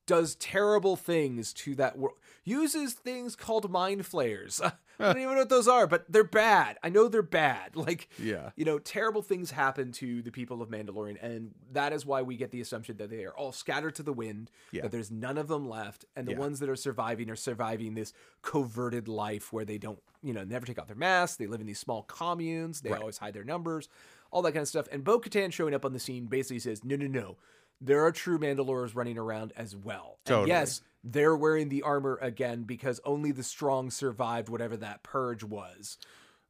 does 0.07 0.35
terrible 0.37 0.97
things 0.97 1.53
to 1.53 1.75
that 1.77 1.99
world. 1.99 2.17
Uses 2.45 2.93
things 2.95 3.35
called 3.37 3.71
mind 3.71 4.07
flayers. 4.07 4.61
I 4.99 5.05
don't 5.13 5.19
even 5.19 5.33
know 5.35 5.41
what 5.41 5.49
those 5.51 5.69
are, 5.69 5.87
but 5.87 6.11
they're 6.11 6.25
bad. 6.25 6.79
I 6.83 6.89
know 6.89 7.09
they're 7.09 7.21
bad. 7.23 7.77
Like, 7.77 8.09
Yeah. 8.19 8.51
you 8.57 8.65
know, 8.65 8.79
terrible 8.79 9.21
things 9.21 9.51
happen 9.51 9.93
to 9.93 10.23
the 10.23 10.31
people 10.31 10.63
of 10.63 10.71
Mandalorian, 10.71 11.19
and 11.23 11.55
that 11.73 11.93
is 11.93 12.07
why 12.07 12.23
we 12.23 12.37
get 12.37 12.51
the 12.51 12.61
assumption 12.63 12.97
that 12.97 13.11
they 13.11 13.25
are 13.25 13.37
all 13.37 13.53
scattered 13.53 13.95
to 13.97 14.03
the 14.03 14.13
wind. 14.15 14.51
Yeah. 14.71 14.83
That 14.83 14.93
there's 14.93 15.11
none 15.11 15.37
of 15.37 15.49
them 15.49 15.69
left, 15.69 16.05
and 16.17 16.27
the 16.27 16.33
Yeah. 16.33 16.39
ones 16.39 16.61
that 16.61 16.69
are 16.71 16.77
surviving 16.77 17.29
are 17.29 17.37
surviving 17.37 17.95
this 17.95 18.15
coverted 18.43 19.09
life 19.09 19.53
where 19.53 19.65
they 19.65 19.77
don't, 19.77 20.01
you 20.23 20.33
know, 20.33 20.45
never 20.45 20.65
take 20.65 20.79
off 20.79 20.87
their 20.87 20.97
masks. 20.97 21.37
They 21.37 21.47
live 21.47 21.61
in 21.61 21.67
these 21.67 21.79
small 21.81 22.03
communes. 22.05 22.81
They 22.81 22.91
Right. 22.91 23.01
always 23.01 23.19
hide 23.19 23.35
their 23.35 23.45
numbers, 23.45 23.89
all 24.31 24.41
that 24.43 24.53
kind 24.53 24.63
of 24.63 24.69
stuff. 24.69 24.87
And 24.91 25.05
Bo 25.05 25.21
Katan 25.21 25.53
showing 25.53 25.75
up 25.75 25.85
on 25.85 25.93
the 25.93 25.99
scene 26.01 26.27
basically 26.27 26.61
says, 26.61 26.85
no, 26.85 26.97
no, 26.97 27.07
no. 27.07 27.37
There 27.81 28.05
are 28.05 28.13
true 28.13 28.39
Mandalores 28.39 28.95
running 28.95 29.19
around 29.19 29.53
as 29.57 29.77
well. 29.77 30.19
And 30.27 30.33
Totally. 30.35 30.49
yes, 30.49 30.81
they're 31.05 31.37
wearing 31.37 31.69
the 31.69 31.83
armor 31.83 32.19
again 32.23 32.63
because 32.65 33.01
only 33.05 33.33
the 33.33 33.43
strong 33.43 33.91
survived 33.91 34.49
whatever 34.49 34.77
that 34.79 35.03
purge 35.03 35.45
was. 35.45 35.99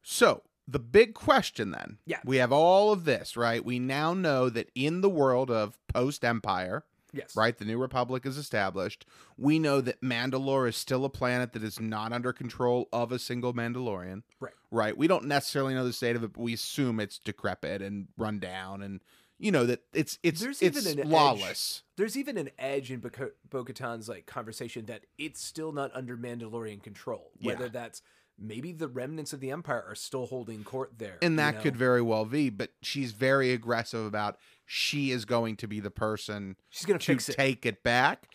So, 0.03 0.43
the 0.67 0.79
big 0.79 1.13
question 1.13 1.71
then. 1.71 1.97
Yeah. 2.05 2.19
We 2.25 2.37
have 2.37 2.51
all 2.51 2.91
of 2.91 3.05
this, 3.05 3.37
right? 3.37 3.63
We 3.63 3.79
now 3.79 4.13
know 4.13 4.49
that 4.49 4.69
in 4.75 5.01
the 5.01 5.09
world 5.09 5.49
of 5.51 5.77
post 5.87 6.23
Empire, 6.25 6.83
Yes. 7.13 7.35
right, 7.37 7.57
the 7.57 7.63
New 7.65 7.77
Republic 7.77 8.25
is 8.25 8.37
established. 8.37 9.05
We 9.37 9.59
know 9.59 9.79
that 9.81 10.01
Mandalore 10.01 10.67
is 10.67 10.75
still 10.75 11.05
a 11.05 11.09
planet 11.09 11.53
that 11.53 11.63
is 11.63 11.79
not 11.79 12.11
under 12.11 12.33
control 12.33 12.89
of 12.91 13.11
a 13.13 13.19
single 13.19 13.53
Mandalorian. 13.53 14.23
Right. 14.41 14.53
Right. 14.69 14.97
We 14.97 15.07
don't 15.07 15.25
necessarily 15.25 15.73
know 15.73 15.85
the 15.85 15.93
state 15.93 16.15
of 16.17 16.23
it, 16.23 16.33
but 16.33 16.41
we 16.41 16.53
assume 16.53 16.99
it's 16.99 17.17
decrepit 17.19 17.81
and 17.81 18.07
run 18.17 18.39
down 18.39 18.81
and 18.81 18.99
you 19.39 19.51
know 19.51 19.65
that 19.65 19.81
it's 19.93 20.17
it's 20.23 20.41
There's 20.41 20.61
it's 20.61 20.85
even 20.85 20.99
an 20.99 21.09
lawless. 21.09 21.83
There's 21.95 22.17
even 22.17 22.37
an 22.37 22.49
edge 22.57 22.91
in 22.91 22.99
Bo- 22.99 23.31
Bo-Katan's 23.49 24.07
like 24.09 24.25
conversation 24.25 24.85
that 24.87 25.05
it's 25.17 25.43
still 25.43 25.71
not 25.71 25.91
under 25.93 26.17
Mandalorian 26.17 26.81
control. 26.81 27.31
Whether 27.41 27.65
Yeah. 27.65 27.69
that's 27.71 28.01
maybe 28.39 28.71
the 28.71 28.87
remnants 28.87 29.33
of 29.33 29.39
the 29.39 29.49
Empire 29.51 29.83
are 29.87 29.95
still 29.95 30.27
holding 30.27 30.63
court 30.63 30.93
there, 30.99 31.17
And 31.23 31.33
you 31.33 31.37
that 31.37 31.55
know? 31.55 31.61
could 31.61 31.75
very 31.75 32.01
well 32.03 32.23
be, 32.25 32.51
but 32.51 32.71
she's 32.83 33.11
very 33.11 33.51
aggressive 33.51 34.05
about 34.05 34.37
she 34.65 35.09
is 35.11 35.25
going 35.25 35.55
to 35.57 35.67
be 35.67 35.79
the 35.79 35.89
person 35.89 36.55
she's 36.69 36.85
fix 37.03 37.29
it. 37.29 37.33
take 37.35 37.65
it 37.65 37.81
back. 37.83 38.27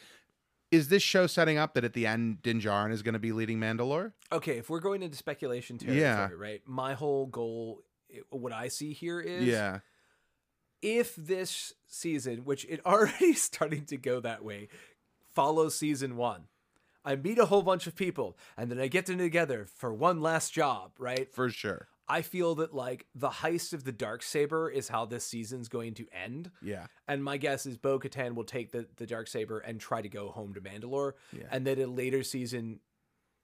Is 0.73 0.89
this 0.89 1.03
show 1.03 1.27
setting 1.27 1.59
up 1.59 1.75
that 1.75 1.85
at 1.85 1.93
the 1.93 2.07
end 2.07 2.43
Din 2.43 2.61
Djarin 2.61 2.91
is 2.93 3.03
going 3.03 3.13
to 3.13 3.19
be 3.21 3.31
leading 3.33 3.59
Mandalore? 3.61 4.13
okay, 4.33 4.57
if 4.59 4.71
we're 4.71 4.81
going 4.81 5.03
into 5.03 5.17
speculation 5.17 5.79
territory, 5.79 6.01
Yeah. 6.01 6.31
right? 6.37 6.63
My 6.67 6.95
whole 6.95 7.27
goal, 7.27 7.83
eh, 8.13 8.21
what 8.31 8.53
I 8.53 8.69
see 8.69 8.93
here 8.95 9.21
is, 9.21 9.45
Yeah. 9.45 9.81
If 10.83 11.17
this 11.17 11.73
season, 11.87 12.45
which 12.45 12.67
it 12.69 12.81
already 12.87 13.33
starting 13.35 13.87
to 13.87 13.97
go 13.97 14.21
that 14.21 14.45
way, 14.45 14.69
follows 15.35 15.77
season 15.77 16.17
one. 16.17 16.45
I 17.05 17.17
meet 17.17 17.39
a 17.39 17.47
whole 17.47 17.63
bunch 17.63 17.87
of 17.87 17.97
people 17.97 18.37
and 18.57 18.71
then 18.71 18.79
I 18.79 18.87
get 18.87 19.07
them 19.07 19.19
together 19.19 19.67
for 19.77 19.93
one 19.93 20.21
last 20.21 20.53
job, 20.53 20.93
right? 20.99 21.33
For 21.33 21.51
sure. 21.51 21.89
I 22.09 22.23
feel 22.23 22.57
that 22.57 22.75
like 22.75 23.07
the 23.15 23.29
heist 23.29 23.73
of 23.73 23.85
the 23.85 23.93
dark 23.93 24.23
saber 24.23 24.69
is 24.69 24.89
how 24.89 25.07
this 25.07 25.25
season's 25.25 25.69
going 25.69 25.95
to 25.95 26.07
end. 26.13 26.51
Yeah. 26.61 26.87
And 27.09 27.25
my 27.25 27.39
guess 27.39 27.65
is 27.65 27.77
Bo 27.77 27.99
Katan 27.99 28.35
will 28.35 28.45
take 28.45 28.71
the, 28.71 28.87
the 28.97 29.07
dark 29.07 29.29
saber 29.29 29.59
and 29.59 29.81
try 29.81 30.03
to 30.03 30.09
go 30.09 30.29
home 30.29 30.55
to 30.55 30.61
Mandalore. 30.61 31.13
Yeah. 31.33 31.47
And 31.51 31.67
then 31.67 31.81
a 31.81 31.87
later 31.87 32.23
season, 32.23 32.81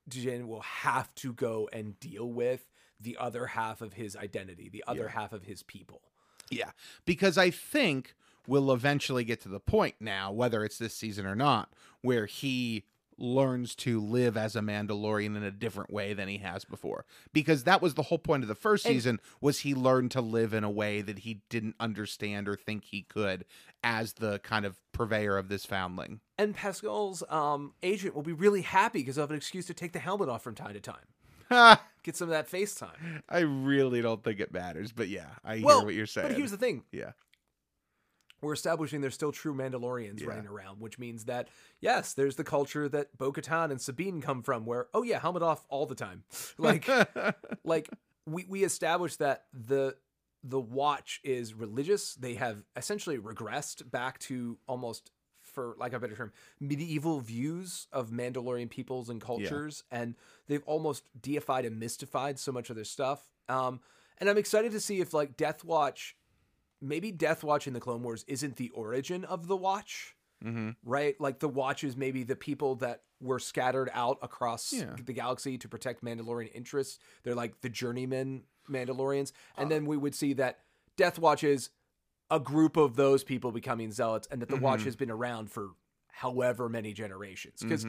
Din 0.09 0.49
will 0.49 0.61
have 0.61 1.15
to 1.17 1.33
go 1.33 1.69
and 1.73 1.99
deal 1.99 2.31
with 2.31 2.69
the 3.01 3.17
other 3.19 3.47
half 3.47 3.81
of 3.81 3.95
his 3.95 4.17
identity, 4.17 4.69
the 4.69 4.85
other 4.87 5.09
half 5.09 5.33
of 5.33 5.45
his 5.45 5.63
people. 5.63 6.03
Yeah. 6.51 6.71
Because 7.05 7.39
I 7.39 7.51
think 7.51 8.15
we'll 8.47 8.73
eventually 8.73 9.25
get 9.25 9.41
to 9.43 9.49
the 9.49 9.61
point 9.61 9.97
now, 10.01 10.33
whether 10.33 10.65
it's 10.65 10.79
this 10.79 10.95
season 10.95 11.27
or 11.27 11.37
not, 11.37 11.73
where 12.03 12.27
he 12.27 12.85
learns 13.19 13.75
to 13.75 14.01
live 14.01 14.37
as 14.37 14.55
a 14.55 14.61
Mandalorian 14.61 15.37
in 15.37 15.43
a 15.43 15.51
different 15.51 15.93
way 15.93 16.15
than 16.15 16.29
he 16.29 16.39
has 16.39 16.65
before. 16.65 17.05
Because 17.33 17.65
that 17.65 17.83
was 17.83 17.95
the 17.95 18.05
whole 18.05 18.19
point 18.19 18.45
of 18.45 18.49
the 18.49 18.55
first 18.55 18.85
season 18.85 19.21
was 19.41 19.61
he 19.61 19.75
learned 19.75 20.13
to 20.13 20.21
live 20.21 20.55
in 20.55 20.65
a 20.65 20.71
way 20.71 21.03
that 21.03 21.21
he 21.21 21.43
didn't 21.49 21.75
understand 21.81 22.49
or 22.49 22.57
think 22.57 22.85
he 22.85 23.03
could 23.03 23.45
as 23.83 24.15
the 24.15 24.39
kind 24.41 24.65
of 24.65 24.77
purveyor 24.93 25.37
of 25.37 25.49
this 25.49 25.67
foundling. 25.67 26.21
And 26.39 26.55
Pascal's 26.55 27.23
um, 27.29 27.75
agent 27.83 28.15
will 28.15 28.23
be 28.23 28.33
really 28.33 28.63
happy 28.63 29.01
because 29.01 29.17
he'll 29.17 29.25
have 29.25 29.31
an 29.31 29.37
excuse 29.37 29.67
to 29.67 29.75
take 29.75 29.93
the 29.93 29.99
helmet 29.99 30.29
off 30.29 30.43
from 30.43 30.55
time 30.55 30.75
to 30.75 30.81
time. 30.81 30.97
Get 32.03 32.17
some 32.17 32.29
of 32.29 32.33
that 32.33 32.51
FaceTime. 32.51 33.23
I 33.29 33.41
really 33.41 34.01
don't 34.03 34.23
think 34.23 34.41
it 34.41 34.53
matters, 34.53 34.93
but 34.93 35.09
yeah, 35.09 35.27
I 35.45 35.61
Well, 35.65 35.79
hear 35.81 35.87
what 35.87 35.95
you're 35.95 36.07
saying. 36.07 36.29
but 36.29 36.37
here's 36.37 36.51
the 36.53 36.57
thing. 36.57 36.85
yeah. 36.93 37.13
we're 38.41 38.53
establishing 38.53 39.01
there's 39.01 39.15
still 39.15 39.33
true 39.33 39.53
Mandalorians 39.55 40.21
Yeah. 40.21 40.29
running 40.29 40.47
around, 40.47 40.81
which 40.81 40.99
means 40.99 41.25
that 41.25 41.49
yes, 41.81 42.15
there's 42.15 42.37
the 42.37 42.45
culture 42.45 42.89
that 42.89 43.17
Bo-Katan 43.19 43.71
and 43.71 43.81
Sabine 43.81 44.21
come 44.23 44.43
from, 44.43 44.65
where 44.65 44.87
oh 44.95 45.03
yeah, 45.03 45.19
helmet 45.19 45.43
off 45.43 45.65
all 45.69 45.87
the 45.87 45.95
time, 45.97 46.23
like 46.59 46.89
like 47.65 47.89
we 48.27 48.47
we 48.49 48.63
established 48.65 49.19
that 49.19 49.45
the 49.53 49.97
the 50.45 50.61
Watch 50.61 51.21
is 51.25 51.53
religious. 51.53 52.15
They 52.15 52.35
have 52.35 52.63
essentially 52.77 53.19
regressed 53.19 53.91
back 53.91 54.19
to 54.21 54.57
almost. 54.69 55.11
For 55.59 55.75
like 55.77 55.93
a 55.93 55.99
better 55.99 56.15
term, 56.15 56.33
medieval 56.61 57.19
views 57.19 57.89
of 57.93 58.11
Mandalorian 58.11 58.71
peoples 58.71 59.09
and 59.09 59.21
cultures, 59.21 59.83
and 59.91 60.15
they've 60.47 60.63
almost 60.67 61.03
deified 61.21 61.65
and 61.65 61.81
mystified 61.81 62.39
so 62.39 62.53
much 62.53 62.71
of 62.71 62.77
their 62.77 62.85
stuff. 62.85 63.29
Um, 63.49 63.81
and 64.19 64.31
I'm 64.31 64.39
excited 64.39 64.71
to 64.71 64.79
see 64.79 65.01
if 65.01 65.13
like 65.13 65.37
Death 65.37 65.65
Watch 65.65 66.15
maybe 66.81 67.11
Death 67.11 67.43
Watch 67.43 67.67
in 67.67 67.73
the 67.73 67.81
Clone 67.81 68.05
Wars 68.05 68.25
isn't 68.29 68.55
the 68.55 68.69
origin 68.71 69.25
of 69.25 69.49
the 69.49 69.57
Watch, 69.57 70.15
Mm-hmm. 70.45 70.71
right? 70.85 71.21
Like 71.21 71.41
the 71.41 71.49
Watch 71.49 71.83
is 71.83 71.97
maybe 71.97 72.23
the 72.23 72.37
people 72.37 72.77
that 72.77 73.03
were 73.21 73.41
scattered 73.41 73.91
out 73.93 74.19
across 74.23 74.73
Yeah. 74.73 74.95
the 75.05 75.13
galaxy 75.13 75.59
to 75.59 75.69
protect 75.69 76.05
Mandalorian 76.05 76.55
interests. 76.55 77.01
They're 77.25 77.35
like 77.35 77.63
the 77.63 77.69
journeyman 77.69 78.45
Mandalorians, 78.71 79.33
and 79.57 79.69
then 79.69 79.87
we 79.87 79.97
would 79.97 80.15
see 80.15 80.35
that 80.35 80.61
Death 80.97 81.19
Watch 81.19 81.43
is 81.43 81.71
a 82.31 82.39
group 82.41 82.77
of 82.77 82.97
those 82.97 83.25
people 83.25 83.53
becoming 83.53 83.91
zealots, 83.93 84.29
and 84.31 84.43
that 84.43 84.49
the 84.49 84.57
Watch 84.57 84.85
has 84.85 84.97
been 84.97 85.11
around 85.11 85.51
for 85.51 85.71
however 86.09 86.69
many 86.69 86.93
generations 86.93 87.61
because. 87.63 87.87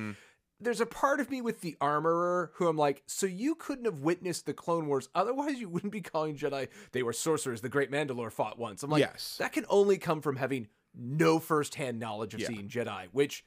There's 0.61 0.81
a 0.81 0.85
part 0.85 1.21
of 1.21 1.29
me 1.29 1.39
with 1.39 1.61
the 1.61 1.77
armorer 1.79 2.51
who 2.55 2.67
I'm 2.67 2.75
like, 2.75 3.01
so 3.05 3.25
you 3.25 3.55
couldn't 3.55 3.85
have 3.85 4.01
witnessed 4.01 4.45
the 4.45 4.53
Clone 4.53 4.87
Wars, 4.87 5.07
otherwise 5.15 5.57
you 5.57 5.69
wouldn't 5.69 5.93
be 5.93 6.01
calling 6.01 6.35
Jedi 6.35 6.67
they 6.91 7.01
were 7.01 7.13
sorcerers. 7.13 7.61
The 7.61 7.69
Great 7.69 7.89
Mandalore 7.89 8.29
fought 8.29 8.59
once. 8.59 8.83
I'm 8.83 8.89
like, 8.89 8.99
Yes. 8.99 9.37
that 9.39 9.53
can 9.53 9.65
only 9.69 9.97
come 9.97 10.19
from 10.19 10.35
having 10.35 10.67
no 10.93 11.39
firsthand 11.39 11.97
knowledge 11.97 12.33
of 12.33 12.41
Yeah. 12.41 12.47
seeing 12.47 12.67
Jedi, 12.67 13.07
which 13.13 13.45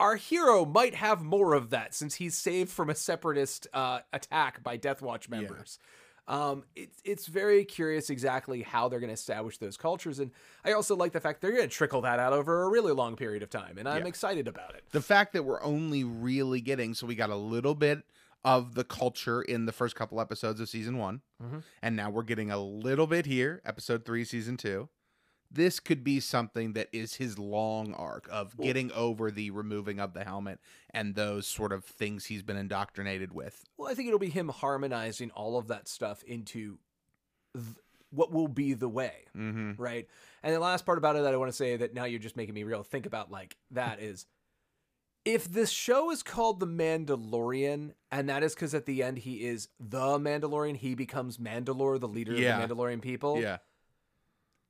our 0.00 0.16
hero 0.16 0.64
might 0.64 0.94
have 0.96 1.22
more 1.22 1.54
of 1.54 1.70
that 1.70 1.94
since 1.94 2.16
he's 2.16 2.36
saved 2.36 2.70
from 2.70 2.90
a 2.90 2.94
separatist 2.96 3.66
uh, 3.72 4.00
attack 4.12 4.62
by 4.64 4.76
Death 4.76 5.00
Watch 5.00 5.28
members. 5.28 5.78
Um, 6.28 6.64
it's 6.76 7.00
it's 7.04 7.26
very 7.26 7.64
curious 7.64 8.10
exactly 8.10 8.62
how 8.62 8.88
they're 8.88 9.00
going 9.00 9.08
to 9.08 9.14
establish 9.14 9.58
those 9.58 9.76
cultures, 9.78 10.18
and 10.18 10.30
I 10.64 10.72
also 10.72 10.94
like 10.94 11.12
the 11.12 11.20
fact 11.20 11.40
they're 11.40 11.50
going 11.52 11.62
to 11.62 11.68
trickle 11.68 12.02
that 12.02 12.18
out 12.20 12.32
over 12.34 12.62
a 12.64 12.68
really 12.68 12.92
long 12.92 13.16
period 13.16 13.42
of 13.42 13.48
time, 13.50 13.78
and 13.78 13.88
I'm 13.88 14.02
Yeah. 14.02 14.08
excited 14.08 14.46
about 14.46 14.74
it. 14.74 14.84
the 14.92 15.00
fact 15.00 15.32
that 15.32 15.44
we're 15.44 15.62
only 15.62 16.04
really 16.04 16.60
getting 16.60 16.92
so 16.94 17.06
we 17.06 17.14
got 17.14 17.30
a 17.30 17.36
little 17.36 17.74
bit 17.74 18.02
of 18.44 18.74
the 18.74 18.84
culture 18.84 19.42
in 19.42 19.64
the 19.66 19.72
first 19.72 19.96
couple 19.96 20.20
episodes 20.20 20.60
of 20.60 20.68
season 20.68 20.96
one 20.96 21.22
and 21.82 21.96
now 21.96 22.08
we're 22.08 22.22
getting 22.22 22.52
a 22.52 22.58
little 22.58 23.06
bit 23.08 23.26
here 23.26 23.60
episode 23.64 24.04
three 24.04 24.24
season 24.24 24.56
two 24.56 24.88
this 25.50 25.80
could 25.80 26.04
be 26.04 26.20
something 26.20 26.74
that 26.74 26.88
is 26.92 27.14
his 27.14 27.38
long 27.38 27.94
arc 27.94 28.28
of 28.30 28.56
getting 28.58 28.92
over 28.92 29.30
the 29.30 29.50
removing 29.50 29.98
of 29.98 30.12
the 30.12 30.24
helmet 30.24 30.58
and 30.90 31.14
those 31.14 31.46
sort 31.46 31.72
of 31.72 31.84
things 31.84 32.26
he's 32.26 32.42
been 32.42 32.56
indoctrinated 32.56 33.32
with 33.32 33.64
Well, 33.76 33.90
I 33.90 33.94
think 33.94 34.08
it'll 34.08 34.18
be 34.18 34.28
him 34.28 34.48
harmonizing 34.48 35.30
all 35.30 35.58
of 35.58 35.68
that 35.68 35.88
stuff 35.88 36.22
into 36.24 36.78
th- 37.54 37.76
what 38.10 38.32
will 38.32 38.48
be 38.48 38.72
the 38.74 38.88
way, 38.88 39.26
mm-hmm. 39.36 39.72
right? 39.80 40.06
And 40.42 40.54
the 40.54 40.60
last 40.60 40.86
part 40.86 40.98
about 40.98 41.16
it 41.16 41.22
that 41.22 41.34
I 41.34 41.36
want 41.36 41.50
to 41.50 41.56
say 41.56 41.76
that 41.76 41.94
now 41.94 42.04
you're 42.04 42.18
just 42.18 42.36
making 42.36 42.54
me 42.54 42.62
real 42.62 42.82
think 42.82 43.06
about 43.06 43.30
like 43.30 43.56
that 43.70 44.00
is 44.02 44.26
if 45.24 45.44
this 45.44 45.70
show 45.70 46.10
is 46.10 46.22
called 46.22 46.58
The 46.60 46.66
Mandalorian, 46.66 47.92
and 48.10 48.28
that 48.28 48.42
is 48.42 48.54
because 48.54 48.72
at 48.72 48.86
the 48.86 49.02
end 49.02 49.18
he 49.18 49.44
is 49.46 49.68
the 49.78 50.18
Mandalorian, 50.18 50.76
he 50.76 50.94
becomes 50.94 51.36
Mandalore, 51.38 52.00
the 52.00 52.08
leader 52.08 52.32
Yeah. 52.32 52.60
of 52.62 52.68
the 52.68 52.74
Mandalorian 52.74 53.02
people. 53.02 53.40
yeah 53.40 53.58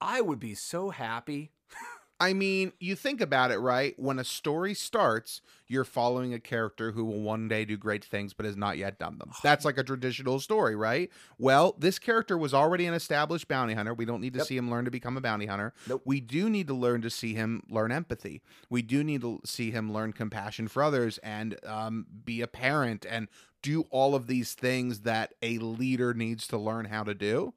I 0.00 0.20
would 0.20 0.38
be 0.40 0.54
so 0.54 0.90
happy. 0.90 1.50
I 2.20 2.32
mean, 2.32 2.72
you 2.80 2.96
think 2.96 3.20
about 3.20 3.52
it, 3.52 3.58
right? 3.58 3.94
When 3.96 4.18
a 4.18 4.24
story 4.24 4.74
starts, 4.74 5.40
you're 5.68 5.84
following 5.84 6.34
a 6.34 6.40
character 6.40 6.90
who 6.90 7.04
will 7.04 7.20
one 7.20 7.46
day 7.46 7.64
do 7.64 7.76
great 7.76 8.04
things 8.04 8.34
but 8.34 8.44
has 8.44 8.56
not 8.56 8.76
yet 8.76 8.98
done 8.98 9.18
them. 9.18 9.30
That's 9.44 9.64
like 9.64 9.78
a 9.78 9.84
traditional 9.84 10.40
story, 10.40 10.74
right? 10.74 11.12
Well, 11.38 11.76
this 11.78 12.00
character 12.00 12.36
was 12.36 12.52
already 12.52 12.86
an 12.86 12.94
established 12.94 13.46
bounty 13.46 13.74
hunter. 13.74 13.94
We 13.94 14.04
don't 14.04 14.20
need 14.20 14.32
to 14.32 14.38
Yep. 14.38 14.46
see 14.48 14.56
him 14.56 14.68
learn 14.68 14.84
to 14.86 14.90
become 14.90 15.16
a 15.16 15.20
bounty 15.20 15.46
hunter. 15.46 15.72
Nope. 15.86 16.02
We 16.04 16.20
do 16.20 16.50
need 16.50 16.66
to 16.66 16.74
learn 16.74 17.02
to 17.02 17.10
see 17.10 17.34
him 17.34 17.62
learn 17.70 17.92
empathy. 17.92 18.42
We 18.68 18.82
do 18.82 19.04
need 19.04 19.20
to 19.20 19.40
see 19.44 19.70
him 19.70 19.92
learn 19.92 20.12
compassion 20.12 20.66
for 20.66 20.82
others 20.82 21.18
and 21.18 21.56
um, 21.64 22.06
be 22.24 22.40
a 22.40 22.48
parent 22.48 23.06
and 23.08 23.28
do 23.62 23.82
all 23.90 24.16
of 24.16 24.26
these 24.26 24.54
things 24.54 25.00
that 25.00 25.34
a 25.40 25.58
leader 25.58 26.14
needs 26.14 26.48
to 26.48 26.58
learn 26.58 26.86
how 26.86 27.04
to 27.04 27.14
do. 27.14 27.54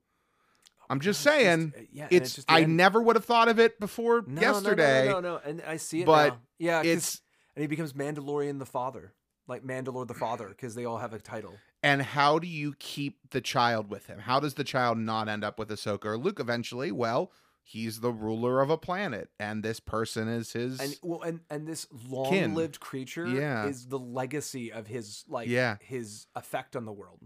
I'm 0.92 1.00
just 1.00 1.22
saying, 1.22 1.72
just- 1.72 1.82
uh, 1.84 1.86
yeah, 1.92 2.08
it's, 2.12 2.38
it's 2.40 2.46
I 2.50 2.62
end- 2.64 2.76
never 2.78 3.02
would 3.02 3.16
have 3.16 3.26
thought 3.26 3.48
of 3.48 3.60
it 3.60 3.80
before 3.80 4.24
No, 4.28 4.42
yesterday. 4.42 5.06
No, 5.08 5.14
no, 5.14 5.20
no, 5.22 5.34
no, 5.36 5.42
and 5.44 5.62
I 5.66 5.78
see 5.78 6.02
it 6.02 6.06
but 6.06 6.30
now. 6.30 6.40
Yeah, 6.60 6.82
it's 6.84 7.22
and 7.56 7.62
he 7.64 7.68
becomes 7.68 7.94
Mandalorian 7.94 8.60
the 8.60 8.66
father, 8.66 9.14
like 9.48 9.64
Mandalore 9.64 10.08
the 10.08 10.14
father, 10.14 10.50
because 10.50 10.76
they 10.76 10.86
all 10.86 10.98
have 10.98 11.14
a 11.14 11.20
title. 11.20 11.54
and 11.82 12.02
how 12.02 12.40
do 12.40 12.48
you 12.48 12.74
keep 12.78 13.18
the 13.32 13.42
child 13.42 13.90
with 13.90 14.08
him? 14.08 14.20
How 14.20 14.40
does 14.40 14.54
the 14.56 14.64
child 14.64 14.98
not 14.98 15.28
end 15.30 15.44
up 15.44 15.58
with 15.58 15.70
Ahsoka 15.70 16.06
or 16.06 16.18
Luke 16.18 16.40
eventually? 16.40 16.92
Well, 16.92 17.32
he's 17.64 18.02
the 18.02 18.12
ruler 18.12 18.62
of 18.62 18.70
a 18.70 18.78
planet, 18.78 19.30
and 19.40 19.64
this 19.64 19.80
person 19.80 20.28
is 20.28 20.52
his. 20.54 20.80
And 20.80 20.96
well, 21.02 21.22
and 21.22 21.40
and 21.50 21.66
this 21.68 21.88
long-lived 22.10 22.80
creature 22.82 23.26
Yeah. 23.28 23.66
is 23.68 23.88
the 23.88 24.00
legacy 24.00 24.72
of 24.74 24.88
his 24.88 25.24
like 25.30 25.48
Yeah. 25.48 25.78
his 25.82 26.28
effect 26.36 26.76
on 26.76 26.84
the 26.86 26.92
world. 26.94 27.22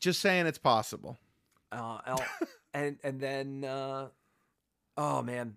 just 0.00 0.20
saying, 0.20 0.46
it's 0.46 0.58
possible. 0.58 1.16
Uh, 1.72 2.16
and 2.74 2.98
and 3.02 3.20
then 3.20 3.64
uh, 3.64 4.08
oh 4.96 5.22
man, 5.22 5.56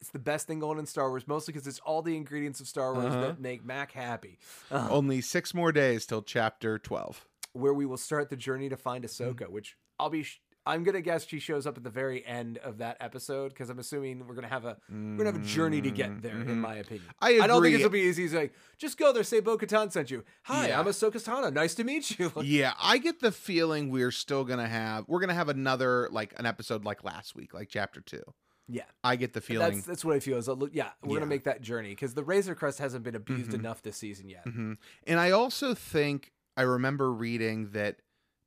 it's 0.00 0.10
the 0.10 0.18
best 0.18 0.46
thing 0.46 0.60
going 0.60 0.78
in 0.78 0.86
Star 0.86 1.08
Wars, 1.08 1.26
mostly 1.26 1.52
because 1.52 1.66
it's 1.66 1.80
all 1.80 2.02
the 2.02 2.16
ingredients 2.16 2.60
of 2.60 2.66
Star 2.68 2.92
Wars 2.94 3.06
Uh-huh. 3.06 3.20
that 3.22 3.40
make 3.40 3.64
Mac 3.64 3.92
happy. 3.92 4.38
Uh, 4.70 4.88
Only 4.90 5.20
six 5.20 5.52
more 5.54 5.72
days 5.72 6.06
till 6.06 6.22
chapter 6.22 6.78
twelve. 6.78 7.26
where 7.52 7.72
we 7.74 7.86
will 7.86 7.96
start 7.96 8.28
the 8.28 8.36
journey 8.36 8.68
to 8.68 8.76
find 8.76 9.02
Ahsoka, 9.04 9.46
Mm. 9.46 9.50
which 9.50 9.76
I'll 9.98 10.10
be. 10.10 10.22
Sh- 10.24 10.40
I'm 10.66 10.82
gonna 10.82 11.00
guess 11.00 11.26
she 11.26 11.38
shows 11.38 11.66
up 11.66 11.76
at 11.76 11.84
the 11.84 11.90
very 11.90 12.26
end 12.26 12.58
of 12.58 12.78
that 12.78 12.96
episode 13.00 13.50
because 13.50 13.70
I'm 13.70 13.78
assuming 13.78 14.26
we're 14.26 14.34
gonna 14.34 14.48
have 14.48 14.64
a 14.64 14.76
we're 14.90 15.16
gonna 15.18 15.32
have 15.32 15.40
a 15.42 15.44
journey 15.46 15.80
to 15.82 15.90
get 15.90 16.22
there. 16.22 16.32
In 16.40 16.60
my 16.60 16.74
opinion, 16.76 17.06
Mm-hmm. 17.06 17.24
I 17.24 17.44
I 17.44 17.46
don't 17.46 17.62
think 17.62 17.74
agree. 17.74 17.84
it'll 17.84 17.90
be 17.90 18.00
easy. 18.00 18.24
It's 18.24 18.34
like 18.34 18.52
just 18.78 18.98
go 18.98 19.12
there, 19.12 19.22
say 19.22 19.40
Bo 19.40 19.56
Katan 19.56 19.92
sent 19.92 20.10
you. 20.10 20.24
Hi, 20.44 20.68
Yeah. 20.68 20.80
I'm 20.80 20.86
Ahsoka 20.86 21.22
Tano. 21.22 21.52
Nice 21.52 21.74
to 21.76 21.84
meet 21.84 22.18
you. 22.18 22.32
Yeah, 22.42 22.72
I 22.82 22.98
get 22.98 23.20
the 23.20 23.32
feeling 23.32 23.90
we're 23.90 24.10
still 24.10 24.44
gonna 24.44 24.66
have 24.68 25.04
we're 25.08 25.20
gonna 25.20 25.34
have 25.34 25.48
another 25.48 26.08
like 26.10 26.34
an 26.38 26.46
episode 26.46 26.84
like 26.84 27.04
last 27.04 27.34
week, 27.36 27.54
like 27.54 27.68
chapter 27.68 28.00
two. 28.00 28.22
yeah, 28.68 28.82
I 29.04 29.14
get 29.16 29.32
the 29.32 29.40
feeling. 29.40 29.74
that's 29.76 29.86
that's 29.86 30.04
what 30.04 30.16
I 30.16 30.20
feel. 30.20 30.36
Is 30.38 30.48
a 30.48 30.54
look- 30.54 30.70
yeah, 30.74 30.90
we're 31.02 31.10
Yeah. 31.14 31.20
gonna 31.20 31.26
make 31.30 31.44
that 31.44 31.60
journey 31.62 31.90
because 31.90 32.14
the 32.14 32.24
Razor 32.24 32.54
Crest 32.56 32.80
hasn't 32.80 33.04
been 33.04 33.14
abused 33.14 33.52
Mhm. 33.52 33.60
enough 33.60 33.82
this 33.82 33.96
season 33.96 34.28
yet. 34.28 34.44
Mhm. 34.46 34.78
And 35.06 35.20
I 35.20 35.30
also 35.30 35.74
think 35.74 36.32
I 36.56 36.62
remember 36.62 37.12
reading 37.12 37.70
that 37.72 38.00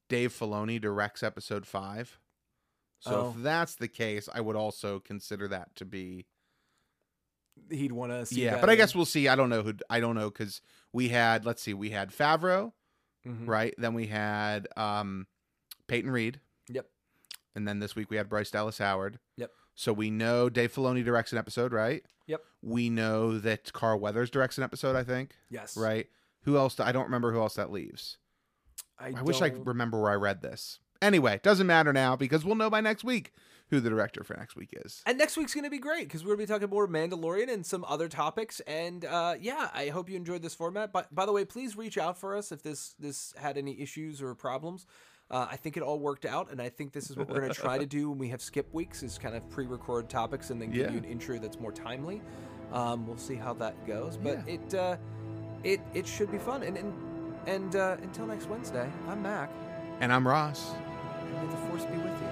Dave 0.09 0.33
Filoni 0.33 0.81
directs 0.81 1.23
episode 1.23 1.65
five. 1.65 2.19
So 2.99 3.15
Oh. 3.15 3.29
if 3.37 3.41
that's 3.43 3.75
the 3.75 3.87
case, 3.87 4.27
I 4.33 4.41
would 4.41 4.57
also 4.57 4.99
consider 4.99 5.47
that 5.47 5.73
to 5.77 5.85
be 5.85 6.25
He'd 7.69 7.91
want 7.91 8.11
to 8.11 8.25
see. 8.25 8.43
yeah. 8.43 8.51
that 8.55 8.61
But 8.61 8.69
I 8.69 8.75
guess 8.75 8.95
we'll 8.95 9.05
see. 9.05 9.27
I 9.27 9.35
don't 9.35 9.49
know 9.49 9.63
who. 9.63 9.73
I 9.89 9.99
don't 9.99 10.15
know 10.15 10.29
because 10.29 10.61
we 10.93 11.09
had 11.09 11.45
let's 11.45 11.61
see, 11.61 11.73
we 11.73 11.89
had 11.91 12.09
Favreau, 12.11 12.73
Mhm. 13.27 13.47
right? 13.47 13.73
Then 13.77 13.93
we 13.93 14.07
had 14.07 14.67
um, 14.77 15.27
Peyton 15.87 16.09
Reed, 16.11 16.39
Yep. 16.69 16.89
and 17.55 17.67
then 17.67 17.79
this 17.79 17.95
week 17.95 18.09
we 18.09 18.17
had 18.17 18.29
Bryce 18.29 18.49
Dallas 18.51 18.77
Howard. 18.77 19.19
Yep. 19.37 19.51
So 19.75 19.93
we 19.93 20.09
know 20.09 20.49
Dave 20.49 20.73
Filoni 20.73 21.03
directs 21.03 21.31
an 21.31 21.37
episode, 21.37 21.71
right? 21.73 22.05
Yep. 22.27 22.43
We 22.61 22.89
know 22.89 23.37
that 23.39 23.71
Carl 23.73 23.99
Weathers 23.99 24.29
directs 24.29 24.57
an 24.57 24.63
episode. 24.63 24.95
I 24.95 25.03
think, 25.03 25.35
Yes. 25.49 25.75
right? 25.77 26.09
Who 26.43 26.57
else? 26.57 26.79
I 26.79 26.91
don't 26.91 27.05
remember 27.05 27.31
who 27.33 27.39
else 27.39 27.55
that 27.55 27.71
leaves. 27.71 28.17
I, 28.99 29.13
I 29.17 29.21
wish 29.21 29.41
I 29.41 29.49
could 29.49 29.65
remember 29.67 30.01
where 30.01 30.11
I 30.11 30.15
read 30.15 30.41
this. 30.41 30.79
Anyway, 31.01 31.39
doesn't 31.43 31.67
matter 31.67 31.93
now 31.93 32.15
because 32.15 32.43
we'll 32.43 32.55
know 32.55 32.69
by 32.69 32.81
next 32.81 33.03
week 33.03 33.31
who 33.69 33.79
the 33.79 33.89
director 33.89 34.23
for 34.23 34.35
next 34.35 34.55
week 34.55 34.69
is. 34.85 35.01
And 35.05 35.17
next 35.17 35.37
week's 35.37 35.53
going 35.53 35.63
to 35.63 35.69
be 35.69 35.77
great 35.79 36.07
because 36.07 36.23
we're 36.23 36.35
going 36.35 36.47
to 36.47 36.53
be 36.53 36.59
talking 36.59 36.69
more 36.69 36.87
Mandalorian 36.87 37.49
and 37.53 37.65
some 37.65 37.85
other 37.87 38.09
topics. 38.09 38.59
And 38.61 39.05
uh, 39.05 39.35
yeah, 39.39 39.69
I 39.73 39.89
hope 39.89 40.09
you 40.09 40.15
enjoyed 40.17 40.41
this 40.41 40.55
format. 40.55 40.91
But 40.91 41.13
by 41.13 41.25
the 41.25 41.31
way, 41.31 41.45
please 41.45 41.77
reach 41.77 41.97
out 41.97 42.17
for 42.17 42.35
us 42.35 42.51
if 42.51 42.63
this 42.63 42.95
this 42.99 43.33
had 43.37 43.57
any 43.57 43.79
issues 43.79 44.21
or 44.21 44.35
problems. 44.35 44.85
Uh, 45.31 45.47
I 45.51 45.57
think 45.57 45.77
it 45.77 45.83
all 45.83 45.99
worked 45.99 46.25
out, 46.25 46.51
and 46.51 46.59
I 46.59 46.69
think 46.69 46.91
this 46.91 47.11
is 47.11 47.15
what 47.15 47.29
we're 47.29 47.39
going 47.39 47.53
to 47.53 47.61
try 47.61 47.77
to 47.77 47.85
do 47.99 48.09
when 48.09 48.17
we 48.17 48.29
have 48.29 48.41
skip 48.41 48.73
weeks: 48.73 49.03
is 49.03 49.19
kind 49.19 49.35
of 49.35 49.47
pre-record 49.51 50.09
topics 50.09 50.49
and 50.49 50.59
then 50.59 50.71
give 50.71 50.87
Yeah. 50.87 50.91
you 50.91 50.97
an 50.97 51.03
intro 51.05 51.37
that's 51.37 51.59
more 51.59 51.71
timely. 51.71 52.21
Um, 52.73 53.05
we'll 53.05 53.17
see 53.17 53.35
how 53.35 53.53
that 53.53 53.85
goes, 53.85 54.17
but 54.17 54.39
Yeah. 54.47 54.55
it 54.55 54.73
uh, 54.73 54.97
it 55.63 55.81
it 55.93 56.07
should 56.07 56.31
be 56.31 56.39
fun. 56.39 56.63
And 56.63 56.75
and, 56.77 56.93
and 57.47 57.75
uh, 57.75 57.97
until 58.01 58.25
next 58.27 58.47
Wednesday, 58.49 58.89
I'm 59.07 59.21
Mac, 59.21 59.49
And 60.01 60.11
I'm 60.13 60.27
Ross. 60.27 60.71
and 61.21 61.33
may 61.33 61.51
the 61.51 61.57
force 61.67 61.85
be 61.85 61.97
with 61.97 62.05
you. 62.05 62.29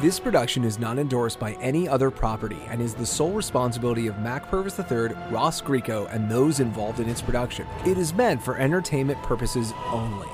This 0.00 0.20
production 0.20 0.62
is 0.62 0.78
not 0.78 0.96
endorsed 0.96 1.40
by 1.40 1.54
any 1.54 1.88
other 1.88 2.08
property 2.08 2.60
and 2.68 2.80
is 2.80 2.94
the 2.94 3.04
sole 3.04 3.32
responsibility 3.32 4.06
of 4.06 4.16
Mac 4.20 4.48
Purvis 4.48 4.78
III, 4.78 5.08
Ross 5.30 5.60
Greco, 5.60 6.06
and 6.06 6.30
those 6.30 6.60
involved 6.60 7.00
in 7.00 7.08
its 7.08 7.20
production. 7.20 7.66
It 7.84 7.98
is 7.98 8.14
meant 8.14 8.40
for 8.40 8.56
entertainment 8.58 9.20
purposes 9.24 9.72
only. 9.90 10.28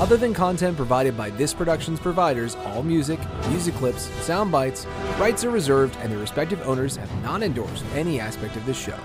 Other 0.00 0.16
than 0.16 0.32
content 0.32 0.78
provided 0.78 1.14
by 1.14 1.28
this 1.28 1.52
production's 1.52 2.00
providers, 2.00 2.56
all 2.64 2.82
music, 2.82 3.20
music 3.50 3.74
clips, 3.74 4.04
sound 4.24 4.50
bites, 4.50 4.86
rights 5.18 5.44
are 5.44 5.50
reserved, 5.50 5.94
and 6.00 6.10
their 6.10 6.18
respective 6.18 6.58
owners 6.62 6.96
have 6.96 7.22
not 7.22 7.42
endorsed 7.42 7.84
any 7.92 8.18
aspect 8.18 8.56
of 8.56 8.64
this 8.64 8.78
show. 8.78 8.96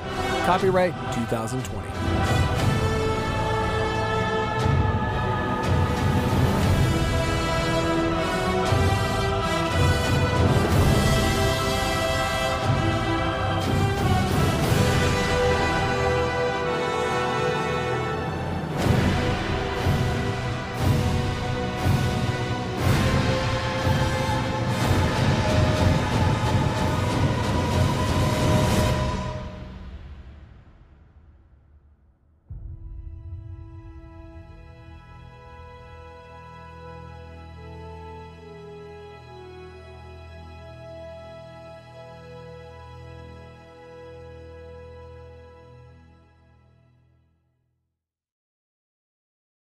Copyright 0.45 0.93
2020. 1.13 2.44